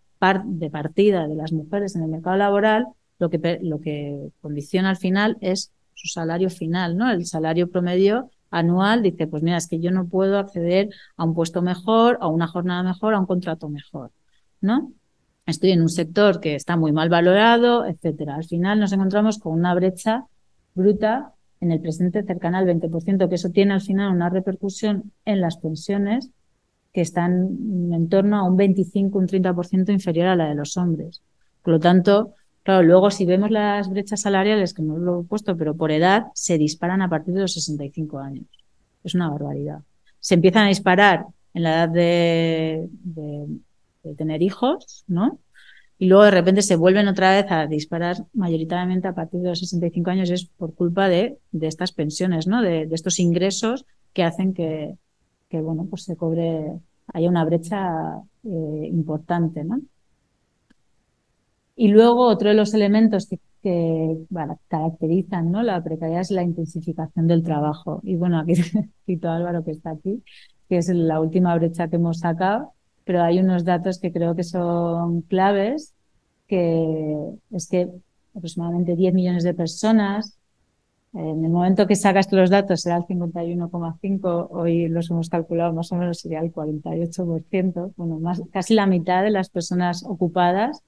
de 0.44 0.68
partida 0.68 1.26
de 1.26 1.34
las 1.34 1.50
mujeres 1.50 1.96
en 1.96 2.02
el 2.02 2.10
mercado 2.10 2.36
laboral, 2.36 2.84
lo 3.18 3.30
que, 3.30 3.58
lo 3.62 3.80
que 3.80 4.28
condiciona 4.42 4.90
al 4.90 4.98
final 4.98 5.38
es 5.40 5.72
su 6.00 6.08
salario 6.08 6.48
final, 6.48 6.96
¿no? 6.96 7.10
El 7.10 7.26
salario 7.26 7.70
promedio 7.70 8.30
anual 8.50 9.02
dice, 9.02 9.26
pues 9.26 9.42
mira, 9.42 9.58
es 9.58 9.68
que 9.68 9.80
yo 9.80 9.90
no 9.90 10.06
puedo 10.06 10.38
acceder 10.38 10.88
a 11.16 11.24
un 11.24 11.34
puesto 11.34 11.62
mejor, 11.62 12.18
a 12.20 12.28
una 12.28 12.46
jornada 12.46 12.82
mejor, 12.82 13.14
a 13.14 13.20
un 13.20 13.26
contrato 13.26 13.68
mejor, 13.68 14.10
¿no? 14.60 14.92
Estoy 15.46 15.72
en 15.72 15.82
un 15.82 15.88
sector 15.88 16.40
que 16.40 16.54
está 16.54 16.76
muy 16.76 16.92
mal 16.92 17.08
valorado, 17.08 17.84
etcétera. 17.84 18.36
Al 18.36 18.44
final 18.44 18.80
nos 18.80 18.92
encontramos 18.92 19.38
con 19.38 19.52
una 19.52 19.74
brecha 19.74 20.24
bruta 20.74 21.34
en 21.60 21.72
el 21.72 21.80
presente 21.80 22.22
cercana 22.22 22.58
al 22.58 22.66
20%, 22.66 23.28
que 23.28 23.34
eso 23.34 23.50
tiene 23.50 23.74
al 23.74 23.82
final 23.82 24.14
una 24.14 24.30
repercusión 24.30 25.12
en 25.24 25.40
las 25.40 25.58
pensiones 25.58 26.30
que 26.92 27.02
están 27.02 27.48
en 27.92 28.08
torno 28.08 28.38
a 28.38 28.44
un 28.44 28.56
25, 28.56 29.18
un 29.18 29.26
30% 29.26 29.92
inferior 29.92 30.28
a 30.28 30.36
la 30.36 30.48
de 30.48 30.54
los 30.54 30.76
hombres. 30.76 31.22
Por 31.62 31.74
lo 31.74 31.80
tanto, 31.80 32.34
Claro, 32.62 32.82
luego 32.82 33.10
si 33.10 33.24
vemos 33.24 33.50
las 33.50 33.88
brechas 33.88 34.20
salariales, 34.20 34.74
que 34.74 34.82
no 34.82 34.98
lo 34.98 35.20
he 35.20 35.24
puesto, 35.24 35.56
pero 35.56 35.74
por 35.74 35.90
edad, 35.90 36.26
se 36.34 36.58
disparan 36.58 37.00
a 37.02 37.08
partir 37.08 37.34
de 37.34 37.40
los 37.40 37.54
65 37.54 38.18
años. 38.18 38.46
Es 39.02 39.14
una 39.14 39.30
barbaridad. 39.30 39.80
Se 40.18 40.34
empiezan 40.34 40.64
a 40.66 40.68
disparar 40.68 41.24
en 41.54 41.62
la 41.62 41.70
edad 41.70 41.88
de, 41.88 42.88
tener 44.16 44.42
hijos, 44.42 45.04
¿no? 45.06 45.38
Y 45.98 46.06
luego 46.06 46.24
de 46.24 46.30
repente 46.30 46.62
se 46.62 46.76
vuelven 46.76 47.08
otra 47.08 47.32
vez 47.32 47.50
a 47.50 47.66
disparar 47.66 48.16
mayoritariamente 48.32 49.08
a 49.08 49.14
partir 49.14 49.40
de 49.40 49.50
los 49.50 49.58
65 49.58 50.10
años 50.10 50.30
es 50.30 50.46
por 50.46 50.74
culpa 50.74 51.08
de, 51.08 51.38
estas 51.60 51.92
pensiones, 51.92 52.46
¿no? 52.46 52.62
De, 52.62 52.88
estos 52.92 53.18
ingresos 53.18 53.86
que 54.12 54.22
hacen 54.22 54.54
que, 54.54 54.96
bueno, 55.50 55.86
pues 55.88 56.04
se 56.04 56.16
cobre, 56.16 56.78
haya 57.12 57.28
una 57.28 57.44
brecha 57.44 58.18
eh, 58.44 58.88
importante, 58.90 59.64
¿no? 59.64 59.80
Y 61.80 61.88
luego 61.88 62.26
otro 62.26 62.50
de 62.50 62.54
los 62.54 62.74
elementos 62.74 63.26
que, 63.62 64.18
caracterizan 64.68 65.50
¿no? 65.50 65.62
la 65.62 65.82
precariedad 65.82 66.20
es 66.20 66.30
la 66.30 66.42
intensificación 66.42 67.26
del 67.26 67.42
trabajo. 67.42 68.00
Y 68.02 68.16
bueno, 68.16 68.38
aquí 68.38 68.52
cito 69.06 69.30
a 69.30 69.36
Álvaro 69.36 69.64
que 69.64 69.70
está 69.70 69.92
aquí, 69.92 70.22
que 70.68 70.76
es 70.76 70.90
la 70.90 71.20
última 71.20 71.54
brecha 71.56 71.88
que 71.88 71.96
hemos 71.96 72.18
sacado, 72.18 72.74
pero 73.04 73.22
hay 73.22 73.38
unos 73.38 73.64
datos 73.64 73.98
que 73.98 74.12
creo 74.12 74.36
que 74.36 74.44
son 74.44 75.22
claves, 75.22 75.94
que 76.46 77.16
es 77.50 77.66
que 77.66 77.88
aproximadamente 78.36 78.94
10 78.94 79.14
millones 79.14 79.44
de 79.44 79.54
personas, 79.54 80.36
en 81.14 81.46
el 81.46 81.50
momento 81.50 81.86
que 81.86 81.96
sacas 81.96 82.30
los 82.30 82.50
datos 82.50 82.82
será 82.82 82.98
el 82.98 83.04
51,5, 83.04 84.48
hoy 84.50 84.86
los 84.88 85.10
hemos 85.10 85.30
calculado 85.30 85.72
más 85.72 85.90
o 85.92 85.96
menos 85.96 86.20
sería 86.20 86.40
el 86.40 86.52
48%, 86.52 87.94
bueno, 87.96 88.18
más, 88.18 88.42
casi 88.52 88.74
la 88.74 88.84
mitad 88.84 89.22
de 89.22 89.30
las 89.30 89.48
personas 89.48 90.04
ocupadas 90.06 90.82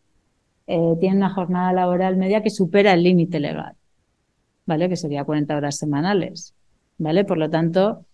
eh, 0.67 0.97
tienen 1.01 1.19
una 1.19 1.35
jornada 1.35 1.73
laboral 1.73 2.17
media 2.17 2.43
que 2.43 2.51
supera 2.51 2.93
el 2.95 3.03
límite 3.03 3.41
legal, 3.41 3.75
¿vale? 4.67 4.89
Que 4.89 4.97
sería 4.97 5.25
40 5.25 5.57
horas 5.57 5.77
semanales, 5.77 6.55
¿vale? 6.99 7.25
Por 7.25 7.39
lo 7.39 7.51
tanto, 7.51 8.07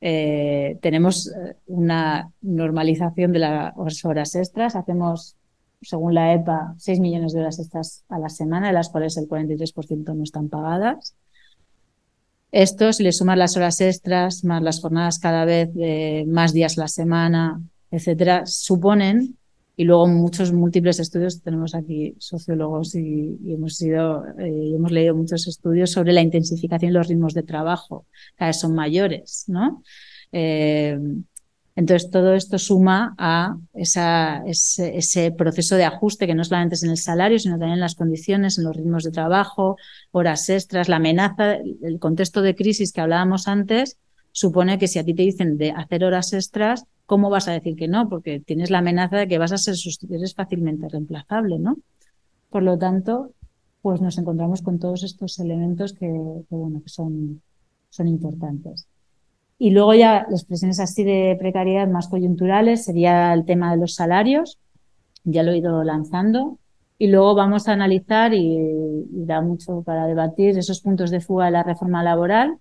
eh, 0.00 0.78
tenemos 0.82 1.28
eh, 1.28 1.56
una 1.66 2.30
normalización 2.42 3.32
de 3.32 3.38
las 3.38 4.04
horas 4.04 4.34
extras. 4.34 4.76
Hacemos, 4.76 5.36
según 5.82 6.14
la 6.14 6.32
EPA, 6.32 6.74
6 6.78 7.00
millones 7.00 7.32
de 7.32 7.40
horas 7.40 7.58
extras 7.58 8.04
a 8.08 8.18
la 8.18 8.28
semana, 8.28 8.68
de 8.68 8.74
las 8.74 8.88
cuales 8.88 9.16
el 9.16 9.28
43% 9.28 10.14
no 10.14 10.22
están 10.22 10.48
pagadas. 10.48 11.14
Esto, 12.52 12.92
si 12.92 13.02
le 13.02 13.12
sumas 13.12 13.36
las 13.36 13.56
horas 13.56 13.80
extras, 13.80 14.44
más 14.44 14.62
las 14.62 14.80
jornadas 14.80 15.18
cada 15.18 15.44
vez 15.44 15.74
de 15.74 16.24
más 16.28 16.52
días 16.52 16.78
a 16.78 16.82
la 16.82 16.88
semana, 16.88 17.60
etcétera, 17.90 18.46
suponen 18.46 19.36
y 19.76 19.84
luego 19.84 20.06
muchos 20.06 20.52
múltiples 20.52 21.00
estudios, 21.00 21.42
tenemos 21.42 21.74
aquí 21.74 22.14
sociólogos 22.18 22.94
y, 22.94 23.38
hemos 23.46 23.76
sido, 23.76 24.24
eh, 24.38 24.72
hemos 24.74 24.92
leído 24.92 25.14
muchos 25.14 25.46
estudios 25.46 25.90
sobre 25.90 26.12
la 26.12 26.20
intensificación 26.20 26.90
y 26.90 26.94
los 26.94 27.08
ritmos 27.08 27.34
de 27.34 27.42
trabajo, 27.42 28.06
cada 28.36 28.50
vez 28.50 28.60
son 28.60 28.74
mayores, 28.74 29.44
¿no? 29.48 29.82
Eh, 30.32 30.98
entonces 31.76 32.08
todo 32.10 32.34
esto 32.34 32.56
suma 32.58 33.16
a 33.18 33.56
esa, 33.72 34.44
ese, 34.46 34.96
ese, 34.96 35.32
proceso 35.32 35.74
de 35.74 35.84
ajuste 35.84 36.28
que 36.28 36.34
no 36.34 36.44
solamente 36.44 36.76
es 36.76 36.84
en 36.84 36.90
el 36.90 36.98
salario, 36.98 37.38
sino 37.40 37.54
también 37.54 37.74
en 37.74 37.80
las 37.80 37.96
condiciones, 37.96 38.58
en 38.58 38.64
los 38.64 38.76
ritmos 38.76 39.02
de 39.02 39.10
trabajo, 39.10 39.76
horas 40.12 40.48
extras, 40.48 40.88
la 40.88 40.96
amenaza, 40.96 41.54
el 41.54 41.98
contexto 41.98 42.42
de 42.42 42.54
crisis 42.54 42.92
que 42.92 43.00
hablábamos 43.00 43.48
antes, 43.48 43.98
supone 44.30 44.78
que 44.78 44.86
si 44.86 45.00
a 45.00 45.04
ti 45.04 45.14
te 45.14 45.22
dicen 45.22 45.58
de 45.58 45.72
hacer 45.72 46.04
horas 46.04 46.32
extras, 46.32 46.84
¿cómo 47.06 47.30
vas 47.30 47.48
a 47.48 47.52
decir 47.52 47.76
que 47.76 47.88
no? 47.88 48.08
Porque 48.08 48.40
tienes 48.40 48.70
la 48.70 48.78
amenaza 48.78 49.16
de 49.16 49.28
que 49.28 49.38
vas 49.38 49.52
a 49.52 49.58
ser 49.58 49.76
sustituido, 49.76 50.24
fácilmente 50.34 50.88
reemplazable, 50.88 51.58
¿no? 51.58 51.76
Por 52.50 52.62
lo 52.62 52.78
tanto, 52.78 53.32
pues 53.82 54.00
nos 54.00 54.16
encontramos 54.18 54.62
con 54.62 54.78
todos 54.78 55.02
estos 55.02 55.38
elementos 55.38 55.92
que, 55.92 56.08
bueno, 56.50 56.82
que 56.82 56.88
son, 56.88 57.42
son 57.90 58.08
importantes. 58.08 58.86
Y 59.58 59.70
luego 59.70 59.94
ya 59.94 60.26
las 60.30 60.44
presiones 60.44 60.80
así 60.80 61.04
de 61.04 61.36
precariedad 61.38 61.88
más 61.88 62.08
coyunturales 62.08 62.84
sería 62.84 63.32
el 63.32 63.44
tema 63.44 63.70
de 63.70 63.78
los 63.78 63.94
salarios. 63.94 64.58
ya 65.24 65.42
lo 65.42 65.52
he 65.52 65.58
ido 65.58 65.82
lanzando. 65.84 66.58
Y 66.98 67.08
luego 67.08 67.34
vamos 67.34 67.68
a 67.68 67.72
analizar, 67.72 68.34
y, 68.34 68.58
da 69.10 69.40
mucho 69.40 69.82
para 69.82 70.06
debatir, 70.06 70.56
esos 70.58 70.80
puntos 70.80 71.10
de 71.10 71.20
fuga 71.20 71.46
de 71.46 71.50
la 71.52 71.62
reforma 71.62 72.02
laboral, 72.02 72.58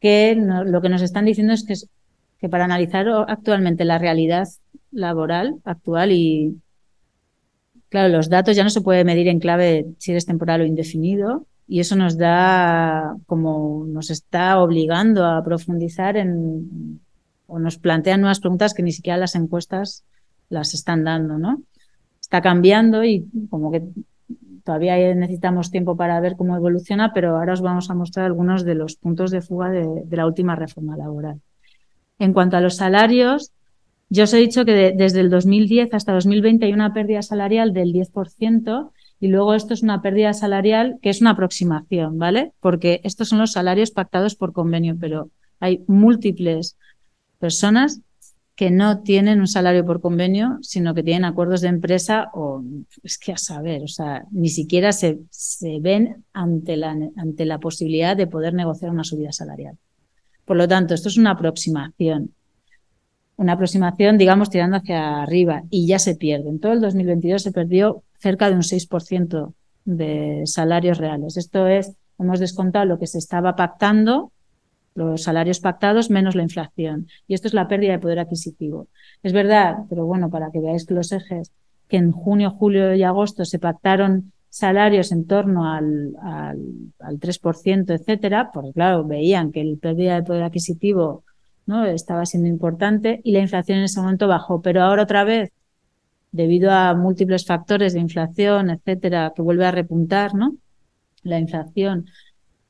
que 0.00 0.34
lo 0.36 0.80
que 0.80 0.88
nos 0.88 1.02
están 1.02 1.24
diciendo 1.24 1.52
es 1.52 1.64
que, 1.64 1.74
que 2.38 2.48
para 2.48 2.64
analizar 2.64 3.06
actualmente 3.28 3.84
la 3.84 3.98
realidad 3.98 4.48
laboral 4.90 5.56
actual 5.64 6.12
y, 6.12 6.60
claro, 7.88 8.08
los 8.08 8.28
datos 8.28 8.56
ya 8.56 8.64
no 8.64 8.70
se 8.70 8.80
puede 8.80 9.04
medir 9.04 9.28
en 9.28 9.40
clave 9.40 9.86
si 9.98 10.12
eres 10.12 10.26
temporal 10.26 10.60
o 10.60 10.64
indefinido, 10.64 11.46
y 11.66 11.80
eso 11.80 11.96
nos 11.96 12.16
da, 12.16 13.16
como 13.26 13.84
nos 13.86 14.10
está 14.10 14.58
obligando 14.60 15.26
a 15.26 15.44
profundizar 15.44 16.16
en, 16.16 17.00
o 17.46 17.58
nos 17.58 17.78
plantean 17.78 18.20
nuevas 18.20 18.40
preguntas 18.40 18.72
que 18.72 18.82
ni 18.82 18.92
siquiera 18.92 19.18
las 19.18 19.34
encuestas 19.34 20.04
las 20.48 20.72
están 20.72 21.04
dando, 21.04 21.38
¿no? 21.38 21.62
Está 22.20 22.40
cambiando 22.40 23.04
y 23.04 23.26
como 23.50 23.70
que 23.70 23.82
todavía 24.64 25.14
necesitamos 25.14 25.70
tiempo 25.70 25.96
para 25.96 26.20
ver 26.20 26.36
cómo 26.36 26.56
evoluciona, 26.56 27.12
pero 27.14 27.36
ahora 27.36 27.54
os 27.54 27.62
vamos 27.62 27.90
a 27.90 27.94
mostrar 27.94 28.26
algunos 28.26 28.64
de 28.64 28.74
los 28.74 28.96
puntos 28.96 29.30
de 29.30 29.40
fuga 29.40 29.70
de, 29.70 30.04
la 30.10 30.26
última 30.26 30.56
reforma 30.56 30.96
laboral. 30.96 31.40
En 32.18 32.32
cuanto 32.32 32.56
a 32.56 32.60
los 32.60 32.76
salarios, 32.76 33.52
yo 34.10 34.24
os 34.24 34.32
he 34.32 34.38
dicho 34.38 34.64
que 34.64 34.94
desde 34.96 35.20
el 35.20 35.30
2010 35.30 35.92
hasta 35.94 36.12
2020 36.14 36.66
hay 36.66 36.72
una 36.72 36.94
pérdida 36.94 37.22
salarial 37.22 37.72
del 37.72 37.92
10%, 37.92 38.90
y 39.20 39.28
luego 39.28 39.54
esto 39.54 39.74
es 39.74 39.82
una 39.82 40.00
pérdida 40.00 40.32
salarial 40.32 40.98
que 41.02 41.10
es 41.10 41.20
una 41.20 41.30
aproximación, 41.30 42.18
¿vale? 42.18 42.52
Porque 42.60 43.00
estos 43.04 43.28
son 43.28 43.38
los 43.38 43.52
salarios 43.52 43.90
pactados 43.90 44.36
por 44.36 44.52
convenio, 44.52 44.96
pero 44.98 45.30
hay 45.60 45.84
múltiples 45.88 46.76
personas 47.38 48.00
que 48.54 48.70
no 48.70 49.02
tienen 49.02 49.40
un 49.40 49.46
salario 49.46 49.84
por 49.84 50.00
convenio, 50.00 50.58
sino 50.62 50.94
que 50.94 51.04
tienen 51.04 51.24
acuerdos 51.24 51.60
de 51.60 51.68
empresa 51.68 52.28
o 52.34 52.62
es 53.04 53.18
que 53.18 53.32
a 53.32 53.38
saber, 53.38 53.82
o 53.84 53.88
sea, 53.88 54.24
ni 54.32 54.48
siquiera 54.48 54.90
se, 54.92 55.20
se 55.30 55.78
ven 55.80 56.24
ante 56.32 56.76
la, 56.76 56.96
ante 57.16 57.44
la 57.44 57.58
posibilidad 57.58 58.16
de 58.16 58.26
poder 58.26 58.54
negociar 58.54 58.90
una 58.90 59.04
subida 59.04 59.30
salarial. 59.30 59.78
Por 60.48 60.56
lo 60.56 60.66
tanto, 60.66 60.94
esto 60.94 61.08
es 61.08 61.16
una 61.16 61.30
aproximación 61.30 62.32
una 63.38 63.52
aproximación, 63.52 64.18
digamos, 64.18 64.50
tirando 64.50 64.76
hacia 64.76 65.22
arriba 65.22 65.62
y 65.70 65.86
ya 65.86 66.00
se 66.00 66.16
pierde. 66.16 66.48
En 66.50 66.58
todo 66.58 66.72
el 66.72 66.80
2022 66.80 67.40
se 67.40 67.52
perdió 67.52 68.02
cerca 68.18 68.50
de 68.50 68.56
un 68.56 68.62
6% 68.62 69.54
de 69.84 70.42
salarios 70.44 70.98
reales. 70.98 71.36
Esto 71.36 71.68
es, 71.68 71.94
hemos 72.18 72.40
descontado 72.40 72.84
lo 72.84 72.98
que 72.98 73.06
se 73.06 73.18
estaba 73.18 73.54
pactando, 73.54 74.32
los 74.96 75.22
salarios 75.22 75.60
pactados 75.60 76.10
menos 76.10 76.34
la 76.34 76.42
inflación. 76.42 77.06
Y 77.28 77.34
esto 77.34 77.46
es 77.46 77.54
la 77.54 77.68
pérdida 77.68 77.92
de 77.92 78.00
poder 78.00 78.18
adquisitivo. 78.18 78.88
Es 79.22 79.32
verdad, 79.32 79.76
pero 79.88 80.04
bueno, 80.04 80.30
para 80.30 80.50
que 80.50 80.58
veáis 80.58 80.90
los 80.90 81.12
ejes, 81.12 81.52
que 81.86 81.96
en 81.96 82.10
junio, 82.10 82.50
julio 82.50 82.92
y 82.92 83.04
agosto 83.04 83.44
se 83.44 83.60
pactaron 83.60 84.32
salarios 84.50 85.12
en 85.12 85.26
torno 85.26 85.70
al, 85.70 86.14
al, 86.22 86.58
al 87.00 87.20
3%, 87.20 87.90
etcétera, 87.94 88.50
porque 88.52 88.72
claro, 88.72 89.04
veían 89.04 89.52
que 89.52 89.60
el 89.60 89.78
pérdida 89.78 90.16
de 90.16 90.22
poder 90.22 90.42
adquisitivo 90.42 91.24
¿no? 91.66 91.84
estaba 91.84 92.24
siendo 92.24 92.48
importante 92.48 93.20
y 93.24 93.32
la 93.32 93.40
inflación 93.40 93.78
en 93.78 93.84
ese 93.84 94.00
momento 94.00 94.26
bajó. 94.26 94.62
Pero 94.62 94.82
ahora 94.82 95.02
otra 95.02 95.24
vez 95.24 95.52
debido 96.32 96.70
a 96.70 96.94
múltiples 96.94 97.46
factores 97.46 97.92
de 97.92 98.00
inflación, 98.00 98.70
etcétera, 98.70 99.32
que 99.34 99.42
vuelve 99.42 99.66
a 99.66 99.70
repuntar, 99.70 100.34
¿no? 100.34 100.56
La 101.22 101.38
inflación, 101.38 102.06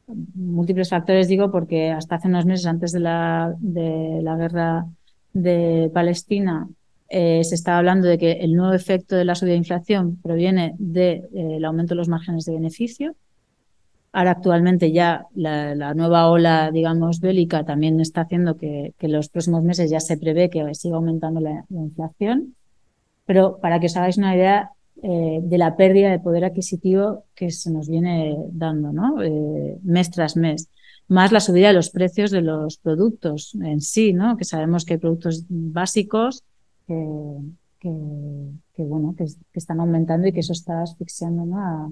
múltiples 0.06 0.90
factores 0.90 1.28
digo 1.28 1.50
porque 1.50 1.90
hasta 1.90 2.16
hace 2.16 2.28
unos 2.28 2.46
meses 2.46 2.66
antes 2.66 2.92
de 2.92 3.00
la, 3.00 3.54
de 3.58 4.20
la 4.22 4.36
guerra 4.36 4.86
de 5.32 5.90
Palestina 5.92 6.68
eh, 7.08 7.42
se 7.44 7.54
estaba 7.54 7.78
hablando 7.78 8.08
de 8.08 8.18
que 8.18 8.32
el 8.32 8.54
nuevo 8.54 8.72
efecto 8.72 9.16
de 9.16 9.24
la 9.24 9.34
subida 9.34 9.52
de 9.52 9.58
inflación 9.58 10.18
proviene 10.22 10.74
del 10.78 11.22
de, 11.32 11.58
eh, 11.58 11.64
aumento 11.64 11.94
de 11.94 11.96
los 11.96 12.08
márgenes 12.08 12.44
de 12.44 12.52
beneficio. 12.52 13.16
Ahora 14.12 14.32
actualmente 14.32 14.90
ya 14.92 15.26
la, 15.34 15.94
nueva 15.94 16.28
ola, 16.30 16.70
digamos, 16.72 17.20
bélica 17.20 17.64
también 17.64 18.00
está 18.00 18.22
haciendo 18.22 18.56
que, 18.56 18.94
que 18.98 19.08
los 19.08 19.28
próximos 19.28 19.62
meses 19.62 19.90
ya 19.90 20.00
se 20.00 20.16
prevé 20.16 20.50
que 20.50 20.74
siga 20.74 20.96
aumentando 20.96 21.40
la, 21.40 21.64
la 21.68 21.80
inflación. 21.80 22.54
Pero 23.26 23.58
para 23.60 23.78
que 23.80 23.86
os 23.86 23.96
hagáis 23.96 24.16
una 24.16 24.34
idea 24.34 24.72
eh, 25.00 25.38
de 25.42 25.58
la 25.58 25.76
pérdida 25.76 26.10
de 26.10 26.18
poder 26.18 26.44
adquisitivo 26.44 27.24
que 27.36 27.52
se 27.52 27.70
nos 27.70 27.88
viene 27.88 28.36
dando, 28.50 28.92
¿no? 28.92 29.22
Eh, 29.22 29.78
mes 29.84 30.10
tras 30.10 30.36
mes. 30.36 30.68
Más 31.06 31.30
la 31.30 31.38
subida 31.38 31.68
de 31.68 31.74
los 31.74 31.90
precios 31.90 32.32
de 32.32 32.40
los 32.42 32.78
productos 32.78 33.54
en 33.62 33.80
sí, 33.80 34.12
¿no? 34.12 34.36
Que 34.36 34.44
sabemos 34.44 34.84
que 34.84 34.94
hay 34.94 34.98
productos 34.98 35.44
básicos 35.48 36.42
que, 36.88 37.90
que, 38.74 38.82
bueno, 38.82 39.14
que, 39.16 39.24
están 39.54 39.80
aumentando 39.80 40.26
y 40.26 40.32
que 40.32 40.40
eso 40.40 40.52
está 40.52 40.82
asfixiando 40.82 41.44
a, 41.56 41.90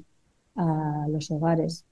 a 0.56 1.06
los 1.08 1.30
hogares. 1.30 1.84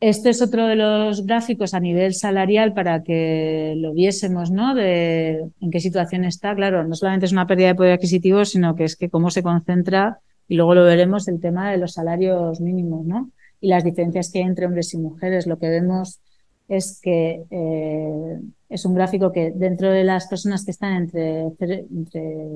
Este 0.00 0.30
es 0.30 0.40
otro 0.40 0.68
de 0.68 0.76
los 0.76 1.26
gráficos 1.26 1.74
a 1.74 1.80
nivel 1.80 2.14
salarial 2.14 2.72
para 2.72 3.02
que 3.02 3.74
lo 3.76 3.92
viésemos, 3.92 4.52
¿no? 4.52 4.74
De 4.74 5.50
en 5.60 5.70
qué 5.72 5.80
situación 5.80 6.24
está. 6.24 6.54
Claro, 6.54 6.86
no 6.86 6.94
solamente 6.94 7.26
es 7.26 7.32
una 7.32 7.48
pérdida 7.48 7.68
de 7.68 7.74
poder 7.74 7.92
adquisitivo, 7.94 8.44
sino 8.44 8.76
que 8.76 8.84
es 8.84 8.94
que 8.94 9.10
cómo 9.10 9.30
se 9.30 9.42
concentra, 9.42 10.20
y 10.46 10.54
luego 10.54 10.74
lo 10.74 10.84
veremos, 10.84 11.26
el 11.26 11.40
tema 11.40 11.72
de 11.72 11.78
los 11.78 11.94
salarios 11.94 12.60
mínimos, 12.60 13.04
¿no? 13.04 13.30
Y 13.60 13.68
las 13.68 13.82
diferencias 13.82 14.30
que 14.30 14.38
hay 14.38 14.44
entre 14.44 14.66
hombres 14.66 14.94
y 14.94 14.98
mujeres. 14.98 15.48
Lo 15.48 15.58
que 15.58 15.68
vemos 15.68 16.20
es 16.68 17.00
que 17.02 17.44
eh, 17.50 18.40
es 18.68 18.84
un 18.84 18.94
gráfico 18.94 19.32
que 19.32 19.50
dentro 19.50 19.90
de 19.90 20.04
las 20.04 20.28
personas 20.28 20.64
que 20.64 20.70
están 20.70 20.94
entre, 20.94 21.48
entre 21.60 22.46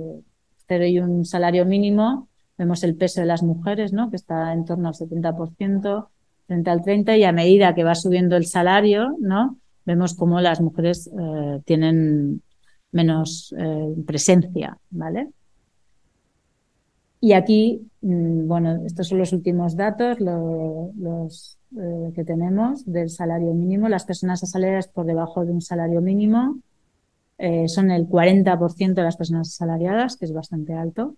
cero 0.68 0.86
y 0.86 0.98
un 0.98 1.24
salario 1.24 1.64
mínimo, 1.64 2.28
vemos 2.58 2.84
el 2.84 2.94
peso 2.94 3.20
de 3.20 3.26
las 3.26 3.42
mujeres, 3.42 3.92
¿no? 3.92 4.10
Que 4.10 4.16
está 4.16 4.52
en 4.52 4.64
torno 4.64 4.88
al 4.88 4.94
70% 4.94 6.08
frente 6.46 6.70
al 6.70 6.82
30 6.82 7.16
y 7.16 7.24
a 7.24 7.32
medida 7.32 7.74
que 7.74 7.84
va 7.84 7.94
subiendo 7.94 8.36
el 8.36 8.46
salario, 8.46 9.16
¿no? 9.18 9.58
Vemos 9.84 10.14
cómo 10.14 10.40
las 10.40 10.60
mujeres 10.60 11.08
eh, 11.18 11.60
tienen 11.64 12.42
menos 12.92 13.54
eh, 13.58 13.94
presencia, 14.06 14.78
¿vale? 14.90 15.28
Y 17.20 17.32
aquí, 17.32 17.88
mm, 18.02 18.46
bueno, 18.46 18.82
estos 18.84 19.08
son 19.08 19.18
los 19.18 19.32
últimos 19.32 19.76
datos, 19.76 20.18
los 20.20 21.58
eh, 21.78 22.12
que 22.14 22.24
tenemos 22.24 22.84
del 22.84 23.10
salario 23.10 23.54
mínimo. 23.54 23.88
Las 23.88 24.04
personas 24.04 24.42
asalariadas 24.42 24.88
por 24.88 25.06
debajo 25.06 25.44
de 25.44 25.52
un 25.52 25.60
salario 25.60 26.00
mínimo 26.00 26.58
son 27.66 27.90
el 27.90 28.06
40% 28.06 28.94
de 28.94 29.02
las 29.02 29.16
personas 29.16 29.48
asalariadas, 29.48 30.16
que 30.16 30.26
es 30.26 30.32
bastante 30.32 30.74
alto. 30.74 31.16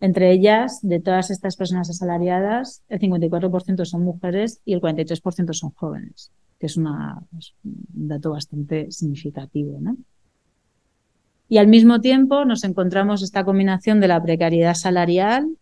Entre 0.00 0.32
ellas, 0.32 0.80
de 0.82 0.98
todas 0.98 1.30
estas 1.30 1.56
personas 1.56 1.90
asalariadas, 1.90 2.82
el 2.88 3.00
54% 3.00 3.84
son 3.84 4.02
mujeres 4.02 4.60
y 4.64 4.72
el 4.72 4.80
43% 4.80 5.52
son 5.52 5.70
jóvenes, 5.72 6.32
que 6.58 6.66
es, 6.66 6.78
una, 6.78 7.22
un 7.62 8.08
dato 8.08 8.30
bastante 8.30 8.90
significativo. 8.90 9.78
¿no? 9.78 9.98
Y 11.50 11.58
al 11.58 11.66
mismo 11.66 12.00
tiempo 12.00 12.46
nos 12.46 12.64
encontramos 12.64 13.22
esta 13.22 13.44
combinación 13.44 14.00
de 14.00 14.08
la 14.08 14.22
precariedad 14.22 14.74
salarial 14.74 15.54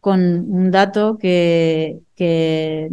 con 0.00 0.20
un 0.20 0.70
dato 0.70 1.16
que, 1.16 2.00
que 2.16 2.90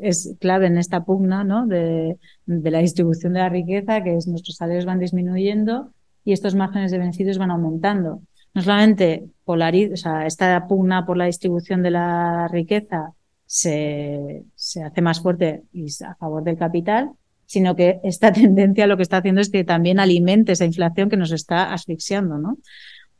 es 0.00 0.34
clave 0.40 0.66
en 0.66 0.78
esta 0.78 1.04
pugna 1.04 1.44
¿no? 1.44 1.66
de, 1.66 2.18
la 2.46 2.78
distribución 2.78 3.32
de 3.32 3.40
la 3.40 3.48
riqueza, 3.48 4.02
que 4.02 4.16
es 4.16 4.26
nuestros 4.26 4.56
salarios 4.56 4.84
van 4.84 4.98
disminuyendo 4.98 5.92
y 6.24 6.32
estos 6.32 6.54
márgenes 6.54 6.90
de 6.90 6.98
beneficios 6.98 7.38
van 7.38 7.50
aumentando 7.50 8.22
no 8.54 8.62
solamente 8.62 9.28
polariza, 9.44 9.94
o 9.94 9.96
sea, 9.96 10.26
esta 10.26 10.66
pugna 10.66 11.06
por 11.06 11.16
la 11.16 11.26
distribución 11.26 11.82
de 11.82 11.90
la 11.90 12.48
riqueza 12.48 13.12
se, 13.46 14.44
se 14.54 14.82
hace 14.82 15.00
más 15.00 15.20
fuerte 15.20 15.64
y 15.72 15.86
a 16.04 16.14
favor 16.16 16.42
del 16.42 16.56
capital, 16.56 17.12
sino 17.46 17.76
que 17.76 18.00
esta 18.02 18.32
tendencia 18.32 18.86
lo 18.86 18.96
que 18.96 19.02
está 19.02 19.18
haciendo 19.18 19.40
es 19.40 19.50
que 19.50 19.64
también 19.64 20.00
alimente 20.00 20.52
esa 20.52 20.64
inflación 20.64 21.08
que 21.08 21.16
nos 21.16 21.32
está 21.32 21.72
asfixiando, 21.72 22.38
¿no? 22.38 22.58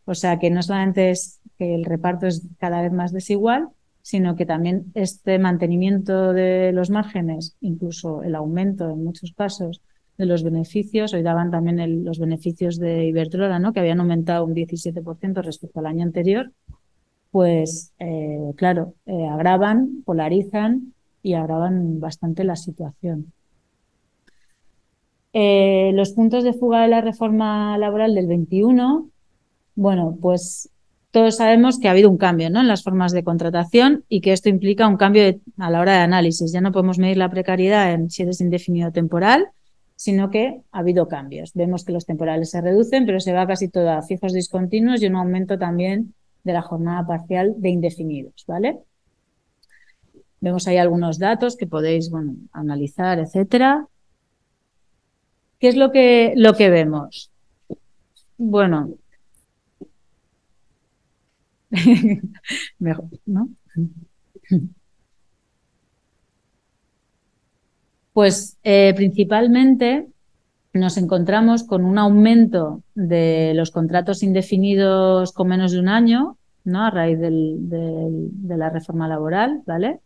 O 0.05 0.15
sea, 0.15 0.39
que 0.39 0.51
no 0.51 0.63
solamente 0.63 1.11
es 1.11 1.41
que 1.59 1.75
el 1.75 1.85
reparto 1.85 2.27
es 2.27 2.47
cada 2.59 2.83
vez 2.83 2.93
más 2.93 3.13
desigual, 3.13 3.69
sino 4.09 4.37
que 4.37 4.47
también 4.47 4.91
este 4.95 5.39
mantenimiento 5.39 6.33
de 6.33 6.73
los 6.73 6.89
márgenes, 6.89 7.59
incluso 7.61 8.23
el 8.23 8.37
aumento 8.37 8.89
en 8.89 9.05
muchos 9.05 9.35
casos 9.37 9.83
de 10.17 10.25
los 10.25 10.43
beneficios. 10.43 11.13
Hoy 11.13 11.23
daban 11.23 11.51
también 11.51 12.07
los 12.07 12.19
beneficios 12.19 12.79
de 12.79 13.05
Iberdrola, 13.05 13.59
¿no? 13.59 13.75
que 13.75 13.81
habían 13.81 14.01
aumentado 14.01 14.47
un 14.47 14.55
17% 14.55 15.43
respecto 15.43 15.81
al 15.81 15.85
año 15.85 16.05
anterior. 16.05 16.51
Pues, 17.31 17.93
eh, 17.99 18.55
claro, 18.57 18.95
eh, 19.05 19.27
agravan, 19.27 20.03
polarizan 20.07 20.95
y 21.23 21.35
agravan 21.35 22.01
bastante 22.01 22.45
la 22.45 22.57
situación. 22.57 23.35
Eh, 25.35 25.91
los 25.93 26.13
puntos 26.13 26.45
de 26.45 26.55
fuga 26.55 26.81
de 26.81 26.89
la 26.89 27.03
reforma 27.03 27.77
laboral 27.77 28.15
del 28.15 28.27
21, 28.27 29.11
bueno, 29.75 30.17
pues 30.19 30.71
todos 31.11 31.37
sabemos 31.37 31.79
que 31.79 31.89
ha 31.89 31.93
habido 31.93 32.11
un 32.11 32.19
cambio 32.19 32.51
¿no? 32.51 32.61
en 32.61 32.69
las 32.69 32.83
formas 32.83 33.13
de 33.13 33.25
contratación 33.25 34.05
y 34.09 34.21
que 34.21 34.33
esto 34.33 34.49
implica 34.49 34.87
un 34.87 34.97
cambio 34.97 35.41
a 35.57 35.71
la 35.71 35.81
hora 35.81 35.93
de 35.93 35.99
análisis. 36.01 36.53
Ya 36.53 36.61
no 36.61 36.73
podemos 36.73 36.99
medir 36.99 37.17
la 37.17 37.31
precariedad 37.31 37.93
en 37.93 38.11
si 38.11 38.23
eres 38.23 38.41
indefinido 38.41 38.93
temporal, 38.93 39.49
sino 39.97 40.31
que 40.31 40.61
ha 40.71 40.79
habido 40.79 41.09
cambios. 41.09 41.53
Vemos 41.55 41.85
que 41.85 41.93
los 41.93 42.05
temporales 42.05 42.51
se 42.51 42.61
reducen, 42.61 43.07
pero 43.07 43.21
se 43.21 43.33
va 43.33 43.47
casi 43.47 43.69
todo 43.69 43.91
a 43.91 44.03
fijos 44.03 44.33
discontinuos 44.33 45.03
y 45.03 45.07
un 45.07 45.17
aumento 45.17 45.59
también 45.59 46.15
de 46.45 46.53
la 46.53 46.63
jornada 46.63 47.07
parcial 47.07 47.55
de 47.57 47.71
indefinidos, 47.71 48.45
¿vale? 48.47 48.79
Vemos 50.41 50.69
ahí 50.69 50.77
algunos 50.77 51.19
datos 51.19 51.57
que 51.57 51.67
podéis, 51.67 52.11
bueno, 52.11 52.35
analizar, 52.53 53.19
etcétera. 53.19 53.89
¿Qué 55.59 55.69
es 55.69 55.77
lo 55.77 55.91
que, 55.91 56.33
lo 56.37 56.55
que 56.55 56.71
vemos? 56.71 57.33
Bueno, 58.37 58.91
mejor, 62.79 63.09
¿no? 63.27 63.49
Pues 68.13 68.57
eh, 68.65 68.93
principalmente 68.97 70.09
nos 70.73 70.97
encontramos 70.97 71.65
con 71.65 71.85
un 71.85 71.99
aumento 71.99 72.83
de 72.95 73.53
los 73.55 73.71
contratos 73.71 74.23
indefinidos 74.23 75.33
con 75.33 75.49
menos 75.49 75.73
de 75.73 75.81
un 75.81 75.89
año, 75.89 76.37
¿no? 76.65 76.85
A 76.85 76.91
raíz 76.91 77.19
de 77.19 78.57
la 78.57 78.71
reforma 78.71 79.09
laboral, 79.09 79.63
¿vale? 79.67 80.01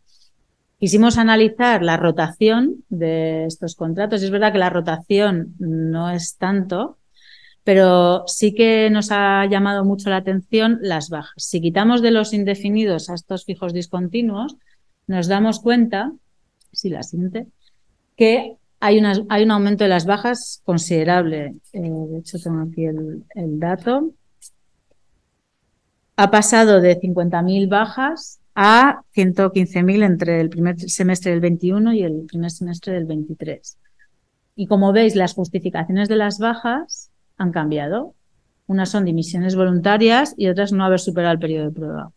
Quisimos 0.78 1.16
analizar 1.16 1.82
la 1.82 1.96
rotación 1.96 2.84
de 2.88 3.46
estos 3.46 3.76
contratos. 3.76 4.20
Y 4.20 4.24
es 4.24 4.30
verdad 4.30 4.52
que 4.52 4.58
la 4.58 4.68
rotación 4.68 5.54
no 5.58 6.10
es 6.10 6.36
tanto, 6.38 6.98
pero 7.64 8.24
sí 8.26 8.54
que 8.54 8.90
nos 8.90 9.10
ha 9.12 9.46
llamado 9.46 9.84
mucho 9.84 10.10
la 10.10 10.16
atención 10.16 10.78
las 10.82 11.10
bajas. 11.10 11.34
Si 11.36 11.60
quitamos 11.60 12.02
de 12.02 12.10
los 12.10 12.32
indefinidos 12.32 13.08
a 13.08 13.14
estos 13.14 13.44
fijos 13.44 13.72
discontinuos, 13.72 14.56
nos 15.06 15.28
damos 15.28 15.60
cuenta, 15.60 16.12
si 16.72 16.88
la 16.88 17.02
siente, 17.02 17.46
que 18.16 18.56
hay, 18.80 18.98
un 18.98 19.50
aumento 19.52 19.84
de 19.84 19.90
las 19.90 20.06
bajas 20.06 20.60
considerable. 20.64 21.54
Eh, 21.72 21.80
de 21.80 22.18
hecho, 22.18 22.38
tengo 22.40 22.62
aquí 22.62 22.84
el, 22.84 23.60
dato. 23.60 24.10
Ha 26.16 26.30
pasado 26.32 26.80
de 26.80 27.00
50.000 27.00 27.68
bajas 27.68 28.40
a 28.56 29.02
115.000 29.14 30.04
entre 30.04 30.40
el 30.40 30.50
primer 30.50 30.80
semestre 30.80 31.30
del 31.30 31.40
21 31.40 31.92
y 31.92 32.02
el 32.02 32.24
primer 32.26 32.50
semestre 32.50 32.94
del 32.94 33.04
23. 33.04 33.78
Y 34.56 34.66
como 34.66 34.92
veis, 34.92 35.14
las 35.14 35.34
justificaciones 35.34 36.08
de 36.08 36.16
las 36.16 36.40
bajas 36.40 37.11
han 37.42 37.52
cambiado. 37.52 38.14
Unas 38.66 38.90
son 38.90 39.04
dimisiones 39.04 39.56
voluntarias 39.56 40.34
y 40.36 40.48
otras 40.48 40.72
no 40.72 40.84
haber 40.84 41.00
superado 41.00 41.32
el 41.32 41.38
periodo 41.38 41.64
de 41.66 41.72
prueba 41.72 42.12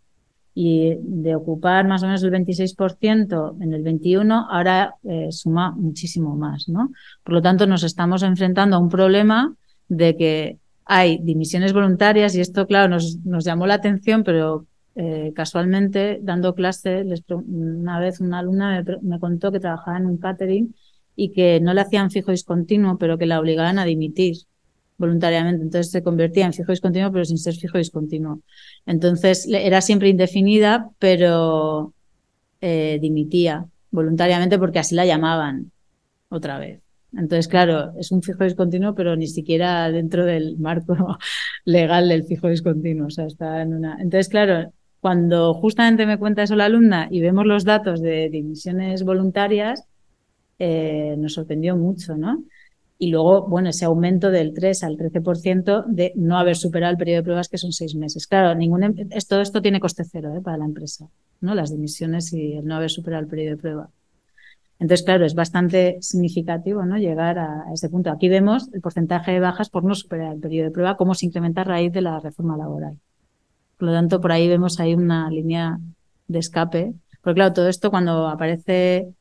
y 0.57 0.95
de 1.01 1.35
ocupar 1.35 1.85
más 1.85 2.01
o 2.01 2.05
menos 2.05 2.23
el 2.23 2.31
26% 2.31 3.57
en 3.61 3.73
el 3.73 3.83
21, 3.83 4.47
ahora 4.49 4.95
eh, 5.03 5.27
suma 5.29 5.71
muchísimo 5.71 6.33
más, 6.37 6.69
¿no? 6.69 6.91
Por 7.25 7.33
lo 7.33 7.41
tanto, 7.41 7.67
nos 7.67 7.83
estamos 7.83 8.23
enfrentando 8.23 8.77
a 8.77 8.79
un 8.79 8.87
problema 8.87 9.53
de 9.89 10.15
que 10.15 10.57
hay 10.85 11.19
dimisiones 11.21 11.73
voluntarias 11.73 12.35
y 12.35 12.41
esto, 12.41 12.65
claro, 12.67 12.87
nos, 12.87 13.17
nos 13.25 13.43
llamó 13.43 13.67
la 13.67 13.73
atención, 13.73 14.23
pero 14.23 14.65
eh, 14.95 15.33
casualmente, 15.35 16.19
dando 16.23 16.55
clase, 16.55 17.03
les, 17.03 17.21
una 17.27 17.99
vez 17.99 18.21
una 18.21 18.39
alumna 18.39 18.81
me, 18.81 18.97
me, 19.01 19.19
contó 19.19 19.51
que 19.51 19.59
trabajaba 19.59 19.97
en 19.97 20.05
un 20.05 20.17
catering 20.17 20.73
y 21.17 21.33
que 21.33 21.59
no 21.59 21.73
le 21.73 21.81
hacían 21.81 22.11
fijo 22.11 22.31
discontinuo, 22.31 22.97
pero 22.97 23.17
que 23.17 23.25
la 23.25 23.41
obligaban 23.41 23.77
a 23.77 23.83
dimitir 23.83 24.37
voluntariamente. 24.97 25.63
Entonces 25.63 25.91
se 25.91 26.03
convertía 26.03 26.45
en 26.45 26.53
fijo 26.53 26.71
discontinuo, 26.71 27.11
pero 27.11 27.25
sin 27.25 27.37
ser 27.37 27.55
fijo 27.55 27.77
discontinuo. 27.77 28.41
Entonces 28.85 29.47
era 29.49 29.81
siempre 29.81 30.09
indefinida, 30.09 30.89
pero 30.99 31.93
eh, 32.61 32.99
dimitía 33.01 33.65
voluntariamente 33.91 34.59
porque 34.59 34.79
así 34.79 34.95
la 34.95 35.05
llamaban 35.05 35.71
otra 36.29 36.59
vez. 36.59 36.81
Entonces, 37.13 37.47
claro, 37.47 37.93
es 37.97 38.11
un 38.11 38.21
fijo 38.21 38.43
discontinuo, 38.43 38.93
pero 38.93 39.15
ni 39.15 39.27
siquiera 39.27 39.89
dentro 39.89 40.25
del 40.25 40.57
marco 40.57 40.95
legal 41.65 42.09
del 42.09 42.25
fijo 42.25 42.49
discontinuo. 42.49 43.07
O 43.07 43.09
sea, 43.09 43.25
está 43.25 43.61
en 43.61 43.73
una. 43.73 43.97
Entonces, 44.01 44.27
claro, 44.29 44.73
cuando 44.99 45.53
justamente 45.53 46.05
me 46.05 46.17
cuenta 46.17 46.43
eso 46.43 46.55
la 46.55 46.65
alumna 46.65 47.07
y 47.09 47.21
vemos 47.21 47.45
los 47.45 47.63
datos 47.63 48.01
de 48.01 48.29
dimisiones 48.29 49.03
voluntarias, 49.03 49.87
eh, 50.59 51.15
nos 51.17 51.33
sorprendió 51.33 51.77
mucho, 51.77 52.17
¿no? 52.17 52.43
Y 52.97 53.09
luego, 53.09 53.47
bueno, 53.47 53.69
ese 53.69 53.85
aumento 53.85 54.31
del 54.31 54.53
3 54.53 54.83
al 54.83 54.97
13% 54.97 55.83
de 55.87 56.13
no 56.15 56.37
haber 56.37 56.55
superado 56.55 56.91
el 56.91 56.97
periodo 56.97 57.17
de 57.17 57.23
pruebas, 57.23 57.49
que 57.49 57.57
son 57.57 57.73
seis 57.73 57.93
meses. 57.95 58.25
Claro, 58.25 58.55
ningún, 58.55 58.83
em, 58.83 58.95
todo 59.27 59.41
esto 59.41 59.61
tiene 59.61 59.81
coste 59.81 60.03
cero 60.05 60.33
¿eh? 60.35 60.41
para 60.41 60.57
la 60.57 60.65
empresa, 60.65 61.07
¿no? 61.41 61.55
Las 61.55 61.71
dimisiones 61.71 62.31
y 62.31 62.53
el 62.53 62.65
no 62.65 62.75
haber 62.75 62.89
superado 62.89 63.23
el 63.23 63.29
periodo 63.29 63.55
de 63.55 63.61
prueba. 63.61 63.89
Entonces, 64.79 65.05
claro, 65.05 65.25
es 65.25 65.35
bastante 65.35 65.97
significativo 66.01 66.85
¿no? 66.85 66.97
llegar 66.97 67.39
a, 67.39 67.65
ese 67.73 67.89
punto. 67.89 68.11
Aquí 68.11 68.27
vemos 68.27 68.69
el 68.73 68.81
porcentaje 68.81 69.31
de 69.31 69.39
bajas 69.39 69.69
por 69.69 69.83
no 69.83 69.95
superar 69.95 70.33
el 70.33 70.39
periodo 70.39 70.65
de 70.65 70.71
prueba, 70.71 70.97
cómo 70.97 71.15
se 71.15 71.25
incrementa 71.25 71.61
a 71.61 71.63
raíz 71.63 71.93
de 71.93 72.01
la 72.01 72.19
reforma 72.19 72.57
laboral. 72.57 72.97
Por 73.77 73.87
lo 73.87 73.93
tanto, 73.93 74.21
por 74.21 74.31
ahí 74.31 74.47
vemos 74.47 74.79
ahí 74.79 74.93
una 74.93 75.29
línea 75.29 75.79
de 76.27 76.39
escape. 76.39 76.93
Porque 77.21 77.35
claro, 77.35 77.53
todo 77.53 77.69
esto 77.69 77.89
cuando 77.89 78.27
aparece 78.27 79.13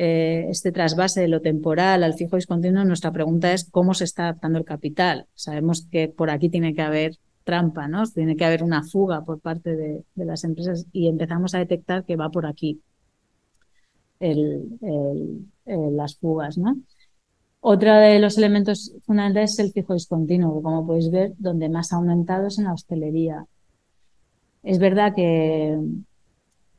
eh, 0.00 0.46
este 0.48 0.70
trasvase 0.70 1.20
de 1.22 1.26
lo 1.26 1.40
temporal 1.40 2.04
al 2.04 2.14
fijo 2.14 2.36
discontinuo, 2.36 2.84
nuestra 2.84 3.10
pregunta 3.10 3.52
es 3.52 3.68
cómo 3.68 3.94
se 3.94 4.04
está 4.04 4.22
adaptando 4.24 4.60
el 4.60 4.64
capital. 4.64 5.26
Sabemos 5.34 5.88
que 5.90 6.08
por 6.08 6.30
aquí 6.30 6.48
tiene 6.48 6.72
que 6.72 6.82
haber 6.82 7.16
trampa, 7.42 7.88
¿no? 7.88 8.06
Tiene 8.06 8.36
que 8.36 8.44
haber 8.44 8.62
una 8.62 8.84
fuga 8.84 9.24
por 9.24 9.40
parte 9.40 9.74
de, 9.74 10.04
las 10.14 10.44
empresas 10.44 10.86
y 10.92 11.08
empezamos 11.08 11.52
a 11.56 11.58
detectar 11.58 12.04
que 12.04 12.14
va 12.14 12.30
por 12.30 12.46
aquí 12.46 12.80
las 14.20 16.16
fugas, 16.16 16.58
¿no? 16.58 16.76
Otro 17.60 17.92
de 17.92 18.20
los 18.20 18.38
elementos 18.38 18.92
fundamentales 19.04 19.54
es 19.54 19.58
el 19.58 19.72
fijo 19.72 19.94
discontinuo, 19.94 20.58
que 20.58 20.62
como 20.62 20.86
podéis 20.86 21.10
ver, 21.10 21.32
donde 21.38 21.68
más 21.68 21.92
ha 21.92 21.96
aumentado 21.96 22.46
es 22.46 22.58
en 22.58 22.66
la 22.66 22.72
hostelería. 22.72 23.46
Es 24.62 24.78
verdad 24.78 25.12
que 25.16 25.76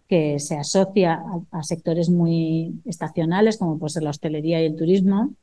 que 0.10 0.40
se 0.40 0.58
asocia 0.58 1.22
a, 1.52 1.64
sectores 1.64 2.10
muy 2.10 2.82
estacionales, 2.86 3.58
como 3.60 3.78
puede 3.78 3.92
ser 3.92 4.04
la 4.04 4.10
hostelería 4.10 4.62
y 4.62 4.66
el 4.66 4.76
turismo, 4.76 5.36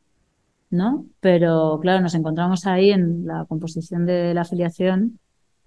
¿no? 0.70 1.06
Pero 1.20 1.78
claro, 1.80 2.02
nos 2.02 2.16
encontramos 2.16 2.66
ahí 2.66 2.90
en 2.90 3.26
la 3.26 3.44
composición 3.44 4.06
de 4.06 4.34
la 4.34 4.40
afiliación 4.40 5.20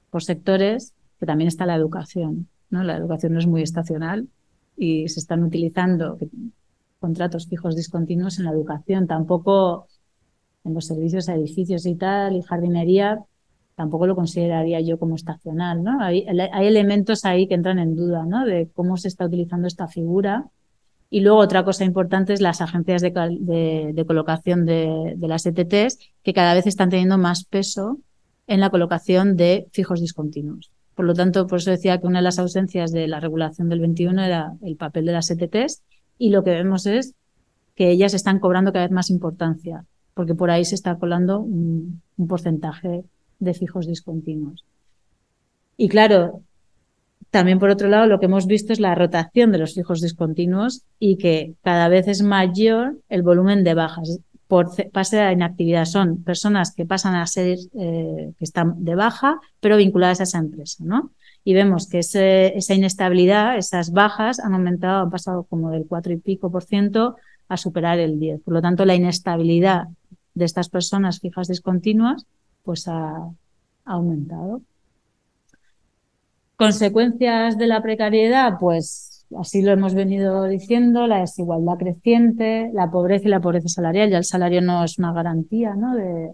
por 0.10 0.22
sectores 0.22 0.94
que 1.18 1.26
también 1.26 1.48
está 1.48 1.66
la 1.66 1.76
educación, 1.76 2.50
¿no? 2.70 2.84
La 2.84 2.98
educación 2.98 3.34
no 3.34 3.40
es 3.40 3.48
muy 3.48 3.62
estacional 3.62 4.28
y 4.76 5.08
se 5.08 5.22
están 5.22 5.44
utilizando 5.46 6.18
contratos 7.00 7.48
fijos 7.48 7.78
discontinuos 7.78 8.38
en 8.38 8.46
la 8.46 8.52
educación, 8.52 9.08
tampoco 9.08 9.88
en 10.66 10.74
los 10.74 10.86
servicios 10.86 11.30
a 11.30 11.36
edificios 11.36 11.86
y 11.86 11.96
tal, 11.96 12.36
y 12.36 12.42
jardinería, 12.42 13.24
tampoco 13.80 14.06
lo 14.08 14.14
consideraría 14.14 14.82
yo 14.82 15.00
como 15.00 15.16
estacional, 15.16 15.82
¿no? 15.82 16.02
Hay, 16.02 16.26
hay, 16.28 16.68
elementos 16.68 17.24
ahí 17.24 17.48
que 17.48 17.54
entran 17.54 17.80
en 17.80 17.96
duda, 17.96 18.26
¿no? 18.26 18.46
De 18.46 18.70
cómo 18.76 18.98
se 18.98 19.08
está 19.08 19.24
utilizando 19.24 19.70
esta 19.70 19.88
figura. 19.88 20.50
Y 21.10 21.22
luego 21.22 21.38
otra 21.38 21.64
cosa 21.64 21.86
importante 21.86 22.34
es 22.34 22.42
las 22.42 22.60
agencias 22.60 23.02
de, 23.02 24.04
colocación 24.06 24.66
de, 24.66 25.16
las 25.22 25.46
ETTs, 25.46 25.98
que 26.24 26.34
cada 26.34 26.56
vez 26.56 26.68
están 26.68 26.90
teniendo 26.90 27.18
más 27.18 27.46
peso 27.46 28.00
en 28.48 28.60
la 28.60 28.70
colocación 28.70 29.38
de 29.38 29.68
fijos 29.72 30.02
discontinuos. 30.02 30.72
Por 30.94 31.06
lo 31.06 31.14
tanto, 31.14 31.48
por 31.48 31.60
eso 31.60 31.72
decía 31.72 32.02
que 32.02 32.08
una 32.08 32.20
de 32.20 32.24
las 32.24 32.38
ausencias 32.38 32.92
de 32.92 33.08
la 33.08 33.22
regulación 33.22 33.70
del 33.70 33.80
21 33.80 34.22
era 34.22 34.52
el 34.62 34.76
papel 34.76 35.06
de 35.06 35.14
las 35.14 35.32
ETTs 35.32 35.84
y 36.18 36.32
lo 36.32 36.44
que 36.44 36.52
vemos 36.52 36.86
es 36.86 37.16
que 37.76 37.92
ellas 37.92 38.14
están 38.14 38.40
cobrando 38.40 38.74
cada 38.74 38.84
vez 38.84 38.92
más 38.92 39.10
importancia, 39.10 39.86
porque 40.14 40.36
por 40.36 40.52
ahí 40.52 40.66
se 40.66 40.76
está 40.76 40.98
colando 40.98 41.40
un 41.40 42.02
porcentaje 42.28 43.06
de 43.40 43.54
fijos 43.54 43.88
discontinuos. 43.88 44.66
Y 45.78 45.88
claro, 45.88 46.44
también 47.32 47.60
por 47.60 47.70
otro 47.70 47.88
lado 47.88 48.08
lo 48.08 48.20
que 48.20 48.26
hemos 48.26 48.48
visto 48.48 48.74
es 48.74 48.80
la 48.80 48.96
rotación 48.96 49.52
de 49.52 49.60
los 49.60 49.76
fijos 49.76 50.02
discontinuos 50.02 50.84
y 51.00 51.18
que 51.18 51.54
cada 51.64 51.88
vez 51.88 52.08
es 52.08 52.22
mayor 52.22 52.98
el 53.10 53.24
volumen 53.24 53.64
de 53.64 53.74
bajas. 53.74 54.20
Por 54.48 54.70
pase 54.92 55.20
a 55.20 55.32
inactividad 55.32 55.86
son 55.86 56.24
personas 56.24 56.74
que 56.74 56.86
pasan 56.86 57.14
a 57.16 57.28
ser, 57.28 57.60
eh, 57.76 58.32
que 58.38 58.44
están 58.44 58.84
de 58.84 58.96
baja, 58.96 59.40
pero 59.60 59.78
vinculadas 59.78 60.22
a 60.22 60.24
esa 60.24 60.40
empresa, 60.40 60.84
¿no? 60.84 61.12
Y 61.44 61.54
vemos 61.54 61.88
que 61.88 62.00
esa 62.00 62.74
inestabilidad, 62.74 63.58
esas 63.58 63.92
bajas 63.92 64.40
han 64.40 64.54
aumentado, 64.54 65.04
han 65.04 65.12
pasado 65.12 65.44
como 65.44 65.70
del 65.72 65.86
4 65.88 66.14
y 66.14 66.18
pico 66.18 66.52
por 66.52 66.64
ciento 66.64 67.16
a 67.48 67.58
superar 67.58 68.00
el 68.00 68.20
10. 68.20 68.42
Por 68.42 68.56
lo 68.56 68.62
tanto, 68.62 68.86
la 68.86 68.96
inestabilidad 68.96 69.88
de 70.34 70.46
estas 70.46 70.70
personas 70.70 71.20
fijas 71.20 71.48
discontinuas 71.48 72.26
pues 72.70 72.88
ha, 72.88 73.28
aumentado. 73.84 74.62
Consecuencias 76.56 77.58
de 77.58 77.66
la 77.66 77.82
precariedad, 77.82 78.60
pues 78.60 79.26
así 79.40 79.64
lo 79.64 79.72
hemos 79.72 79.96
venido 79.96 80.44
diciendo, 80.44 81.08
la 81.08 81.22
desigualdad 81.22 81.80
creciente, 81.80 82.70
la 82.72 82.92
pobreza 82.92 83.28
y 83.28 83.32
la 83.32 83.40
pobreza 83.40 83.70
salarial. 83.70 84.12
Ya 84.12 84.20
el 84.20 84.24
salario 84.24 84.62
no 84.62 84.84
es 84.84 85.00
una 85.00 85.14
garantía 85.14 85.74
¿no? 85.74 85.96
de, 85.96 86.32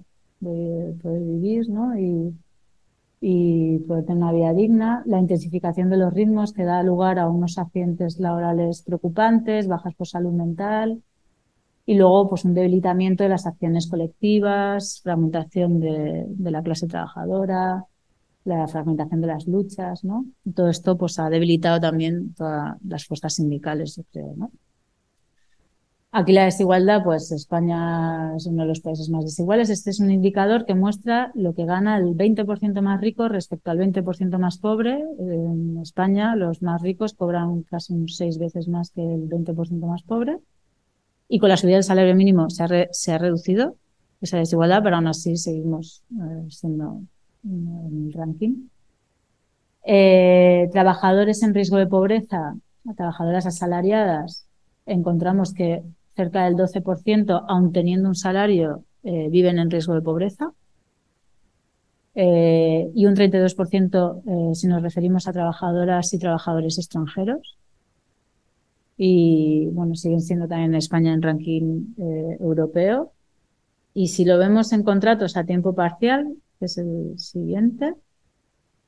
poder 1.01 1.21
vivir 1.21 1.69
¿no? 1.69 1.97
y, 1.97 2.37
y 3.21 3.79
poder 3.87 4.03
tener 4.03 4.21
una 4.21 4.33
vida 4.33 4.51
digna. 4.51 5.03
La 5.05 5.21
intensificación 5.21 5.89
de 5.89 5.95
los 5.95 6.13
ritmos 6.13 6.51
que 6.51 6.65
da 6.65 6.83
lugar 6.83 7.17
a 7.17 7.29
unos 7.29 7.57
accidentes 7.57 8.19
laborales 8.19 8.81
preocupantes, 8.81 9.69
bajas 9.69 9.95
por 9.95 10.07
salud 10.07 10.33
mental, 10.33 11.01
y 11.85 11.95
luego 11.95 12.29
pues 12.29 12.45
un 12.45 12.53
debilitamiento 12.53 13.23
de 13.23 13.29
las 13.29 13.45
acciones 13.45 13.87
colectivas, 13.87 15.01
fragmentación 15.03 15.79
de, 15.79 16.25
de 16.27 16.51
la 16.51 16.63
clase 16.63 16.87
trabajadora, 16.87 17.85
la 18.45 18.67
fragmentación 18.67 19.21
de 19.21 19.27
las 19.27 19.47
luchas, 19.47 20.03
¿no? 20.03 20.25
Todo 20.55 20.69
esto 20.69 20.97
pues 20.97 21.19
ha 21.19 21.29
debilitado 21.29 21.79
también 21.79 22.33
todas 22.35 22.77
las 22.87 23.05
fuerzas 23.05 23.35
sindicales, 23.35 23.95
yo 23.95 24.03
creo, 24.11 24.33
¿no? 24.35 24.51
Aquí 26.17 26.31
la 26.31 26.45
desigualdad, 26.45 27.03
pues 27.03 27.29
España 27.33 28.33
es 28.37 28.45
uno 28.45 28.61
de 28.61 28.69
los 28.69 28.79
países 28.79 29.09
más 29.09 29.25
desiguales. 29.25 29.69
Este 29.69 29.89
es 29.89 29.99
un 29.99 30.11
indicador 30.11 30.65
que 30.65 30.73
muestra 30.73 31.29
lo 31.35 31.53
que 31.53 31.65
gana 31.65 31.97
el 31.97 32.15
20% 32.15 32.81
más 32.81 33.01
rico 33.01 33.27
respecto 33.27 33.69
al 33.69 33.79
20% 33.79 34.37
más 34.39 34.57
pobre. 34.57 35.03
En 35.19 35.77
España 35.81 36.37
los 36.37 36.61
más 36.61 36.81
ricos 36.81 37.15
cobran 37.15 37.63
casi 37.63 37.95
seis 38.07 38.37
veces 38.37 38.69
más 38.69 38.91
que 38.91 39.01
el 39.01 39.27
20% 39.27 39.87
más 39.87 40.03
pobre. 40.03 40.39
Y 41.27 41.39
con 41.39 41.49
la 41.49 41.57
subida 41.57 41.75
del 41.75 41.83
salario 41.83 42.15
mínimo 42.15 42.49
se 42.49 42.63
ha, 42.63 43.17
reducido 43.17 43.75
esa 44.21 44.37
desigualdad, 44.37 44.81
pero 44.83 44.95
aún 44.95 45.07
así 45.07 45.37
seguimos 45.37 46.03
eh, 46.11 46.47
siendo 46.49 47.01
en 47.43 48.07
el 48.07 48.13
ranking. 48.13 48.67
Eh, 49.85 50.69
trabajadores 50.71 51.43
en 51.43 51.53
riesgo 51.53 51.77
de 51.77 51.87
pobreza, 51.87 52.55
trabajadoras 52.95 53.45
asalariadas, 53.45 54.47
encontramos 54.85 55.53
que 55.53 55.83
cerca 56.15 56.45
del 56.45 56.55
12%, 56.55 57.45
aun 57.47 57.71
teniendo 57.71 58.09
un 58.09 58.15
salario, 58.15 58.83
eh, 59.03 59.27
viven 59.29 59.59
en 59.59 59.69
riesgo 59.69 59.93
de 59.93 60.01
pobreza. 60.01 60.51
Eh, 62.17 62.89
y 62.95 63.05
un 63.05 63.13
32% 63.13 64.23
eh, 64.25 64.55
si 64.55 64.67
nos 64.67 64.81
referimos 64.81 65.27
a 65.27 65.33
trabajadoras 65.33 66.13
y 66.13 66.19
trabajadores 66.19 66.77
extranjeros. 66.77 67.57
Y 68.97 69.67
bueno, 69.73 69.95
siguen 69.95 70.21
siendo 70.21 70.47
también 70.47 70.71
en 70.71 70.77
España 70.77 71.13
en 71.13 71.21
ranking 71.21 71.93
europeo. 72.39 73.11
Y 73.93 74.09
si 74.09 74.25
lo 74.25 74.37
vemos 74.37 74.73
en 74.73 74.83
contratos 74.83 75.37
a 75.37 75.45
tiempo 75.45 75.73
parcial, 75.73 76.35
que 76.59 76.65
es 76.65 76.77
el 76.77 77.17
siguiente, 77.17 77.93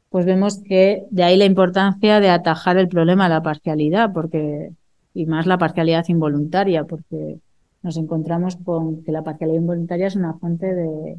pues 0.10 0.26
vemos 0.26 0.62
que 0.64 1.06
de 1.12 1.24
ahí 1.24 1.38
la 1.38 1.46
importancia 1.46 2.20
de 2.20 2.30
atajar 2.30 2.78
el 2.78 2.88
problema 2.88 3.26
de 3.26 3.36
la 3.36 3.44
parcialidad, 3.44 4.14
porque 4.14 4.72
y 5.14 5.26
más 5.26 5.48
la 5.48 5.58
parcialidad 5.58 6.06
involuntaria, 6.10 6.84
porque 6.84 7.40
nos 7.82 7.98
encontramos 7.98 8.56
con 8.58 9.04
que 9.04 9.12
la 9.12 9.24
parcialidad 9.24 9.60
involuntaria 9.60 10.08
es 10.08 10.16
una 10.16 10.36
fuente 10.36 10.74
de, 10.76 11.18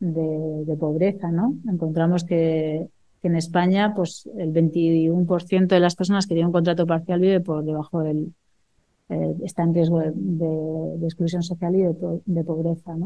de, 0.00 0.76
pobreza, 0.76 1.30
¿no? 1.30 1.54
Encontramos 1.68 2.24
que, 2.24 2.88
en 3.26 3.36
España, 3.36 3.92
pues 3.94 4.28
el 4.38 4.52
21% 4.52 5.66
de 5.66 5.80
las 5.80 5.94
personas 5.94 6.26
que 6.26 6.34
tienen 6.34 6.46
un 6.46 6.52
contrato 6.52 6.86
parcial 6.86 7.20
vive 7.20 7.40
por 7.40 7.64
debajo 7.64 8.00
del, 8.00 8.32
eh, 9.08 9.34
está 9.44 9.62
en 9.62 9.74
riesgo 9.74 10.00
de, 10.00 11.06
exclusión 11.06 11.42
social 11.42 11.74
y 11.76 11.82
de, 11.82 12.44
pobreza. 12.44 12.96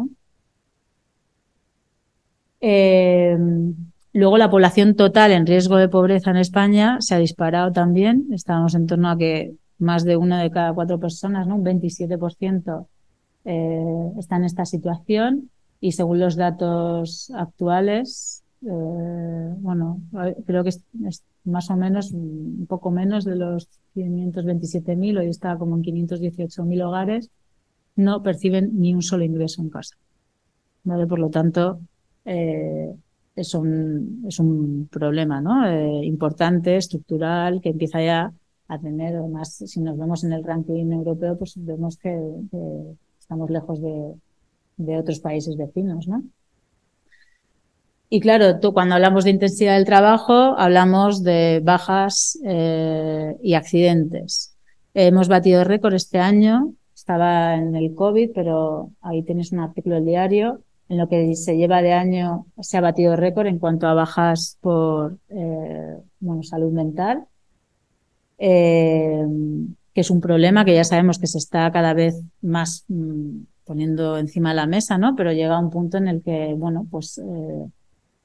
Eh, 2.60 3.36
luego 4.12 4.38
la 4.38 4.50
población 4.50 4.94
total 4.94 5.32
en 5.32 5.46
riesgo 5.46 5.76
de 5.76 5.88
pobreza 5.88 6.30
en 6.30 6.36
España 6.38 6.98
se 7.00 7.14
ha 7.14 7.18
disparado 7.18 7.72
también. 7.72 8.26
Estábamos 8.32 8.74
en 8.74 8.86
torno 8.86 9.10
a 9.10 9.18
que 9.18 9.54
más 9.78 10.04
de 10.04 10.16
una 10.16 10.42
de 10.42 10.50
cada 10.50 10.72
cuatro 10.72 10.98
personas, 10.98 11.46
un 11.46 11.64
27% 11.64 12.86
eh, 13.44 14.12
está 14.18 14.36
en 14.36 14.44
esta 14.44 14.64
situación 14.64 15.50
y 15.80 15.92
según 15.92 16.20
los 16.20 16.36
datos 16.36 17.32
actuales, 17.34 18.39
eh, 18.62 19.54
bueno, 19.58 20.00
creo 20.46 20.62
que 20.62 20.70
es, 20.70 20.82
más 21.44 21.70
o 21.70 21.76
menos 21.76 22.12
un 22.12 22.66
poco 22.68 22.90
menos 22.90 23.24
de 23.24 23.36
los 23.36 23.68
527.000, 23.94 25.18
hoy 25.18 25.28
está 25.28 25.56
como 25.56 25.76
en 25.76 25.82
518.000 25.82 26.82
hogares, 26.82 27.30
no 27.96 28.22
perciben 28.22 28.78
ni 28.78 28.94
un 28.94 29.02
solo 29.02 29.24
ingreso 29.24 29.62
en 29.62 29.70
casa. 29.70 29.96
Por 30.84 31.18
lo 31.18 31.30
tanto, 31.30 31.80
eh, 32.24 32.94
es, 33.36 33.54
un, 33.54 34.24
es 34.26 34.38
un 34.38 34.88
problema 34.90 35.40
¿no? 35.40 35.66
Eh, 35.66 36.04
importante, 36.04 36.76
estructural, 36.76 37.60
que 37.60 37.70
empieza 37.70 38.02
ya 38.02 38.32
a 38.68 38.78
tener, 38.78 39.16
además, 39.16 39.62
si 39.66 39.80
nos 39.80 39.98
vemos 39.98 40.24
en 40.24 40.32
el 40.32 40.44
ranking 40.44 40.92
europeo, 40.92 41.36
pues 41.36 41.54
vemos 41.56 41.96
que, 41.96 42.16
estamos 43.18 43.50
lejos 43.50 43.80
de, 43.80 44.14
de, 44.76 44.98
otros 44.98 45.20
países 45.20 45.56
vecinos, 45.56 46.06
¿no? 46.08 46.22
Y 48.12 48.20
claro, 48.20 48.58
tú 48.58 48.72
cuando 48.72 48.96
hablamos 48.96 49.22
de 49.22 49.30
intensidad 49.30 49.76
del 49.76 49.84
trabajo, 49.84 50.32
hablamos 50.58 51.22
de 51.22 51.60
bajas 51.62 52.36
eh, 52.44 53.36
y 53.40 53.54
accidentes. 53.54 54.56
Hemos 54.94 55.28
batido 55.28 55.62
récord 55.62 55.94
este 55.94 56.18
año, 56.18 56.74
estaba 56.92 57.54
en 57.54 57.76
el 57.76 57.94
COVID, 57.94 58.32
pero 58.34 58.90
ahí 59.00 59.22
tienes 59.22 59.52
un 59.52 59.60
artículo 59.60 59.94
del 59.94 60.06
diario. 60.06 60.60
En 60.88 60.98
lo 60.98 61.08
que 61.08 61.36
se 61.36 61.56
lleva 61.56 61.82
de 61.82 61.92
año 61.92 62.46
se 62.60 62.76
ha 62.76 62.80
batido 62.80 63.14
récord 63.14 63.46
en 63.46 63.60
cuanto 63.60 63.86
a 63.86 63.94
bajas 63.94 64.58
por 64.60 65.16
eh, 65.28 65.96
bueno, 66.18 66.42
salud 66.42 66.72
mental 66.72 67.28
eh, 68.40 69.24
que 69.94 70.00
es 70.00 70.10
un 70.10 70.20
problema 70.20 70.64
que 70.64 70.74
ya 70.74 70.82
sabemos 70.82 71.18
que 71.18 71.26
se 71.26 71.38
está 71.38 71.70
cada 71.70 71.94
vez 71.94 72.20
más 72.40 72.84
mm, 72.88 73.42
poniendo 73.64 74.18
encima 74.18 74.48
de 74.48 74.56
la 74.56 74.66
mesa, 74.66 74.98
¿no? 74.98 75.14
Pero 75.14 75.32
llega 75.32 75.60
un 75.60 75.70
punto 75.70 75.98
en 75.98 76.08
el 76.08 76.22
que, 76.22 76.54
bueno, 76.56 76.86
pues 76.90 77.20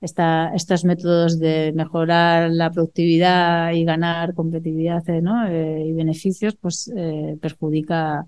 estos 0.05 0.85
métodos 0.85 1.39
de 1.39 1.73
mejorar 1.75 2.51
la 2.51 2.71
productividad 2.71 3.71
y 3.73 3.83
ganar 3.83 4.33
competitividad 4.33 5.03
¿no? 5.21 5.47
Eh, 5.47 5.85
y 5.87 5.93
beneficios, 5.93 6.55
pues 6.55 6.91
perjudica 7.41 8.25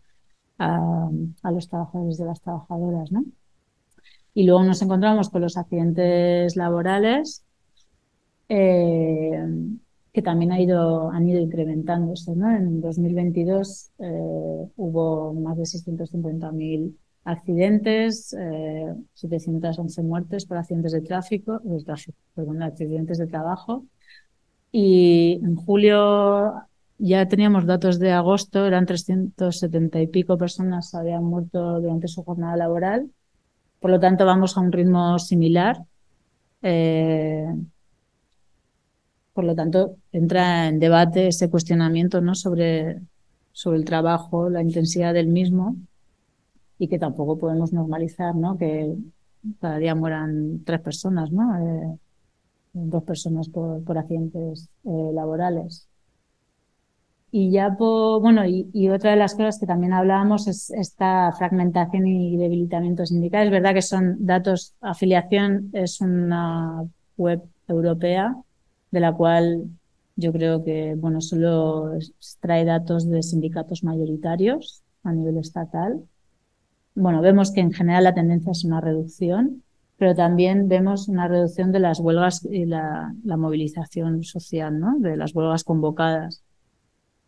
a, 0.59 1.09
los 1.51 1.69
trabajadores 1.69 2.17
de 2.17 2.25
las 2.25 2.41
trabajadoras, 2.41 3.11
¿no? 3.11 3.23
Y 4.33 4.45
luego 4.45 4.63
nos 4.63 4.81
encontramos 4.81 5.29
con 5.29 5.41
los 5.41 5.57
accidentes 5.57 6.55
laborales. 6.55 7.43
Eh, 8.49 9.43
que 10.17 10.23
también 10.23 10.51
ha 10.51 10.59
ido, 10.59 11.11
han 11.11 11.29
ido 11.29 11.39
incrementándose. 11.39 12.35
¿no? 12.35 12.49
En 12.49 12.81
2022 12.81 13.91
eh, 13.99 14.67
hubo 14.75 15.31
más 15.35 15.57
de 15.57 15.63
650.000 15.63 16.95
accidentes, 17.27 18.33
eh, 18.39 18.95
711 19.13 20.01
muertes 20.01 20.45
por 20.45 20.57
accidentes 20.57 20.93
de 20.93 21.01
tráfico, 21.01 21.59
de 21.61 22.63
accidentes 22.63 23.17
de 23.17 23.27
trabajo. 23.27 23.85
Y 24.71 25.41
en 25.43 25.55
julio 25.57 26.53
ya 26.97 27.27
teníamos 27.27 27.65
datos 27.65 27.99
de 27.99 28.13
agosto, 28.13 28.65
eran 28.65 28.85
370 28.85 30.01
y 30.01 30.07
pico 30.07 30.37
personas 30.37 30.95
habían 30.95 31.25
muerto 31.25 31.81
durante 31.81 32.07
su 32.07 32.23
jornada 32.23 32.55
laboral. 32.55 33.11
Por 33.81 33.91
lo 33.91 33.99
tanto, 33.99 34.25
vamos 34.25 34.55
a 34.55 34.61
un 34.61 34.71
ritmo 34.71 35.19
similar. 35.19 35.83
Eh, 36.61 37.45
por 39.33 39.43
lo 39.43 39.53
tanto, 39.53 39.97
entra 40.13 40.69
en 40.69 40.79
debate 40.79 41.27
ese 41.27 41.49
cuestionamiento 41.49 42.21
¿no? 42.21 42.35
sobre, 42.35 43.01
sobre 43.51 43.79
el 43.79 43.85
trabajo, 43.85 44.49
la 44.49 44.61
intensidad 44.61 45.13
del 45.13 45.27
mismo 45.27 45.75
y 46.79 46.87
que 46.87 46.99
tampoco 46.99 47.37
podemos 47.37 47.73
normalizar 47.73 48.35
¿no? 48.35 48.57
que 48.57 48.95
cada 49.59 49.77
día 49.77 49.95
mueran 49.95 50.63
tres 50.65 50.81
personas, 50.81 51.31
¿no? 51.31 51.57
Eh, 51.57 51.97
dos 52.73 53.03
personas 53.03 53.49
por, 53.49 53.83
por 53.83 53.97
accidentes 53.97 54.69
eh, 54.83 55.11
laborales. 55.13 55.87
Y 57.29 57.51
ya, 57.51 57.75
bueno, 57.77 58.45
y, 58.45 58.69
y, 58.73 58.89
otra 58.89 59.11
de 59.11 59.17
las 59.17 59.35
cosas 59.35 59.59
que 59.59 59.65
también 59.65 59.93
hablábamos 59.93 60.47
es 60.47 60.69
esta 60.71 61.31
fragmentación 61.33 62.07
y 62.07 62.37
debilitamiento 62.37 63.05
sindical. 63.05 63.45
Es 63.45 63.51
verdad 63.51 63.73
que 63.73 63.81
son 63.81 64.25
datos, 64.25 64.75
afiliación 64.79 65.69
es 65.73 65.99
una 65.99 66.85
web 67.17 67.43
europea 67.67 68.35
de 68.91 68.99
la 68.99 69.13
cual 69.13 69.65
yo 70.15 70.31
creo 70.31 70.63
que, 70.63 70.95
bueno, 70.95 71.21
solo 71.21 71.91
trae 72.39 72.65
datos 72.65 73.07
de 73.07 73.21
sindicatos 73.21 73.83
mayoritarios 73.83 74.83
a 75.03 75.11
nivel 75.11 75.37
estatal. 75.37 76.01
Bueno, 76.99 77.21
vemos 77.21 77.51
que 77.51 77.61
en 77.61 77.71
general 77.71 78.05
la 78.05 78.15
tendencia 78.15 78.51
es 78.51 78.65
una 78.65 78.81
reducción, 78.81 79.61
pero 79.97 80.15
también 80.15 80.67
vemos 80.67 81.07
una 81.07 81.27
reducción 81.27 81.71
de 81.71 81.79
las 81.79 81.99
huelgas 81.99 82.43
y 82.43 82.65
la, 82.65 83.13
movilización 83.23 84.23
social, 84.23 84.79
¿no? 84.79 84.97
De 84.97 85.15
las 85.15 85.35
huelgas 85.35 85.63
convocadas. 85.63 86.43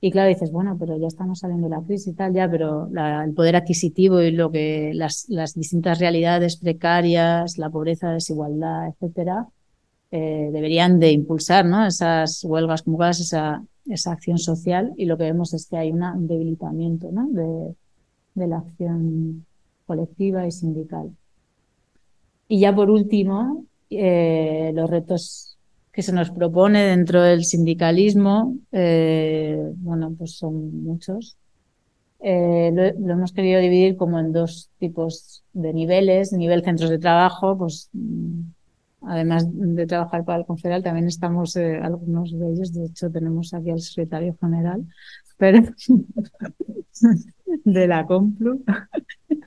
Y 0.02 0.10
claro, 0.10 0.30
dices, 0.30 0.52
bueno, 0.52 0.76
pero 0.80 0.98
ya 0.98 1.06
estamos 1.06 1.40
saliendo 1.40 1.70
de 1.70 1.76
la 1.76 1.84
crisis 1.84 2.08
y 2.08 2.16
tal, 2.16 2.34
ya, 2.34 2.50
pero 2.50 2.90
el 3.24 3.34
poder 3.36 3.58
adquisitivo 3.58 4.22
y 4.22 4.32
lo 4.32 4.50
que 4.50 4.92
las, 4.96 5.28
distintas 5.54 6.00
realidades 6.00 6.58
precarias, 6.58 7.60
la 7.60 7.70
pobreza, 7.70 8.10
desigualdad, 8.10 8.88
etcétera, 8.88 9.50
eh, 10.10 10.50
deberían 10.52 11.00
de 11.00 11.12
impulsar 11.12 11.64
¿no? 11.68 11.86
esas 11.86 12.44
huelgas 12.44 12.82
convocadas, 12.82 13.20
esa, 13.20 13.64
esa 13.86 14.14
acción 14.14 14.40
social 14.40 14.94
y 14.98 15.06
lo 15.06 15.16
que 15.16 15.26
vemos 15.26 15.54
es 15.54 15.68
que 15.68 15.78
hay 15.78 15.92
un 15.92 16.26
debilitamiento 16.28 17.12
¿no? 17.12 17.28
de, 17.30 17.76
de 18.34 18.48
la 18.48 18.58
acción 18.58 19.46
colectiva 19.90 20.46
y 20.46 20.52
sindical. 20.52 21.08
Y 22.48 22.60
ya 22.60 22.76
por 22.76 22.90
último, 22.92 23.66
eh, 23.90 24.72
los 24.76 24.90
retos 24.90 25.58
que 25.92 26.04
se 26.04 26.14
nos 26.14 26.30
propone 26.30 26.84
dentro 26.86 27.24
del 27.24 27.44
sindicalismo, 27.44 28.56
eh, 28.72 29.58
bueno, 29.78 30.14
pues 30.18 30.38
son 30.38 30.84
muchos. 30.84 31.38
eh, 32.22 32.72
lo, 32.74 33.14
hemos 33.14 33.32
querido 33.34 33.60
dividir 33.62 33.96
como 33.98 34.20
en 34.20 34.32
dos 34.34 34.70
tipos 34.80 35.44
de 35.54 35.74
niveles. 35.74 36.34
Nivel 36.34 36.64
centros 36.64 36.90
de 36.90 37.00
trabajo, 37.00 37.58
pues 37.58 37.90
mm, 37.94 38.42
además 39.02 39.46
de 39.50 39.86
trabajar 39.88 40.24
para 40.26 40.40
el 40.40 40.46
Confederal, 40.46 40.84
también 40.84 41.08
estamos 41.08 41.56
algunos 41.58 42.32
de 42.38 42.46
ellos, 42.52 42.74
de 42.74 42.86
hecho 42.86 43.10
tenemos 43.10 43.54
aquí 43.54 43.70
al 43.72 43.80
secretario 43.82 44.36
general, 44.42 44.86
de 47.66 47.88
la 47.88 48.06
Complu. 48.06 48.64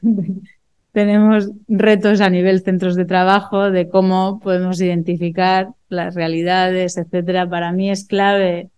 tenemos 0.92 1.50
retos 1.68 2.20
a 2.20 2.28
nivel 2.28 2.60
centros 2.60 2.94
de 2.94 3.06
trabajo 3.06 3.70
de 3.70 3.88
cómo 3.88 4.40
podemos 4.40 4.80
identificar 4.80 5.70
las 5.88 6.14
realidades, 6.14 6.98
etcétera. 6.98 7.48
Para 7.48 7.72
mí 7.72 7.90
es 7.90 8.06
clave 8.06 8.70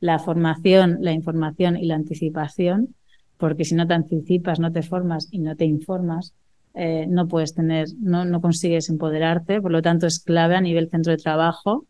la 0.00 0.18
formación, 0.18 0.98
la 1.00 1.12
información 1.12 1.76
y 1.76 1.86
la 1.86 1.96
anticipación, 1.96 2.94
porque 3.36 3.64
si 3.64 3.74
no 3.74 3.86
te 3.86 3.94
anticipas, 3.94 4.60
no 4.60 4.72
te 4.72 4.82
formas 4.82 5.28
y 5.32 5.40
no 5.40 5.56
te 5.56 5.64
informas, 5.64 6.34
eh, 6.74 7.06
no 7.08 7.26
puedes 7.26 7.54
tener, 7.54 7.88
no, 7.98 8.24
no 8.24 8.40
consigues 8.40 8.88
empoderarte. 8.88 9.60
Por 9.60 9.72
lo 9.72 9.82
tanto, 9.82 10.06
es 10.06 10.20
clave 10.20 10.54
a 10.54 10.60
nivel 10.60 10.88
centro 10.88 11.10
de 11.10 11.18
trabajo, 11.18 11.86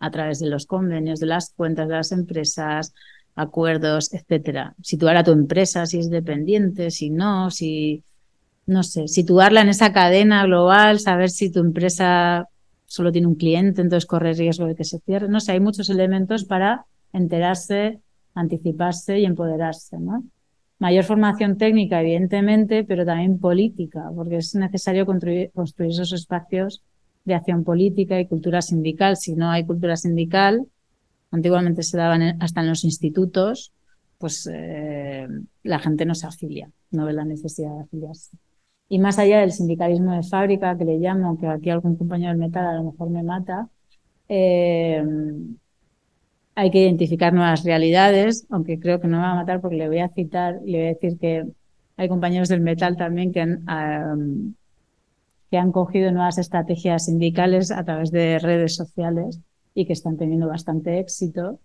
a 0.00 0.10
través 0.10 0.40
de 0.40 0.48
los 0.48 0.66
convenios, 0.66 1.20
de 1.20 1.26
las 1.26 1.52
cuentas 1.54 1.86
de 1.86 1.94
las 1.94 2.10
empresas, 2.10 2.92
acuerdos, 3.40 4.12
etcétera. 4.12 4.74
Situar 4.82 5.16
a 5.16 5.24
tu 5.24 5.32
empresa 5.32 5.86
si 5.86 5.98
es 5.98 6.10
dependiente, 6.10 6.90
si 6.90 7.10
no, 7.10 7.50
si 7.50 8.02
no 8.66 8.82
sé, 8.82 9.08
situarla 9.08 9.62
en 9.62 9.68
esa 9.68 9.92
cadena 9.92 10.44
global, 10.44 11.00
saber 11.00 11.30
si 11.30 11.50
tu 11.50 11.60
empresa 11.60 12.48
solo 12.86 13.12
tiene 13.12 13.26
un 13.26 13.34
cliente, 13.34 13.82
entonces 13.82 14.06
corre 14.06 14.32
riesgo 14.32 14.66
de 14.66 14.74
que 14.74 14.84
se 14.84 14.98
cierre. 15.00 15.28
No 15.28 15.40
sé, 15.40 15.52
hay 15.52 15.60
muchos 15.60 15.90
elementos 15.90 16.44
para 16.44 16.86
enterarse, 17.12 18.00
anticiparse 18.34 19.18
y 19.18 19.24
empoderarse, 19.24 19.98
¿no? 19.98 20.24
Mayor 20.78 21.04
formación 21.04 21.58
técnica, 21.58 22.00
evidentemente, 22.00 22.84
pero 22.84 23.04
también 23.04 23.38
política, 23.38 24.10
porque 24.14 24.36
es 24.38 24.54
necesario 24.54 25.04
construir, 25.04 25.50
construir 25.52 25.90
esos 25.90 26.12
espacios 26.12 26.82
de 27.24 27.34
acción 27.34 27.64
política 27.64 28.18
y 28.18 28.26
cultura 28.26 28.62
sindical. 28.62 29.16
Si 29.16 29.34
no 29.34 29.50
hay 29.50 29.66
cultura 29.66 29.96
sindical, 29.96 30.66
antiguamente 31.30 31.82
se 31.82 31.96
daban 31.96 32.42
hasta 32.42 32.60
en 32.60 32.68
los 32.68 32.84
institutos, 32.84 33.72
pues 34.18 34.48
eh, 34.52 35.26
la 35.62 35.78
gente 35.78 36.04
no 36.04 36.14
se 36.14 36.26
afilia, 36.26 36.70
no 36.90 37.06
ve 37.06 37.12
la 37.12 37.24
necesidad 37.24 37.74
de 37.74 37.82
afiliarse. 37.82 38.36
Y 38.88 38.98
más 38.98 39.18
allá 39.18 39.40
del 39.40 39.52
sindicalismo 39.52 40.12
de 40.14 40.22
fábrica, 40.22 40.76
que 40.76 40.84
le 40.84 40.98
llamo, 40.98 41.38
que 41.38 41.46
aquí 41.46 41.70
algún 41.70 41.96
compañero 41.96 42.30
del 42.30 42.38
metal 42.38 42.66
a 42.66 42.74
lo 42.74 42.90
mejor 42.90 43.10
me 43.10 43.22
mata, 43.22 43.68
eh, 44.28 45.02
hay 46.54 46.70
que 46.70 46.82
identificar 46.82 47.32
nuevas 47.32 47.64
realidades, 47.64 48.46
aunque 48.50 48.78
creo 48.78 49.00
que 49.00 49.08
no 49.08 49.18
me 49.18 49.22
va 49.22 49.32
a 49.32 49.36
matar 49.36 49.60
porque 49.60 49.76
le 49.76 49.88
voy 49.88 50.00
a 50.00 50.08
citar 50.08 50.60
y 50.64 50.72
le 50.72 50.78
voy 50.78 50.86
a 50.88 50.94
decir 50.94 51.18
que 51.18 51.46
hay 51.96 52.08
compañeros 52.08 52.48
del 52.48 52.60
metal 52.60 52.96
también 52.96 53.32
que 53.32 53.46
que 55.50 55.58
han 55.58 55.72
cogido 55.72 56.12
nuevas 56.12 56.38
estrategias 56.38 57.06
sindicales 57.06 57.72
a 57.72 57.84
través 57.84 58.10
de 58.12 58.38
redes 58.38 58.76
sociales 58.76 59.40
y 59.74 59.86
que 59.86 59.92
están 59.92 60.16
teniendo 60.16 60.48
bastante 60.48 60.98
éxito. 60.98 61.60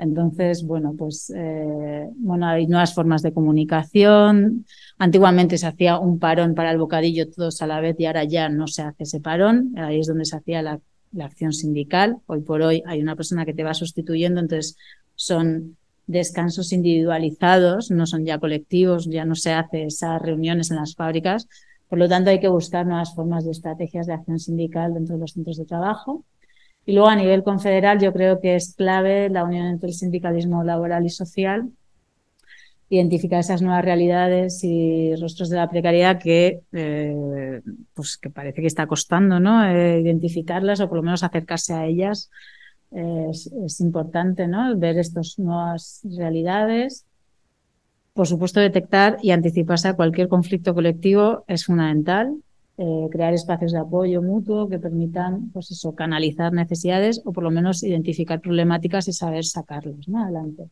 Entonces, 0.00 0.64
bueno, 0.64 0.94
pues 0.96 1.30
eh, 1.36 2.08
bueno, 2.16 2.46
hay 2.46 2.66
nuevas 2.66 2.94
formas 2.94 3.20
de 3.20 3.34
comunicación. 3.34 4.64
Antiguamente 4.96 5.58
se 5.58 5.66
hacía 5.66 5.98
un 5.98 6.18
parón 6.18 6.54
para 6.54 6.70
el 6.70 6.78
bocadillo 6.78 7.30
todos 7.30 7.60
a 7.60 7.66
la 7.66 7.80
vez 7.80 7.96
y 7.98 8.06
ahora 8.06 8.24
ya 8.24 8.48
no 8.48 8.66
se 8.66 8.80
hace 8.80 9.02
ese 9.02 9.20
parón. 9.20 9.74
Ahí 9.76 10.00
es 10.00 10.06
donde 10.06 10.24
se 10.24 10.36
hacía 10.36 10.62
la, 10.62 10.80
acción 11.20 11.52
sindical. 11.52 12.16
Hoy 12.26 12.40
por 12.40 12.62
hoy 12.62 12.82
hay 12.86 13.02
una 13.02 13.14
persona 13.14 13.44
que 13.44 13.52
te 13.52 13.64
va 13.64 13.74
sustituyendo, 13.74 14.40
entonces 14.40 14.76
son 15.16 15.76
descansos 16.06 16.72
individualizados, 16.72 17.90
no 17.90 18.06
son 18.06 18.24
ya 18.24 18.38
colectivos, 18.38 19.06
ya 19.06 19.24
no 19.24 19.34
se 19.34 19.52
hace 19.52 19.84
esas 19.84 20.22
reuniones 20.22 20.70
en 20.70 20.76
las 20.76 20.94
fábricas. 20.94 21.46
Por 21.88 21.98
lo 21.98 22.08
tanto, 22.08 22.30
hay 22.30 22.40
que 22.40 22.48
buscar 22.48 22.86
nuevas 22.86 23.14
formas 23.14 23.44
de 23.44 23.50
estrategias 23.50 24.06
de 24.06 24.14
acción 24.14 24.38
sindical 24.38 24.94
dentro 24.94 25.16
de 25.16 25.20
los 25.20 25.32
centros 25.32 25.58
de 25.58 25.66
trabajo. 25.66 26.24
Y 26.90 26.92
luego 26.92 27.08
a 27.08 27.14
nivel 27.14 27.44
confederal 27.44 28.00
yo 28.00 28.12
creo 28.12 28.40
que 28.40 28.56
es 28.56 28.74
clave 28.74 29.30
la 29.30 29.44
unión 29.44 29.68
entre 29.68 29.90
el 29.90 29.94
sindicalismo 29.94 30.64
laboral 30.64 31.06
y 31.06 31.08
social, 31.08 31.70
identificar 32.88 33.38
esas 33.38 33.62
nuevas 33.62 33.84
realidades 33.84 34.64
y 34.64 35.14
rostros 35.14 35.50
de 35.50 35.56
la 35.56 35.70
precariedad 35.70 36.18
que, 36.20 36.62
eh, 36.72 37.60
pues 37.94 38.18
que 38.18 38.28
parece 38.28 38.60
que 38.60 38.66
está 38.66 38.88
costando 38.88 39.38
¿no? 39.38 39.64
Eh, 39.66 40.00
identificarlas 40.00 40.80
o 40.80 40.88
por 40.88 40.96
lo 40.96 41.04
menos 41.04 41.22
acercarse 41.22 41.74
a 41.74 41.86
ellas. 41.86 42.28
es, 42.90 43.46
es, 43.64 43.80
importante 43.80 44.48
¿no? 44.48 44.76
ver 44.76 44.98
estas 44.98 45.38
nuevas 45.38 46.00
realidades. 46.02 47.06
Por 48.14 48.26
supuesto, 48.26 48.58
detectar 48.58 49.18
y 49.22 49.30
anticiparse 49.30 49.86
a 49.86 49.94
cualquier 49.94 50.26
conflicto 50.26 50.74
colectivo 50.74 51.44
es 51.46 51.66
fundamental 51.66 52.34
eh, 52.82 53.08
crear 53.10 53.34
espacios 53.34 53.72
de 53.72 53.78
apoyo 53.78 54.22
mutuo 54.22 54.66
que 54.70 54.78
permitan, 54.78 55.50
pues 55.52 55.70
eso, 55.70 55.94
canalizar 55.94 56.50
necesidades 56.54 57.20
o 57.26 57.32
por 57.34 57.44
lo 57.44 57.50
menos 57.50 57.82
identificar 57.82 58.40
problemáticas 58.40 59.06
y 59.06 59.12
saber 59.12 59.44
sacarlos 59.44 60.08
adelante. 60.08 60.70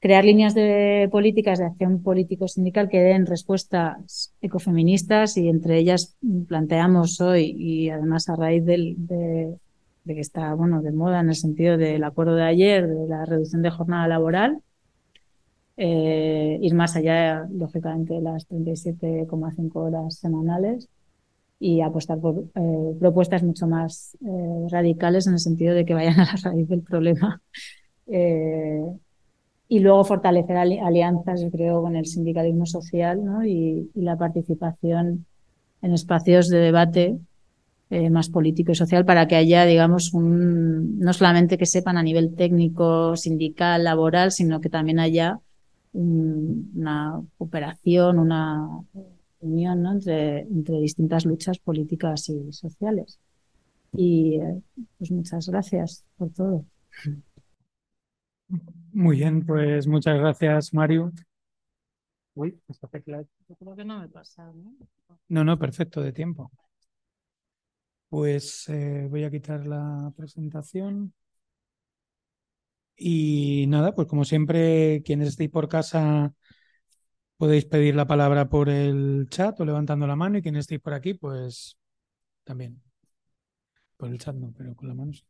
Crear 0.00 0.24
líneas 0.24 0.52
de 0.52 1.08
políticas 1.12 1.60
de 1.60 1.66
acción 1.66 2.02
político-sindical 2.02 2.88
que 2.88 2.98
den 2.98 3.26
respuestas 3.26 4.34
ecofeministas 4.42 5.36
y 5.36 5.48
entre 5.48 5.78
ellas 5.78 6.16
planteamos 6.48 7.20
hoy 7.20 7.54
y 7.56 7.90
además 7.90 8.28
a 8.28 8.34
raíz 8.34 8.64
de, 8.64 8.96
que 10.04 10.18
está 10.18 10.52
bueno 10.54 10.82
de 10.82 10.90
moda 10.90 11.20
en 11.20 11.28
el 11.28 11.36
sentido 11.36 11.76
del 11.76 12.02
acuerdo 12.02 12.34
de 12.34 12.42
ayer 12.42 12.88
de 12.88 13.06
la 13.06 13.26
reducción 13.26 13.62
de 13.62 13.70
jornada 13.70 14.08
laboral, 14.08 14.60
eh, 15.82 16.58
ir 16.60 16.74
más 16.74 16.94
allá, 16.94 17.48
lógicamente, 17.50 18.12
de 18.12 18.20
las 18.20 18.46
37,5 18.50 19.70
horas 19.76 20.14
semanales 20.14 20.90
y 21.58 21.80
apostar 21.80 22.20
por 22.20 22.44
eh, 22.54 22.96
propuestas 23.00 23.42
mucho 23.42 23.66
más 23.66 24.14
eh, 24.20 24.66
radicales 24.68 25.26
en 25.26 25.32
el 25.32 25.38
sentido 25.38 25.74
de 25.74 25.86
que 25.86 25.94
vayan 25.94 26.20
a 26.20 26.26
la 26.26 26.50
raíz 26.50 26.68
del 26.68 26.82
problema. 26.82 27.40
y 28.06 29.78
luego 29.78 30.04
fortalecer 30.04 30.58
alianzas, 30.58 31.40
yo 31.40 31.50
creo, 31.50 31.80
con 31.80 31.96
el 31.96 32.04
sindicalismo 32.04 32.66
social 32.66 33.24
¿no? 33.24 33.46
y, 33.46 33.90
y, 33.94 34.02
la 34.02 34.18
participación 34.18 35.24
en 35.80 35.94
espacios 35.94 36.48
de 36.48 36.58
debate 36.58 37.18
más 38.10 38.28
político 38.28 38.72
y 38.72 38.74
social 38.74 39.04
para 39.06 39.26
que 39.28 39.36
haya, 39.36 39.64
digamos, 39.64 40.12
un, 40.12 40.98
no 40.98 41.12
solamente 41.12 41.56
que 41.56 41.66
sepan 41.66 41.96
a 41.96 42.02
nivel 42.02 42.34
técnico, 42.34 43.16
sindical, 43.16 43.84
laboral, 43.84 44.30
sino 44.30 44.60
que 44.60 44.68
también 44.68 44.98
haya 45.00 45.40
una 45.92 47.22
cooperación, 47.38 48.18
una 48.18 48.68
unión 49.40 49.86
entre, 49.86 50.40
entre 50.40 50.80
distintas 50.80 51.24
luchas 51.24 51.58
políticas 51.58 52.28
y 52.28 52.52
sociales. 52.52 53.18
Y 53.92 54.36
eh, 54.36 54.62
pues 54.98 55.10
muchas 55.10 55.48
gracias 55.48 56.04
por 56.16 56.30
todo. 56.30 56.64
Muy 58.92 59.16
bien, 59.16 59.46
pues 59.46 59.86
muchas 59.86 60.18
gracias, 60.18 60.74
Mario. 60.74 61.12
Uy, 62.34 62.60
esta 62.68 62.88
tecla. 62.88 63.22
Yo 63.48 63.56
creo 63.56 63.76
que 63.76 63.84
no 63.84 64.00
me 64.00 64.08
pasa, 64.08 64.52
¿no? 64.52 64.74
No, 65.28 65.44
no, 65.44 65.58
perfecto, 65.58 66.00
de 66.00 66.12
tiempo. 66.12 66.50
Pues 68.08 68.68
eh, 68.68 69.06
voy 69.08 69.24
a 69.24 69.30
quitar 69.30 69.66
la 69.66 70.12
presentación. 70.16 71.12
Y 73.02 73.66
nada, 73.68 73.94
pues 73.94 74.06
como 74.08 74.24
siempre, 74.26 75.02
quienes 75.04 75.28
estéis 75.28 75.50
por 75.50 75.68
casa 75.68 76.34
podéis 77.38 77.64
pedir 77.66 77.94
la 77.96 78.06
palabra 78.06 78.48
por 78.48 78.68
el 78.68 79.26
chat 79.30 79.58
o 79.60 79.64
levantando 79.64 80.06
la 80.06 80.16
mano 80.16 80.38
y 80.38 80.42
quienes 80.42 80.60
estéis 80.62 80.80
por 80.80 80.94
aquí, 80.94 81.14
pues 81.14 81.76
también. 82.44 82.82
Por 83.96 84.08
el 84.10 84.18
chat 84.18 84.34
no, 84.34 84.52
pero 84.56 84.74
con 84.74 84.88
la 84.88 84.94
mano 84.94 85.12
sí. 85.12 85.22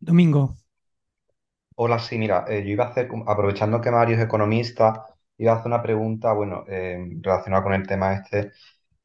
Domingo. 0.00 0.56
Hola, 1.78 1.98
sí, 1.98 2.18
mira, 2.18 2.44
eh, 2.48 2.62
yo 2.64 2.70
iba 2.70 2.84
a 2.84 2.88
hacer, 2.88 3.08
aprovechando 3.26 3.80
que 3.80 3.90
Mario 3.90 4.16
es 4.16 4.22
economista, 4.22 5.04
iba 5.36 5.52
a 5.52 5.56
hacer 5.56 5.66
una 5.66 5.82
pregunta, 5.82 6.32
bueno, 6.32 6.64
eh, 6.68 6.98
relacionada 7.20 7.62
con 7.62 7.74
el 7.74 7.86
tema 7.86 8.14
este. 8.14 8.52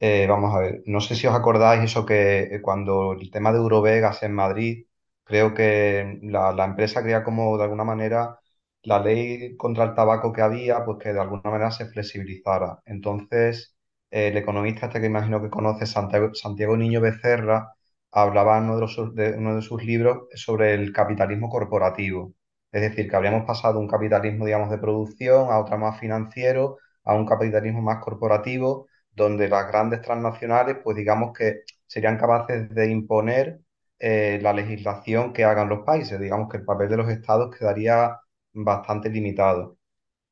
Eh, 0.00 0.26
vamos 0.28 0.54
a 0.54 0.60
ver, 0.60 0.82
no 0.86 1.00
sé 1.00 1.14
si 1.16 1.26
os 1.26 1.34
acordáis 1.34 1.82
eso 1.84 2.06
que 2.06 2.60
cuando 2.62 3.12
el 3.14 3.30
tema 3.30 3.52
de 3.52 3.58
Eurovegas 3.58 4.22
en 4.22 4.34
Madrid, 4.34 4.86
Creo 5.32 5.54
que 5.54 6.18
la, 6.24 6.64
empresa 6.64 7.00
quería 7.00 7.24
como 7.24 7.56
de 7.56 7.64
alguna 7.64 7.84
manera 7.84 8.38
la 8.82 8.98
ley 9.00 9.56
contra 9.56 9.84
el 9.84 9.94
tabaco 9.94 10.30
que 10.30 10.42
había, 10.42 10.84
pues 10.84 10.98
que 10.98 11.14
de 11.14 11.20
alguna 11.20 11.42
manera 11.44 11.70
se 11.70 11.86
flexibilizara. 11.86 12.80
Entonces, 12.84 13.74
el 14.10 14.36
economista 14.36 14.86
este 14.86 15.00
que 15.00 15.06
imagino 15.06 15.40
que 15.40 15.48
conoce, 15.48 15.86
Santiago, 15.86 16.34
Santiago 16.34 16.76
Niño 16.76 17.00
Becerra, 17.00 17.72
hablaba 18.10 18.58
en 18.58 18.64
uno 18.64 18.86
de, 19.14 19.32
uno 19.38 19.56
de 19.56 19.62
sus 19.62 19.82
libros 19.82 20.28
sobre 20.34 20.74
el 20.74 20.92
capitalismo 20.92 21.48
corporativo. 21.48 22.34
Es 22.70 22.82
decir, 22.82 23.08
que 23.08 23.16
habríamos 23.16 23.46
pasado 23.46 23.78
un 23.80 23.88
capitalismo, 23.88 24.44
digamos, 24.44 24.70
de 24.70 24.76
producción 24.78 25.50
a 25.50 25.58
otro 25.60 25.78
más 25.78 25.98
financiero, 25.98 26.76
a 27.04 27.14
un 27.14 27.24
capitalismo 27.24 27.80
más 27.80 28.04
corporativo, 28.04 28.86
donde 29.12 29.48
las 29.48 29.66
grandes 29.68 30.02
transnacionales, 30.02 30.76
pues 30.84 30.94
digamos 30.96 31.32
que 31.32 31.62
serían 31.86 32.18
capaces 32.18 32.68
de 32.74 32.90
imponer 32.90 33.60
eh, 34.02 34.40
la 34.42 34.54
legislación 34.54 35.32
que 35.34 35.44
hagan 35.44 35.70
los 35.70 35.80
países. 35.84 36.20
Digamos 36.20 36.50
que 36.50 36.58
el 36.58 36.66
papel 36.66 36.90
de 36.90 36.98
los 36.98 37.10
estados 37.10 37.56
quedaría 37.56 38.20
bastante 38.54 39.10
limitado. 39.10 39.78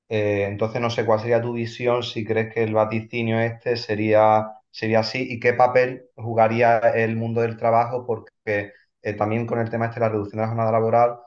Eh, 0.08 0.44
entonces 0.48 0.80
no 0.80 0.90
sé 0.90 1.06
cuál 1.06 1.20
sería 1.20 1.40
tu 1.42 1.52
visión, 1.54 2.02
si 2.02 2.24
crees 2.24 2.52
que 2.54 2.64
el 2.64 2.74
vaticinio 2.74 3.40
este 3.40 3.76
sería, 3.76 4.48
sería 4.70 5.00
así 5.00 5.26
y 5.30 5.40
qué 5.40 5.54
papel 5.54 6.06
jugaría 6.16 6.78
el 6.80 7.16
mundo 7.16 7.42
del 7.42 7.56
trabajo, 7.56 8.06
porque 8.06 8.72
eh, 9.02 9.14
también 9.14 9.46
con 9.46 9.60
el 9.60 9.70
tema 9.70 9.86
este 9.86 10.00
de 10.00 10.06
la 10.06 10.12
reducción 10.12 10.38
de 10.38 10.42
la 10.42 10.48
jornada 10.48 10.72
laboral, 10.72 11.18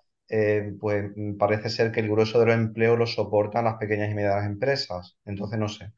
pues 0.80 1.12
mm, 1.16 1.38
parece 1.38 1.70
ser 1.70 1.92
que 1.92 2.00
el 2.02 2.10
grueso 2.10 2.40
de 2.40 2.46
los 2.48 2.56
empleos 2.56 2.98
lo 2.98 3.08
soportan 3.08 3.66
las 3.66 3.76
pequeñas 3.78 4.12
y 4.12 4.16
medianas 4.16 4.46
empresas. 4.46 5.18
Entonces 5.26 5.60
no 5.60 5.70
sé 5.70 5.92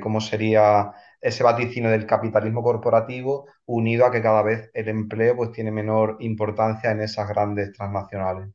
cómo 0.00 0.20
sería 0.20 0.92
ese 1.20 1.42
vaticinio 1.44 1.90
del 1.90 2.06
capitalismo 2.06 2.62
corporativo 2.62 3.46
unido 3.66 4.06
a 4.06 4.12
que 4.12 4.22
cada 4.22 4.42
vez 4.42 4.70
el 4.74 4.88
empleo 4.88 5.36
pues 5.36 5.52
tiene 5.52 5.70
menor 5.70 6.16
importancia 6.20 6.90
en 6.90 7.00
esas 7.00 7.28
grandes 7.28 7.72
transnacionales. 7.72 8.50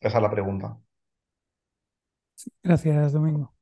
Esa 0.00 0.18
es 0.18 0.22
la 0.22 0.30
pregunta. 0.30 0.78
Gracias, 2.62 3.12
Domingo. 3.12 3.54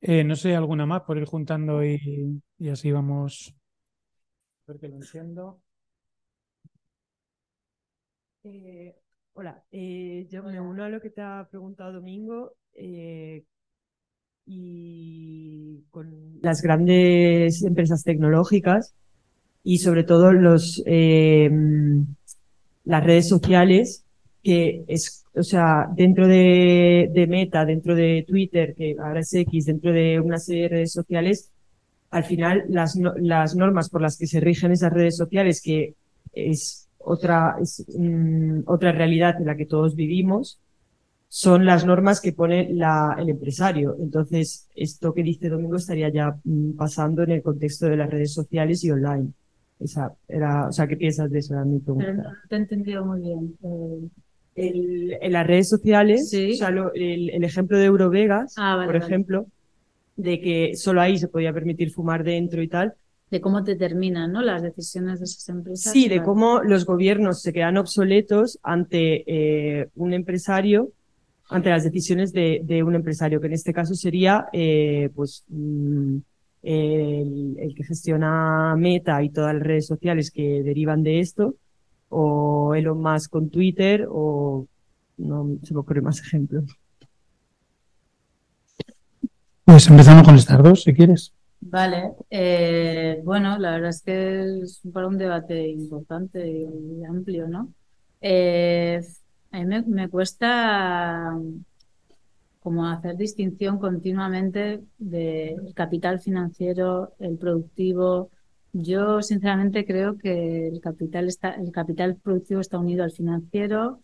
Eh, 0.00 0.24
no 0.24 0.36
sé, 0.36 0.54
alguna 0.54 0.86
más 0.86 1.02
por 1.02 1.18
ir 1.18 1.24
juntando 1.26 1.84
y, 1.84 2.42
así 2.70 2.92
vamos. 2.92 3.54
A 4.66 4.72
ver 4.72 4.80
que 4.80 4.88
lo 4.88 4.96
entiendo. 4.96 5.60
Eh, 8.44 8.96
hola, 9.34 9.64
eh, 9.70 10.26
yo 10.30 10.42
me 10.42 10.60
uno 10.60 10.84
a 10.84 10.88
lo 10.88 11.00
que 11.00 11.10
te 11.10 11.20
ha 11.20 11.46
preguntado 11.50 11.94
Domingo 11.94 12.56
y 14.50 15.84
con 15.90 16.40
las 16.42 16.62
grandes 16.62 17.62
empresas 17.62 18.02
tecnológicas 18.04 18.94
y 19.62 19.78
sobre 19.78 20.04
todo 20.04 20.32
los 20.32 20.82
las 22.84 23.04
redes 23.04 23.28
sociales 23.28 24.04
que 24.42 24.84
es, 24.88 25.24
o 25.34 25.42
sea, 25.42 25.88
dentro 25.94 26.26
de, 26.26 27.10
de 27.12 27.26
Meta, 27.26 27.64
dentro 27.64 27.94
de 27.94 28.24
Twitter, 28.26 28.74
que 28.74 28.96
ahora 28.98 29.20
es 29.20 29.32
X, 29.34 29.66
dentro 29.66 29.92
de 29.92 30.18
una 30.18 30.38
serie 30.38 30.62
de 30.62 30.68
redes 30.68 30.92
sociales, 30.92 31.50
al 32.10 32.24
final 32.24 32.64
las, 32.68 32.96
las 32.96 33.54
normas 33.54 33.90
por 33.90 34.00
las 34.00 34.16
que 34.16 34.26
se 34.26 34.40
rigen 34.40 34.72
esas 34.72 34.92
redes 34.92 35.16
sociales, 35.16 35.60
que 35.62 35.94
es 36.32 36.88
otra, 36.98 37.56
es, 37.60 37.84
mm, 37.96 38.60
otra 38.66 38.92
realidad 38.92 39.36
en 39.38 39.46
la 39.46 39.56
que 39.56 39.66
todos 39.66 39.94
vivimos, 39.94 40.58
son 41.32 41.64
las 41.64 41.86
normas 41.86 42.20
que 42.20 42.32
pone 42.32 42.68
la, 42.72 43.14
el 43.16 43.28
empresario. 43.28 43.94
Entonces, 44.00 44.68
esto 44.74 45.14
que 45.14 45.22
dice 45.22 45.48
Domingo 45.48 45.76
estaría 45.76 46.08
ya 46.08 46.36
mm, 46.42 46.72
pasando 46.72 47.22
en 47.22 47.30
el 47.30 47.40
contexto 47.40 47.86
de 47.86 47.96
las 47.96 48.10
redes 48.10 48.34
sociales 48.34 48.82
y 48.82 48.90
online. 48.90 49.28
Esa 49.78 50.12
era, 50.26 50.66
o 50.66 50.72
sea, 50.72 50.88
¿qué 50.88 50.96
piensas 50.96 51.30
de 51.30 51.38
eso? 51.38 51.54
Era 51.54 51.64
mi 51.64 51.78
pregunta. 51.78 52.12
no 52.12 52.32
te 52.48 52.56
he 52.56 52.58
entendido 52.58 53.04
muy 53.04 53.20
bien. 53.20 53.56
Eh, 54.56 55.18
en 55.20 55.32
las 55.32 55.46
redes 55.46 55.68
sociales, 55.68 56.32
el, 56.34 57.44
ejemplo 57.44 57.78
de 57.78 57.84
Eurovegas, 57.84 58.54
ah, 58.58 58.82
por 58.84 58.96
ejemplo, 58.96 59.46
de 60.16 60.40
que 60.40 60.74
solo 60.74 61.00
ahí 61.00 61.16
se 61.16 61.28
podía 61.28 61.52
permitir 61.52 61.92
fumar 61.92 62.24
dentro 62.24 62.60
y 62.60 62.66
tal. 62.66 62.94
De 63.30 63.40
cómo 63.40 63.60
determinan 63.60 64.32
¿no? 64.32 64.42
las 64.42 64.62
decisiones 64.62 65.20
de 65.20 65.26
esas 65.26 65.48
empresas. 65.48 65.92
Sí, 65.92 66.08
de 66.08 66.24
cómo 66.24 66.60
los 66.64 66.84
gobiernos 66.84 67.40
se 67.40 67.52
quedan 67.52 67.76
obsoletos 67.76 68.58
ante 68.64 69.22
eh, 69.28 69.88
un 69.94 70.12
empresario, 70.12 70.90
ante 71.50 71.70
las 71.70 71.84
decisiones 71.84 72.32
de, 72.32 72.82
un 72.84 72.94
empresario, 72.94 73.40
que 73.40 73.48
en 73.48 73.52
este 73.54 73.72
caso 73.72 73.94
sería 73.94 74.46
eh, 74.52 75.10
pues 75.14 75.44
mm, 75.48 76.16
el, 76.62 77.56
el 77.58 77.74
que 77.74 77.84
gestiona 77.84 78.74
Meta 78.76 79.22
y 79.22 79.30
todas 79.30 79.54
las 79.54 79.62
redes 79.62 79.86
sociales 79.86 80.30
que 80.30 80.62
derivan 80.62 81.02
de 81.02 81.20
esto 81.20 81.56
o 82.10 82.74
Elon 82.74 83.00
Musk 83.00 83.30
con 83.30 83.50
Twitter 83.50 84.06
o 84.10 84.66
no 85.16 85.58
se 85.62 85.74
me 85.74 85.80
ocurre 85.80 86.02
más 86.02 86.20
ejemplos. 86.20 86.64
Pues 89.64 89.88
empezamos 89.88 90.24
con 90.24 90.34
estas 90.34 90.62
dos, 90.62 90.82
si 90.82 90.92
quieres. 90.92 91.32
Vale, 91.60 92.12
eh, 92.30 93.20
bueno, 93.22 93.58
la 93.58 93.72
verdad 93.72 93.90
es 93.90 94.02
que 94.02 94.62
es 94.62 94.80
para 94.92 95.06
un 95.06 95.18
debate 95.18 95.68
importante 95.68 96.48
y 96.48 97.04
amplio, 97.04 97.46
¿no? 97.46 97.72
Eh, 98.20 99.00
a 99.50 99.64
mí 99.64 99.82
me, 99.86 100.08
cuesta 100.08 101.36
como 102.60 102.86
hacer 102.86 103.16
distinción 103.16 103.78
continuamente 103.78 104.82
del 104.98 105.72
capital 105.74 106.20
financiero, 106.20 107.14
el 107.18 107.38
productivo, 107.38 108.30
yo 108.72 109.22
sinceramente 109.22 109.84
creo 109.84 110.18
que 110.18 110.68
el 110.68 110.80
capital 110.80 111.26
está, 111.26 111.52
el 111.54 111.72
capital 111.72 112.16
productivo 112.16 112.60
está 112.60 112.78
unido 112.78 113.02
al 113.02 113.12
financiero 113.12 114.00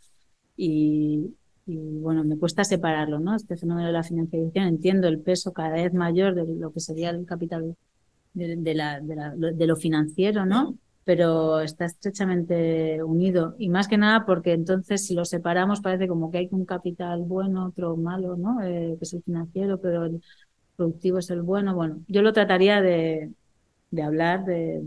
y, 0.57 1.35
bueno, 1.67 2.25
me 2.25 2.39
cuesta 2.39 2.65
separarlo, 2.65 3.21
¿no? 3.21 3.37
Este 3.37 3.57
fenómeno 3.57 3.89
de 3.89 3.93
la 3.93 4.03
financiación, 4.03 4.67
entiendo 4.67 5.07
el 5.09 5.21
peso 5.21 5.53
cada 5.53 5.75
vez 5.75 5.93
mayor 5.93 6.35
de 6.35 6.47
lo 6.57 6.73
que 6.73 6.81
sería 6.81 7.11
el 7.11 7.27
capital 7.27 7.77
de, 8.33 8.75
la, 8.75 9.01
de, 9.01 9.67
lo 9.67 9.77
financiero, 9.77 10.47
¿no? 10.47 10.79
Pero 11.07 11.61
está 11.61 11.87
estrechamente 11.87 13.03
unido. 13.03 13.55
Y 13.59 13.71
más 13.71 13.89
que 13.89 13.97
nada 13.99 14.27
porque 14.27 14.53
entonces 14.53 15.07
si 15.07 15.15
lo 15.15 15.25
separamos 15.25 15.81
parece 15.81 16.09
como 16.09 16.31
que 16.31 16.39
hay 16.39 16.49
un 16.53 16.67
capital 16.67 17.23
bueno, 17.23 17.67
otro 17.67 17.97
malo, 17.97 18.37
¿no? 18.37 18.63
Eh, 18.63 18.97
que 18.99 19.05
es 19.05 19.15
el 19.15 19.23
financiero, 19.23 19.81
pero 19.81 20.05
el 20.05 20.23
productivo 20.77 21.19
es 21.19 21.31
el 21.31 21.43
bueno. 21.43 21.75
Bueno, 21.75 22.03
yo 22.09 22.23
lo 22.23 22.33
trataría 22.35 22.83
de, 22.83 23.33
de 23.91 24.03
hablar 24.03 24.45
de, 24.45 24.83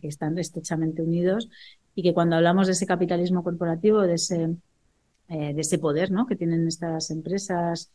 que 0.00 0.08
están 0.08 0.38
estrechamente 0.38 1.02
unidos 1.02 1.48
y 1.94 2.02
que 2.02 2.14
cuando 2.14 2.36
hablamos 2.36 2.66
de 2.66 2.72
ese 2.74 2.86
capitalismo 2.86 3.42
corporativo, 3.44 4.02
de 4.02 4.14
ese, 4.14 4.56
eh, 5.28 5.54
de 5.54 5.60
ese 5.60 5.78
poder 5.78 6.10
¿no? 6.10 6.26
que 6.26 6.36
tienen 6.36 6.66
estas 6.68 7.10
empresas 7.10 7.90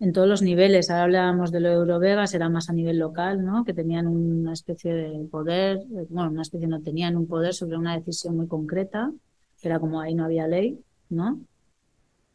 en 0.00 0.12
todos 0.12 0.28
los 0.28 0.42
niveles, 0.42 0.90
ahora 0.90 1.04
hablábamos 1.04 1.50
de 1.50 1.60
lo 1.60 1.70
Eurovegas, 1.70 2.34
era 2.34 2.48
más 2.48 2.70
a 2.70 2.72
nivel 2.72 2.98
local, 2.98 3.44
¿no? 3.44 3.64
que 3.64 3.74
tenían 3.74 4.06
una 4.06 4.52
especie 4.52 4.94
de 4.94 5.24
poder, 5.24 5.78
eh, 5.78 6.06
bueno, 6.08 6.30
una 6.30 6.42
especie 6.42 6.68
no 6.68 6.80
tenían 6.80 7.16
un 7.16 7.26
poder 7.26 7.52
sobre 7.52 7.76
una 7.76 7.96
decisión 7.96 8.36
muy 8.36 8.46
concreta, 8.46 9.12
que 9.60 9.68
era 9.68 9.80
como 9.80 10.00
ahí 10.00 10.14
no 10.14 10.24
había 10.24 10.46
ley, 10.46 10.78
¿no? 11.10 11.40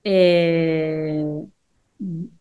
Eh, 0.03 1.25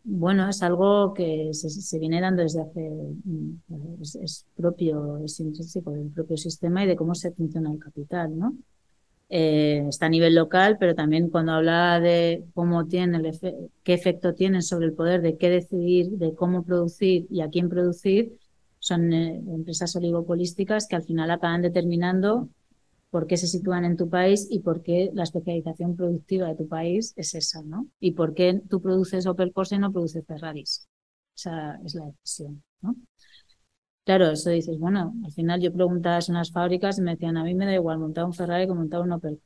bueno, 0.04 0.48
es 0.48 0.62
algo 0.62 1.14
que 1.14 1.50
se, 1.52 1.98
viene 2.00 2.20
dando 2.20 2.42
desde 2.42 2.62
hace, 2.62 2.90
mm, 3.24 4.02
es, 4.02 4.46
propio, 4.56 5.18
es 5.18 5.38
intrínseco 5.38 5.92
del 5.92 6.10
propio 6.10 6.36
sistema 6.36 6.82
y 6.82 6.88
de 6.88 6.96
cómo 6.96 7.14
se 7.14 7.30
funciona 7.30 7.70
el 7.70 7.78
capital, 7.78 8.36
¿no? 8.36 8.54
Eh, 9.34 9.86
está 9.88 10.06
a 10.06 10.08
nivel 10.10 10.34
local, 10.34 10.76
pero 10.78 10.94
también 10.94 11.30
cuando 11.30 11.52
habla 11.52 11.98
de 12.00 12.44
cómo 12.52 12.86
tiene 12.86 13.16
el 13.16 13.70
qué 13.82 13.94
efecto 13.94 14.34
tienen 14.34 14.60
sobre 14.60 14.84
el 14.88 14.92
poder 14.92 15.22
de 15.22 15.38
qué 15.38 15.48
decidir, 15.48 16.10
de 16.18 16.34
cómo 16.34 16.64
producir 16.64 17.26
y 17.30 17.40
a 17.40 17.48
quién 17.48 17.70
producir, 17.70 18.38
son 18.78 19.10
eh, 19.14 19.36
empresas 19.48 19.96
oligopolísticas 19.96 20.86
que 20.86 20.96
al 20.96 21.04
final 21.04 21.30
acaban 21.30 21.62
determinando 21.62 22.50
por 23.08 23.26
qué 23.26 23.38
se 23.38 23.46
sitúan 23.46 23.86
en 23.86 23.96
tu 23.96 24.10
país 24.10 24.48
y 24.50 24.60
por 24.60 24.82
qué 24.82 25.10
la 25.14 25.22
especialización 25.22 25.96
productiva 25.96 26.48
de 26.48 26.56
tu 26.56 26.68
país 26.68 27.14
es 27.16 27.34
esa, 27.34 27.62
¿no? 27.62 27.86
Y 28.00 28.12
por 28.12 28.34
qué 28.34 28.60
tú 28.68 28.82
produces 28.82 29.26
Opel 29.26 29.54
Corsa 29.54 29.76
y 29.76 29.78
no 29.78 29.92
produces 29.92 30.26
Ferraris. 30.26 30.86
Esa 31.34 31.80
es 31.82 31.94
la 31.94 32.04
decisión, 32.04 32.62
¿no? 32.82 32.94
Claro, 34.04 34.30
eso 34.30 34.50
dices, 34.50 34.78
bueno, 34.80 35.14
al 35.24 35.30
final 35.32 35.60
yo 35.60 35.72
preguntaba 35.72 36.18
en 36.18 36.34
unas 36.34 36.50
fábricas 36.50 36.98
y 36.98 37.02
me 37.02 37.12
decían, 37.12 37.36
a 37.36 37.44
mí 37.44 37.54
me 37.54 37.66
da 37.66 37.74
igual 37.74 37.98
montar 37.98 38.24
un 38.24 38.32
Ferrari 38.32 38.66
que 38.66 38.74
montar 38.74 39.00
un 39.00 39.12
Opel. 39.12 39.40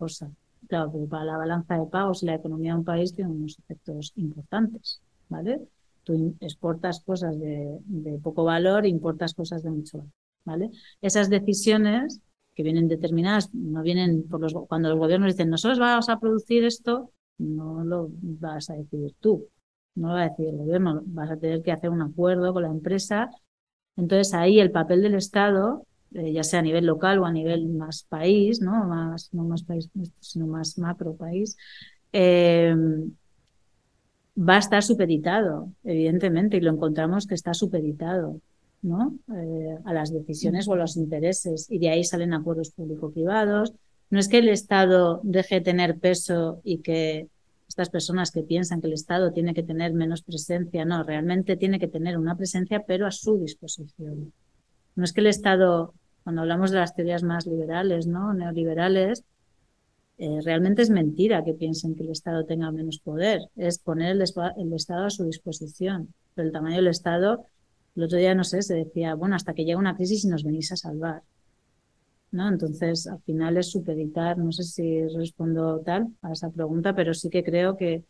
Claro, 0.66 0.90
porque 0.90 1.06
para 1.06 1.24
la 1.24 1.36
balanza 1.36 1.78
de 1.78 1.86
pagos 1.86 2.22
y 2.22 2.26
la 2.26 2.36
economía 2.36 2.72
de 2.72 2.78
un 2.78 2.84
país 2.84 3.14
tiene 3.14 3.30
unos 3.30 3.58
efectos 3.58 4.12
importantes, 4.16 5.02
¿vale? 5.28 5.60
Tú 6.04 6.34
exportas 6.40 7.00
cosas 7.00 7.38
de, 7.38 7.78
poco 8.22 8.44
valor 8.44 8.86
importas 8.86 9.34
cosas 9.34 9.62
de 9.62 9.70
mucho 9.70 9.98
valor, 9.98 10.12
¿vale? 10.44 10.70
Esas 11.02 11.28
decisiones 11.28 12.20
que 12.54 12.62
vienen 12.62 12.88
determinadas, 12.88 13.52
no 13.54 13.82
vienen 13.82 14.26
por 14.26 14.40
los, 14.40 14.54
cuando 14.68 14.88
los 14.88 14.98
gobiernos 14.98 15.34
dicen 15.34 15.50
nosotros 15.50 15.78
vamos 15.78 16.08
a 16.08 16.18
producir 16.18 16.64
esto, 16.64 17.12
no 17.36 17.84
lo 17.84 18.08
vas 18.40 18.70
a 18.70 18.74
decidir 18.74 19.14
tú, 19.20 19.46
no 19.94 20.08
lo 20.08 20.14
va 20.14 20.22
a 20.22 20.28
decidir 20.30 20.54
el 20.54 20.58
gobierno, 20.58 21.02
vas 21.04 21.30
a 21.30 21.36
tener 21.36 21.62
que 21.62 21.72
hacer 21.72 21.90
un 21.90 22.00
acuerdo 22.00 22.54
con 22.54 22.62
la 22.62 22.70
empresa. 22.70 23.30
Entonces 23.96 24.34
ahí 24.34 24.60
el 24.60 24.70
papel 24.70 25.02
del 25.02 25.14
Estado, 25.14 25.86
eh, 26.14 26.32
ya 26.32 26.42
sea 26.42 26.60
a 26.60 26.62
nivel 26.62 26.86
local 26.86 27.18
o 27.18 27.26
a 27.26 27.32
nivel 27.32 27.68
más 27.68 28.04
país, 28.04 28.60
no 28.60 28.84
más, 28.84 29.30
no 29.32 29.44
más 29.44 29.62
país, 29.62 29.90
sino 30.20 30.46
más 30.46 30.78
macro 30.78 31.14
país, 31.14 31.56
eh, 32.12 32.74
va 34.38 34.56
a 34.56 34.58
estar 34.58 34.82
supeditado, 34.82 35.70
evidentemente, 35.84 36.56
y 36.56 36.60
lo 36.60 36.70
encontramos 36.70 37.26
que 37.26 37.34
está 37.34 37.54
supeditado. 37.54 38.40
¿no? 38.82 39.18
Eh, 39.34 39.78
a 39.84 39.92
las 39.92 40.12
decisiones 40.12 40.68
o 40.68 40.74
a 40.74 40.76
los 40.76 40.96
intereses 40.96 41.66
y 41.70 41.78
de 41.78 41.90
ahí 41.90 42.04
salen 42.04 42.34
acuerdos 42.34 42.70
público-privados. 42.70 43.72
No 44.10 44.20
es 44.20 44.28
que 44.28 44.38
el 44.38 44.48
Estado 44.48 45.20
deje 45.24 45.56
de 45.56 45.60
tener 45.62 45.98
peso 45.98 46.60
y 46.62 46.78
que 46.78 47.28
estas 47.76 47.90
personas 47.90 48.30
que 48.30 48.42
piensan 48.42 48.80
que 48.80 48.86
el 48.86 48.94
Estado 48.94 49.32
tiene 49.32 49.52
que 49.52 49.62
tener 49.62 49.92
menos 49.92 50.22
presencia, 50.22 50.86
no, 50.86 51.02
realmente 51.02 51.58
tiene 51.58 51.78
que 51.78 51.88
tener 51.88 52.16
una 52.16 52.34
presencia 52.34 52.84
pero 52.86 53.06
a 53.06 53.10
su 53.10 53.38
disposición. 53.38 54.32
No 54.94 55.04
es 55.04 55.12
que 55.12 55.20
el 55.20 55.26
Estado, 55.26 55.92
cuando 56.24 56.40
hablamos 56.40 56.70
de 56.70 56.78
las 56.78 56.94
teorías 56.94 57.22
más 57.22 57.46
liberales, 57.46 58.06
¿no? 58.06 58.32
neoliberales, 58.32 59.24
eh, 60.16 60.40
realmente 60.42 60.80
es 60.80 60.88
mentira 60.88 61.44
que 61.44 61.52
piensen 61.52 61.94
que 61.94 62.04
el 62.04 62.12
Estado 62.12 62.46
tenga 62.46 62.72
menos 62.72 62.98
poder, 62.98 63.42
es 63.56 63.78
poner 63.78 64.12
el, 64.12 64.24
el, 64.56 64.72
Estado 64.72 65.04
a 65.04 65.10
su 65.10 65.24
disposición. 65.26 66.14
Pero 66.34 66.46
el 66.46 66.54
tamaño 66.54 66.76
del 66.76 66.86
Estado, 66.86 67.44
el 67.94 68.04
otro 68.04 68.16
día, 68.16 68.34
no 68.34 68.44
sé, 68.44 68.62
se 68.62 68.74
decía, 68.74 69.14
bueno, 69.14 69.36
hasta 69.36 69.52
que 69.52 69.66
llega 69.66 69.78
una 69.78 69.96
crisis 69.96 70.24
y 70.24 70.28
nos 70.28 70.44
venís 70.44 70.72
a 70.72 70.76
salvar. 70.76 71.24
¿No? 72.32 72.48
Entonces, 72.48 73.06
al 73.06 73.20
final 73.22 73.56
es 73.56 73.70
supeditar, 73.70 74.36
no 74.36 74.52
sé 74.52 74.64
si 74.64 75.06
respondo 75.08 75.80
tal 75.80 76.08
a 76.22 76.32
esa 76.32 76.50
pregunta, 76.50 76.94
pero 76.94 77.14
sí 77.14 77.30
que 77.30 77.44
creo 77.44 77.76
que 77.76 78.04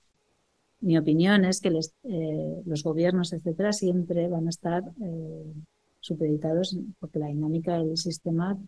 mi 0.80 0.98
opinión 0.98 1.44
es 1.44 1.60
que 1.60 1.68
eh, 1.68 2.62
los 2.64 2.82
gobiernos, 2.82 3.32
etcétera, 3.32 3.72
siempre 3.72 4.28
van 4.28 4.46
a 4.46 4.50
estar 4.50 4.82
eh, 5.00 5.52
supeditados 6.00 6.78
porque 6.98 7.18
la 7.18 7.28
dinámica 7.28 7.78
del 7.78 7.96
sistema, 7.96 8.58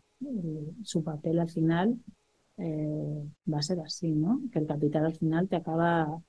su 0.82 1.04
papel 1.04 1.38
al 1.38 1.50
final 1.50 1.96
eh, 2.56 3.24
va 3.52 3.58
a 3.58 3.62
ser 3.62 3.80
así, 3.80 4.10
¿no? 4.10 4.40
Que 4.52 4.58
el 4.58 4.66
capital 4.66 5.06
al 5.06 5.14
final 5.14 5.48
te 5.48 5.56
acaba, 5.56 6.20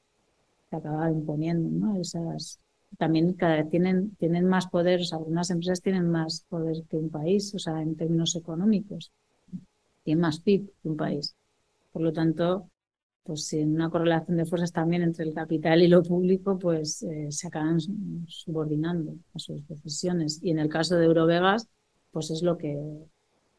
te 0.69 0.75
acaba 0.75 1.09
imponiendo, 1.11 1.69
¿no? 1.69 1.99
Esas, 1.99 2.59
también 2.97 3.33
cada 3.33 3.57
vez 3.57 3.69
tienen, 3.69 4.15
tienen 4.15 4.45
más 4.47 4.67
poder, 4.67 5.01
algunas 5.11 5.49
empresas 5.49 5.81
tienen 5.81 6.09
más 6.09 6.45
poder 6.49 6.83
que 6.89 6.97
un 6.97 7.09
país, 7.09 7.53
o 7.55 7.59
sea, 7.59 7.81
en 7.81 7.95
términos 7.95 8.35
económicos, 8.35 9.11
tienen 10.03 10.21
más 10.21 10.39
PIB 10.39 10.71
que 10.81 10.89
un 10.89 10.97
país. 10.97 11.35
Por 11.91 12.01
lo 12.01 12.13
tanto, 12.13 12.69
pues 13.23 13.53
en 13.53 13.75
una 13.75 13.89
correlación 13.89 14.37
de 14.37 14.45
fuerzas 14.45 14.71
también 14.71 15.03
entre 15.03 15.25
el 15.25 15.33
capital 15.33 15.81
y 15.81 15.87
lo 15.87 16.01
público, 16.03 16.57
pues 16.57 17.03
eh, 17.03 17.27
se 17.29 17.47
acaban 17.47 17.79
subordinando 18.27 19.15
a 19.33 19.39
sus 19.39 19.67
decisiones. 19.67 20.39
Y 20.41 20.51
en 20.51 20.59
el 20.59 20.69
caso 20.69 20.95
de 20.95 21.05
Eurovegas, 21.05 21.67
pues 22.11 22.31
es 22.31 22.41
lo 22.41 22.57
que, 22.57 22.75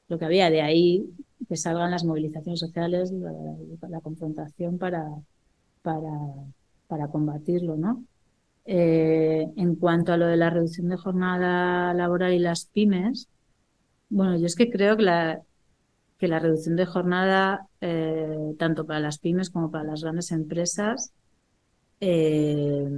lo 0.08 0.18
que 0.18 0.24
había. 0.24 0.50
De 0.50 0.60
ahí 0.60 1.08
que 1.48 1.56
salgan 1.56 1.92
las 1.92 2.04
movilizaciones 2.04 2.60
sociales, 2.60 3.12
la, 3.12 4.00
confrontación 4.00 4.78
para, 4.78 5.06
para, 5.82 6.10
para 6.88 7.08
combatirlo, 7.08 7.76
¿no? 7.76 8.04
Eh, 8.66 9.46
en 9.56 9.74
cuanto 9.76 10.12
a 10.12 10.16
lo 10.16 10.26
de 10.26 10.36
la 10.36 10.50
reducción 10.50 10.88
de 10.88 10.96
jornada 10.96 11.92
laboral 11.94 12.32
y 12.34 12.38
las 12.38 12.66
pymes, 12.66 13.28
bueno, 14.10 14.36
yo 14.38 14.46
es 14.46 14.56
que 14.56 14.70
creo 14.70 14.96
que 14.96 15.04
la, 15.04 15.42
que 16.20 16.28
la 16.28 16.38
reducción 16.38 16.76
de 16.76 16.86
jornada, 16.86 17.66
eh, 17.80 18.54
tanto 18.58 18.86
para 18.86 19.00
las 19.00 19.18
pymes 19.18 19.50
como 19.50 19.70
para 19.70 19.84
las 19.84 20.02
grandes 20.02 20.30
empresas, 20.32 21.12
eh, 22.00 22.88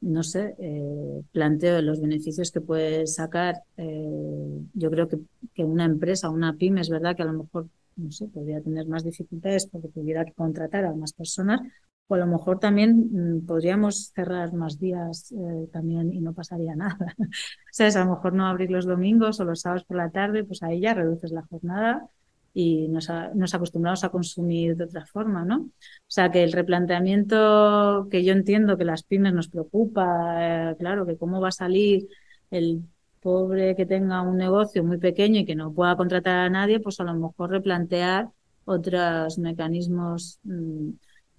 no 0.00 0.22
sé, 0.22 0.54
eh, 0.58 1.22
planteo 1.32 1.80
los 1.82 2.00
beneficios 2.00 2.50
que 2.50 2.60
puede 2.60 3.06
sacar. 3.06 3.56
yo 4.74 4.90
creo 4.90 5.08
que, 5.08 5.18
que, 5.54 5.64
una 5.64 5.84
empresa, 5.84 6.30
una 6.30 6.54
pyme, 6.54 6.80
es 6.80 6.88
verdad 6.90 7.16
que 7.16 7.22
a 7.22 7.26
lo 7.26 7.32
mejor, 7.34 7.68
no 7.96 8.10
sé, 8.10 8.26
podría 8.28 8.62
tener 8.62 8.86
más 8.86 9.04
dificultades 9.04 9.66
porque 9.66 9.88
tuviera 9.88 10.24
que 10.24 10.32
contratar 10.32 10.84
a 10.84 10.94
más 10.94 11.12
personas, 11.12 11.60
o 12.08 12.14
a 12.14 12.18
lo 12.18 12.26
mejor 12.26 12.58
también 12.58 13.10
mm, 13.12 13.46
podríamos 13.46 14.12
cerrar 14.14 14.52
más 14.52 14.78
días 14.78 15.32
también 15.72 16.12
y 16.12 16.20
no 16.20 16.32
pasaría 16.32 16.74
nada. 16.76 17.14
o 17.18 17.24
sea, 17.70 17.88
a 17.88 18.04
lo 18.04 18.12
mejor 18.12 18.32
no 18.32 18.46
abrir 18.46 18.70
los 18.70 18.86
domingos 18.86 19.40
o 19.40 19.44
los 19.44 19.60
sábados 19.60 19.84
por 19.84 19.96
la 19.96 20.10
tarde, 20.10 20.44
pues 20.44 20.62
ahí 20.62 20.80
ya 20.80 20.94
reduces 20.94 21.32
la 21.32 21.42
jornada 21.42 22.08
y 22.58 22.88
nos, 22.88 23.08
nos 23.34 23.54
acostumbramos 23.54 24.02
a 24.02 24.08
consumir 24.08 24.76
de 24.76 24.84
otra 24.84 25.04
forma, 25.04 25.44
¿no? 25.44 25.56
O 25.58 25.70
sea, 26.06 26.30
que 26.30 26.42
el 26.42 26.52
replanteamiento 26.52 28.08
que 28.10 28.24
yo 28.24 28.32
entiendo 28.32 28.78
que 28.78 28.86
las 28.86 29.02
pymes 29.02 29.34
nos 29.34 29.48
preocupa, 29.48 30.70
eh, 30.70 30.76
claro, 30.78 31.04
que 31.04 31.18
cómo 31.18 31.38
va 31.38 31.48
a 31.48 31.52
salir 31.52 32.08
el 32.50 32.82
pobre 33.20 33.76
que 33.76 33.84
tenga 33.84 34.22
un 34.22 34.38
negocio 34.38 34.82
muy 34.84 34.96
pequeño 34.96 35.40
y 35.40 35.44
que 35.44 35.54
no 35.54 35.72
pueda 35.74 35.96
contratar 35.96 36.38
a 36.38 36.48
nadie, 36.48 36.80
pues 36.80 36.98
a 36.98 37.04
lo 37.04 37.14
mejor 37.14 37.50
replantear 37.50 38.30
otros 38.64 39.38
mecanismos, 39.38 40.38
mm, 40.44 40.90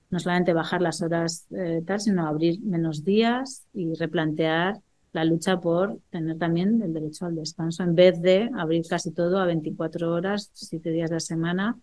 no 0.10 0.20
solamente 0.20 0.54
bajar 0.54 0.82
las 0.82 1.02
horas 1.02 1.48
eh, 1.52 1.82
tal, 1.86 2.00
sino 2.00 2.28
abrir 2.28 2.62
menos 2.62 3.04
días 3.04 3.66
y 3.74 3.94
replantear 3.94 4.80
la 5.14 5.26
lucha 5.26 5.60
por 5.60 6.00
tener 6.10 6.38
también 6.38 6.82
el 6.82 6.94
derecho 6.94 7.26
al 7.26 7.36
descanso, 7.36 7.84
en 7.84 7.96
vez 7.96 8.22
de 8.22 8.50
abrir 8.56 8.86
casi 8.88 9.12
todo 9.12 9.40
a 9.40 9.46
24 9.46 10.12
horas, 10.12 10.52
7 10.54 10.92
días 10.92 11.10
de 11.10 11.16
la 11.16 11.20
semana, 11.20 11.78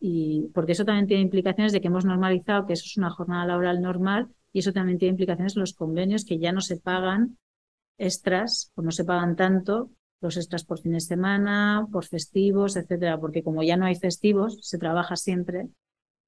y 0.00 0.50
porque 0.54 0.72
eso 0.72 0.84
también 0.84 1.06
tiene 1.06 1.22
implicaciones 1.22 1.72
de 1.72 1.80
que 1.80 1.88
hemos 1.88 2.04
normalizado 2.04 2.66
que 2.66 2.74
eso 2.74 2.84
es 2.84 2.96
una 2.96 3.10
jornada 3.10 3.46
laboral 3.46 3.80
normal 3.80 4.28
y 4.52 4.58
eso 4.58 4.72
también 4.72 4.98
tiene 4.98 5.12
implicaciones 5.12 5.56
en 5.56 5.60
los 5.60 5.72
convenios 5.72 6.24
que 6.24 6.38
ya 6.38 6.52
no 6.52 6.60
se 6.60 6.76
pagan 6.76 7.38
extras 7.98 8.72
o 8.74 8.82
no 8.82 8.90
se 8.90 9.04
pagan 9.04 9.36
tanto 9.36 9.90
los 10.20 10.36
extras 10.36 10.64
por 10.64 10.80
fin 10.80 10.92
de 10.92 11.00
semana, 11.00 11.86
por 11.92 12.04
festivos, 12.04 12.76
etcétera, 12.76 13.18
porque 13.18 13.42
como 13.42 13.62
ya 13.62 13.76
no 13.76 13.86
hay 13.86 13.94
festivos, 13.96 14.58
se 14.62 14.78
trabaja 14.78 15.16
siempre, 15.16 15.68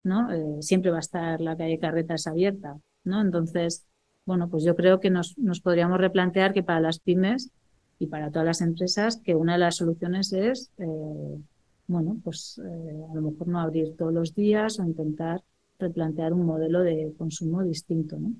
¿no? 0.02 0.32
Eh, 0.32 0.62
siempre 0.62 0.90
va 0.90 0.98
a 0.98 1.00
estar 1.00 1.40
la 1.40 1.56
calle 1.56 1.78
Carretas 1.78 2.26
abierta, 2.26 2.76
¿no? 3.04 3.20
Entonces, 3.20 3.86
bueno, 4.24 4.48
pues 4.48 4.64
yo 4.64 4.76
creo 4.76 5.00
que 5.00 5.10
nos, 5.10 5.34
podríamos 5.62 5.98
replantear 5.98 6.52
que 6.52 6.62
para 6.62 6.80
las 6.80 7.00
pymes 7.00 7.50
y 7.98 8.06
para 8.06 8.30
todas 8.30 8.46
las 8.46 8.60
empresas, 8.60 9.20
que 9.24 9.34
una 9.34 9.54
de 9.54 9.58
las 9.60 9.76
soluciones 9.76 10.32
es, 10.32 10.70
eh, 10.78 11.38
bueno, 11.86 12.20
pues 12.22 12.60
eh, 12.64 13.04
a 13.10 13.14
lo 13.14 13.22
mejor 13.22 13.48
no 13.48 13.60
abrir 13.60 13.96
todos 13.96 14.12
los 14.12 14.34
días 14.34 14.78
o 14.78 14.84
intentar 14.84 15.42
replantear 15.78 16.32
un 16.32 16.46
modelo 16.46 16.80
de 16.80 17.14
consumo 17.16 17.62
distinto, 17.62 18.18
¿no? 18.18 18.34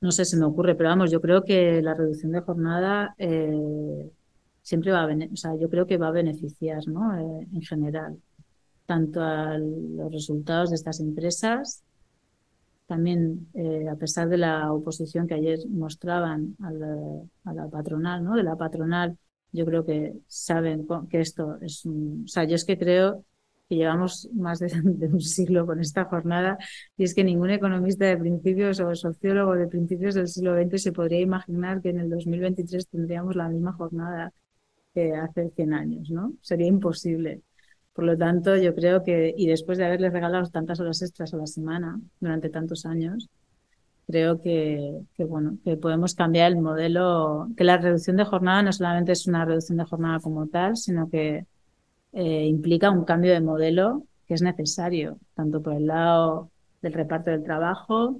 No 0.00 0.10
sé, 0.10 0.26
si 0.26 0.36
me 0.36 0.44
ocurre, 0.44 0.74
pero 0.74 0.90
vamos, 0.90 1.10
yo 1.10 1.20
creo 1.20 1.44
que 1.44 1.80
la 1.80 1.94
reducción 1.94 2.32
de 2.32 2.40
jornada 2.40 3.14
siempre 4.60 4.90
va 4.92 5.02
a, 5.02 5.06
o 5.06 5.36
sea, 5.36 5.56
yo 5.56 5.70
creo 5.70 5.86
que 5.86 5.96
va 5.96 6.08
a 6.08 6.10
beneficiar, 6.10 6.86
¿no? 6.88 7.16
en 7.18 7.62
general, 7.62 8.18
tanto 8.86 9.22
a 9.22 9.58
los 9.58 10.12
resultados 10.12 10.70
de 10.70 10.76
estas 10.76 11.00
empresas 11.00 11.82
también, 12.86 13.48
eh, 13.54 13.88
a 13.88 13.96
pesar 13.96 14.28
de 14.28 14.38
la 14.38 14.72
oposición 14.72 15.26
que 15.26 15.34
ayer 15.34 15.58
mostraban 15.68 16.56
a 16.62 16.70
la, 17.52 17.68
patronal, 17.68 18.22
¿no? 18.22 18.36
De 18.36 18.42
la 18.42 18.56
patronal, 18.56 19.16
yo 19.52 19.64
creo 19.64 19.84
que 19.84 20.14
saben 20.26 20.86
que 21.08 21.20
esto 21.20 21.58
es 21.62 21.84
un... 21.86 22.24
O 22.24 22.28
sea, 22.28 22.44
yo 22.44 22.56
es 22.56 22.64
que 22.64 22.78
creo 22.78 23.24
que 23.68 23.76
llevamos 23.76 24.28
más 24.34 24.58
de, 24.60 24.68
un 25.08 25.20
siglo 25.20 25.66
con 25.66 25.80
esta 25.80 26.04
jornada 26.04 26.58
y 26.96 27.04
es 27.04 27.14
que 27.14 27.24
ningún 27.24 27.50
economista 27.50 28.04
de 28.06 28.18
principios 28.18 28.80
o 28.80 28.94
sociólogo 28.94 29.54
de 29.54 29.66
principios 29.68 30.14
del 30.14 30.28
siglo 30.28 30.54
XX 30.54 30.82
se 30.82 30.92
podría 30.92 31.20
imaginar 31.20 31.80
que 31.80 31.90
en 31.90 32.00
el 32.00 32.10
2023 32.10 32.88
tendríamos 32.88 33.34
la 33.36 33.48
misma 33.48 33.72
jornada 33.72 34.32
que 34.92 35.14
hace 35.14 35.50
100 35.50 35.74
años, 35.74 36.10
¿no? 36.10 36.34
Sería 36.42 36.66
imposible. 36.66 37.42
Por 37.94 38.04
lo 38.04 38.18
tanto, 38.18 38.56
yo 38.56 38.74
creo 38.74 39.04
que, 39.04 39.32
y 39.36 39.46
después 39.46 39.78
de 39.78 39.84
haberles 39.86 40.12
regalado 40.12 40.46
tantas 40.50 40.80
horas 40.80 41.00
extras 41.00 41.32
a 41.32 41.36
la 41.36 41.46
semana 41.46 42.00
durante 42.20 42.50
tantos 42.50 42.86
años, 42.86 43.28
creo 44.06 44.40
que, 44.42 45.00
bueno, 45.18 45.58
que 45.64 45.76
podemos 45.76 46.14
cambiar 46.14 46.52
el 46.52 46.60
modelo, 46.60 47.48
que 47.56 47.64
la 47.64 47.78
reducción 47.78 48.16
de 48.16 48.24
jornada 48.24 48.62
no 48.62 48.72
solamente 48.72 49.12
es 49.12 49.26
una 49.28 49.44
reducción 49.44 49.78
de 49.78 49.84
jornada 49.84 50.18
como 50.20 50.48
tal, 50.48 50.76
sino 50.76 51.08
que 51.08 51.46
eh, 52.12 52.46
implica 52.46 52.90
un 52.90 53.04
cambio 53.04 53.32
de 53.32 53.40
modelo 53.40 54.04
que 54.26 54.34
es 54.34 54.42
necesario, 54.42 55.18
tanto 55.34 55.62
por 55.62 55.74
el 55.74 55.86
lado 55.86 56.50
del 56.82 56.92
reparto 56.92 57.30
del 57.30 57.44
trabajo, 57.44 58.18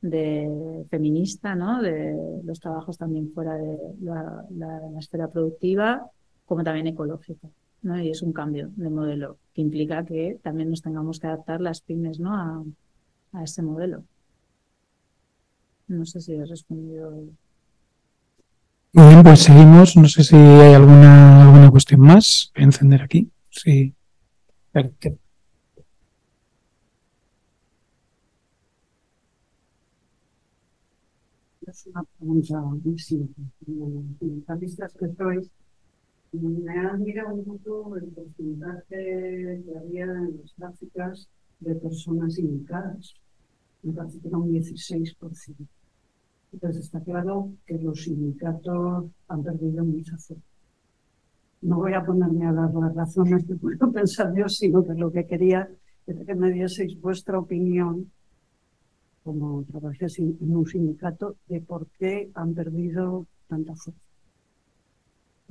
de 0.00 0.86
feminista, 0.90 1.54
¿no? 1.54 1.82
de 1.82 2.40
los 2.44 2.60
trabajos 2.60 2.96
también 2.96 3.30
fuera 3.32 3.54
de 3.54 3.76
la 4.00 4.80
esfera 4.98 5.28
productiva, 5.28 6.08
como 6.46 6.62
también 6.64 6.86
ecológico. 6.86 7.50
Y 7.82 8.10
es 8.10 8.22
un 8.22 8.32
cambio 8.32 8.70
de 8.76 8.90
modelo 8.90 9.38
que 9.54 9.62
implica 9.62 10.04
que 10.04 10.38
también 10.42 10.70
nos 10.70 10.82
tengamos 10.82 11.20
que 11.20 11.28
adaptar 11.28 11.60
las 11.60 11.80
pymes 11.80 12.18
¿no? 12.18 12.34
a, 12.34 12.64
a 13.32 13.44
ese 13.44 13.62
modelo. 13.62 14.04
No 15.88 16.04
sé 16.04 16.20
si 16.20 16.32
he 16.32 16.44
respondido. 16.44 17.10
Muy 18.92 19.08
bien, 19.08 19.22
pues 19.22 19.40
seguimos. 19.40 19.96
No 19.96 20.08
sé 20.08 20.24
si 20.24 20.34
hay 20.36 20.74
alguna, 20.74 21.44
alguna 21.44 21.70
cuestión 21.70 22.00
más. 22.00 22.50
Voy 22.54 22.62
a 22.62 22.66
encender 22.66 23.02
aquí. 23.02 23.30
Sí. 23.50 23.94
Es 31.66 31.86
una 31.86 32.04
pregunta 32.04 32.60
muy 32.60 32.98
simple. 32.98 33.44
que 34.98 35.14
sois, 35.16 35.50
me 36.32 36.78
admira 36.78 37.26
un 37.32 37.44
poco 37.44 37.96
el 37.96 38.06
porcentaje 38.06 39.62
que 39.64 39.78
había 39.78 40.04
en 40.04 40.38
las 40.38 40.54
gráficas 40.56 41.28
de 41.60 41.74
personas 41.76 42.34
sindicadas. 42.34 43.14
Me 43.82 43.92
parece 43.92 44.20
que 44.20 44.28
era 44.28 44.38
un 44.38 44.50
16%. 44.50 45.68
Entonces 46.52 46.84
está 46.84 47.00
claro 47.00 47.52
que 47.66 47.78
los 47.78 48.02
sindicatos 48.02 49.06
han 49.28 49.42
perdido 49.42 49.84
mucha 49.84 50.16
fuerza. 50.16 50.44
No 51.62 51.76
voy 51.76 51.94
a 51.94 52.04
ponerme 52.04 52.46
a 52.46 52.52
dar 52.52 52.72
las 52.74 52.94
razones 52.94 53.44
que 53.46 53.54
puedo 53.56 53.90
pensar 53.92 54.34
yo, 54.34 54.48
sino 54.48 54.84
que 54.84 54.94
lo 54.94 55.10
que 55.10 55.26
quería 55.26 55.68
era 56.06 56.24
que 56.24 56.34
me 56.34 56.52
dieseis 56.52 57.00
vuestra 57.00 57.38
opinión 57.38 58.10
como 59.24 59.64
trabajáis 59.64 60.20
en 60.20 60.36
un 60.40 60.66
sindicato 60.66 61.36
de 61.48 61.60
por 61.60 61.88
qué 61.98 62.30
han 62.34 62.54
perdido 62.54 63.26
tanta 63.48 63.74
fuerza. 63.74 64.05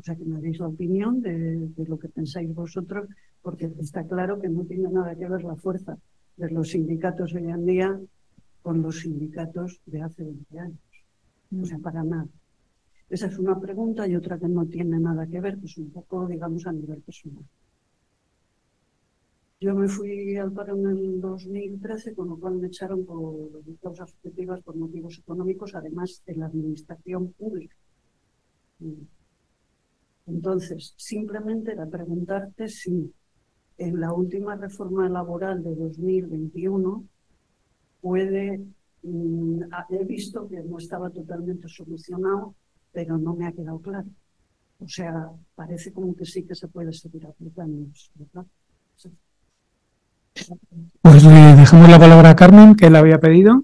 Sea, 0.02 0.16
que 0.16 0.26
me 0.26 0.42
deis 0.42 0.60
la 0.60 0.68
opinión 0.68 1.22
de, 1.22 1.70
lo 1.88 1.98
que 1.98 2.10
pensáis 2.10 2.54
vosotros, 2.54 3.08
porque 3.42 3.72
está 3.80 4.06
claro 4.06 4.40
que 4.40 4.50
no 4.50 4.66
tiene 4.66 4.90
nada 4.90 5.16
que 5.16 5.28
ver 5.28 5.44
la 5.44 5.56
fuerza 5.56 5.98
de 6.38 6.50
los 6.50 6.70
sindicatos 6.70 7.34
hoy 7.34 7.50
en 7.50 7.66
día 7.66 8.00
con 8.62 8.82
los 8.82 9.02
sindicatos 9.02 9.80
de 9.86 10.02
hace 10.02 10.24
20 10.24 10.60
años. 10.60 10.80
O 11.62 11.66
sea, 11.66 11.78
para 11.80 12.04
nada. 12.04 12.28
Esa 13.10 13.28
es 13.28 13.38
una 13.38 13.60
pregunta 13.60 14.08
y 14.08 14.16
otra 14.16 14.40
que 14.40 14.48
no 14.48 14.66
tiene 14.66 15.00
nada 15.00 15.28
que 15.28 15.40
ver, 15.40 15.60
pues 15.60 15.78
un 15.78 15.92
poco, 15.92 16.28
digamos, 16.28 16.66
a 16.66 16.72
nivel 16.72 17.02
personal. 17.02 17.46
Yo 19.62 19.74
me 19.74 19.88
fui 19.88 20.36
al 20.36 20.52
paro 20.52 20.76
en 20.76 20.86
el 20.88 21.22
2013, 21.22 22.14
con 22.14 22.30
lo 22.30 22.38
cual 22.38 22.56
me 22.56 22.68
echaron 22.68 23.06
por 23.06 23.64
causas 23.82 24.12
objetivas, 24.14 24.62
por 24.62 24.76
motivos 24.76 25.18
económicos, 25.18 25.76
además 25.76 26.22
de 26.26 26.36
la 26.36 26.48
administración 26.48 27.32
pública. 27.34 27.76
Entonces, 30.28 30.94
simplemente 30.98 31.72
era 31.74 31.86
preguntarte 31.86 32.68
si 32.68 33.14
en 33.78 34.00
la 34.00 34.14
última 34.14 34.56
reforma 34.56 35.08
laboral 35.10 35.64
de 35.64 35.76
2021 35.76 37.06
puede, 38.02 38.62
mm, 39.04 39.62
he 39.90 40.06
visto 40.06 40.48
que 40.48 40.62
no 40.64 40.78
estaba 40.78 41.10
totalmente 41.10 41.68
solucionado, 41.68 42.56
pero 42.92 43.18
no 43.18 43.36
me 43.36 43.48
ha 43.48 43.52
quedado 43.52 43.80
claro. 43.80 44.08
O 44.80 44.88
sea, 44.88 45.30
parece 45.56 45.92
como 45.94 46.16
que 46.16 46.26
sí 46.26 46.44
que 46.44 46.56
se 46.56 46.68
puede 46.68 46.92
seguir 46.94 47.26
aplicando, 47.26 47.88
¿verdad? 48.16 48.46
Pues 51.02 51.24
le 51.24 51.56
dejamos 51.56 51.90
la 51.90 52.00
palabra 52.00 52.32
a 52.32 52.36
Carmen, 52.36 52.76
que 52.76 52.90
la 52.90 53.00
había 53.00 53.20
pedido 53.20 53.64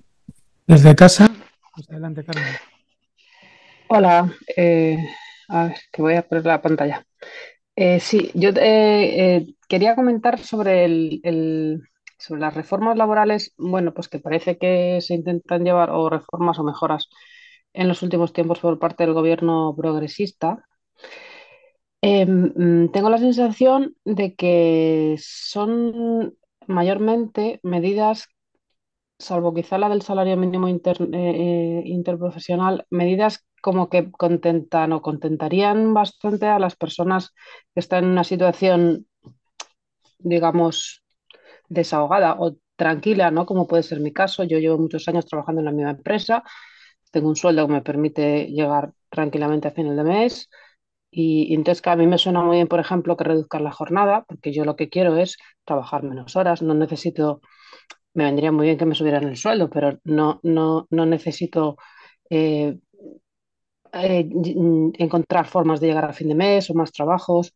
desde 0.68 0.96
casa. 0.96 1.30
Pues 1.76 1.90
adelante, 1.90 2.24
Carmen. 2.24 2.54
Hola, 3.90 4.34
eh, 4.56 4.98
a 5.52 5.64
ver, 5.68 5.78
que 5.92 6.02
voy 6.02 6.16
a 6.16 6.28
poner 6.28 6.46
la 6.46 6.62
pantalla. 6.62 7.06
Eh, 7.76 8.00
sí, 8.00 8.32
yo 8.36 8.50
eh, 8.56 9.48
quería 9.68 9.96
comentar 9.96 10.40
sobre, 10.40 10.86
el, 10.86 11.82
sobre 12.20 12.42
las 12.42 12.54
reformas 12.54 12.98
laborales, 12.98 13.54
bueno, 13.58 13.94
pues 13.94 14.08
que 14.10 14.20
parece 14.20 14.58
que 14.58 15.00
se 15.02 15.16
intentan 15.16 15.64
llevar 15.64 15.92
o 15.92 16.10
reformas 16.10 16.60
o 16.60 16.64
mejoras 16.64 17.10
en 17.74 17.88
los 17.88 18.02
últimos 18.04 18.34
tiempos 18.34 18.60
por 18.60 18.80
parte 18.80 19.04
del 19.06 19.14
gobierno 19.14 19.74
progresista. 19.78 20.66
Em, 22.02 22.52
mm, 22.56 22.92
tengo 22.92 23.10
la 23.10 23.18
sensación 23.20 23.96
de 24.06 24.36
que 24.36 25.16
son 25.20 26.36
mayormente 26.68 27.60
medidas, 27.64 28.28
salvo 29.22 29.54
quizá 29.54 29.78
la 29.78 29.90
del 29.90 30.02
salario 30.02 30.38
mínimo 30.38 30.68
eh, 30.68 30.82
eh, 30.84 31.82
interprofesional, 31.86 32.86
medidas 32.90 33.46
como 33.62 33.90
que 33.90 34.12
contentan 34.12 34.92
o 34.94 35.02
contentarían 35.02 35.94
bastante 35.94 36.48
a 36.48 36.60
las 36.60 36.76
personas 36.76 37.34
que 37.74 37.80
están 37.80 38.04
en 38.06 38.12
una 38.12 38.24
situación, 38.24 39.08
digamos, 40.20 41.04
desahogada 41.70 42.36
o 42.40 42.58
tranquila, 42.76 43.32
¿no? 43.32 43.46
Como 43.46 43.68
puede 43.68 43.84
ser 43.84 44.00
mi 44.00 44.12
caso. 44.14 44.44
Yo 44.44 44.60
llevo 44.60 44.78
muchos 44.78 45.08
años 45.08 45.26
trabajando 45.26 45.62
en 45.62 45.66
la 45.66 45.72
misma 45.72 45.92
empresa, 45.92 46.44
tengo 47.12 47.30
un 47.30 47.36
sueldo 47.36 47.68
que 47.68 47.74
me 47.74 47.82
permite 47.82 48.48
llegar 48.48 48.94
tranquilamente 49.10 49.68
a 49.68 49.72
final 49.72 49.96
de 49.98 50.04
mes 50.04 50.50
y, 51.12 51.54
entonces 51.54 51.82
que 51.82 51.90
a 51.90 51.96
mí 51.96 52.08
me 52.08 52.18
suena 52.18 52.42
muy 52.42 52.58
bien, 52.58 52.68
por 52.68 52.80
ejemplo, 52.80 53.18
que 53.18 53.26
reduzcan 53.26 53.64
la 53.66 53.72
jornada, 53.72 54.24
porque 54.28 54.54
yo 54.54 54.66
lo 54.66 54.76
que 54.78 54.90
quiero 54.90 55.18
es 55.18 55.38
trabajar 55.66 56.04
menos 56.04 56.36
horas, 56.38 56.62
no 56.62 56.74
necesito, 56.74 57.42
me 58.14 58.26
vendría 58.26 58.52
muy 58.52 58.66
bien 58.68 58.78
que 58.78 58.86
me 58.86 58.96
subieran 58.96 59.24
el 59.26 59.38
sueldo, 59.38 59.70
pero 59.70 60.00
no, 60.04 60.40
no, 60.44 60.88
no 60.90 61.06
necesito 61.06 61.78
eh, 62.30 62.78
eh, 63.94 64.30
encontrar 64.98 65.48
formas 65.48 65.80
de 65.80 65.88
llegar 65.88 66.06
a 66.06 66.14
fin 66.14 66.30
de 66.30 66.36
mes 66.36 66.70
o 66.70 66.74
más 66.74 66.92
trabajos, 66.92 67.54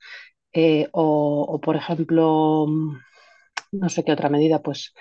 eh, 0.53 0.87
o, 0.91 1.59
por 1.61 1.75
ejemplo, 1.75 2.67
no 3.71 3.89
sé 3.89 4.03
qué 4.03 4.11
otra 4.13 4.29
medida, 4.29 4.61
pues, 4.61 4.93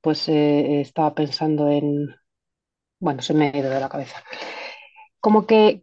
pues 0.00 0.28
estaba 0.28 1.14
pensando 1.14 1.68
en, 1.68 2.14
bueno, 3.00 3.22
se 3.22 3.34
me 3.34 3.48
ha 3.48 3.56
ido 3.56 3.70
de 3.70 3.80
la 3.80 3.88
cabeza. 3.88 4.22
Como 5.20 5.46
que, 5.46 5.80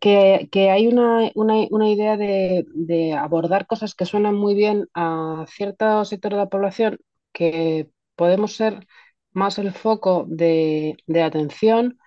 hay 0.72 0.88
una, 0.88 1.90
idea 1.90 2.18
de, 2.18 3.14
abordar 3.18 3.68
cosas 3.68 3.96
que 3.96 4.06
suenan 4.06 4.36
muy 4.36 4.56
bien 4.56 4.88
a 4.94 5.46
cierto 5.50 6.06
sector 6.06 6.32
de 6.32 6.38
la 6.38 6.50
población, 6.50 7.00
que 7.34 7.90
podemos 8.16 8.56
ser 8.56 8.88
más 9.34 9.60
el 9.60 9.72
foco 9.74 10.26
de, 10.28 10.98
atención 11.24 12.00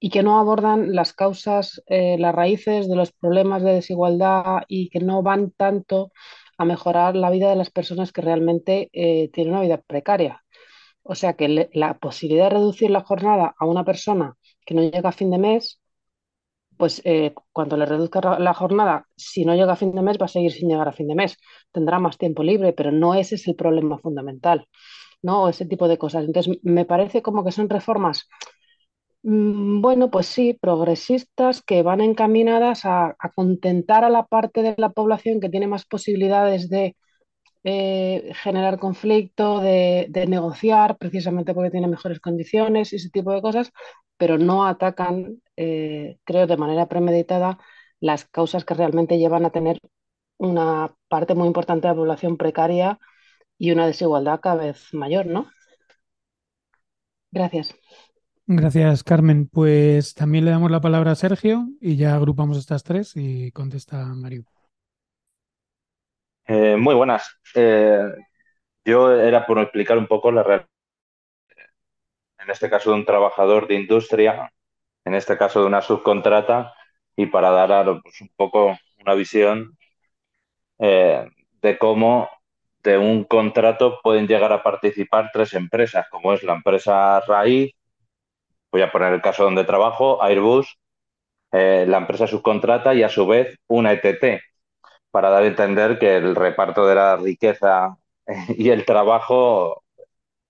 y 0.00 0.10
que 0.10 0.22
no 0.22 0.38
abordan 0.38 0.94
las 0.94 1.12
causas, 1.14 1.82
eh, 1.86 2.18
las 2.18 2.34
raíces 2.34 2.88
de 2.88 2.96
los 2.96 3.12
problemas 3.12 3.62
de 3.62 3.74
desigualdad 3.74 4.62
y 4.68 4.90
que 4.90 5.00
no 5.00 5.22
van 5.22 5.50
tanto 5.52 6.12
a 6.58 6.64
mejorar 6.64 7.16
la 7.16 7.30
vida 7.30 7.50
de 7.50 7.56
las 7.56 7.70
personas 7.70 8.12
que 8.12 8.22
realmente 8.22 8.90
eh, 8.92 9.30
tienen 9.32 9.54
una 9.54 9.62
vida 9.62 9.78
precaria. 9.78 10.44
O 11.02 11.14
sea 11.14 11.34
que 11.34 11.70
la 11.74 11.98
posibilidad 11.98 12.44
de 12.50 12.56
reducir 12.56 12.90
la 12.90 13.02
jornada 13.04 13.54
a 13.58 13.66
una 13.66 13.84
persona 13.84 14.36
que 14.66 14.74
no 14.74 14.82
llega 14.82 15.10
a 15.10 15.12
fin 15.12 15.30
de 15.30 15.38
mes 15.38 15.80
pues 16.76 17.02
eh, 17.04 17.34
cuando 17.52 17.76
le 17.76 17.86
reduzca 17.86 18.20
la 18.38 18.54
jornada, 18.54 19.08
si 19.16 19.44
no 19.44 19.54
llega 19.54 19.72
a 19.72 19.76
fin 19.76 19.92
de 19.94 20.02
mes, 20.02 20.18
va 20.20 20.26
a 20.26 20.28
seguir 20.28 20.52
sin 20.52 20.68
llegar 20.68 20.88
a 20.88 20.92
fin 20.92 21.08
de 21.08 21.14
mes. 21.14 21.36
Tendrá 21.72 21.98
más 21.98 22.18
tiempo 22.18 22.42
libre, 22.42 22.72
pero 22.72 22.92
no 22.92 23.14
ese 23.14 23.36
es 23.36 23.46
el 23.48 23.54
problema 23.56 23.98
fundamental, 23.98 24.68
¿no? 25.24 25.48
Ese 25.48 25.66
tipo 25.66 25.88
de 25.88 25.98
cosas. 25.98 26.26
Entonces, 26.26 26.58
me 26.62 26.84
parece 26.84 27.22
como 27.22 27.44
que 27.44 27.52
son 27.52 27.68
reformas, 27.70 28.28
mm, 29.22 29.80
bueno, 29.80 30.10
pues 30.10 30.26
sí, 30.26 30.54
progresistas 30.60 31.62
que 31.62 31.82
van 31.82 32.00
encaminadas 32.00 32.82
a, 32.84 33.16
contentar 33.34 34.04
a 34.04 34.10
la 34.10 34.26
parte 34.26 34.62
de 34.62 34.74
la 34.78 34.90
población 34.90 35.40
que 35.40 35.48
tiene 35.50 35.66
más 35.66 35.84
posibilidades 35.86 36.68
de 36.68 36.96
eh, 37.64 38.32
generar 38.42 38.78
conflicto, 38.78 39.60
de, 39.60 40.06
de, 40.10 40.26
negociar, 40.26 40.98
precisamente 40.98 41.54
porque 41.54 41.70
tiene 41.70 41.88
mejores 41.88 42.20
condiciones 42.20 42.92
y 42.92 42.96
ese 42.96 43.10
tipo 43.10 43.32
de 43.32 43.42
cosas, 43.42 43.72
pero 44.16 44.38
no 44.38 44.66
atacan, 44.66 45.42
eh, 45.56 46.18
creo, 46.24 46.46
de 46.46 46.56
manera 46.56 46.88
premeditada 46.88 47.58
las 48.00 48.26
causas 48.26 48.64
que 48.64 48.74
realmente 48.74 49.18
llevan 49.18 49.46
a 49.46 49.50
tener 49.50 49.78
una 50.38 50.94
parte 51.08 51.34
muy 51.34 51.46
importante 51.48 51.88
de 51.88 51.94
la 51.94 51.98
población 51.98 52.36
precaria 52.36 52.98
y 53.58 53.70
una 53.70 53.86
desigualdad 53.86 54.40
cada 54.40 54.64
vez 54.64 54.92
mayor, 54.92 55.26
¿no? 55.26 55.50
Gracias. 57.30 57.74
Gracias, 58.46 59.02
Carmen. 59.02 59.48
Pues 59.48 60.14
también 60.14 60.44
le 60.44 60.50
damos 60.50 60.70
la 60.70 60.80
palabra 60.80 61.12
a 61.12 61.16
Sergio 61.16 61.66
y 61.80 61.96
ya 61.96 62.14
agrupamos 62.14 62.58
estas 62.58 62.82
tres 62.82 63.12
y 63.16 63.50
contesta 63.52 64.04
Mario. 64.04 64.44
Eh, 66.46 66.76
muy 66.76 66.94
buenas. 66.94 67.38
Eh, 67.54 68.02
yo 68.84 69.12
era 69.12 69.46
por 69.46 69.58
explicar 69.58 69.96
un 69.96 70.06
poco 70.06 70.30
la 70.30 70.42
realidad 70.42 70.68
en 72.44 72.50
este 72.50 72.68
caso 72.70 72.90
de 72.90 72.96
un 72.96 73.04
trabajador 73.04 73.66
de 73.66 73.74
industria, 73.74 74.52
en 75.04 75.14
este 75.14 75.36
caso 75.36 75.60
de 75.60 75.66
una 75.66 75.82
subcontrata, 75.82 76.74
y 77.16 77.26
para 77.26 77.50
dar 77.50 78.02
pues, 78.02 78.20
un 78.20 78.30
poco 78.36 78.76
una 78.98 79.14
visión 79.14 79.76
eh, 80.78 81.26
de 81.62 81.78
cómo 81.78 82.28
de 82.84 82.98
un 82.98 83.24
contrato 83.24 83.98
pueden 84.02 84.28
llegar 84.28 84.52
a 84.52 84.62
participar 84.62 85.30
tres 85.32 85.54
empresas, 85.54 86.06
como 86.10 86.34
es 86.34 86.42
la 86.44 86.54
empresa 86.54 87.20
raíz, 87.20 87.72
voy 88.72 88.82
a 88.82 88.92
poner 88.92 89.12
el 89.14 89.22
caso 89.22 89.44
donde 89.44 89.64
trabajo, 89.64 90.22
Airbus, 90.22 90.78
eh, 91.52 91.86
la 91.88 91.98
empresa 91.98 92.26
subcontrata 92.26 92.94
y 92.94 93.02
a 93.02 93.08
su 93.08 93.26
vez 93.26 93.56
una 93.68 93.92
ETT, 93.92 94.42
para 95.10 95.30
dar 95.30 95.44
a 95.44 95.46
entender 95.46 95.98
que 95.98 96.16
el 96.16 96.34
reparto 96.36 96.86
de 96.86 96.94
la 96.96 97.16
riqueza 97.16 97.96
y 98.48 98.70
el 98.70 98.84
trabajo 98.84 99.84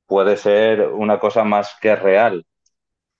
puede 0.06 0.36
ser 0.36 0.88
una 0.88 1.18
cosa 1.20 1.44
más 1.44 1.76
que 1.80 1.96
real. 1.96 2.46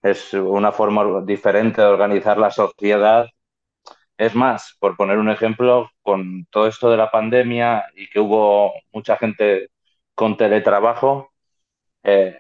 Es 0.03 0.35
una 0.35 0.73
forma 0.73 1.23
diferente 1.25 1.81
de 1.83 1.89
organizar 1.89 2.39
la 2.39 2.51
sociedad. 2.51 3.27
Es 4.17 4.35
más, 4.35 4.77
por 4.79 4.97
poner 4.97 5.19
un 5.19 5.29
ejemplo, 5.31 5.91
con 6.03 6.47
todo 6.51 6.69
esto 6.69 6.91
de 6.91 6.97
la 6.97 7.11
pandemia 7.11 7.85
y 7.97 8.09
que 8.09 8.21
hubo 8.21 8.73
mucha 8.93 9.17
gente 9.17 9.71
con 10.15 10.37
teletrabajo, 10.37 11.33
eh, 12.05 12.39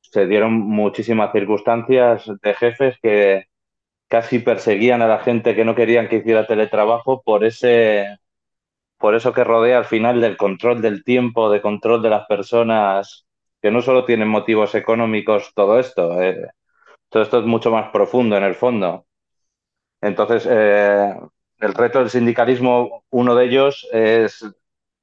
se 0.00 0.26
dieron 0.26 0.54
muchísimas 0.54 1.32
circunstancias 1.32 2.26
de 2.42 2.54
jefes 2.54 2.96
que 3.02 3.46
casi 4.08 4.40
perseguían 4.40 5.02
a 5.02 5.08
la 5.08 5.20
gente 5.20 5.54
que 5.56 5.64
no 5.64 5.74
querían 5.74 6.08
que 6.08 6.16
hiciera 6.18 6.46
teletrabajo 6.46 7.22
por 7.22 7.44
ese 7.44 8.18
por 8.98 9.14
eso 9.14 9.32
que 9.32 9.44
rodea 9.44 9.78
al 9.78 9.84
final 9.86 10.20
del 10.20 10.36
control 10.36 10.82
del 10.82 11.04
tiempo, 11.04 11.50
de 11.50 11.60
control 11.62 12.02
de 12.02 12.10
las 12.10 12.26
personas 12.26 13.26
que 13.62 13.70
no 13.70 13.82
solo 13.82 14.04
tienen 14.04 14.28
motivos 14.28 14.74
económicos 14.74 15.52
todo 15.54 15.78
esto, 15.78 16.20
eh, 16.22 16.48
todo 17.10 17.22
esto 17.22 17.40
es 17.40 17.46
mucho 17.46 17.70
más 17.70 17.90
profundo 17.90 18.36
en 18.36 18.44
el 18.44 18.54
fondo. 18.54 19.06
Entonces, 20.06 20.46
eh, 20.48 21.14
el 21.58 21.74
reto 21.74 21.98
del 21.98 22.10
sindicalismo, 22.10 23.04
uno 23.10 23.34
de 23.34 23.44
ellos 23.46 23.88
es, 23.92 24.44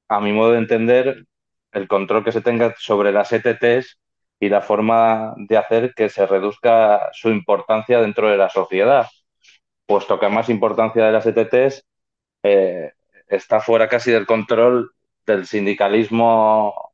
a 0.07 0.21
mi 0.21 0.31
modo 0.31 0.51
de 0.53 0.59
entender, 0.59 1.25
el 1.73 1.88
control 1.89 2.23
que 2.23 2.31
se 2.31 2.41
tenga 2.41 2.73
sobre 2.77 3.11
las 3.11 3.31
ETTs 3.34 3.99
y 4.39 4.49
la 4.49 4.61
forma 4.61 5.34
de 5.38 5.57
hacer 5.57 5.93
que 5.93 6.09
se 6.09 6.25
reduzca 6.25 7.09
su 7.13 7.30
importancia 7.30 7.99
dentro 7.99 8.30
de 8.30 8.38
la 8.38 8.49
sociedad, 8.49 9.07
puesto 9.85 10.19
que 10.19 10.30
más 10.30 10.49
importancia 10.49 11.05
de 11.05 11.11
las 11.11 11.25
ETTs, 11.25 11.85
eh, 12.43 12.93
está 13.27 13.59
fuera 13.59 13.89
casi 13.89 14.11
del 14.11 14.25
control 14.25 14.91
del 15.25 15.45
sindicalismo 15.45 16.93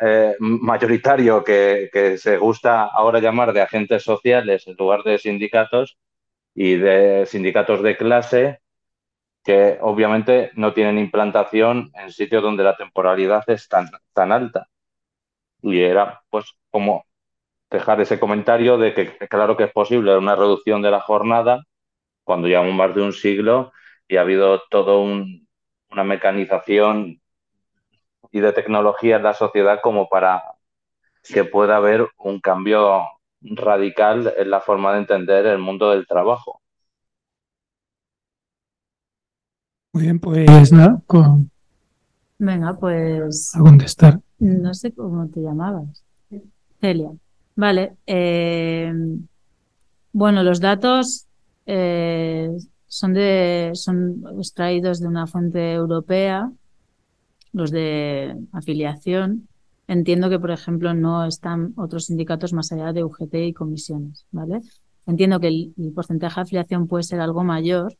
eh, 0.00 0.36
mayoritario 0.40 1.42
que, 1.42 2.18
se 2.18 2.36
gusta 2.36 2.84
ahora 2.84 3.20
llamar 3.20 3.52
de 3.54 3.62
agentes 3.62 4.02
sociales 4.02 4.66
en 4.66 4.76
lugar 4.76 5.02
de 5.04 5.18
sindicatos 5.18 5.96
y 6.56 6.76
de 6.76 7.26
sindicatos 7.26 7.82
de 7.82 7.96
clase 7.98 8.60
que 9.44 9.78
obviamente 9.82 10.50
no 10.54 10.72
tienen 10.72 10.98
implantación 10.98 11.92
en 11.94 12.10
sitios 12.10 12.42
donde 12.42 12.64
la 12.64 12.76
temporalidad 12.76 13.44
es 13.48 13.68
tan, 13.68 13.90
tan 14.14 14.32
alta. 14.32 14.68
Y 15.62 15.80
era 15.82 16.22
pues 16.30 16.46
como 16.70 17.04
dejar 17.70 18.00
ese 18.00 18.18
comentario 18.18 18.78
de 18.78 18.94
que 18.94 19.18
claro 19.28 19.56
que 19.56 19.64
es 19.64 19.72
posible 19.72 20.16
una 20.16 20.34
reducción 20.34 20.82
de 20.82 20.90
la 20.90 21.00
jornada 21.00 21.62
cuando 22.24 22.48
llevamos 22.48 22.74
más 22.74 22.94
de 22.94 23.02
un 23.02 23.12
siglo 23.12 23.72
y 24.08 24.16
ha 24.16 24.22
habido 24.22 24.62
todo 24.70 25.02
un, 25.02 25.46
una 25.90 26.04
mecanización 26.04 27.20
y 28.32 28.40
de 28.40 28.52
tecnología 28.54 29.16
en 29.16 29.24
la 29.24 29.34
sociedad 29.34 29.80
como 29.82 30.08
para 30.08 30.42
que 31.22 31.44
pueda 31.44 31.76
haber 31.76 32.08
un 32.18 32.40
cambio 32.40 33.02
radical 33.54 34.32
en 34.36 34.50
la 34.50 34.60
forma 34.60 34.92
de 34.92 34.98
entender 34.98 35.46
el 35.46 35.58
mundo 35.58 35.90
del 35.90 36.06
trabajo. 36.06 36.60
Muy 39.92 40.02
bien, 40.02 40.20
pues 40.20 40.72
nada, 40.72 41.00
con... 41.06 41.50
Venga, 42.38 42.76
pues... 42.78 43.54
A 43.54 43.60
contestar. 43.60 44.20
No 44.38 44.74
sé 44.74 44.92
cómo 44.92 45.26
te 45.28 45.40
llamabas. 45.40 46.04
Celia. 46.80 47.10
Vale. 47.54 47.96
Eh, 48.06 48.92
bueno, 50.12 50.42
los 50.42 50.60
datos 50.60 51.26
eh, 51.64 52.50
son, 52.86 53.14
de, 53.14 53.70
son 53.74 54.22
extraídos 54.38 55.00
de 55.00 55.08
una 55.08 55.26
fuente 55.26 55.72
europea, 55.72 56.50
los 57.52 57.70
de 57.70 58.36
afiliación. 58.52 59.48
Entiendo 59.88 60.28
que, 60.28 60.40
por 60.40 60.50
ejemplo, 60.50 60.94
no 60.94 61.24
están 61.24 61.72
otros 61.76 62.06
sindicatos 62.06 62.52
más 62.52 62.72
allá 62.72 62.92
de 62.92 63.04
UGT 63.04 63.34
y 63.34 63.52
comisiones, 63.52 64.26
¿vale? 64.32 64.60
Entiendo 65.06 65.38
que 65.38 65.48
el, 65.48 65.74
porcentaje 65.94 66.40
de 66.40 66.42
afiliación 66.42 66.88
puede 66.88 67.04
ser 67.04 67.20
algo 67.20 67.44
mayor, 67.44 67.96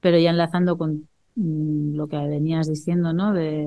pero 0.00 0.18
ya 0.18 0.30
enlazando 0.30 0.78
con 0.78 1.08
mm, 1.34 1.96
lo 1.96 2.06
que 2.06 2.16
venías 2.16 2.68
diciendo, 2.68 3.12
¿no? 3.12 3.32
De 3.32 3.66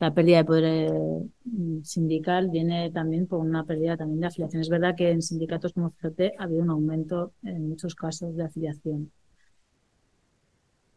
la 0.00 0.12
pérdida 0.12 0.38
de 0.38 0.44
poder 0.44 0.64
eh, 0.64 1.80
sindical 1.84 2.50
viene 2.50 2.90
también 2.90 3.26
por 3.28 3.38
una 3.38 3.64
pérdida 3.64 3.96
también 3.96 4.20
de 4.20 4.26
afiliación. 4.26 4.60
Es 4.60 4.68
verdad 4.68 4.96
que 4.96 5.10
en 5.10 5.22
sindicatos 5.22 5.72
como 5.72 5.90
CGT 5.90 6.34
ha 6.38 6.44
habido 6.44 6.62
un 6.62 6.70
aumento 6.70 7.32
en 7.44 7.68
muchos 7.68 7.94
casos 7.94 8.34
de 8.36 8.44
afiliación. 8.44 9.12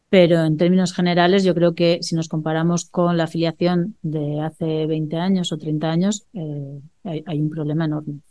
Pero 0.09 0.43
en 0.45 0.55
términos 0.57 0.93
generales, 0.93 1.43
yo 1.43 1.53
creo 1.53 1.75
que 1.75 1.99
si 2.01 2.15
nos 2.15 2.29
comparamos 2.29 2.85
con 2.85 3.17
la 3.17 3.25
afiliación 3.25 3.97
de 4.01 4.41
hace 4.41 4.85
20 4.85 5.17
años 5.17 5.51
o 5.51 5.57
30 5.57 5.89
años, 5.89 6.25
eh, 6.33 6.79
hay, 7.03 7.23
hay, 7.25 7.41
un 7.41 7.49
problema 7.49 7.85
enorme. 7.85 8.21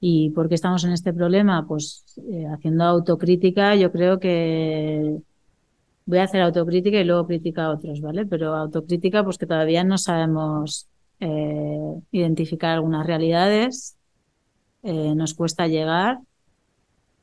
¿Y 0.00 0.30
por 0.30 0.48
qué 0.48 0.54
estamos 0.54 0.82
en 0.84 0.92
este 0.92 1.12
problema? 1.12 1.66
Pues 1.68 2.04
eh, 2.32 2.46
haciendo 2.46 2.84
autocrítica, 2.84 3.76
yo 3.76 3.92
creo 3.92 4.18
que 4.18 5.20
voy 6.06 6.18
a 6.18 6.24
hacer 6.24 6.40
autocrítica 6.42 6.98
y 6.98 7.04
luego 7.04 7.26
crítica 7.26 7.66
a 7.66 7.70
otros, 7.70 8.00
¿vale? 8.00 8.26
Pero 8.26 8.54
autocrítica, 8.54 9.22
pues 9.22 9.38
que 9.38 9.46
todavía 9.46 9.84
no 9.84 9.98
sabemos 9.98 10.88
eh, 11.20 12.00
identificar 12.10 12.72
algunas 12.72 13.06
realidades, 13.06 13.96
eh, 14.82 15.14
nos 15.14 15.34
cuesta 15.34 15.68
llegar. 15.68 16.18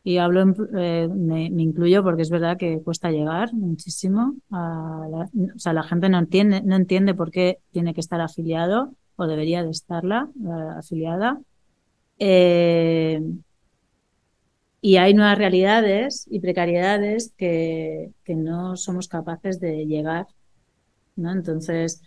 Y 0.07 0.19
hablo, 0.19 0.55
eh, 0.77 1.09
me, 1.13 1.47
incluyo 1.47 2.01
porque 2.01 2.21
es 2.21 2.29
verdad 2.29 2.57
que 2.57 2.81
cuesta 2.81 3.11
llegar 3.11 3.53
muchísimo. 3.53 4.35
La, 4.49 5.29
o 5.53 5.59
sea, 5.59 5.73
la 5.73 5.84
gente 5.84 6.07
no 6.07 6.17
entiende, 6.17 6.61
no 6.61 6.77
entiende 6.77 7.13
por 7.13 7.29
qué 7.29 7.57
tiene 7.71 7.93
que 7.93 7.99
estar 7.99 8.21
afiliado 8.21 8.93
o 9.17 9.27
debería 9.27 9.65
de 9.65 9.71
estarla 9.71 10.29
afiliada. 10.77 11.41
Eh, 12.19 13.21
y 14.79 14.95
hay 14.95 15.13
nuevas 15.13 15.38
realidades 15.38 16.25
y 16.31 16.39
precariedades 16.39 17.34
que, 17.38 18.11
que 18.23 18.35
no 18.35 18.77
somos 18.77 19.09
capaces 19.09 19.59
de 19.59 19.88
llegar. 19.88 20.27
¿no? 21.17 21.34
Entonces, 21.34 22.01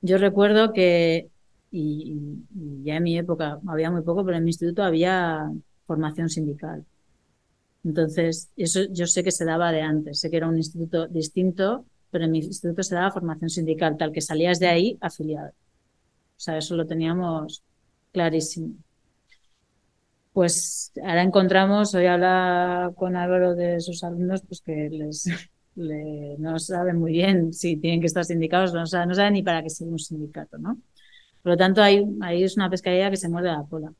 yo 0.00 0.18
recuerdo 0.18 0.72
que, 0.72 1.30
y, 1.70 2.18
ya 2.82 2.96
en 2.96 3.02
mi 3.04 3.16
época 3.16 3.60
había 3.68 3.92
muy 3.92 4.02
poco, 4.02 4.24
pero 4.24 4.38
en 4.38 4.42
mi 4.42 4.50
instituto 4.50 4.82
había 4.82 5.52
formación 5.86 6.28
sindical. 6.28 6.84
Entonces, 7.84 8.50
eso 8.56 8.80
yo 8.90 9.06
sé 9.06 9.22
que 9.22 9.30
se 9.30 9.44
daba 9.44 9.72
de 9.72 9.82
antes, 9.82 10.20
sé 10.20 10.30
que 10.30 10.38
era 10.38 10.48
un 10.48 10.56
instituto 10.56 11.06
distinto, 11.08 11.84
pero 12.10 12.24
en 12.24 12.30
mi 12.32 12.38
instituto 12.38 12.82
se 12.82 12.94
daba 12.94 13.12
formación 13.12 13.50
sindical, 13.50 13.96
tal 13.96 14.12
que 14.12 14.20
salías 14.20 14.58
de 14.58 14.68
ahí 14.68 14.98
afiliado. 15.00 15.50
O 15.50 16.40
sea, 16.40 16.58
eso 16.58 16.76
lo 16.76 16.86
teníamos 16.86 17.62
clarísimo 18.12 18.74
pues 20.34 20.92
ahora 21.02 21.22
encontramos, 21.22 21.94
hoy 21.94 22.06
habla 22.06 22.92
con 22.96 23.16
Álvaro 23.16 23.54
de 23.54 23.80
sus 23.80 24.02
alumnos, 24.02 24.42
pues 24.42 24.60
que 24.60 24.90
les 24.90 25.26
le, 25.76 26.36
no 26.38 26.58
saben 26.58 26.98
muy 26.98 27.12
bien 27.12 27.52
si 27.52 27.76
tienen 27.76 28.00
que 28.00 28.06
estar 28.06 28.24
sindicados, 28.24 28.74
no, 28.74 28.80
no 28.80 28.86
saben 29.14 29.32
ni 29.32 29.42
para 29.44 29.62
qué 29.62 29.70
ser 29.70 29.88
un 29.88 29.98
sindicato, 29.98 30.58
¿no? 30.58 30.76
Por 31.42 31.52
lo 31.52 31.56
tanto, 31.56 31.82
ahí, 31.82 32.04
ahí 32.22 32.42
es 32.42 32.56
una 32.56 32.70
pescadilla 32.70 33.10
que 33.10 33.16
se 33.16 33.28
muerde 33.28 33.48
la 33.50 33.64
cola. 33.68 33.92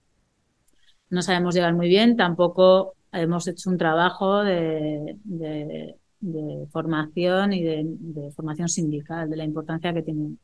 No 1.11 1.23
sabemos 1.23 1.55
llegar 1.55 1.75
muy 1.75 1.89
bien, 1.89 2.17
tampoco 2.17 2.97
hemos 3.15 3.47
hecho 3.49 3.71
un 3.71 3.79
trabajo 3.79 4.43
de, 4.43 5.17
de, 5.25 5.97
de 6.21 6.67
formación 6.71 7.53
y 7.53 7.63
de, 7.63 7.83
de 7.85 8.31
formación 8.33 8.69
sindical, 8.69 9.31
de 9.31 9.37
la 9.37 9.45
importancia 9.45 9.93
que 9.93 10.03
tiene 10.03 10.37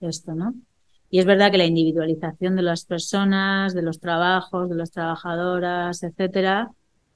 esto, 0.00 0.34
¿no? 0.34 0.54
Y 1.10 1.20
es 1.20 1.24
verdad 1.24 1.50
que 1.50 1.58
la 1.58 1.64
individualización 1.64 2.54
de 2.56 2.62
las 2.62 2.84
personas, 2.84 3.72
de 3.72 3.82
los 3.82 3.98
trabajos, 3.98 4.68
de 4.68 4.76
las 4.76 4.90
trabajadoras, 4.90 6.02
etcétera, 6.02 6.70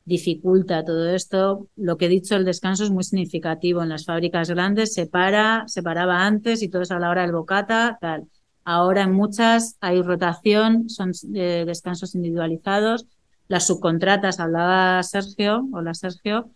dificulta 0.05 0.85
todo 0.85 1.09
esto. 1.11 1.69
Lo 1.77 1.97
que 1.97 2.07
he 2.07 2.09
dicho, 2.09 2.37
el 2.37 2.45
descanso 2.45 2.85
es 2.85 2.91
muy 2.91 3.05
significativo. 3.05 3.83
En 3.83 3.91
las 3.91 4.07
fábricas 4.07 4.49
grandes 4.49 4.95
se 4.95 5.07
para, 5.07 5.65
se 5.67 5.83
paraba 5.83 6.27
antes 6.27 6.63
y 6.63 6.69
todo 6.69 6.83
es 6.83 6.91
a 6.91 6.99
la 6.99 7.11
hora 7.11 7.23
del 7.23 7.33
bocata, 7.33 7.99
tal. 8.01 8.25
Ahora 8.65 9.03
en 9.03 9.13
muchas 9.13 9.77
hay 9.81 10.01
rotación, 10.03 10.89
son 10.89 11.13
eh, 11.35 11.65
descansos 11.67 12.15
individualizados. 12.15 13.07
Las 13.49 13.67
subcontratas, 13.67 14.41
hablaba 14.41 15.03
Sergio, 15.03 15.69
hola 15.73 15.95
Sergio, 15.95 16.51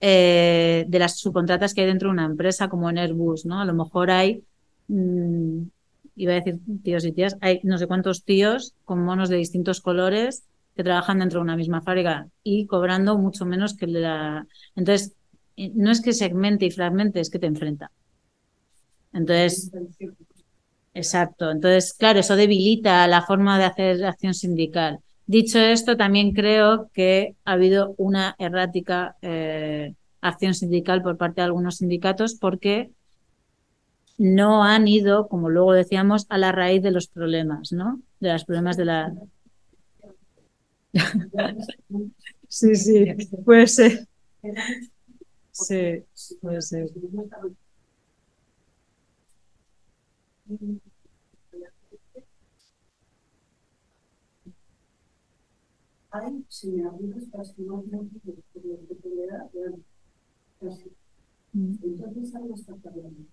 eh, 0.00 0.84
de 0.88 0.98
las 0.98 1.18
subcontratas 1.18 1.74
que 1.74 1.82
hay 1.82 1.86
dentro 1.86 2.08
de 2.08 2.14
una 2.14 2.24
empresa 2.24 2.68
como 2.68 2.88
en 2.88 2.98
Airbus, 2.98 3.44
¿no? 3.44 3.60
A 3.60 3.64
lo 3.64 3.74
mejor 3.74 4.10
hay 4.10 4.44
mmm, 4.88 5.62
iba 6.18 6.32
a 6.32 6.36
decir 6.36 6.58
tíos 6.82 7.04
y 7.04 7.12
tías, 7.12 7.36
hay 7.40 7.60
no 7.62 7.78
sé 7.78 7.86
cuántos 7.86 8.24
tíos 8.24 8.74
con 8.84 9.02
monos 9.02 9.28
de 9.28 9.36
distintos 9.36 9.80
colores 9.80 10.44
que 10.76 10.84
trabajan 10.84 11.20
dentro 11.20 11.38
de 11.40 11.44
una 11.44 11.56
misma 11.56 11.80
fábrica 11.80 12.28
y 12.42 12.66
cobrando 12.66 13.18
mucho 13.18 13.46
menos 13.46 13.74
que 13.74 13.86
la... 13.86 14.46
Entonces, 14.76 15.14
no 15.56 15.90
es 15.90 16.00
que 16.00 16.12
segmente 16.12 16.66
y 16.66 16.70
fragmente, 16.70 17.20
es 17.20 17.30
que 17.30 17.38
te 17.38 17.46
enfrenta. 17.46 17.90
Entonces, 19.12 19.72
exacto. 20.94 21.50
Entonces, 21.50 21.94
claro, 21.94 22.20
eso 22.20 22.36
debilita 22.36 23.06
la 23.08 23.22
forma 23.22 23.58
de 23.58 23.64
hacer 23.64 24.04
acción 24.04 24.34
sindical. 24.34 25.00
Dicho 25.28 25.58
esto, 25.58 25.98
también 25.98 26.32
creo 26.32 26.90
que 26.94 27.36
ha 27.44 27.52
habido 27.52 27.94
una 27.98 28.34
errática 28.38 29.16
eh, 29.20 29.94
acción 30.22 30.54
sindical 30.54 31.02
por 31.02 31.18
parte 31.18 31.42
de 31.42 31.44
algunos 31.44 31.76
sindicatos 31.76 32.34
porque 32.34 32.90
no 34.16 34.64
han 34.64 34.88
ido, 34.88 35.28
como 35.28 35.50
luego 35.50 35.74
decíamos, 35.74 36.24
a 36.30 36.38
la 36.38 36.50
raíz 36.50 36.82
de 36.82 36.92
los 36.92 37.08
problemas, 37.08 37.72
¿no? 37.72 38.00
De 38.20 38.32
los 38.32 38.46
problemas 38.46 38.78
de 38.78 38.84
la... 38.86 39.12
sí, 42.48 42.74
sí, 42.74 43.14
puede 43.44 43.66
ser. 43.66 44.08
Sí, 45.52 46.04
puede 46.40 46.62
ser. 46.62 46.88
Hay 56.22 56.42
casi 56.42 56.70
más 56.72 56.98
de 56.98 58.06
Entonces, 61.54 62.34
algo 62.34 62.54
está 62.54 62.74
fallando. 62.76 63.24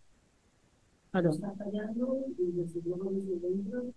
Claro. 1.11 1.29
Está 1.31 1.51
fallando 1.53 2.25
y 2.37 2.51
decidió 2.51 2.95
desde 3.11 3.39
dentro 3.39 3.93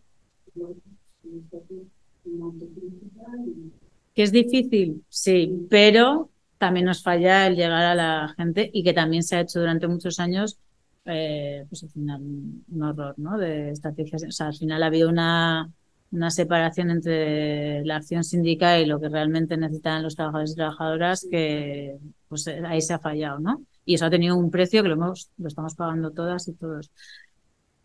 que 4.15 4.23
es 4.23 4.33
difícil, 4.33 5.05
sí, 5.09 5.67
pero 5.71 6.31
también 6.59 6.87
nos 6.87 7.03
falla 7.03 7.47
el 7.47 7.55
llegar 7.55 7.85
a 7.85 7.95
la 7.95 8.35
gente 8.37 8.69
y 8.73 8.83
que 8.83 8.93
también 8.93 9.23
se 9.23 9.37
ha 9.37 9.41
hecho 9.41 9.61
durante 9.61 9.87
muchos 9.87 10.19
años, 10.19 10.59
eh, 11.05 11.65
pues 11.69 11.85
al 11.85 11.91
final 11.91 12.21
un 12.23 12.83
horror, 12.83 13.15
¿no? 13.17 13.39
De 13.39 13.71
estrategias. 13.71 14.25
O 14.25 14.33
sea, 14.33 14.49
al 14.49 14.57
final 14.57 14.83
ha 14.83 14.87
habido 14.87 15.09
una, 15.09 15.71
una 16.11 16.31
separación 16.31 16.91
entre 16.91 17.85
la 17.85 17.97
acción 17.97 18.25
sindical 18.25 18.81
y 18.81 18.87
lo 18.87 19.01
que 19.01 19.09
realmente 19.09 19.57
necesitan 19.57 20.03
los 20.03 20.17
trabajadores 20.17 20.53
y 20.53 20.57
trabajadoras 20.57 21.27
que 21.31 21.99
pues 22.29 22.49
ahí 22.49 22.81
se 22.81 22.95
ha 22.95 22.99
fallado, 22.99 23.39
¿no? 23.39 23.63
Y 23.85 23.95
eso 23.95 24.07
ha 24.07 24.11
tenido 24.11 24.37
un 24.37 24.51
precio 24.51 24.83
que 24.83 24.89
lo, 24.89 24.95
hemos, 24.95 25.31
lo 25.39 25.49
estamos 25.49 25.75
pagando 25.75 26.11
todas 26.11 26.47
y 26.49 26.53
todos. 26.53 26.91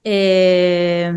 Eh, 0.04 1.12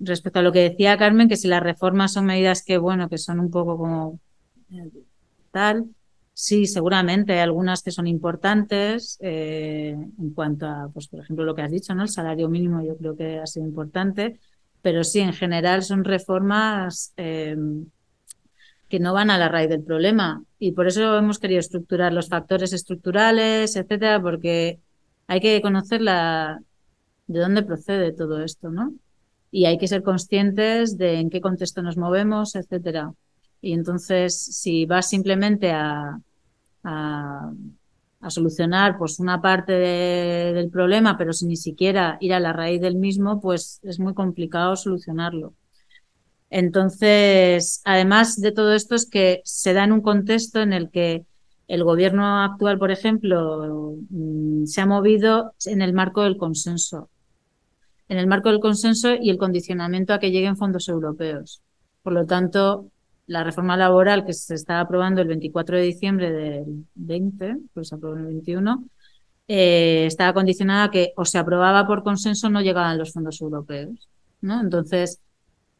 respecto 0.00 0.40
a 0.40 0.42
lo 0.42 0.50
que 0.52 0.70
decía 0.70 0.96
Carmen, 0.96 1.28
que 1.28 1.36
si 1.36 1.46
las 1.46 1.62
reformas 1.62 2.12
son 2.12 2.26
medidas 2.26 2.64
que, 2.64 2.76
bueno, 2.76 3.08
que 3.08 3.18
son 3.18 3.38
un 3.38 3.50
poco 3.50 3.78
como 3.78 4.18
eh, 4.72 4.90
tal, 5.52 5.86
sí, 6.32 6.66
seguramente 6.66 7.34
hay 7.34 7.38
algunas 7.38 7.82
que 7.82 7.92
son 7.92 8.06
importantes 8.08 9.16
eh, 9.20 9.90
en 9.90 10.30
cuanto 10.34 10.66
a, 10.66 10.90
pues, 10.92 11.06
por 11.08 11.20
ejemplo, 11.20 11.44
lo 11.44 11.54
que 11.54 11.62
has 11.62 11.70
dicho, 11.70 11.94
¿no? 11.94 12.02
El 12.02 12.08
salario 12.08 12.48
mínimo 12.48 12.82
yo 12.82 12.96
creo 12.96 13.16
que 13.16 13.38
ha 13.38 13.46
sido 13.46 13.66
importante, 13.66 14.40
pero 14.82 15.04
sí, 15.04 15.20
en 15.20 15.32
general 15.32 15.82
son 15.82 16.04
reformas 16.04 17.14
que 18.92 19.00
no 19.00 19.14
van 19.14 19.30
a 19.30 19.38
la 19.38 19.48
raíz 19.48 19.70
del 19.70 19.82
problema. 19.82 20.44
Y 20.58 20.72
por 20.72 20.86
eso 20.86 21.16
hemos 21.16 21.38
querido 21.38 21.60
estructurar 21.60 22.12
los 22.12 22.28
factores 22.28 22.74
estructurales, 22.74 23.74
etcétera, 23.74 24.20
porque 24.20 24.80
hay 25.26 25.40
que 25.40 25.62
conocer 25.62 26.02
la, 26.02 26.60
de 27.26 27.40
dónde 27.40 27.62
procede 27.62 28.12
todo 28.12 28.42
esto, 28.42 28.70
¿no? 28.70 28.92
Y 29.50 29.64
hay 29.64 29.78
que 29.78 29.88
ser 29.88 30.02
conscientes 30.02 30.98
de 30.98 31.20
en 31.20 31.30
qué 31.30 31.40
contexto 31.40 31.82
nos 31.82 31.96
movemos, 31.96 32.54
etcétera. 32.54 33.12
Y 33.62 33.72
entonces, 33.72 34.36
si 34.36 34.86
vas 34.86 35.08
simplemente 35.08 35.70
a, 35.72 36.18
solucionar 38.30 38.98
pues 38.98 39.18
una 39.18 39.40
parte 39.42 39.72
del 39.72 40.70
problema, 40.70 41.18
pero 41.18 41.32
sin 41.32 41.48
ni 41.48 41.56
siquiera 41.56 42.18
ir 42.20 42.34
a 42.34 42.40
la 42.40 42.52
raíz 42.52 42.80
del 42.80 42.96
mismo, 42.96 43.40
pues 43.40 43.80
es 43.82 43.98
muy 43.98 44.14
complicado 44.14 44.76
solucionarlo. 44.76 45.54
Entonces, 46.50 47.80
además 47.84 48.40
de 48.40 48.52
todo 48.52 48.74
esto 48.74 48.94
es 48.94 49.08
que 49.08 49.40
se 49.44 49.72
da 49.72 49.84
en 49.84 49.92
un 49.92 50.02
contexto 50.02 50.60
en 50.60 50.72
el 50.72 50.90
que 50.90 51.24
el 51.66 51.82
gobierno 51.82 52.42
actual, 52.42 52.78
por 52.78 52.90
ejemplo, 52.90 53.96
mm, 54.10 54.66
se 54.66 54.82
ha 54.82 54.86
movido 54.86 55.54
en 55.64 55.80
el 55.80 55.94
marco 55.94 56.22
del 56.22 56.36
consenso, 56.36 57.08
en 58.08 58.18
el 58.18 58.26
marco 58.26 58.50
del 58.50 58.60
consenso 58.60 59.14
y 59.14 59.30
el 59.30 59.38
condicionamiento 59.38 60.12
a 60.12 60.18
que 60.18 60.30
lleguen 60.30 60.58
fondos 60.58 60.88
europeos. 60.88 61.62
Por 62.02 62.12
lo 62.12 62.26
tanto, 62.26 62.91
la 63.32 63.42
reforma 63.42 63.76
laboral 63.78 64.26
que 64.26 64.34
se 64.34 64.54
está 64.54 64.80
aprobando 64.80 65.22
el 65.22 65.28
24 65.28 65.78
de 65.78 65.82
diciembre 65.82 66.30
del 66.30 66.86
20, 66.94 67.56
pues 67.72 67.88
se 67.88 67.94
aprobó 67.94 68.16
el 68.16 68.26
21, 68.26 68.84
eh, 69.48 70.04
estaba 70.06 70.34
condicionada 70.34 70.84
a 70.84 70.90
que 70.90 71.12
o 71.16 71.24
se 71.24 71.38
aprobaba 71.38 71.86
por 71.86 72.02
consenso 72.02 72.48
o 72.48 72.50
no 72.50 72.60
llegaban 72.60 72.98
los 72.98 73.12
fondos 73.12 73.40
europeos. 73.40 74.08
¿no? 74.42 74.60
Entonces, 74.60 75.20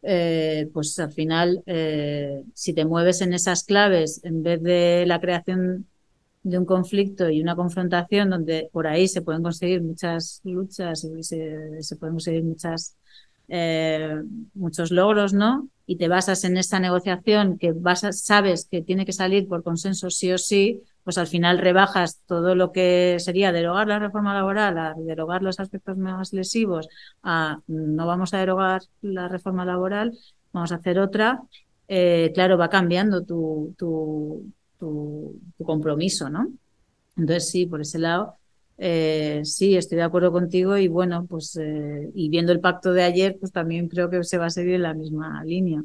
eh, 0.02 0.70
pues 0.72 0.98
al 0.98 1.12
final, 1.12 1.62
eh, 1.66 2.42
si 2.54 2.72
te 2.72 2.86
mueves 2.86 3.20
en 3.20 3.34
esas 3.34 3.64
claves, 3.64 4.20
en 4.24 4.42
vez 4.42 4.62
de 4.62 5.04
la 5.06 5.20
creación 5.20 5.86
de 6.42 6.58
un 6.58 6.64
conflicto 6.64 7.28
y 7.28 7.42
una 7.42 7.54
confrontación 7.54 8.30
donde 8.30 8.70
por 8.72 8.86
ahí 8.86 9.08
se 9.08 9.20
pueden 9.20 9.42
conseguir 9.42 9.82
muchas 9.82 10.40
luchas 10.44 11.04
y 11.04 11.22
se, 11.22 11.96
pueden 12.00 12.14
conseguir 12.14 12.44
muchas, 12.44 12.96
muchos 14.54 14.90
logros, 14.90 15.34
¿no? 15.34 15.68
Y 15.86 15.96
te 15.96 16.08
basas 16.08 16.44
en 16.44 16.56
esa 16.56 16.78
negociación 16.78 17.58
que 17.58 17.74
sabes 18.12 18.68
que 18.70 18.82
tiene 18.82 19.04
que 19.04 19.12
salir 19.12 19.48
por 19.48 19.62
consenso 19.62 20.10
sí 20.10 20.32
o 20.32 20.38
sí, 20.38 20.82
pues 21.04 21.18
al 21.18 21.26
final 21.26 21.58
rebajas 21.58 22.20
todo 22.26 22.54
lo 22.54 22.70
que 22.72 23.16
sería 23.18 23.52
derogar 23.52 23.88
la 23.88 23.98
reforma 23.98 24.34
laboral, 24.34 24.78
a 24.78 24.94
derogar 24.96 25.42
los 25.42 25.58
aspectos 25.58 25.96
más 25.96 26.32
lesivos, 26.32 26.88
a 27.22 27.58
no 27.66 28.06
vamos 28.06 28.32
a 28.34 28.38
derogar 28.38 28.82
la 29.00 29.28
reforma 29.28 29.64
laboral, 29.64 30.16
vamos 30.52 30.72
a 30.72 30.76
hacer 30.76 30.98
otra. 30.98 31.42
Eh, 31.88 32.30
claro, 32.34 32.56
va 32.56 32.68
cambiando 32.68 33.24
tu, 33.24 33.74
tu, 33.76 34.50
compromiso, 35.64 36.28
¿no? 36.28 36.48
Entonces 37.16 37.50
sí, 37.50 37.66
por 37.66 37.80
ese 37.80 37.98
lado, 37.98 38.36
eh, 38.84 39.42
sí, 39.44 39.76
estoy 39.76 39.98
de 39.98 40.02
acuerdo 40.02 40.32
contigo 40.32 40.76
y 40.76 40.88
bueno, 40.88 41.24
pues 41.28 41.56
eh, 41.56 42.10
y 42.16 42.28
viendo 42.30 42.50
el 42.50 42.58
pacto 42.58 42.92
de 42.92 43.04
ayer, 43.04 43.36
pues 43.38 43.52
también 43.52 43.86
creo 43.88 44.10
que 44.10 44.24
se 44.24 44.38
va 44.38 44.46
a 44.46 44.50
seguir 44.50 44.74
en 44.74 44.82
la 44.82 44.92
misma 44.92 45.44
línea. 45.44 45.84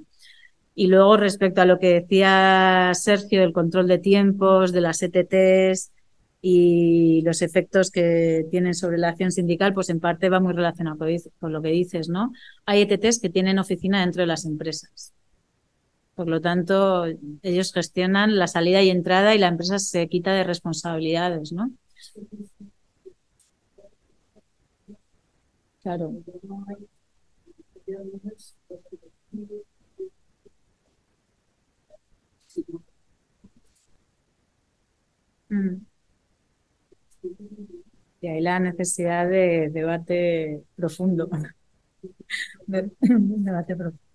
Y 0.74 0.88
luego, 0.88 1.16
respecto 1.16 1.62
a 1.62 1.66
lo 1.66 1.78
que 1.78 1.94
decía 2.02 2.92
Sergio, 2.96 3.42
del 3.42 3.54
control 3.54 3.88
de 3.88 4.00
tiempos, 4.00 4.72
de 4.72 4.82
las 4.82 5.04
ETTs 5.04 5.92
y 6.42 7.22
los 7.22 7.44
efectos 7.44 7.92
que 7.92 8.48
tienen 8.50 8.74
sobre 8.74 8.98
la 8.98 9.10
acción 9.10 9.32
sindical, 9.32 9.76
pues 9.76 9.90
en 9.90 10.00
parte 10.00 10.30
va 10.30 10.40
muy 10.40 10.54
relacionado 10.54 11.06
con 11.40 11.54
lo 11.54 11.62
que 11.62 11.70
dices, 11.70 12.10
¿no? 12.10 12.32
Hay 12.66 12.82
ETTs 12.82 13.20
que 13.20 13.30
tienen 13.30 13.60
oficina 13.60 14.02
dentro 14.02 14.22
de 14.24 14.28
las 14.28 14.44
empresas. 14.46 15.14
Por 16.16 16.28
lo 16.28 16.42
tanto, 16.42 17.06
ellos 17.44 17.74
gestionan 17.74 18.38
la 18.38 18.48
salida 18.48 18.82
y 18.82 18.90
entrada 18.90 19.36
y 19.36 19.38
la 19.38 19.50
empresa 19.50 19.78
se 19.78 20.08
quita 20.08 20.34
de 20.34 20.44
responsabilidades, 20.44 21.52
¿no? 21.54 21.72
Claro. 25.88 26.12
Mm. 35.50 35.76
Y 38.20 38.28
ahí 38.28 38.42
la 38.42 38.60
necesidad 38.60 39.30
de 39.30 39.70
debate 39.70 40.62
profundo. 40.76 41.30
De, 42.68 42.92
debate 43.00 43.78
profundo. 43.78 44.08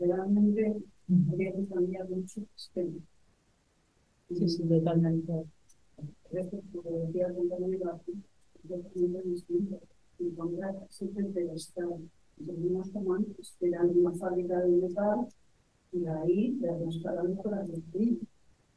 Realmente 0.00 0.76
habría 1.30 1.52
que 1.52 1.66
cambiar 1.66 2.08
mucho 2.08 2.40
el 2.40 2.48
sistema. 2.54 2.98
Sí, 4.30 4.48
sí, 4.48 4.62
totalmente. 4.68 5.32
Esto, 6.30 6.60
como 6.72 7.06
decía 7.06 7.28
el 7.28 7.34
compañero 7.34 7.94
aquí, 7.94 8.12
distinto. 9.24 9.80
Encontrar 10.18 10.74
siempre 10.90 11.42
el 11.42 11.50
Estado. 11.50 12.00
Seguimos 12.44 12.90
como 12.90 13.14
antes, 13.14 13.56
eran 13.60 13.90
una 13.96 14.12
fábrica 14.14 14.60
de 14.60 14.68
metal 14.68 15.26
y 15.92 16.06
ahí 16.06 16.58
nos 16.60 16.98
paramos 16.98 17.38
para 17.42 17.66
construir. 17.66 18.20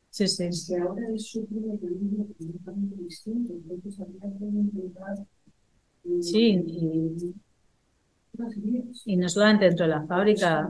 Sí, 0.09 0.27
sí. 0.27 0.43
Es 0.45 0.67
que 0.67 0.77
ahora 0.77 1.09
es 1.13 1.27
su 1.27 1.47
mecanismo 1.49 2.27
completamente 2.37 2.95
distinto. 3.03 3.53
Entonces 3.53 3.99
habría 3.99 4.37
que 4.37 4.45
intentar. 4.45 5.27
Sí, 6.19 6.63
y, 6.65 7.33
y 9.05 9.17
no 9.17 9.29
solamente 9.29 9.65
dentro 9.65 9.85
de 9.85 9.91
la 9.91 10.05
fábrica, 10.05 10.69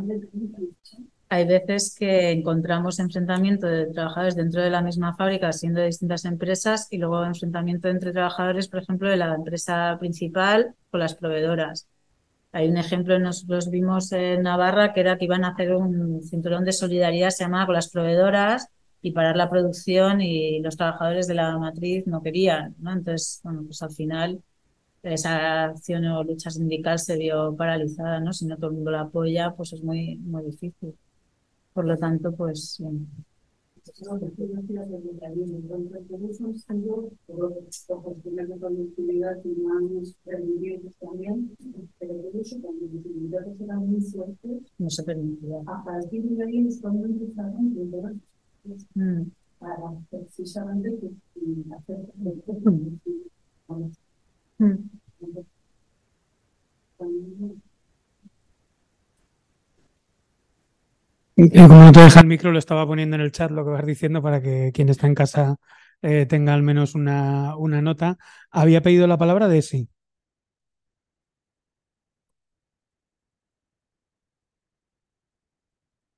hay 1.29 1.47
veces 1.47 1.95
que 1.97 2.31
encontramos 2.31 2.99
enfrentamiento 2.99 3.65
de 3.65 3.85
trabajadores 3.85 4.35
dentro 4.35 4.61
de 4.61 4.69
la 4.69 4.81
misma 4.81 5.15
fábrica, 5.15 5.53
siendo 5.53 5.79
de 5.79 5.85
distintas 5.85 6.25
empresas, 6.25 6.87
y 6.91 6.97
luego 6.97 7.23
enfrentamiento 7.23 7.87
entre 7.87 8.11
trabajadores, 8.11 8.67
por 8.67 8.81
ejemplo, 8.81 9.09
de 9.09 9.15
la 9.15 9.33
empresa 9.33 9.95
principal 9.97 10.75
con 10.89 10.99
las 10.99 11.15
proveedoras. 11.15 11.87
Hay 12.51 12.67
un 12.67 12.75
ejemplo, 12.75 13.17
nosotros 13.17 13.69
vimos 13.69 14.11
en 14.11 14.43
Navarra 14.43 14.93
que 14.93 14.99
era 14.99 15.17
que 15.17 15.23
iban 15.23 15.45
a 15.45 15.51
hacer 15.51 15.73
un 15.73 16.21
cinturón 16.21 16.65
de 16.65 16.73
solidaridad, 16.73 17.29
se 17.29 17.45
llamaba 17.45 17.67
con 17.67 17.75
las 17.75 17.89
proveedoras, 17.89 18.67
y 19.01 19.11
parar 19.13 19.37
la 19.37 19.49
producción, 19.49 20.19
y 20.19 20.59
los 20.59 20.75
trabajadores 20.75 21.27
de 21.27 21.35
la 21.35 21.57
matriz 21.57 22.05
no 22.07 22.21
querían. 22.21 22.75
¿no? 22.79 22.91
Entonces, 22.91 23.39
bueno, 23.43 23.63
pues 23.65 23.81
al 23.81 23.91
final 23.91 24.43
esa 25.03 25.65
acción 25.65 26.05
o 26.05 26.23
lucha 26.23 26.49
sindical 26.51 26.99
se 26.99 27.17
vio 27.17 27.55
paralizada, 27.55 28.19
¿no? 28.19 28.33
Si 28.33 28.45
no 28.45 28.55
todo 28.57 28.67
el 28.69 28.75
mundo 28.75 28.91
la 28.91 29.01
apoya, 29.01 29.53
pues 29.55 29.73
es 29.73 29.83
muy, 29.83 30.17
muy 30.17 30.43
difícil. 30.43 30.95
Por 31.73 31.85
lo 31.85 31.97
tanto, 31.97 32.31
pues 32.33 32.77
bien. 32.79 33.07
No 44.77 44.89
se 44.89 45.03
permitía. 45.03 45.61
A 45.65 45.83
partir 45.83 46.23
de 46.23 46.43
ahí 46.43 46.67
es 46.67 46.79
cuando 46.79 47.05
empezaron 47.05 47.73
mm. 48.93 49.21
para 49.59 49.91
precisamente 50.09 50.91
hacer 51.75 52.05
mm. 54.61 55.01
como 61.67 61.83
no 61.83 61.91
te 61.91 62.01
deja 62.01 62.19
el 62.19 62.27
micro, 62.27 62.51
lo 62.51 62.59
estaba 62.59 62.85
poniendo 62.85 63.15
en 63.15 63.21
el 63.21 63.31
chat 63.31 63.51
lo 63.51 63.63
que 63.65 63.71
vas 63.71 63.85
diciendo 63.85 64.21
para 64.21 64.41
que 64.41 64.71
quien 64.73 64.89
está 64.89 65.07
en 65.07 65.15
casa 65.15 65.57
eh, 66.01 66.25
tenga 66.27 66.53
al 66.53 66.63
menos 66.63 66.95
una, 66.95 67.55
una, 67.57 67.81
nota. 67.81 68.17
Había 68.51 68.81
pedido 68.81 69.07
la 69.07 69.17
palabra 69.17 69.47
de 69.47 69.61
sí. 69.61 69.89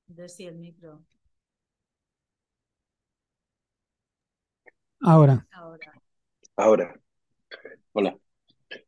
De 0.06 0.28
sí 0.30 0.46
el 0.46 0.56
micro. 0.56 1.04
Ahora. 5.00 5.46
Ahora. 6.56 6.94
Hola. 7.92 8.18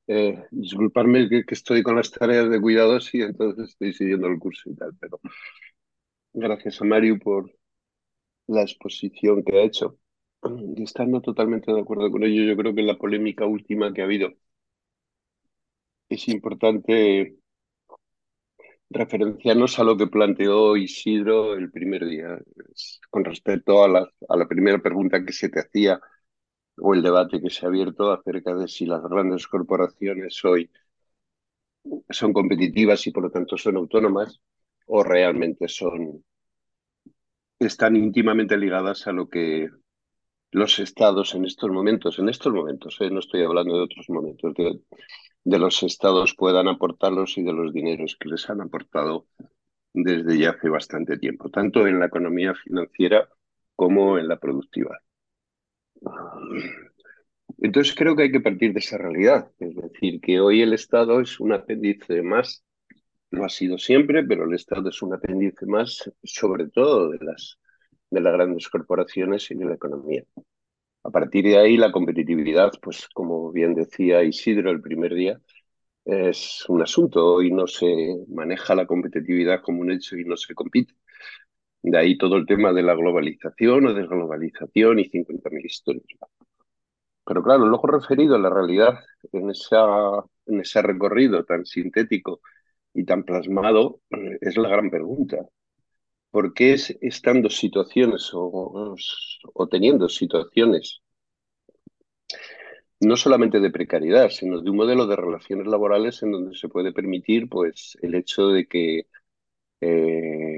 Eh, 0.09 0.45
disculparme 0.53 1.28
que, 1.28 1.45
estoy 1.49 1.83
con 1.83 1.97
las 1.97 2.11
tareas 2.12 2.49
de 2.49 2.61
cuidados 2.61 3.12
y 3.15 3.23
entonces 3.23 3.70
estoy 3.70 3.93
siguiendo 3.93 4.28
el 4.28 4.39
curso 4.39 4.70
y 4.70 4.77
tal, 4.77 4.97
pero 5.01 5.20
gracias 6.33 6.81
a 6.81 6.85
Mario 6.85 7.19
por 7.19 7.51
la 8.49 8.62
exposición 8.62 9.45
que 9.45 9.59
ha 9.59 9.62
hecho. 9.65 9.99
Y 10.77 10.83
estando 10.85 11.20
totalmente 11.20 11.73
de 11.73 11.81
acuerdo 11.81 12.11
con 12.11 12.23
ello, 12.24 12.45
yo 12.45 12.57
creo 12.57 12.74
que 12.74 12.81
en 12.83 12.87
la 12.89 12.99
polémica 12.99 13.47
última 13.47 13.93
que 13.93 14.03
ha 14.03 14.05
habido 14.05 14.31
es 16.09 16.28
importante 16.28 17.37
referenciarnos 18.91 19.78
a 19.78 19.85
lo 19.85 19.97
que 19.97 20.07
planteó 20.07 20.77
Isidro 20.77 21.55
el 21.55 21.70
primer 21.70 22.07
día, 22.07 22.39
con 23.11 23.24
respecto 23.24 23.83
a 23.85 23.89
la, 23.89 24.09
a 24.28 24.37
la 24.37 24.47
primera 24.49 24.78
pregunta 24.81 25.24
que 25.24 25.33
se 25.33 25.49
te 25.49 25.61
hacía 25.61 26.01
o 26.78 26.94
el 26.94 27.03
debate 27.03 27.40
que 27.40 27.51
se 27.51 27.66
ha 27.66 27.69
abierto 27.69 28.12
acerca 28.12 28.55
de 28.55 28.69
si 28.69 28.86
las 28.86 29.03
grandes 29.03 29.47
corporaciones 29.48 30.44
hoy 30.44 30.70
son 32.11 32.32
competitivas 32.32 33.07
y 33.07 33.11
por 33.12 33.23
lo 33.24 33.31
tanto 33.31 33.57
son 33.57 33.77
autónomas 33.77 34.40
o 34.86 35.03
realmente 35.03 35.69
son 35.69 36.23
están 37.59 37.97
íntimamente 37.97 38.57
ligadas 38.57 39.07
a 39.07 39.12
lo 39.12 39.28
que 39.28 39.69
los 40.53 40.78
estados 40.81 41.35
en 41.35 41.44
estos 41.47 41.70
momentos, 41.70 42.19
en 42.19 42.28
estos 42.28 42.53
momentos, 42.53 42.97
¿eh? 43.01 43.11
no 43.11 43.20
estoy 43.20 43.43
hablando 43.44 43.77
de 43.77 43.85
otros 43.85 44.09
momentos, 44.11 44.55
de, 44.55 44.81
de 45.44 45.59
los 45.59 45.82
estados 45.82 46.35
puedan 46.36 46.69
aportarlos 46.69 47.39
y 47.39 47.43
de 47.44 47.53
los 47.53 47.73
dineros 47.74 48.16
que 48.20 48.28
les 48.31 48.48
han 48.51 48.61
aportado 48.62 49.27
desde 49.94 50.39
ya 50.39 50.51
hace 50.53 50.69
bastante 50.70 51.19
tiempo, 51.19 51.51
tanto 51.51 51.86
en 51.86 52.01
la 52.01 52.07
economía 52.07 52.55
financiera 52.55 53.28
como 53.77 54.19
en 54.19 54.28
la 54.28 54.39
productiva. 54.39 55.01
Entonces 57.59 57.94
creo 57.94 58.14
que 58.16 58.24
hay 58.24 58.32
que 58.32 58.40
partir 58.40 58.73
de 58.73 58.81
esa 58.81 58.98
realidad, 58.98 59.51
es 59.59 59.74
decir, 59.74 60.20
que 60.20 60.40
hoy 60.40 60.62
el 60.62 60.73
Estado 60.73 61.20
es 61.20 61.40
un 61.40 61.52
apéndice 61.52 62.23
más, 62.23 62.64
lo 63.31 63.44
ha 63.44 63.48
sido 63.48 63.78
siempre, 63.78 64.24
pero 64.24 64.44
el 64.44 64.55
Estado 64.55 64.89
es 64.90 65.02
un 65.02 65.14
apéndice 65.14 65.66
más, 65.66 66.10
sobre 66.23 66.68
todo 66.68 67.10
de 67.10 67.18
las, 67.24 67.59
de 68.10 68.20
las 68.20 68.32
grandes 68.32 68.68
corporaciones 68.68 69.51
y 69.51 69.55
de 69.55 69.64
la 69.64 69.74
economía. 69.74 70.24
A 71.05 71.10
partir 71.10 71.44
de 71.44 71.59
ahí, 71.59 71.77
la 71.77 71.93
competitividad, 71.93 72.73
pues 72.82 73.09
como 73.14 73.52
bien 73.52 73.74
decía 73.74 74.24
Isidro 74.24 74.70
el 74.70 74.81
primer 74.81 75.14
día, 75.14 75.40
es 76.05 76.64
un 76.68 76.82
asunto. 76.82 77.35
Hoy 77.35 77.51
no 77.52 77.66
se 77.66 77.86
maneja 78.28 78.74
la 78.74 78.86
competitividad 78.86 79.62
como 79.62 79.82
un 79.82 79.93
hecho 79.93 80.16
y 80.16 80.24
no 80.24 80.36
se 80.36 80.55
compite. 80.55 80.94
De 81.86 81.96
ahí 81.96 82.18
todo 82.18 82.36
el 82.36 82.46
tema 82.46 82.72
de 82.72 82.82
la 82.82 82.94
globalización 82.94 83.86
o 83.86 83.94
desglobalización 83.94 84.98
y 84.98 85.08
50.000 85.08 85.64
historias. 85.64 86.04
Pero 87.24 87.42
claro, 87.44 87.64
luego 87.66 87.86
referido 87.86 88.34
a 88.34 88.38
la 88.40 88.50
realidad 88.50 88.98
en, 89.32 89.50
esa, 89.50 89.84
en 90.46 90.60
ese 90.60 90.82
recorrido 90.82 91.44
tan 91.44 91.64
sintético 91.64 92.40
y 92.92 93.04
tan 93.04 93.22
plasmado, 93.22 94.00
es 94.40 94.56
la 94.56 94.68
gran 94.68 94.90
pregunta. 94.90 95.38
¿Por 96.32 96.54
qué 96.54 96.72
es, 96.72 96.98
estando 97.00 97.50
situaciones 97.50 98.30
o, 98.34 98.96
o 99.54 99.68
teniendo 99.68 100.08
situaciones 100.08 101.02
no 103.00 103.16
solamente 103.16 103.60
de 103.60 103.70
precariedad, 103.70 104.30
sino 104.30 104.60
de 104.60 104.70
un 104.70 104.76
modelo 104.76 105.06
de 105.06 105.16
relaciones 105.16 105.68
laborales 105.68 106.22
en 106.24 106.32
donde 106.32 106.56
se 106.56 106.68
puede 106.68 106.92
permitir 106.92 107.48
pues, 107.48 107.96
el 108.02 108.14
hecho 108.16 108.48
de 108.48 108.66
que 108.66 109.06
eh, 109.80 110.56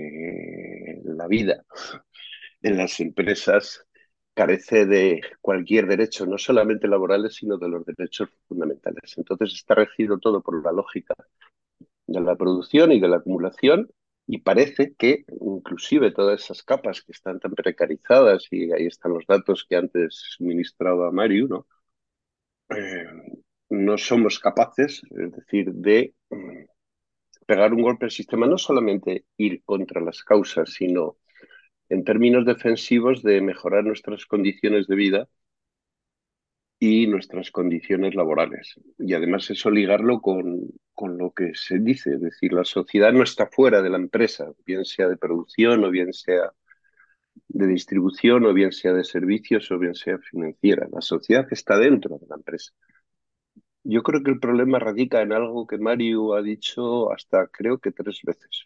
la 1.18 1.26
vida 1.26 1.64
en 2.62 2.76
las 2.76 3.00
empresas 3.00 3.84
carece 4.34 4.86
de 4.86 5.20
cualquier 5.40 5.86
derecho, 5.86 6.24
no 6.26 6.38
solamente 6.38 6.88
laborales, 6.88 7.34
sino 7.34 7.58
de 7.58 7.68
los 7.68 7.84
derechos 7.84 8.28
fundamentales. 8.46 9.18
Entonces 9.18 9.52
está 9.52 9.74
regido 9.74 10.18
todo 10.18 10.40
por 10.42 10.62
la 10.64 10.72
lógica 10.72 11.14
de 12.06 12.20
la 12.20 12.36
producción 12.36 12.92
y 12.92 13.00
de 13.00 13.08
la 13.08 13.16
acumulación 13.16 13.90
y 14.28 14.38
parece 14.38 14.94
que 14.94 15.24
inclusive 15.40 16.12
todas 16.12 16.42
esas 16.44 16.62
capas 16.62 17.02
que 17.02 17.12
están 17.12 17.40
tan 17.40 17.52
precarizadas, 17.52 18.46
y 18.50 18.70
ahí 18.72 18.86
están 18.86 19.14
los 19.14 19.26
datos 19.26 19.64
que 19.66 19.76
antes 19.76 20.22
suministraba 20.36 21.10
Mario, 21.10 21.48
¿no? 21.48 21.66
Eh, 22.68 23.06
no 23.70 23.96
somos 23.96 24.38
capaces, 24.38 25.02
es 25.10 25.32
decir, 25.32 25.72
de 25.72 26.14
mm, 26.28 26.64
pegar 27.48 27.74
un 27.74 27.82
golpe 27.82 28.06
al 28.06 28.12
sistema, 28.12 28.46
no 28.46 28.58
solamente 28.58 29.26
ir 29.38 29.62
contra 29.64 30.00
las 30.02 30.22
causas, 30.24 30.70
sino 30.74 31.16
en 31.90 32.04
términos 32.04 32.46
defensivos 32.46 33.22
de 33.22 33.40
mejorar 33.42 33.84
nuestras 33.84 34.26
condiciones 34.26 34.86
de 34.88 34.96
vida 34.96 35.28
y 36.80 37.06
nuestras 37.06 37.50
condiciones 37.50 38.14
laborales. 38.14 38.74
Y 38.98 39.14
además 39.14 39.50
eso 39.50 39.70
ligarlo 39.70 40.20
con, 40.20 40.60
con 40.94 41.18
lo 41.18 41.32
que 41.32 41.52
se 41.54 41.78
dice, 41.80 42.14
es 42.14 42.20
decir, 42.20 42.52
la 42.52 42.64
sociedad 42.64 43.12
no 43.12 43.22
está 43.24 43.46
fuera 43.48 43.82
de 43.82 43.90
la 43.90 43.96
empresa, 43.98 44.52
bien 44.64 44.84
sea 44.84 45.08
de 45.08 45.16
producción 45.16 45.84
o 45.84 45.90
bien 45.90 46.12
sea 46.12 46.52
de 47.48 47.66
distribución 47.66 48.46
o 48.46 48.54
bien 48.54 48.72
sea 48.72 48.92
de 48.92 49.04
servicios 49.04 49.70
o 49.70 49.78
bien 49.78 49.94
sea 49.94 50.18
financiera. 50.18 50.88
La 50.92 51.00
sociedad 51.02 51.46
está 51.50 51.78
dentro 51.78 52.18
de 52.18 52.26
la 52.28 52.36
empresa. 52.36 52.72
Yo 53.84 54.02
creo 54.02 54.22
que 54.22 54.30
el 54.30 54.40
problema 54.40 54.78
radica 54.78 55.22
en 55.22 55.32
algo 55.32 55.66
que 55.66 55.78
Mario 55.78 56.34
ha 56.34 56.42
dicho 56.42 57.10
hasta 57.12 57.46
creo 57.48 57.78
que 57.78 57.92
tres 57.92 58.20
veces. 58.22 58.64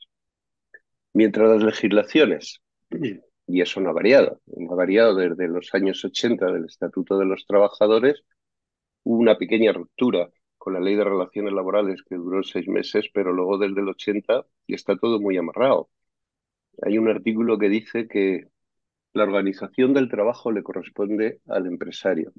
Mientras 1.15 1.49
las 1.49 1.63
legislaciones, 1.63 2.61
y 3.47 3.61
eso 3.61 3.81
no 3.81 3.91
ha 3.91 3.93
variado, 3.93 4.41
no 4.47 4.73
ha 4.73 4.77
variado 4.77 5.15
desde 5.17 5.49
los 5.49 5.75
años 5.75 6.05
80 6.05 6.47
del 6.53 6.67
Estatuto 6.67 7.19
de 7.19 7.27
los 7.27 7.47
Trabajadores, 7.47 8.25
hubo 9.05 9.19
una 9.19 9.39
pequeña 9.39 9.73
ruptura 9.73 10.31
con 10.59 10.75
la 10.75 10.81
ley 10.81 10.97
de 10.97 11.05
relaciones 11.05 11.53
laborales 11.53 12.03
que 12.09 12.17
duró 12.17 12.43
seis 12.43 12.69
meses, 12.69 13.09
pero 13.13 13.33
luego 13.33 13.59
desde 13.59 13.81
el 13.81 13.89
80 13.89 14.47
y 14.67 14.75
está 14.75 14.97
todo 14.97 15.21
muy 15.21 15.37
amarrado. 15.37 15.91
Hay 16.83 16.99
un 16.99 17.09
artículo 17.09 17.59
que 17.59 17.69
dice 17.69 18.09
que 18.09 18.49
la 19.15 19.25
organización 19.25 19.95
del 19.95 20.09
trabajo 20.09 20.53
le 20.53 20.63
corresponde 20.63 21.41
al 21.47 21.67
empresario 21.67 22.33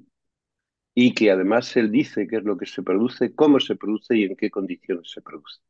y 0.95 1.13
que 1.13 1.31
además 1.31 1.75
él 1.77 1.91
dice 1.91 2.27
qué 2.27 2.37
es 2.37 2.43
lo 2.43 2.57
que 2.57 2.65
se 2.65 2.83
produce, 2.83 3.33
cómo 3.35 3.59
se 3.59 3.75
produce 3.75 4.17
y 4.17 4.23
en 4.23 4.35
qué 4.35 4.49
condiciones 4.51 5.11
se 5.11 5.21
produce. 5.21 5.61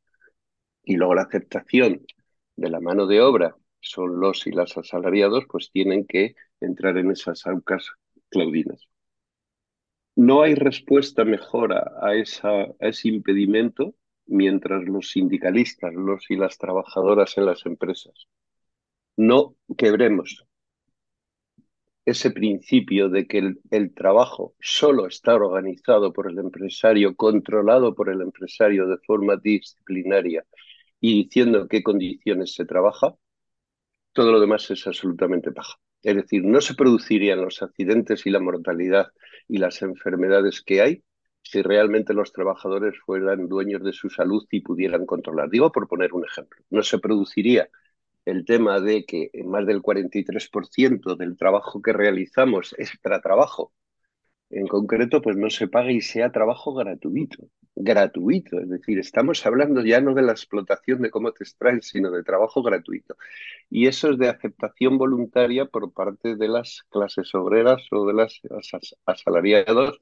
Y 0.84 0.96
luego 0.96 1.14
la 1.14 1.22
aceptación 1.22 2.06
de 2.56 2.70
la 2.70 2.80
mano 2.80 3.06
de 3.06 3.20
obra, 3.20 3.56
son 3.80 4.18
los 4.20 4.46
y 4.46 4.52
las 4.52 4.76
asalariados, 4.78 5.44
pues 5.48 5.70
tienen 5.70 6.06
que 6.06 6.34
entrar 6.60 6.96
en 6.98 7.10
esas 7.10 7.46
aucas 7.46 7.90
claudinas. 8.30 8.88
No 10.16 10.42
hay 10.42 10.54
respuesta 10.54 11.24
mejora 11.24 11.84
a, 12.00 12.10
a 12.10 12.14
ese 12.88 13.08
impedimento 13.08 13.94
mientras 14.26 14.84
los 14.84 15.10
sindicalistas, 15.10 15.92
los 15.94 16.30
y 16.30 16.36
las 16.36 16.56
trabajadoras 16.56 17.36
en 17.36 17.46
las 17.46 17.66
empresas 17.66 18.28
no 19.16 19.56
quebremos 19.76 20.46
ese 22.04 22.30
principio 22.30 23.08
de 23.08 23.26
que 23.26 23.54
el, 23.70 23.94
trabajo 23.94 24.54
solo 24.60 25.06
está 25.06 25.34
organizado 25.34 26.12
por 26.12 26.30
el 26.30 26.38
empresario, 26.38 27.16
controlado 27.16 27.94
por 27.94 28.10
el 28.10 28.20
empresario 28.20 28.86
de 28.86 28.98
forma 28.98 29.36
disciplinaria 29.36 30.44
y 31.00 31.24
diciendo 31.24 31.66
qué 31.68 31.82
condiciones 31.82 32.54
se 32.54 32.66
trabaja, 32.66 33.14
todo 34.12 34.32
lo 34.32 34.40
demás 34.40 34.70
es 34.70 34.86
absolutamente 34.86 35.52
paja. 35.52 35.76
Es 36.02 36.16
decir, 36.16 36.44
no 36.44 36.60
se 36.60 36.74
producirían 36.74 37.40
los 37.40 37.62
accidentes 37.62 38.26
y 38.26 38.30
la 38.30 38.40
mortalidad 38.40 39.08
y 39.48 39.58
las 39.58 39.80
enfermedades 39.82 40.62
que 40.62 40.82
hay 40.82 41.02
si 41.42 41.62
realmente 41.62 42.14
los 42.14 42.32
trabajadores 42.32 42.94
fueran 43.04 43.48
dueños 43.48 43.82
de 43.82 43.92
su 43.92 44.08
salud 44.08 44.46
y 44.50 44.60
pudieran 44.60 45.06
controlar. 45.06 45.50
Digo 45.50 45.72
por 45.72 45.88
poner 45.88 46.12
un 46.14 46.24
ejemplo, 46.24 46.58
no 46.70 46.82
se 46.82 46.98
produciría 46.98 47.68
el 48.24 48.44
tema 48.44 48.80
de 48.80 49.04
que 49.04 49.30
más 49.44 49.66
del 49.66 49.82
43% 49.82 51.16
del 51.16 51.36
trabajo 51.36 51.82
que 51.82 51.92
realizamos 51.92 52.74
es 52.78 52.96
para 53.02 53.20
trabajo, 53.20 53.72
en 54.50 54.66
concreto, 54.68 55.20
pues 55.20 55.36
no 55.36 55.50
se 55.50 55.68
pague 55.68 55.92
y 55.92 56.00
sea 56.00 56.30
trabajo 56.30 56.74
gratuito. 56.74 57.48
Gratuito, 57.74 58.60
es 58.60 58.68
decir, 58.68 58.98
estamos 59.00 59.44
hablando 59.46 59.84
ya 59.84 60.00
no 60.00 60.14
de 60.14 60.22
la 60.22 60.32
explotación 60.32 61.02
de 61.02 61.10
cómo 61.10 61.32
te 61.32 61.42
extraen, 61.44 61.82
sino 61.82 62.10
de 62.12 62.22
trabajo 62.22 62.62
gratuito. 62.62 63.16
Y 63.68 63.88
eso 63.88 64.10
es 64.10 64.18
de 64.18 64.28
aceptación 64.28 64.96
voluntaria 64.96 65.66
por 65.66 65.92
parte 65.92 66.36
de 66.36 66.48
las 66.48 66.84
clases 66.88 67.34
obreras 67.34 67.82
o 67.90 68.06
de 68.06 68.14
las 68.14 68.40
asalariados, 69.06 70.00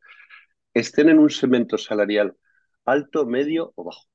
estén 0.75 1.09
en 1.09 1.19
un 1.19 1.31
segmento 1.31 1.79
salarial 1.79 2.37
alto, 2.85 3.27
medio 3.27 3.73
o 3.77 3.85
bajo 3.85 4.12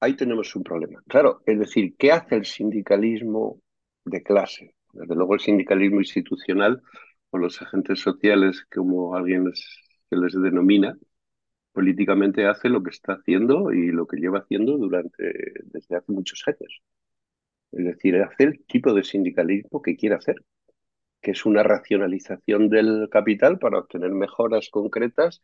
ahí 0.00 0.14
tenemos 0.16 0.54
un 0.56 0.62
problema. 0.62 1.02
Claro, 1.08 1.42
es 1.46 1.58
decir, 1.58 1.94
¿qué 1.98 2.12
hace 2.12 2.36
el 2.36 2.44
sindicalismo 2.44 3.60
de 4.04 4.22
clase? 4.22 4.74
Desde 4.92 5.14
luego 5.14 5.34
el 5.34 5.40
sindicalismo 5.40 6.00
institucional 6.00 6.82
o 7.30 7.38
los 7.38 7.60
agentes 7.62 8.00
sociales, 8.00 8.64
como 8.72 9.14
alguien 9.14 9.50
se 9.54 10.16
les 10.16 10.32
denomina, 10.40 10.96
políticamente 11.72 12.46
hace 12.46 12.68
lo 12.68 12.82
que 12.82 12.90
está 12.90 13.14
haciendo 13.14 13.72
y 13.72 13.88
lo 13.92 14.06
que 14.06 14.18
lleva 14.18 14.40
haciendo 14.40 14.76
durante 14.78 15.32
desde 15.64 15.96
hace 15.96 16.12
muchos 16.12 16.42
años. 16.46 16.82
Es 17.72 17.84
decir, 17.84 18.16
hace 18.16 18.44
el 18.44 18.64
tipo 18.66 18.94
de 18.94 19.04
sindicalismo 19.04 19.82
que 19.82 19.96
quiere 19.96 20.16
hacer, 20.16 20.36
que 21.20 21.32
es 21.32 21.46
una 21.46 21.62
racionalización 21.62 22.68
del 22.68 23.08
capital 23.10 23.58
para 23.58 23.78
obtener 23.80 24.10
mejoras 24.12 24.68
concretas 24.70 25.40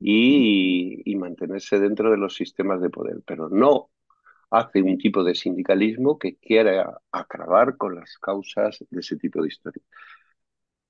y 0.00 0.95
mantenerse 1.26 1.78
dentro 1.80 2.10
de 2.10 2.16
los 2.16 2.34
sistemas 2.34 2.80
de 2.80 2.90
poder, 2.90 3.18
pero 3.26 3.48
no 3.48 3.90
hace 4.50 4.82
un 4.82 4.96
tipo 4.98 5.24
de 5.24 5.34
sindicalismo 5.34 6.18
que 6.18 6.36
quiera 6.36 7.00
acabar 7.10 7.76
con 7.76 7.96
las 7.96 8.18
causas 8.18 8.84
de 8.90 9.00
ese 9.00 9.16
tipo 9.16 9.42
de 9.42 9.48
historia. 9.48 9.82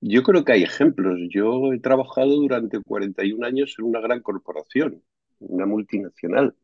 Yo 0.01 0.23
creo 0.23 0.45
que 0.45 0.53
hay 0.53 0.63
ejemplos. 0.63 1.19
Yo 1.31 1.73
he 1.73 1.81
trabajado 1.81 2.37
durante 2.37 2.83
41 2.83 3.47
años 3.47 3.75
en 3.79 3.87
una 3.87 4.01
gran 4.01 4.21
corporación, 4.21 5.03
una 5.39 5.67
multinacional, 5.67 6.55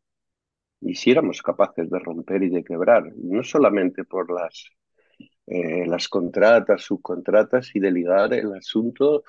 y 0.81 0.95
si 0.95 1.11
éramos 1.11 1.41
capaces 1.41 1.89
de 1.89 1.99
romper 1.99 2.43
y 2.43 2.49
de 2.49 2.63
quebrar, 2.63 3.03
no 3.15 3.43
solamente 3.43 4.03
por 4.03 4.31
las, 4.31 4.69
eh, 5.47 5.85
las 5.87 6.07
contratas, 6.09 6.83
subcontratas 6.83 7.75
y 7.75 7.79
de 7.79 7.91
ligar 7.91 8.33
el 8.33 8.53
asunto 8.53 9.23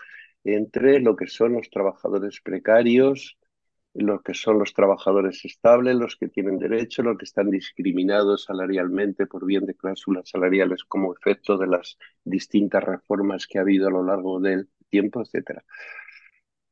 entre 0.44 1.00
lo 1.00 1.16
que 1.16 1.26
son 1.26 1.54
los 1.54 1.70
trabajadores 1.70 2.40
precarios, 2.42 3.38
los 3.94 4.22
que 4.22 4.34
son 4.34 4.58
los 4.58 4.74
trabajadores 4.74 5.44
estables, 5.44 5.94
los 5.96 6.16
que 6.16 6.28
tienen 6.28 6.58
derecho, 6.58 7.02
los 7.02 7.16
que 7.16 7.24
están 7.24 7.50
discriminados 7.50 8.44
salarialmente 8.44 9.26
por 9.26 9.46
bien 9.46 9.66
de 9.66 9.74
cláusulas 9.74 10.28
salariales 10.28 10.84
como 10.84 11.14
efecto 11.14 11.56
de 11.56 11.68
las 11.68 11.96
distintas 12.24 12.82
reformas 12.82 13.46
que 13.46 13.58
ha 13.58 13.62
habido 13.62 13.86
a 13.88 13.92
lo 13.92 14.04
largo 14.04 14.40
del 14.40 14.68
tiempo, 14.90 15.22
etcétera. 15.22 15.64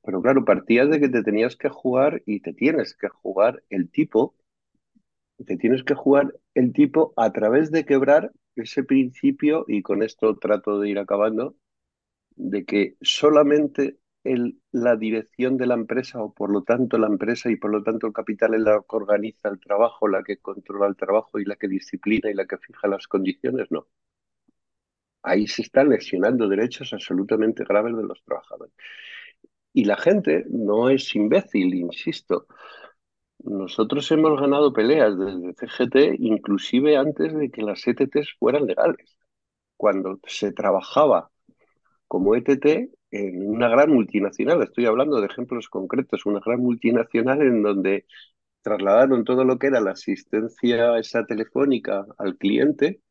Pero 0.03 0.21
claro, 0.21 0.45
partías 0.45 0.91
de 0.91 0.99
que 1.01 1.09
te 1.09 1.23
tenías 1.23 1.57
que 1.57 1.69
jugar 1.69 2.23
y 2.27 2.41
te 2.41 2.53
tienes 2.53 2.97
que 2.97 3.09
jugar 3.09 3.63
el 3.71 3.89
tipo, 3.89 4.35
te 5.47 5.57
tienes 5.57 5.85
que 5.85 5.95
jugar 5.95 6.35
el 6.55 6.73
tipo 6.73 7.13
a 7.17 7.33
través 7.33 7.71
de 7.71 7.85
quebrar 7.85 8.33
ese 8.57 8.83
principio, 8.83 9.65
y 9.69 9.83
con 9.83 10.03
esto 10.03 10.37
trato 10.39 10.81
de 10.81 10.91
ir 10.91 10.99
acabando, 10.99 11.57
de 12.37 12.65
que 12.65 12.97
solamente 13.01 13.99
el, 14.25 14.61
la 14.73 14.97
dirección 14.97 15.57
de 15.57 15.67
la 15.67 15.75
empresa 15.75 16.23
o 16.23 16.33
por 16.33 16.51
lo 16.53 16.63
tanto 16.63 16.99
la 16.99 17.07
empresa 17.09 17.51
y 17.51 17.57
por 17.57 17.71
lo 17.73 17.83
tanto 17.83 18.07
el 18.07 18.13
capital 18.13 18.55
es 18.55 18.61
la 18.63 18.81
que 18.81 18.97
organiza 18.97 19.49
el 19.49 19.61
trabajo, 19.61 20.09
la 20.09 20.23
que 20.23 20.39
controla 20.39 20.87
el 20.89 20.97
trabajo 20.97 21.39
y 21.39 21.45
la 21.45 21.57
que 21.57 21.69
disciplina 21.69 22.31
y 22.31 22.35
la 22.35 22.47
que 22.47 22.59
fija 22.59 22.89
las 22.89 23.09
condiciones, 23.09 23.71
no. 23.71 23.87
Ahí 25.23 25.47
se 25.47 25.63
están 25.63 25.89
lesionando 25.91 26.49
derechos 26.49 26.93
absolutamente 26.93 27.65
graves 27.65 27.97
de 27.97 28.03
los 28.03 28.23
trabajadores. 28.25 28.75
Y 29.73 29.85
la 29.85 29.97
gente 29.97 30.45
no 30.51 30.91
es 30.91 31.15
imbécil, 31.15 31.75
insisto. 31.75 32.47
Nosotros 33.45 34.11
hemos 34.13 34.41
ganado 34.41 34.73
peleas 34.73 35.19
desde 35.19 35.55
CGT 35.55 36.17
inclusive 36.21 36.97
antes 36.97 37.35
de 37.35 37.51
que 37.51 37.63
las 37.63 37.87
ETTs 37.87 38.37
fueran 38.39 38.67
legales. 38.67 39.17
Cuando 39.77 40.21
se 40.27 40.53
trabajaba 40.53 41.31
como 42.09 42.37
ETT 42.37 42.93
en 43.13 43.47
una 43.49 43.69
gran 43.71 43.91
multinacional, 43.93 44.63
estoy 44.65 44.87
hablando 44.87 45.21
de 45.21 45.29
ejemplos 45.29 45.69
concretos, 45.71 46.27
una 46.27 46.41
gran 46.41 46.61
multinacional 46.61 47.43
en 47.43 47.63
donde 47.63 48.07
trasladaron 48.63 49.25
todo 49.25 49.45
lo 49.45 49.59
que 49.59 49.69
era 49.69 49.81
la 49.81 49.93
asistencia 49.93 50.99
esa 50.99 51.27
telefónica 51.27 52.07
al 52.19 52.39
cliente, 52.39 53.03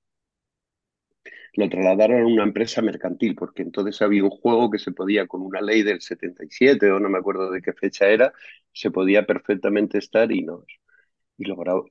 lo 1.55 1.69
trasladaron 1.69 2.21
a 2.23 2.27
una 2.27 2.43
empresa 2.43 2.81
mercantil, 2.81 3.35
porque 3.35 3.61
entonces 3.63 4.01
había 4.01 4.23
un 4.23 4.29
juego 4.29 4.69
que 4.71 4.79
se 4.79 4.91
podía, 4.91 5.27
con 5.27 5.41
una 5.41 5.61
ley 5.61 5.83
del 5.83 6.01
77 6.01 6.91
o 6.91 6.99
no 6.99 7.09
me 7.09 7.17
acuerdo 7.19 7.51
de 7.51 7.61
qué 7.61 7.73
fecha 7.73 8.07
era, 8.07 8.33
se 8.73 8.91
podía 8.91 9.25
perfectamente 9.25 9.97
estar 9.97 10.31
y 10.31 10.43
no. 10.43 10.65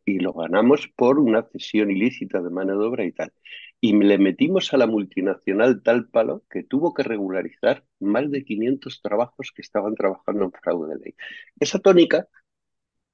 Y 0.04 0.18
lo, 0.20 0.32
ganamos 0.32 0.88
por 0.96 1.18
una 1.18 1.42
cesión 1.42 1.90
ilícita 1.90 2.40
de 2.40 2.50
mano 2.50 2.78
de 2.78 2.86
obra 2.86 3.04
y 3.04 3.12
tal 3.12 3.32
y 3.80 3.94
le 3.94 4.18
metimos 4.18 4.72
a 4.74 4.76
la 4.76 4.86
multinacional 4.86 5.82
tal 5.82 6.08
palo 6.08 6.44
que 6.50 6.62
tuvo 6.62 6.92
que 6.92 7.02
regularizar 7.02 7.84
más 7.98 8.30
de 8.30 8.44
500 8.44 9.00
trabajos 9.00 9.52
que 9.54 9.62
estaban 9.62 9.94
trabajando 9.94 10.44
en 10.44 10.52
fraude 10.52 10.94
de 10.94 11.00
ley. 11.00 11.14
Esa 11.58 11.78
tónica, 11.78 12.28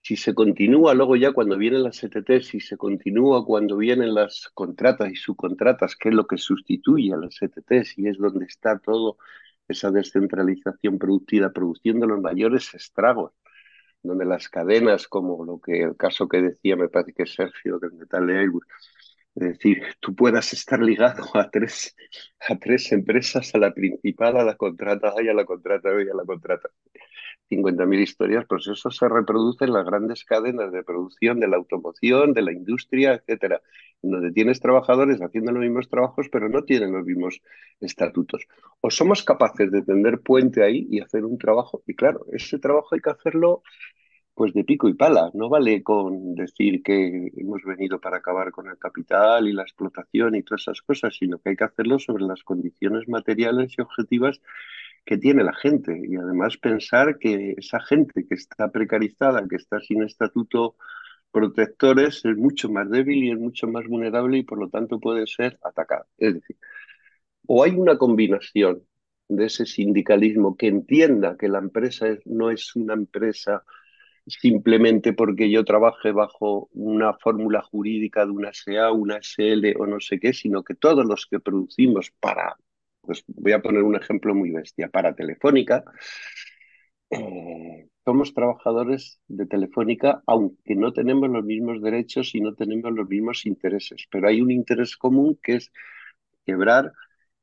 si 0.03 0.17
se 0.17 0.35
continúa 0.35 0.95
luego 0.95 1.17
ya 1.17 1.33
cuando 1.33 1.57
vienen 1.57 1.85
las 1.85 2.03
ETT, 2.03 2.41
si 2.43 2.61
se 2.61 2.77
continúa 2.77 3.45
cuando 3.45 3.77
vienen 3.77 4.15
las 4.15 4.51
contratas 4.55 5.11
y 5.13 5.17
subcontratas, 5.17 5.97
que 5.97 6.09
es 6.11 6.15
lo 6.15 6.27
que 6.27 6.39
sustituye 6.39 7.13
a 7.13 7.17
las 7.17 7.41
ETT 7.41 7.73
y 7.97 8.09
es 8.09 8.19
donde 8.19 8.47
está 8.47 8.79
todo 8.79 9.19
esa 9.69 9.91
descentralización 9.91 10.99
productiva, 10.99 11.51
produciendo 11.51 12.07
los 12.07 12.21
mayores 12.21 12.73
estragos 12.75 13.33
donde 14.07 14.25
las 14.25 14.49
cadenas, 14.49 15.09
como 15.09 15.45
lo 15.45 15.61
que 15.61 15.83
el 15.83 15.97
caso 15.97 16.29
que 16.29 16.43
decía, 16.43 16.77
me 16.77 16.89
parece 16.89 17.13
que 17.13 17.27
Sergio 17.27 17.79
de 17.79 17.91
Metal 17.91 18.29
Airbus, 18.29 18.65
es 19.35 19.49
decir, 19.49 19.83
tú 20.01 20.15
puedas 20.15 20.53
estar 20.55 20.81
ligado 20.81 21.25
a 21.35 21.51
tres, 21.51 21.95
a 22.49 22.57
tres 22.59 22.91
empresas, 22.93 23.55
a 23.55 23.59
la 23.59 23.73
principal, 23.75 24.37
a 24.39 24.45
la 24.45 24.57
contrata 24.57 25.09
A 25.09 25.21
a 25.21 25.35
la 25.35 25.45
contrata 25.45 25.91
B 25.91 26.05
y 26.05 26.09
a 26.09 26.15
la 26.15 26.25
contrata 26.25 26.71
50.000 27.51 28.01
historias, 28.01 28.45
pues 28.49 28.67
eso 28.67 28.91
se 28.91 29.09
reproduce 29.09 29.65
en 29.65 29.73
las 29.73 29.85
grandes 29.85 30.25
cadenas 30.25 30.73
de 30.73 30.83
producción 30.83 31.41
de 31.41 31.49
la 31.49 31.57
automoción, 31.57 32.33
de 32.33 32.43
la 32.43 32.53
industria, 32.53 33.15
etcétera, 33.15 33.61
donde 34.03 34.33
tienes 34.33 34.61
trabajadores 34.61 35.21
haciendo 35.21 35.53
los 35.53 35.63
mismos 35.63 35.89
trabajos, 35.89 36.29
pero 36.31 36.49
no 36.49 36.65
tienen 36.65 36.93
los 36.93 37.05
mismos 37.05 37.41
estatutos. 37.81 38.47
O 38.81 38.91
somos 38.91 39.23
capaces 39.23 39.71
de 39.71 39.83
tender 39.83 40.21
puente 40.21 40.65
ahí 40.65 40.87
y 40.91 41.01
hacer 41.01 41.25
un 41.25 41.39
trabajo, 41.39 41.83
y 41.87 41.95
claro, 41.95 42.27
ese 42.33 42.59
trabajo 42.59 42.95
hay 42.95 43.01
que 43.01 43.11
hacerlo 43.11 43.63
pues 44.37 44.53
de 44.53 44.65
pico 44.65 44.87
y 44.89 44.95
pala. 44.95 45.31
No 45.33 45.49
vale 45.49 45.83
con 45.83 46.35
decir 46.35 46.83
que 46.83 47.31
hemos 47.39 47.63
venido 47.65 47.99
para 47.99 48.19
acabar 48.19 48.53
con 48.53 48.69
el 48.69 48.77
capital 48.77 49.49
y 49.49 49.55
la 49.55 49.63
explotación 49.63 50.35
y 50.35 50.43
todas 50.43 50.61
esas 50.61 50.83
cosas, 50.83 51.17
sino 51.17 51.39
que 51.39 51.49
hay 51.51 51.57
que 51.57 51.65
hacerlo 51.65 51.99
sobre 51.99 52.25
las 52.25 52.43
condiciones 52.43 53.09
materiales 53.09 53.75
y 53.79 53.81
objetivas 53.81 54.43
que 55.07 55.19
tiene 55.19 55.45
la 55.45 55.55
gente. 55.55 55.99
Y 56.07 56.17
además 56.17 56.59
pensar 56.59 57.19
que 57.19 57.55
esa 57.57 57.81
gente 57.81 58.27
que 58.27 58.35
está 58.35 58.71
precarizada, 58.71 59.47
que 59.49 59.57
está 59.57 59.81
sin 59.81 60.03
estatuto 60.03 60.77
protectores, 61.31 62.25
es 62.25 62.37
mucho 62.37 62.71
más 62.71 62.91
débil 62.91 63.25
y 63.25 63.31
es 63.33 63.39
mucho 63.39 63.69
más 63.69 63.87
vulnerable 63.87 64.39
y 64.39 64.43
por 64.45 64.59
lo 64.59 64.69
tanto 64.69 65.01
puede 65.01 65.27
ser 65.27 65.59
atacada. 65.63 66.07
Es 66.19 66.35
decir, 66.35 66.57
o 67.47 67.65
hay 67.65 67.73
una 67.73 67.99
combinación 67.99 68.83
de 69.29 69.47
ese 69.47 69.67
sindicalismo 69.67 70.57
que 70.57 70.69
entienda 70.69 71.37
que 71.37 71.49
la 71.49 71.59
empresa 71.59 72.07
no 72.25 72.51
es 72.51 72.75
una 72.77 72.95
empresa 72.95 73.65
simplemente 74.27 75.13
porque 75.13 75.51
yo 75.51 75.65
trabaje 75.65 76.13
bajo 76.13 76.69
una 76.73 77.15
fórmula 77.15 77.63
jurídica 77.63 78.25
de 78.25 78.33
una 78.33 78.51
SA, 78.53 78.93
una 78.93 79.19
SL 79.19 79.75
o 79.79 79.87
no 79.87 80.01
sé 80.01 80.19
qué, 80.21 80.33
sino 80.33 80.65
que 80.65 80.75
todos 80.75 81.05
los 81.07 81.27
que 81.27 81.41
producimos 81.41 82.11
para, 82.21 82.57
pues 83.07 83.25
voy 83.29 83.53
a 83.53 83.63
poner 83.63 83.83
un 83.83 83.97
ejemplo 83.97 84.35
muy 84.35 84.51
bestia, 84.51 84.89
para 84.89 85.15
Telefónica, 85.15 85.85
eh, 87.11 87.89
somos 88.05 88.35
trabajadores 88.35 89.21
de 89.29 89.47
Telefónica, 89.47 90.23
aunque 90.27 90.75
no 90.77 90.93
tenemos 90.93 91.29
los 91.31 91.45
mismos 91.45 91.83
derechos 91.83 92.35
y 92.35 92.41
no 92.41 92.55
tenemos 92.55 92.93
los 92.93 93.09
mismos 93.09 93.47
intereses, 93.47 94.07
pero 94.11 94.29
hay 94.29 94.41
un 94.41 94.51
interés 94.51 94.97
común 94.97 95.39
que 95.43 95.57
es 95.57 95.73
quebrar 96.45 96.93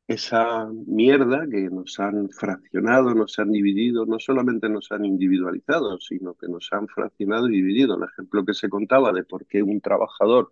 esa 0.07 0.69
mierda 0.87 1.47
que 1.49 1.69
nos 1.69 1.99
han 1.99 2.29
fraccionado, 2.29 3.13
nos 3.15 3.39
han 3.39 3.51
dividido, 3.51 4.05
no 4.05 4.19
solamente 4.19 4.69
nos 4.69 4.91
han 4.91 5.05
individualizado, 5.05 5.99
sino 5.99 6.33
que 6.35 6.47
nos 6.47 6.69
han 6.73 6.87
fraccionado 6.87 7.47
y 7.49 7.53
dividido. 7.53 7.97
El 7.97 8.03
ejemplo 8.09 8.45
que 8.45 8.53
se 8.53 8.69
contaba 8.69 9.13
de 9.13 9.23
por 9.23 9.45
qué 9.47 9.63
un 9.63 9.81
trabajador 9.81 10.51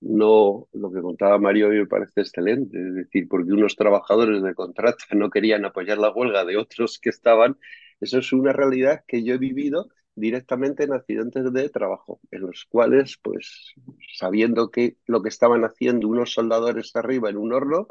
no, 0.00 0.68
lo 0.72 0.92
que 0.92 1.00
contaba 1.00 1.38
Mario 1.38 1.68
me 1.68 1.86
parece 1.86 2.20
excelente, 2.20 2.78
es 2.78 2.94
decir, 2.94 3.28
porque 3.28 3.52
unos 3.52 3.76
trabajadores 3.76 4.42
de 4.42 4.54
contrato 4.54 4.98
no 5.12 5.30
querían 5.30 5.64
apoyar 5.64 5.98
la 5.98 6.10
huelga 6.12 6.44
de 6.44 6.56
otros 6.56 6.98
que 6.98 7.10
estaban, 7.10 7.58
eso 8.00 8.18
es 8.18 8.32
una 8.32 8.52
realidad 8.52 9.04
que 9.06 9.24
yo 9.24 9.34
he 9.34 9.38
vivido 9.38 9.88
directamente 10.14 10.84
en 10.84 10.92
accidentes 10.92 11.52
de 11.52 11.68
trabajo, 11.68 12.20
en 12.30 12.42
los 12.42 12.64
cuales, 12.68 13.18
pues, 13.22 13.74
sabiendo 14.16 14.70
que 14.70 14.96
lo 15.06 15.22
que 15.22 15.28
estaban 15.28 15.64
haciendo 15.64 16.08
unos 16.08 16.32
soldadores 16.32 16.94
arriba 16.96 17.28
en 17.28 17.36
un 17.36 17.52
horno, 17.52 17.88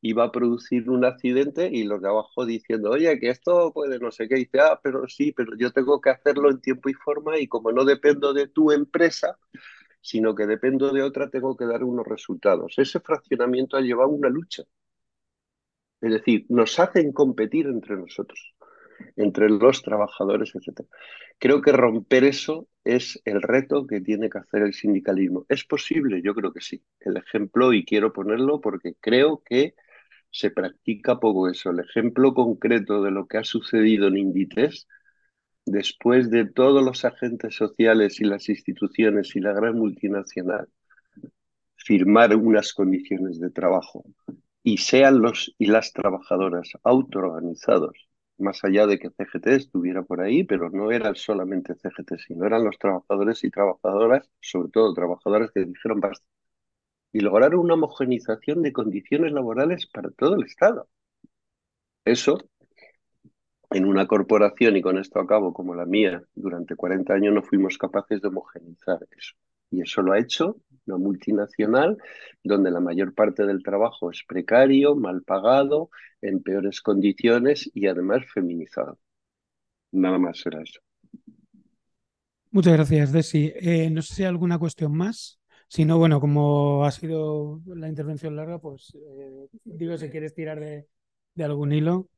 iba 0.00 0.24
a 0.24 0.32
producir 0.32 0.88
un 0.90 1.04
accidente 1.04 1.68
y 1.72 1.84
los 1.84 2.00
de 2.00 2.08
abajo 2.08 2.46
diciendo, 2.46 2.90
oye, 2.90 3.18
que 3.18 3.30
esto 3.30 3.72
puede 3.72 3.98
no 3.98 4.10
sé 4.12 4.28
qué, 4.28 4.36
y 4.36 4.44
dice, 4.44 4.60
ah, 4.60 4.78
pero 4.82 5.08
sí, 5.08 5.32
pero 5.32 5.56
yo 5.56 5.72
tengo 5.72 6.00
que 6.00 6.10
hacerlo 6.10 6.50
en 6.50 6.60
tiempo 6.60 6.88
y 6.88 6.94
forma 6.94 7.38
y 7.38 7.48
como 7.48 7.72
no 7.72 7.84
dependo 7.84 8.32
de 8.32 8.46
tu 8.48 8.70
empresa, 8.70 9.38
sino 10.00 10.34
que 10.34 10.46
dependo 10.46 10.92
de 10.92 11.02
otra, 11.02 11.30
tengo 11.30 11.56
que 11.56 11.66
dar 11.66 11.84
unos 11.84 12.06
resultados. 12.06 12.74
Ese 12.78 13.00
fraccionamiento 13.00 13.76
ha 13.76 13.80
llevado 13.80 14.10
una 14.10 14.28
lucha. 14.28 14.64
Es 16.00 16.12
decir, 16.12 16.46
nos 16.48 16.78
hacen 16.78 17.12
competir 17.12 17.66
entre 17.66 17.96
nosotros, 17.96 18.54
entre 19.16 19.48
los 19.48 19.82
trabajadores, 19.82 20.54
etc. 20.54 20.86
Creo 21.38 21.60
que 21.60 21.72
romper 21.72 22.24
eso 22.24 22.68
es 22.84 23.20
el 23.24 23.42
reto 23.42 23.86
que 23.86 24.00
tiene 24.00 24.30
que 24.30 24.38
hacer 24.38 24.62
el 24.62 24.74
sindicalismo. 24.74 25.44
¿Es 25.48 25.64
posible? 25.64 26.22
Yo 26.22 26.34
creo 26.34 26.52
que 26.52 26.60
sí. 26.60 26.82
El 27.00 27.16
ejemplo, 27.16 27.72
y 27.72 27.84
quiero 27.84 28.12
ponerlo 28.12 28.60
porque 28.60 28.94
creo 29.00 29.42
que 29.44 29.74
se 30.30 30.50
practica 30.50 31.18
poco 31.18 31.48
eso. 31.48 31.70
El 31.70 31.80
ejemplo 31.80 32.34
concreto 32.34 33.02
de 33.02 33.10
lo 33.10 33.26
que 33.26 33.38
ha 33.38 33.44
sucedido 33.44 34.08
en 34.08 34.18
Inditex, 34.18 34.86
después 35.70 36.30
de 36.30 36.46
todos 36.46 36.82
los 36.84 37.04
agentes 37.04 37.54
sociales 37.56 38.20
y 38.20 38.24
las 38.24 38.48
instituciones 38.48 39.34
y 39.36 39.40
la 39.40 39.52
gran 39.52 39.76
multinacional 39.76 40.68
firmar 41.76 42.34
unas 42.36 42.72
condiciones 42.72 43.40
de 43.40 43.50
trabajo 43.50 44.04
y 44.62 44.78
sean 44.78 45.20
los 45.20 45.54
y 45.58 45.66
las 45.66 45.92
trabajadoras 45.92 46.72
autoorganizados 46.82 48.08
más 48.38 48.64
allá 48.64 48.86
de 48.86 48.98
que 48.98 49.10
CGT 49.10 49.46
estuviera 49.48 50.02
por 50.02 50.20
ahí, 50.20 50.44
pero 50.44 50.70
no 50.70 50.90
era 50.92 51.14
solamente 51.14 51.74
CGT, 51.74 52.18
sino 52.26 52.46
eran 52.46 52.64
los 52.64 52.78
trabajadores 52.78 53.42
y 53.44 53.50
trabajadoras, 53.50 54.30
sobre 54.40 54.70
todo 54.70 54.94
trabajadoras 54.94 55.50
que 55.52 55.64
dijeron 55.64 56.00
basta, 56.00 56.26
y 57.12 57.20
lograron 57.20 57.60
una 57.60 57.74
homogenización 57.74 58.62
de 58.62 58.72
condiciones 58.72 59.32
laborales 59.32 59.86
para 59.86 60.10
todo 60.10 60.36
el 60.36 60.44
Estado. 60.44 60.88
Eso, 62.04 62.38
en 63.70 63.84
una 63.84 64.06
corporación, 64.06 64.76
y 64.76 64.82
con 64.82 64.98
esto 64.98 65.20
acabo, 65.20 65.52
como 65.52 65.74
la 65.74 65.84
mía, 65.86 66.22
durante 66.34 66.76
40 66.76 67.14
años 67.14 67.34
no 67.34 67.42
fuimos 67.42 67.78
capaces 67.78 68.20
de 68.22 68.28
homogenizar 68.28 68.98
eso. 69.16 69.34
Y 69.70 69.82
eso 69.82 70.02
lo 70.02 70.12
ha 70.12 70.18
hecho 70.18 70.56
una 70.86 70.96
multinacional 70.96 71.98
donde 72.42 72.70
la 72.70 72.80
mayor 72.80 73.14
parte 73.14 73.44
del 73.44 73.62
trabajo 73.62 74.10
es 74.10 74.24
precario, 74.26 74.96
mal 74.96 75.22
pagado, 75.22 75.90
en 76.22 76.42
peores 76.42 76.80
condiciones 76.80 77.70
y 77.74 77.86
además 77.86 78.22
feminizado. 78.32 78.98
Nada 79.92 80.18
más 80.18 80.38
será 80.40 80.62
eso. 80.62 80.80
Muchas 82.50 82.72
gracias, 82.72 83.12
Desi. 83.12 83.52
Eh, 83.56 83.90
no 83.90 84.00
sé 84.00 84.14
si 84.14 84.22
hay 84.22 84.28
alguna 84.28 84.58
cuestión 84.58 84.96
más. 84.96 85.38
Si 85.68 85.84
no, 85.84 85.98
bueno, 85.98 86.18
como 86.20 86.84
ha 86.84 86.90
sido 86.90 87.60
la 87.66 87.88
intervención 87.88 88.34
larga, 88.34 88.58
pues 88.58 88.94
eh, 88.94 89.48
digo 89.64 89.98
si 89.98 90.08
quieres 90.08 90.34
tirar 90.34 90.58
de, 90.58 90.86
de 91.34 91.44
algún 91.44 91.72
hilo. 91.72 92.08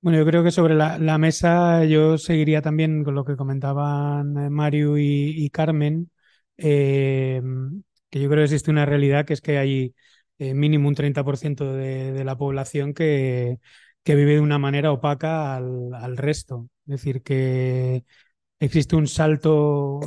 Bueno, 0.00 0.18
yo 0.18 0.24
creo 0.26 0.44
que 0.44 0.52
sobre 0.52 0.74
la, 0.76 0.96
la, 0.98 1.18
mesa 1.18 1.84
yo 1.84 2.18
seguiría 2.18 2.62
también 2.62 3.02
con 3.02 3.14
lo 3.16 3.24
que 3.24 3.36
comentaban 3.36 4.36
eh, 4.38 4.48
Mario 4.50 4.96
y, 4.96 5.50
Carmen, 5.50 6.10
eh, 6.56 7.42
que 8.08 8.20
yo 8.20 8.28
creo 8.28 8.40
que 8.40 8.44
existe 8.44 8.70
una 8.70 8.86
realidad 8.86 9.26
que 9.26 9.32
es 9.34 9.40
que 9.40 9.58
hay 9.58 9.94
eh, 10.38 10.54
mínimo 10.54 10.86
un 10.88 10.94
30% 10.94 11.72
de, 11.72 12.12
de, 12.12 12.24
la 12.24 12.36
población 12.38 12.94
que, 12.94 13.58
que, 14.04 14.14
vive 14.14 14.34
de 14.34 14.40
una 14.40 14.58
manera 14.58 14.92
opaca 14.92 15.56
al, 15.56 15.92
al 15.94 16.16
resto. 16.16 16.68
Es 16.86 16.92
decir, 16.92 17.22
que 17.22 18.04
existe 18.60 18.96
un 18.96 19.06
salto 19.06 20.00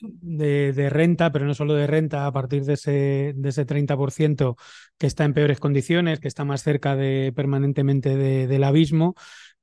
de, 0.00 0.72
de, 0.72 0.90
renta, 0.90 1.32
pero 1.32 1.46
no 1.46 1.54
solo 1.54 1.74
de 1.74 1.86
renta, 1.86 2.26
a 2.26 2.32
partir 2.32 2.64
de 2.64 2.74
ese, 2.74 3.32
de 3.36 3.48
ese 3.48 3.66
30% 3.66 4.56
que 4.98 5.06
está 5.06 5.24
en 5.24 5.34
peores 5.34 5.60
condiciones, 5.60 6.20
que 6.20 6.28
está 6.28 6.44
más 6.44 6.62
cerca 6.62 6.96
de, 6.96 7.32
permanentemente 7.34 8.16
de, 8.16 8.46
del 8.46 8.64
abismo, 8.64 9.14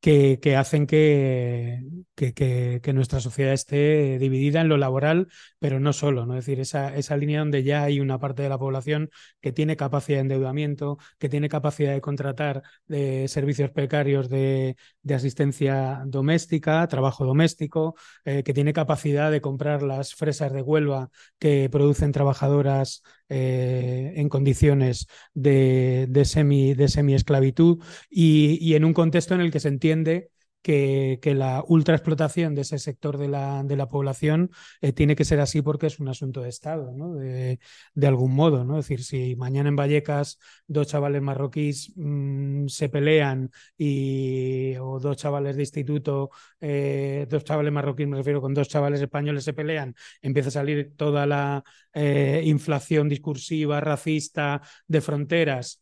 que, 0.02 0.56
hacen 0.58 0.88
que, 0.88 1.84
que, 2.16 2.94
nuestra 2.94 3.20
sociedad 3.20 3.54
esté 3.54 4.18
dividida 4.18 4.60
en 4.62 4.68
lo 4.68 4.78
laboral, 4.78 5.28
pero 5.60 5.80
no 5.80 5.94
solo, 5.94 6.26
¿no? 6.26 6.38
Es 6.38 6.46
decir, 6.46 6.60
esa, 6.60 6.96
esa 6.96 7.16
línea 7.18 7.40
donde 7.40 7.64
ya 7.64 7.84
hay 7.84 8.00
una 8.00 8.20
parte 8.20 8.42
de 8.42 8.50
la 8.50 8.58
población 8.58 9.12
que 9.42 9.52
tiene 9.52 9.78
capacidad 9.78 10.18
de 10.18 10.22
endeudamiento, 10.22 10.98
que 11.20 11.30
tiene 11.30 11.50
capacidad 11.50 11.94
de 11.94 12.02
contratar 12.02 12.64
de 12.88 13.28
servicios 13.28 13.70
precarios 13.70 14.28
de, 14.28 14.76
de 15.04 15.14
asistencia 15.14 16.02
doméstica, 16.06 16.88
trabajo 16.88 17.24
doméstico, 17.26 17.96
eh, 18.26 18.44
que 18.44 18.54
tiene 18.54 18.74
capacidad 18.74 19.30
de 19.32 19.42
comprar 19.42 19.84
las 19.84 20.16
fresas 20.16 20.52
de 20.52 20.64
Huelva 20.64 21.12
que 21.38 21.70
producen 21.72 22.12
trabajadoras 22.12 23.04
eh, 23.32 24.14
en 24.18 24.30
condiciones 24.30 25.08
de, 25.34 26.06
de, 26.10 26.26
semi, 26.26 26.74
de 26.76 26.88
semi-esclavitud 26.90 27.80
y, 28.10 28.58
y 28.62 28.76
en 28.76 28.86
un 28.86 28.94
contexto 28.94 29.34
en 29.36 29.42
el 29.42 29.52
que 29.52 29.60
se 29.62 29.70
entiende 29.70 30.32
que, 30.62 31.20
que, 31.22 31.34
la 31.36 31.64
ultraexplotación 31.68 32.56
de 32.56 32.62
ese 32.62 32.80
sector 32.80 33.18
de 33.18 33.28
la, 33.28 33.64
de 33.64 33.76
la 33.76 33.90
población 33.90 34.52
eh, 34.82 34.94
tiene 34.94 35.16
que 35.16 35.26
ser 35.26 35.40
así 35.40 35.62
porque 35.62 35.88
es 35.88 36.00
un 36.00 36.08
asunto 36.08 36.42
de 36.42 36.50
Estado, 36.50 36.94
¿no? 36.96 37.16
de, 37.16 37.60
de, 37.94 38.08
algún 38.08 38.34
modo. 38.34 38.64
¿no? 38.64 38.80
Es 38.80 38.86
decir, 38.86 39.04
si 39.04 39.36
mañana 39.36 39.70
en 39.70 39.76
Vallecas 39.76 40.40
dos 40.68 40.88
chavales 40.88 41.22
marroquíes 41.22 41.92
mmm, 41.96 42.68
se 42.68 42.90
pelean 42.90 43.52
y, 43.78 44.76
o 44.78 45.00
dos 45.00 45.18
chavales 45.18 45.56
de 45.56 45.64
instituto, 45.64 46.30
eh, 46.60 47.28
dos 47.30 47.44
chavales 47.44 47.74
marroquíes, 47.74 48.08
me 48.10 48.18
refiero 48.18 48.42
con 48.42 48.54
dos 48.54 48.70
chavales 48.70 49.02
españoles 49.02 49.44
se 49.44 49.54
pelean, 49.54 49.96
empieza 50.22 50.50
a 50.50 50.52
salir 50.52 50.94
toda 50.96 51.26
la 51.26 51.64
eh, 51.94 52.42
inflación 52.46 53.10
discursiva, 53.10 53.82
racista, 53.82 54.62
de 54.88 55.02
fronteras, 55.02 55.82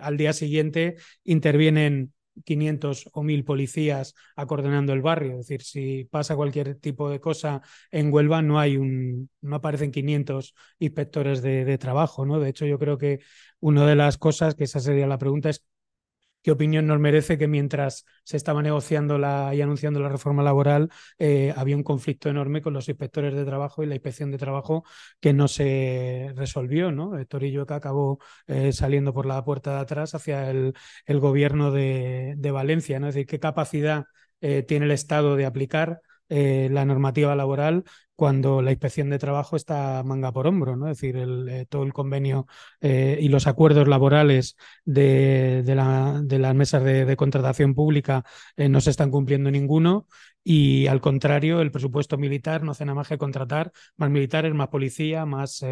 al 0.00 0.16
día 0.16 0.32
siguiente 0.32 0.96
intervienen 1.24 2.13
500 2.44 3.08
o 3.12 3.22
1000 3.22 3.44
policías 3.44 4.14
acordonando 4.36 4.92
el 4.92 5.02
barrio. 5.02 5.32
Es 5.32 5.38
decir, 5.48 5.62
si 5.62 6.04
pasa 6.04 6.36
cualquier 6.36 6.74
tipo 6.76 7.08
de 7.10 7.20
cosa 7.20 7.62
en 7.90 8.12
Huelva, 8.12 8.42
no 8.42 8.58
hay 8.58 8.76
un, 8.76 9.30
no 9.40 9.56
aparecen 9.56 9.90
500 9.92 10.54
inspectores 10.78 11.42
de, 11.42 11.64
de 11.64 11.78
trabajo, 11.78 12.26
¿no? 12.26 12.40
De 12.40 12.48
hecho, 12.50 12.66
yo 12.66 12.78
creo 12.78 12.98
que 12.98 13.20
una 13.60 13.86
de 13.86 13.96
las 13.96 14.18
cosas, 14.18 14.54
que 14.54 14.64
esa 14.64 14.80
sería 14.80 15.06
la 15.06 15.18
pregunta, 15.18 15.48
es 15.50 15.64
qué 16.44 16.52
opinión 16.52 16.86
nos 16.86 17.00
merece 17.00 17.38
que 17.38 17.48
mientras 17.48 18.04
se 18.22 18.36
estaba 18.36 18.62
negociando 18.62 19.18
y 19.18 19.60
anunciando 19.62 19.98
la 19.98 20.10
reforma 20.10 20.42
laboral, 20.42 20.90
eh, 21.18 21.54
había 21.56 21.74
un 21.74 21.82
conflicto 21.82 22.28
enorme 22.28 22.60
con 22.60 22.74
los 22.74 22.88
inspectores 22.88 23.34
de 23.34 23.46
trabajo 23.46 23.82
y 23.82 23.86
la 23.86 23.94
inspección 23.94 24.30
de 24.30 24.36
trabajo 24.38 24.84
que 25.20 25.32
no 25.32 25.48
se 25.48 26.32
resolvió. 26.36 26.92
¿no? 26.92 27.12
Torillo 27.26 27.64
que 27.66 27.74
acabó 27.74 28.18
eh, 28.46 28.72
saliendo 28.72 29.14
por 29.14 29.24
la 29.24 29.42
puerta 29.42 29.74
de 29.74 29.80
atrás 29.80 30.14
hacia 30.14 30.50
el, 30.50 30.74
gobierno 31.08 31.70
de, 31.72 32.34
de, 32.36 32.50
Valencia. 32.50 33.00
¿no? 33.00 33.08
Es 33.08 33.14
decir, 33.14 33.26
qué 33.26 33.40
capacidad 33.40 34.04
eh, 34.42 34.62
tiene 34.62 34.84
el 34.84 34.92
Estado 34.92 35.36
de 35.36 35.46
aplicar 35.46 36.02
eh, 36.28 36.68
la 36.70 36.84
normativa 36.86 37.36
laboral 37.36 37.84
cuando 38.16 38.62
la 38.62 38.70
inspección 38.70 39.10
de 39.10 39.18
trabajo 39.18 39.56
está 39.56 40.02
manga 40.04 40.32
por 40.32 40.46
hombro, 40.46 40.76
¿no? 40.76 40.88
Es 40.88 40.98
decir, 40.98 41.16
eh, 41.18 41.66
todo 41.68 41.82
el 41.82 41.92
convenio 41.92 42.46
eh, 42.80 43.18
y 43.20 43.28
los 43.28 43.46
acuerdos 43.46 43.88
laborales 43.88 44.56
de, 44.84 45.62
la, 45.66 46.22
las 46.26 46.54
mesas 46.54 46.82
de, 46.84 47.16
contratación 47.16 47.74
pública 47.74 48.24
no 48.56 48.80
se 48.80 48.90
están 48.90 49.10
cumpliendo 49.10 49.50
ninguno 49.50 50.06
y 50.42 50.86
al 50.86 51.00
contrario, 51.00 51.60
el 51.60 51.72
presupuesto 51.72 52.16
militar 52.16 52.62
no 52.62 52.72
hace 52.72 52.84
nada 52.84 52.96
más 52.96 53.08
que 53.08 53.18
contratar 53.18 53.72
más 53.96 54.10
militares, 54.10 54.54
más 54.54 54.68
policía, 54.68 55.26
más 55.26 55.64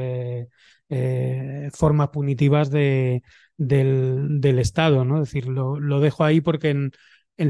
formas 1.72 2.08
punitivas 2.08 2.70
de, 2.70 3.22
del, 3.56 4.40
del, 4.40 4.58
Estado, 4.58 5.04
¿no? 5.04 5.22
Es 5.22 5.28
decir, 5.28 5.46
lo, 5.48 6.00
dejo 6.00 6.24
ahí 6.24 6.40
porque 6.40 6.70
en 6.70 6.92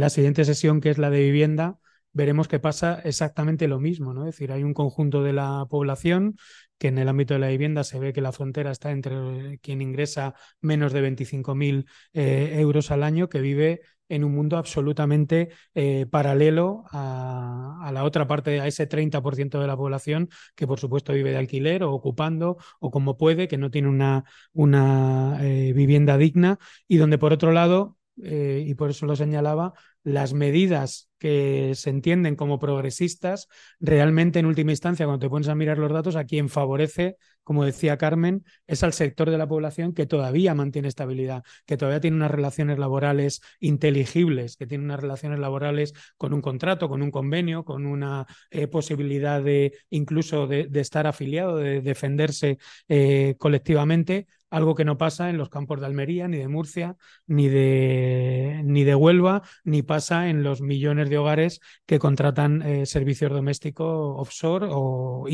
la 0.01 0.11
siguiente 0.11 0.45
sesión, 0.45 0.81
que 0.81 0.91
es 0.91 0.99
la 0.99 1.11
de 1.11 1.21
vivienda, 1.23 1.79
veremos 2.13 2.49
que 2.49 2.59
pasa 2.59 3.01
exactamente 3.05 3.69
lo 3.69 3.81
mismo, 3.81 4.15
¿no? 4.15 4.23
Es 4.23 4.35
decir, 4.35 4.53
hay 4.53 4.63
un 4.65 4.75
conjunto 4.75 5.23
de 5.23 5.33
la 5.33 5.67
población 5.69 6.37
que 6.79 6.89
en 6.89 6.99
el 6.99 7.09
ámbito 7.09 7.35
de 7.35 7.41
la 7.41 7.49
vivienda 7.49 7.85
se 7.85 7.99
ve 7.99 8.13
que 8.13 8.21
la 8.21 8.33
frontera 8.33 8.71
está 8.71 8.91
entre 8.91 9.59
quien 9.63 9.81
ingresa 9.81 10.35
menos 10.61 10.93
de 10.93 11.01
25.000 11.01 11.87
eh, 12.13 12.57
euros 12.59 12.91
al 12.91 13.03
año, 13.05 13.29
que 13.29 13.41
vive 13.41 13.83
en 14.13 14.25
un 14.25 14.35
mundo 14.35 14.59
absolutamente 14.59 15.49
eh, 15.75 16.07
paralelo 16.11 16.85
a, 16.91 17.79
a, 17.83 17.93
la 17.93 18.05
otra 18.05 18.27
parte, 18.27 18.61
a 18.61 18.67
ese 18.67 18.87
30% 18.87 19.59
de 19.59 19.67
la 19.67 19.77
población 19.77 20.29
que 20.55 20.67
por 20.67 20.79
supuesto 20.79 21.15
vive 21.15 21.31
de 21.31 21.39
alquiler 21.39 21.83
o 21.83 21.93
ocupando 21.93 22.59
o 22.79 22.91
como 22.91 23.17
puede, 23.17 23.49
que 23.49 23.57
no 23.57 23.71
tiene 23.71 23.89
una, 23.89 24.25
una 24.53 25.39
eh, 25.41 25.73
vivienda 25.73 26.19
digna 26.19 26.59
y 26.87 26.99
donde 26.99 27.17
por 27.17 27.33
otro 27.33 27.53
lado, 27.53 27.97
eh, 28.23 28.63
y 28.67 28.75
por 28.75 28.91
eso 28.91 29.07
lo 29.07 29.17
señalaba, 29.17 29.73
las 30.05 30.33
medidas 30.35 31.09
que 31.23 31.73
se 31.77 31.91
entienden 31.91 32.35
como 32.35 32.59
progresistas, 32.59 33.47
realmente 33.79 34.41
en 34.41 34.47
última 34.47 34.73
instancia, 34.73 35.07
cuando 35.07 35.25
te 35.25 35.31
pones 35.31 35.47
a 35.47 35.55
mirar 35.55 35.79
los 35.79 35.93
datos, 35.93 36.17
a 36.17 36.25
quien 36.25 36.49
favorece, 36.49 37.17
como 37.45 37.65
decía 37.65 37.97
Carmen, 37.97 38.45
es 38.67 38.83
al 38.83 38.93
sector 38.93 39.31
de 39.31 39.39
la 39.39 39.47
población 39.47 39.95
que 39.95 40.07
todavía 40.07 40.55
mantiene 40.55 40.89
estabilidad, 40.89 41.45
que 41.65 41.77
todavía 41.77 42.01
tiene 42.01 42.17
unas 42.17 42.33
relaciones 42.33 42.79
laborales 42.81 43.41
inteligibles, 43.61 44.57
que 44.57 44.67
tiene 44.67 44.83
unas 44.83 44.99
relaciones 44.99 45.39
laborales 45.39 45.93
con 46.17 46.35
un 46.35 46.41
contrato, 46.41 46.89
con 46.89 47.03
un 47.03 47.13
convenio, 47.13 47.65
con 47.65 47.87
una 47.87 48.27
eh, 48.51 48.67
posibilidad 48.67 49.41
de 49.41 49.75
incluso 49.91 50.49
de, 50.49 50.69
estar 50.75 51.07
afiliado, 51.07 51.57
de 51.57 51.83
defenderse 51.83 52.59
eh, 52.89 53.37
colectivamente, 53.39 54.27
algo 54.53 54.75
que 54.75 54.85
no 54.85 54.99
pasa 54.99 55.31
en 55.31 55.39
los 55.39 55.49
campos 55.49 55.81
de 55.81 55.87
Almería, 55.87 56.29
ni 56.29 56.37
de 56.37 56.47
Murcia, 56.47 56.97
ni 57.27 57.49
de, 57.49 58.61
ni 58.65 58.85
de 58.85 58.95
Huelva, 58.95 59.43
ni 59.65 59.83
pasa 59.93 60.31
en 60.31 60.43
los 60.43 60.63
millones 60.63 61.11
de 61.11 61.19
hogares 61.19 61.61
que 61.85 61.99
contratan 61.99 62.63
eh, 62.63 62.87
servicios 62.87 63.31
domésticos 63.31 64.15
offshore 64.23 64.69
o, 64.71 65.27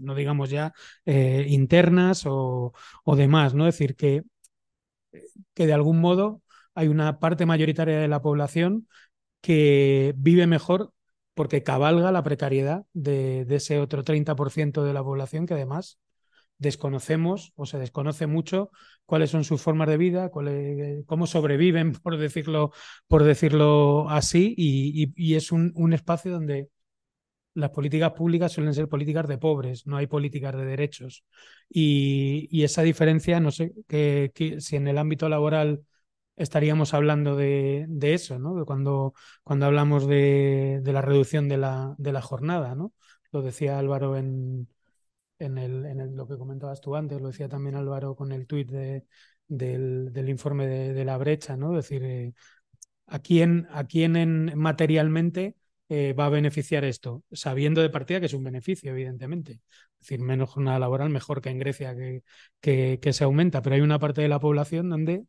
no 0.00 0.14
digamos 0.14 0.48
ya 0.48 0.72
eh, 1.04 1.44
internas 1.48 2.24
o, 2.26 2.72
o, 3.04 3.16
demás, 3.16 3.52
¿no? 3.52 3.68
Es 3.68 3.74
decir, 3.74 3.96
que, 3.96 4.22
que 5.54 5.66
de 5.66 5.72
algún 5.74 6.00
modo 6.00 6.42
hay 6.74 6.88
una 6.88 7.18
parte 7.18 7.44
mayoritaria 7.46 7.98
de 8.00 8.08
la 8.08 8.22
población 8.22 8.88
que 9.42 10.14
vive 10.16 10.46
mejor 10.46 10.92
porque 11.34 11.62
cabalga 11.62 12.10
la 12.12 12.22
precariedad 12.22 12.86
de, 12.94 13.44
de 13.44 13.56
ese 13.56 13.80
otro 13.80 14.02
30% 14.02 14.82
de 14.82 14.94
la 14.94 15.02
población 15.02 15.46
que 15.46 15.54
además 15.54 15.98
desconocemos 16.60 17.52
o 17.56 17.66
se 17.66 17.78
desconoce 17.78 18.26
mucho 18.26 18.70
cuáles 19.06 19.30
son 19.30 19.44
sus 19.44 19.60
formas 19.62 19.88
de 19.88 19.96
vida, 19.96 20.28
cuál, 20.28 21.04
cómo 21.06 21.26
sobreviven, 21.26 21.92
por 22.02 22.16
decirlo, 22.18 22.72
por 23.08 23.24
decirlo 23.24 24.08
así, 24.10 24.54
y, 24.56 25.34
es 25.34 25.52
un, 25.52 25.92
espacio 25.92 26.32
donde 26.32 26.68
las 27.54 27.70
políticas 27.70 28.12
públicas 28.12 28.52
suelen 28.52 28.74
ser 28.74 28.88
políticas 28.88 29.26
de 29.28 29.38
pobres, 29.38 29.86
no 29.86 29.96
hay 29.96 30.06
políticas 30.06 30.54
de 30.56 30.64
derechos. 30.64 31.24
Y, 31.68 32.62
esa 32.62 32.82
diferencia, 32.82 33.40
no 33.40 33.50
sé 33.50 33.72
que, 33.88 34.32
si 34.60 34.76
en 34.76 34.88
el 34.88 34.98
ámbito 34.98 35.28
laboral 35.28 35.84
estaríamos 36.36 36.94
hablando 36.94 37.36
de, 37.36 37.86
eso, 38.02 38.38
¿no? 38.38 38.64
Cuando, 38.66 39.14
cuando 39.44 39.66
hablamos 39.66 40.06
de, 40.06 40.80
de, 40.82 40.92
la 40.92 41.02
reducción 41.02 41.48
de 41.48 41.58
la, 41.58 41.94
de 41.98 42.12
la 42.12 42.22
jornada, 42.22 42.74
¿no? 42.74 42.92
Lo 43.32 43.42
decía 43.42 43.78
Álvaro 43.78 44.16
en, 44.16 44.68
en, 45.40 45.58
el, 45.58 45.86
en 45.86 46.00
el, 46.00 46.14
lo 46.16 46.28
que 46.28 46.38
comentabas 46.38 46.80
tú 46.80 46.96
antes, 46.96 47.20
lo 47.20 47.28
decía 47.28 47.48
también 47.48 47.76
Álvaro 47.76 48.14
con 48.14 48.32
el 48.32 48.46
tuit 48.46 48.70
de, 48.70 49.04
del, 49.48 50.12
del, 50.12 50.28
informe 50.28 50.66
de, 50.66 51.04
la 51.04 51.16
brecha, 51.18 51.56
¿no? 51.56 51.76
Es 51.78 51.88
decir, 51.88 52.02
eh, 52.04 52.34
¿a 53.06 53.18
quién, 53.20 53.66
a 53.70 53.84
quién 53.86 54.16
en, 54.16 54.52
materialmente 54.58 55.56
eh, 55.88 56.12
va 56.14 56.26
a 56.26 56.28
beneficiar 56.30 56.84
esto? 56.84 57.24
Sabiendo 57.32 57.80
de 57.82 57.90
partida 57.90 58.20
que 58.20 58.26
es 58.26 58.34
un 58.34 58.44
beneficio, 58.44 58.92
evidentemente. 58.92 59.60
Es 60.00 60.08
decir, 60.08 60.20
menos 60.20 60.50
jornada 60.50 60.78
laboral, 60.78 61.10
mejor 61.10 61.40
que 61.42 61.50
en 61.50 61.58
Grecia, 61.58 61.94
que, 61.96 62.22
que, 62.60 62.98
que 63.02 63.12
se 63.12 63.24
aumenta, 63.24 63.62
pero 63.62 63.76
hay 63.76 63.82
una 63.82 63.98
parte 63.98 64.22
de 64.22 64.28
la 64.28 64.40
población 64.40 64.88
donde 64.88 65.24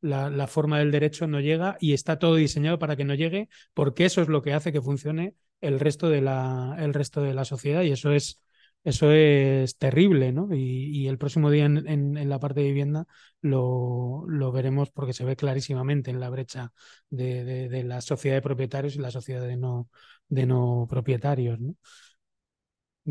la, 0.00 0.30
la, 0.30 0.46
forma 0.46 0.78
del 0.78 0.90
derecho 0.92 1.26
no 1.26 1.40
llega 1.40 1.76
y 1.80 1.92
está 1.94 2.18
todo 2.18 2.36
diseñado 2.36 2.78
para 2.78 2.96
que 2.96 3.04
no 3.04 3.14
llegue, 3.14 3.48
porque 3.74 4.04
eso 4.04 4.22
es 4.22 4.28
lo 4.28 4.42
que 4.42 4.52
hace 4.52 4.72
que 4.72 4.82
funcione 4.82 5.34
el 5.60 5.80
resto 5.80 6.08
de 6.08 6.20
la, 6.20 6.76
el 6.78 6.94
resto 6.94 7.22
de 7.22 7.34
la 7.34 7.44
sociedad 7.44 7.82
y 7.82 7.92
eso 7.92 8.12
es, 8.12 8.40
eso 8.86 9.10
es 9.12 9.76
terrible, 9.78 10.32
¿no? 10.32 10.48
Y, 10.54 10.58
y 11.04 11.08
el 11.08 11.18
próximo 11.18 11.50
día 11.50 11.66
en, 11.66 11.78
en, 11.88 12.16
en, 12.16 12.28
la 12.28 12.38
parte 12.38 12.60
de 12.60 12.66
vivienda 12.68 13.06
lo, 13.40 14.24
lo, 14.28 14.52
veremos 14.52 14.90
porque 14.90 15.12
se 15.12 15.24
ve 15.24 15.36
clarísimamente 15.36 16.10
en 16.10 16.20
la 16.20 16.30
brecha 16.30 16.72
de, 17.10 17.44
de, 17.44 17.68
de, 17.68 17.84
la 17.84 18.00
sociedad 18.00 18.36
de 18.36 18.42
propietarios 18.42 18.96
y 18.96 19.00
la 19.00 19.10
sociedad 19.10 19.42
de 19.46 19.56
no, 19.56 19.90
de 20.28 20.46
no 20.46 20.86
propietarios, 20.88 21.60
¿no? 21.60 21.74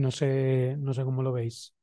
No 0.03 0.11
sé, 0.11 0.75
no 0.77 0.93
sé 0.93 1.03
cómo 1.03 1.23
lo 1.23 1.31
veis. 1.33 1.73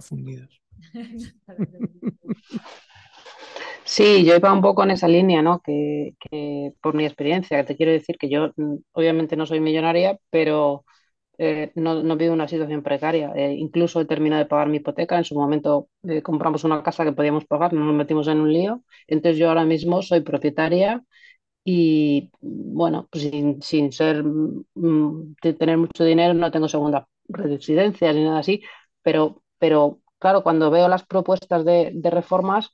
fundidos. 0.00 0.60
Sí, 3.88 4.24
yo 4.24 4.34
iba 4.36 4.52
un 4.52 4.62
poco 4.62 4.82
en 4.82 4.90
esa 4.90 5.06
línea, 5.06 5.42
¿no? 5.42 5.60
Que, 5.60 6.14
que, 6.18 6.72
por 6.82 6.94
mi 6.94 7.04
experiencia, 7.04 7.64
te 7.64 7.76
quiero 7.76 7.92
decir 7.92 8.16
que 8.18 8.28
yo 8.28 8.52
mm, 8.56 8.76
obviamente 8.92 9.36
no 9.36 9.46
soy 9.46 9.60
millonaria, 9.60 10.18
pero 10.30 10.84
eh, 11.38 11.72
no, 11.76 12.02
no 12.02 12.16
vivo 12.16 12.34
una 12.34 12.48
situación 12.48 12.82
precaria. 12.82 13.32
Eh, 13.36 13.54
incluso 13.58 14.00
he 14.00 14.06
terminado 14.06 14.42
de 14.44 14.48
pagar 14.48 14.68
mi 14.68 14.78
hipoteca. 14.78 15.18
En 15.18 15.24
su 15.24 15.34
momento 15.36 15.88
eh, 16.04 16.22
compramos 16.22 16.64
una 16.64 16.82
casa 16.82 17.04
que 17.04 17.12
podíamos 17.12 17.44
pagar, 17.46 17.72
no 17.74 17.84
nos 17.84 17.94
metimos 17.96 18.28
en 18.28 18.40
un 18.40 18.52
lío. 18.52 18.82
Entonces 19.08 19.38
yo 19.38 19.48
ahora 19.50 19.64
mismo 19.64 20.02
soy 20.02 20.20
propietaria 20.22 21.04
y, 21.64 22.30
bueno, 22.40 23.08
pues 23.10 23.24
sin, 23.24 23.60
sin 23.62 23.92
ser, 23.92 24.22
mm, 24.24 25.34
de 25.42 25.52
tener 25.54 25.78
mucho 25.78 26.04
dinero, 26.04 26.34
no 26.34 26.50
tengo 26.50 26.68
segunda 26.68 27.08
residencia 27.28 28.12
ni 28.12 28.24
nada 28.24 28.38
así, 28.40 28.62
pero 29.02 29.42
pero 29.58 30.00
claro, 30.18 30.42
cuando 30.42 30.70
veo 30.70 30.86
las 30.88 31.04
propuestas 31.06 31.64
de, 31.64 31.90
de 31.94 32.10
reformas, 32.10 32.72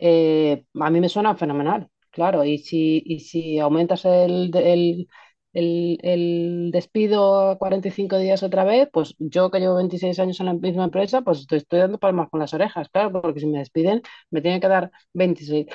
eh, 0.00 0.64
a 0.80 0.90
mí 0.90 1.00
me 1.00 1.08
suena 1.08 1.36
fenomenal, 1.36 1.88
claro, 2.10 2.44
y 2.44 2.58
si, 2.58 3.02
y 3.04 3.20
si 3.20 3.58
aumentas 3.58 4.04
el, 4.04 4.50
el, 4.56 5.08
el, 5.52 5.98
el, 6.02 6.70
despido 6.72 7.50
a 7.50 7.58
45 7.58 8.18
días 8.18 8.42
otra 8.42 8.64
vez, 8.64 8.88
pues 8.92 9.14
yo 9.18 9.50
que 9.50 9.60
llevo 9.60 9.76
26 9.76 10.18
años 10.20 10.40
en 10.40 10.46
la 10.46 10.54
misma 10.54 10.84
empresa, 10.84 11.22
pues 11.22 11.46
estoy, 11.50 11.78
dando 11.78 11.98
palmas 11.98 12.28
con 12.30 12.40
las 12.40 12.54
orejas, 12.54 12.88
claro, 12.90 13.12
porque 13.22 13.40
si 13.40 13.46
me 13.46 13.58
despiden, 13.58 14.02
me 14.30 14.40
tienen 14.42 14.60
que 14.60 14.68
dar 14.68 14.90
26 15.14 15.66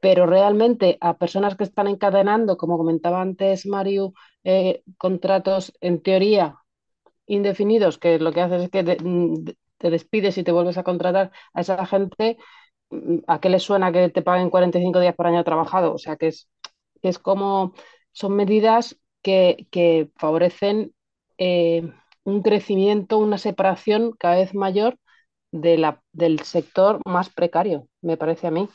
pero 0.00 0.26
realmente 0.26 0.96
a 1.00 1.18
personas 1.18 1.56
que 1.56 1.64
están 1.64 1.86
encadenando, 1.88 2.56
como 2.56 2.78
comentaba 2.78 3.20
antes 3.20 3.66
Mario, 3.66 4.14
eh, 4.44 4.82
contratos 4.98 5.72
en 5.80 6.02
teoría 6.02 6.56
indefinidos, 7.26 7.98
que 7.98 8.18
lo 8.18 8.32
que 8.32 8.40
haces 8.42 8.62
es 8.64 8.70
que 8.70 8.82
de, 8.82 8.96
de, 8.96 9.56
te 9.78 9.90
despides 9.90 10.38
y 10.38 10.44
te 10.44 10.52
vuelves 10.52 10.78
a 10.78 10.82
contratar 10.84 11.32
a 11.54 11.60
esa 11.60 11.86
gente, 11.86 12.38
¿a 13.26 13.40
qué 13.40 13.48
les 13.48 13.62
suena 13.62 13.92
que 13.92 14.08
te 14.10 14.22
paguen 14.22 14.50
45 14.50 15.00
días 15.00 15.14
por 15.14 15.26
año 15.26 15.44
trabajado? 15.44 15.94
O 15.94 15.98
sea, 15.98 16.16
que 16.16 16.28
es, 16.28 16.48
que 17.02 17.08
es 17.08 17.18
como, 17.18 17.74
son 18.12 18.34
medidas 18.36 18.96
que, 19.22 19.66
que 19.70 20.10
favorecen 20.16 20.94
eh, 21.38 21.92
un 22.24 22.42
crecimiento, 22.42 23.18
una 23.18 23.38
separación 23.38 24.12
cada 24.18 24.36
vez 24.36 24.54
mayor 24.54 24.98
de 25.52 25.78
la, 25.78 26.02
del 26.12 26.40
sector 26.40 27.00
más 27.06 27.30
precario, 27.30 27.88
me 28.02 28.16
parece 28.16 28.46
a 28.48 28.50
mí. 28.52 28.68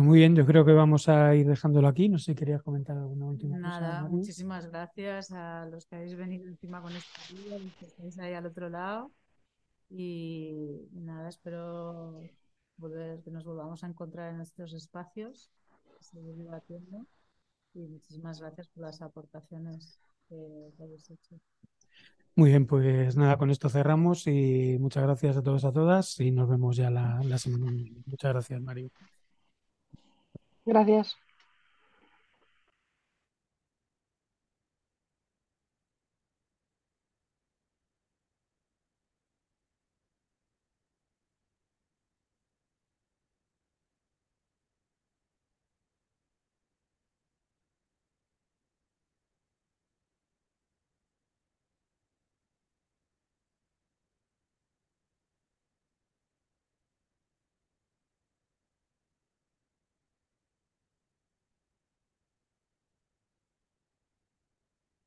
Pues 0.00 0.08
muy 0.08 0.18
bien, 0.20 0.34
yo 0.34 0.46
creo 0.46 0.64
que 0.64 0.72
vamos 0.72 1.10
a 1.10 1.34
ir 1.34 1.46
dejándolo 1.46 1.86
aquí. 1.86 2.08
No 2.08 2.16
sé 2.18 2.32
si 2.32 2.34
querías 2.34 2.62
comentar 2.62 2.96
alguna 2.96 3.26
última 3.26 3.58
Nada, 3.58 3.74
cosa. 3.74 3.92
Nada, 3.98 4.08
muchísimas 4.08 4.66
gracias 4.70 5.30
a 5.30 5.66
los 5.66 5.84
que 5.84 5.96
habéis 5.96 6.16
venido 6.16 6.48
encima 6.48 6.80
con 6.80 6.90
este 6.96 7.34
día, 7.34 7.58
los 7.58 7.74
que 7.74 7.84
estáis 7.84 8.18
ahí 8.18 8.32
al 8.32 8.46
otro 8.46 8.70
lado. 8.70 9.12
Y 9.90 10.88
nada, 10.92 11.28
espero 11.28 12.18
volver, 12.78 13.20
que 13.22 13.30
nos 13.30 13.44
volvamos 13.44 13.84
a 13.84 13.88
encontrar 13.88 14.32
en 14.32 14.40
estos 14.40 14.72
espacios, 14.72 15.50
seguir 16.00 16.34
debatiendo. 16.34 17.04
Y 17.74 17.80
muchísimas 17.80 18.40
gracias 18.40 18.68
por 18.68 18.84
las 18.84 19.02
aportaciones 19.02 20.00
que, 20.30 20.72
que 20.78 20.82
habéis 20.82 21.10
hecho. 21.10 21.36
Muy 22.36 22.48
bien, 22.48 22.66
pues 22.66 23.18
nada, 23.18 23.36
con 23.36 23.50
esto 23.50 23.68
cerramos 23.68 24.26
y 24.26 24.78
muchas 24.80 25.02
gracias 25.02 25.36
a 25.36 25.42
todos, 25.42 25.66
a 25.66 25.72
todas 25.72 26.18
y 26.20 26.30
nos 26.30 26.48
vemos 26.48 26.74
ya 26.76 26.88
la, 26.88 27.20
la 27.22 27.36
semana. 27.36 27.70
Muchas 28.06 28.32
gracias, 28.32 28.62
Mario. 28.62 28.90
Gracias. 30.64 31.16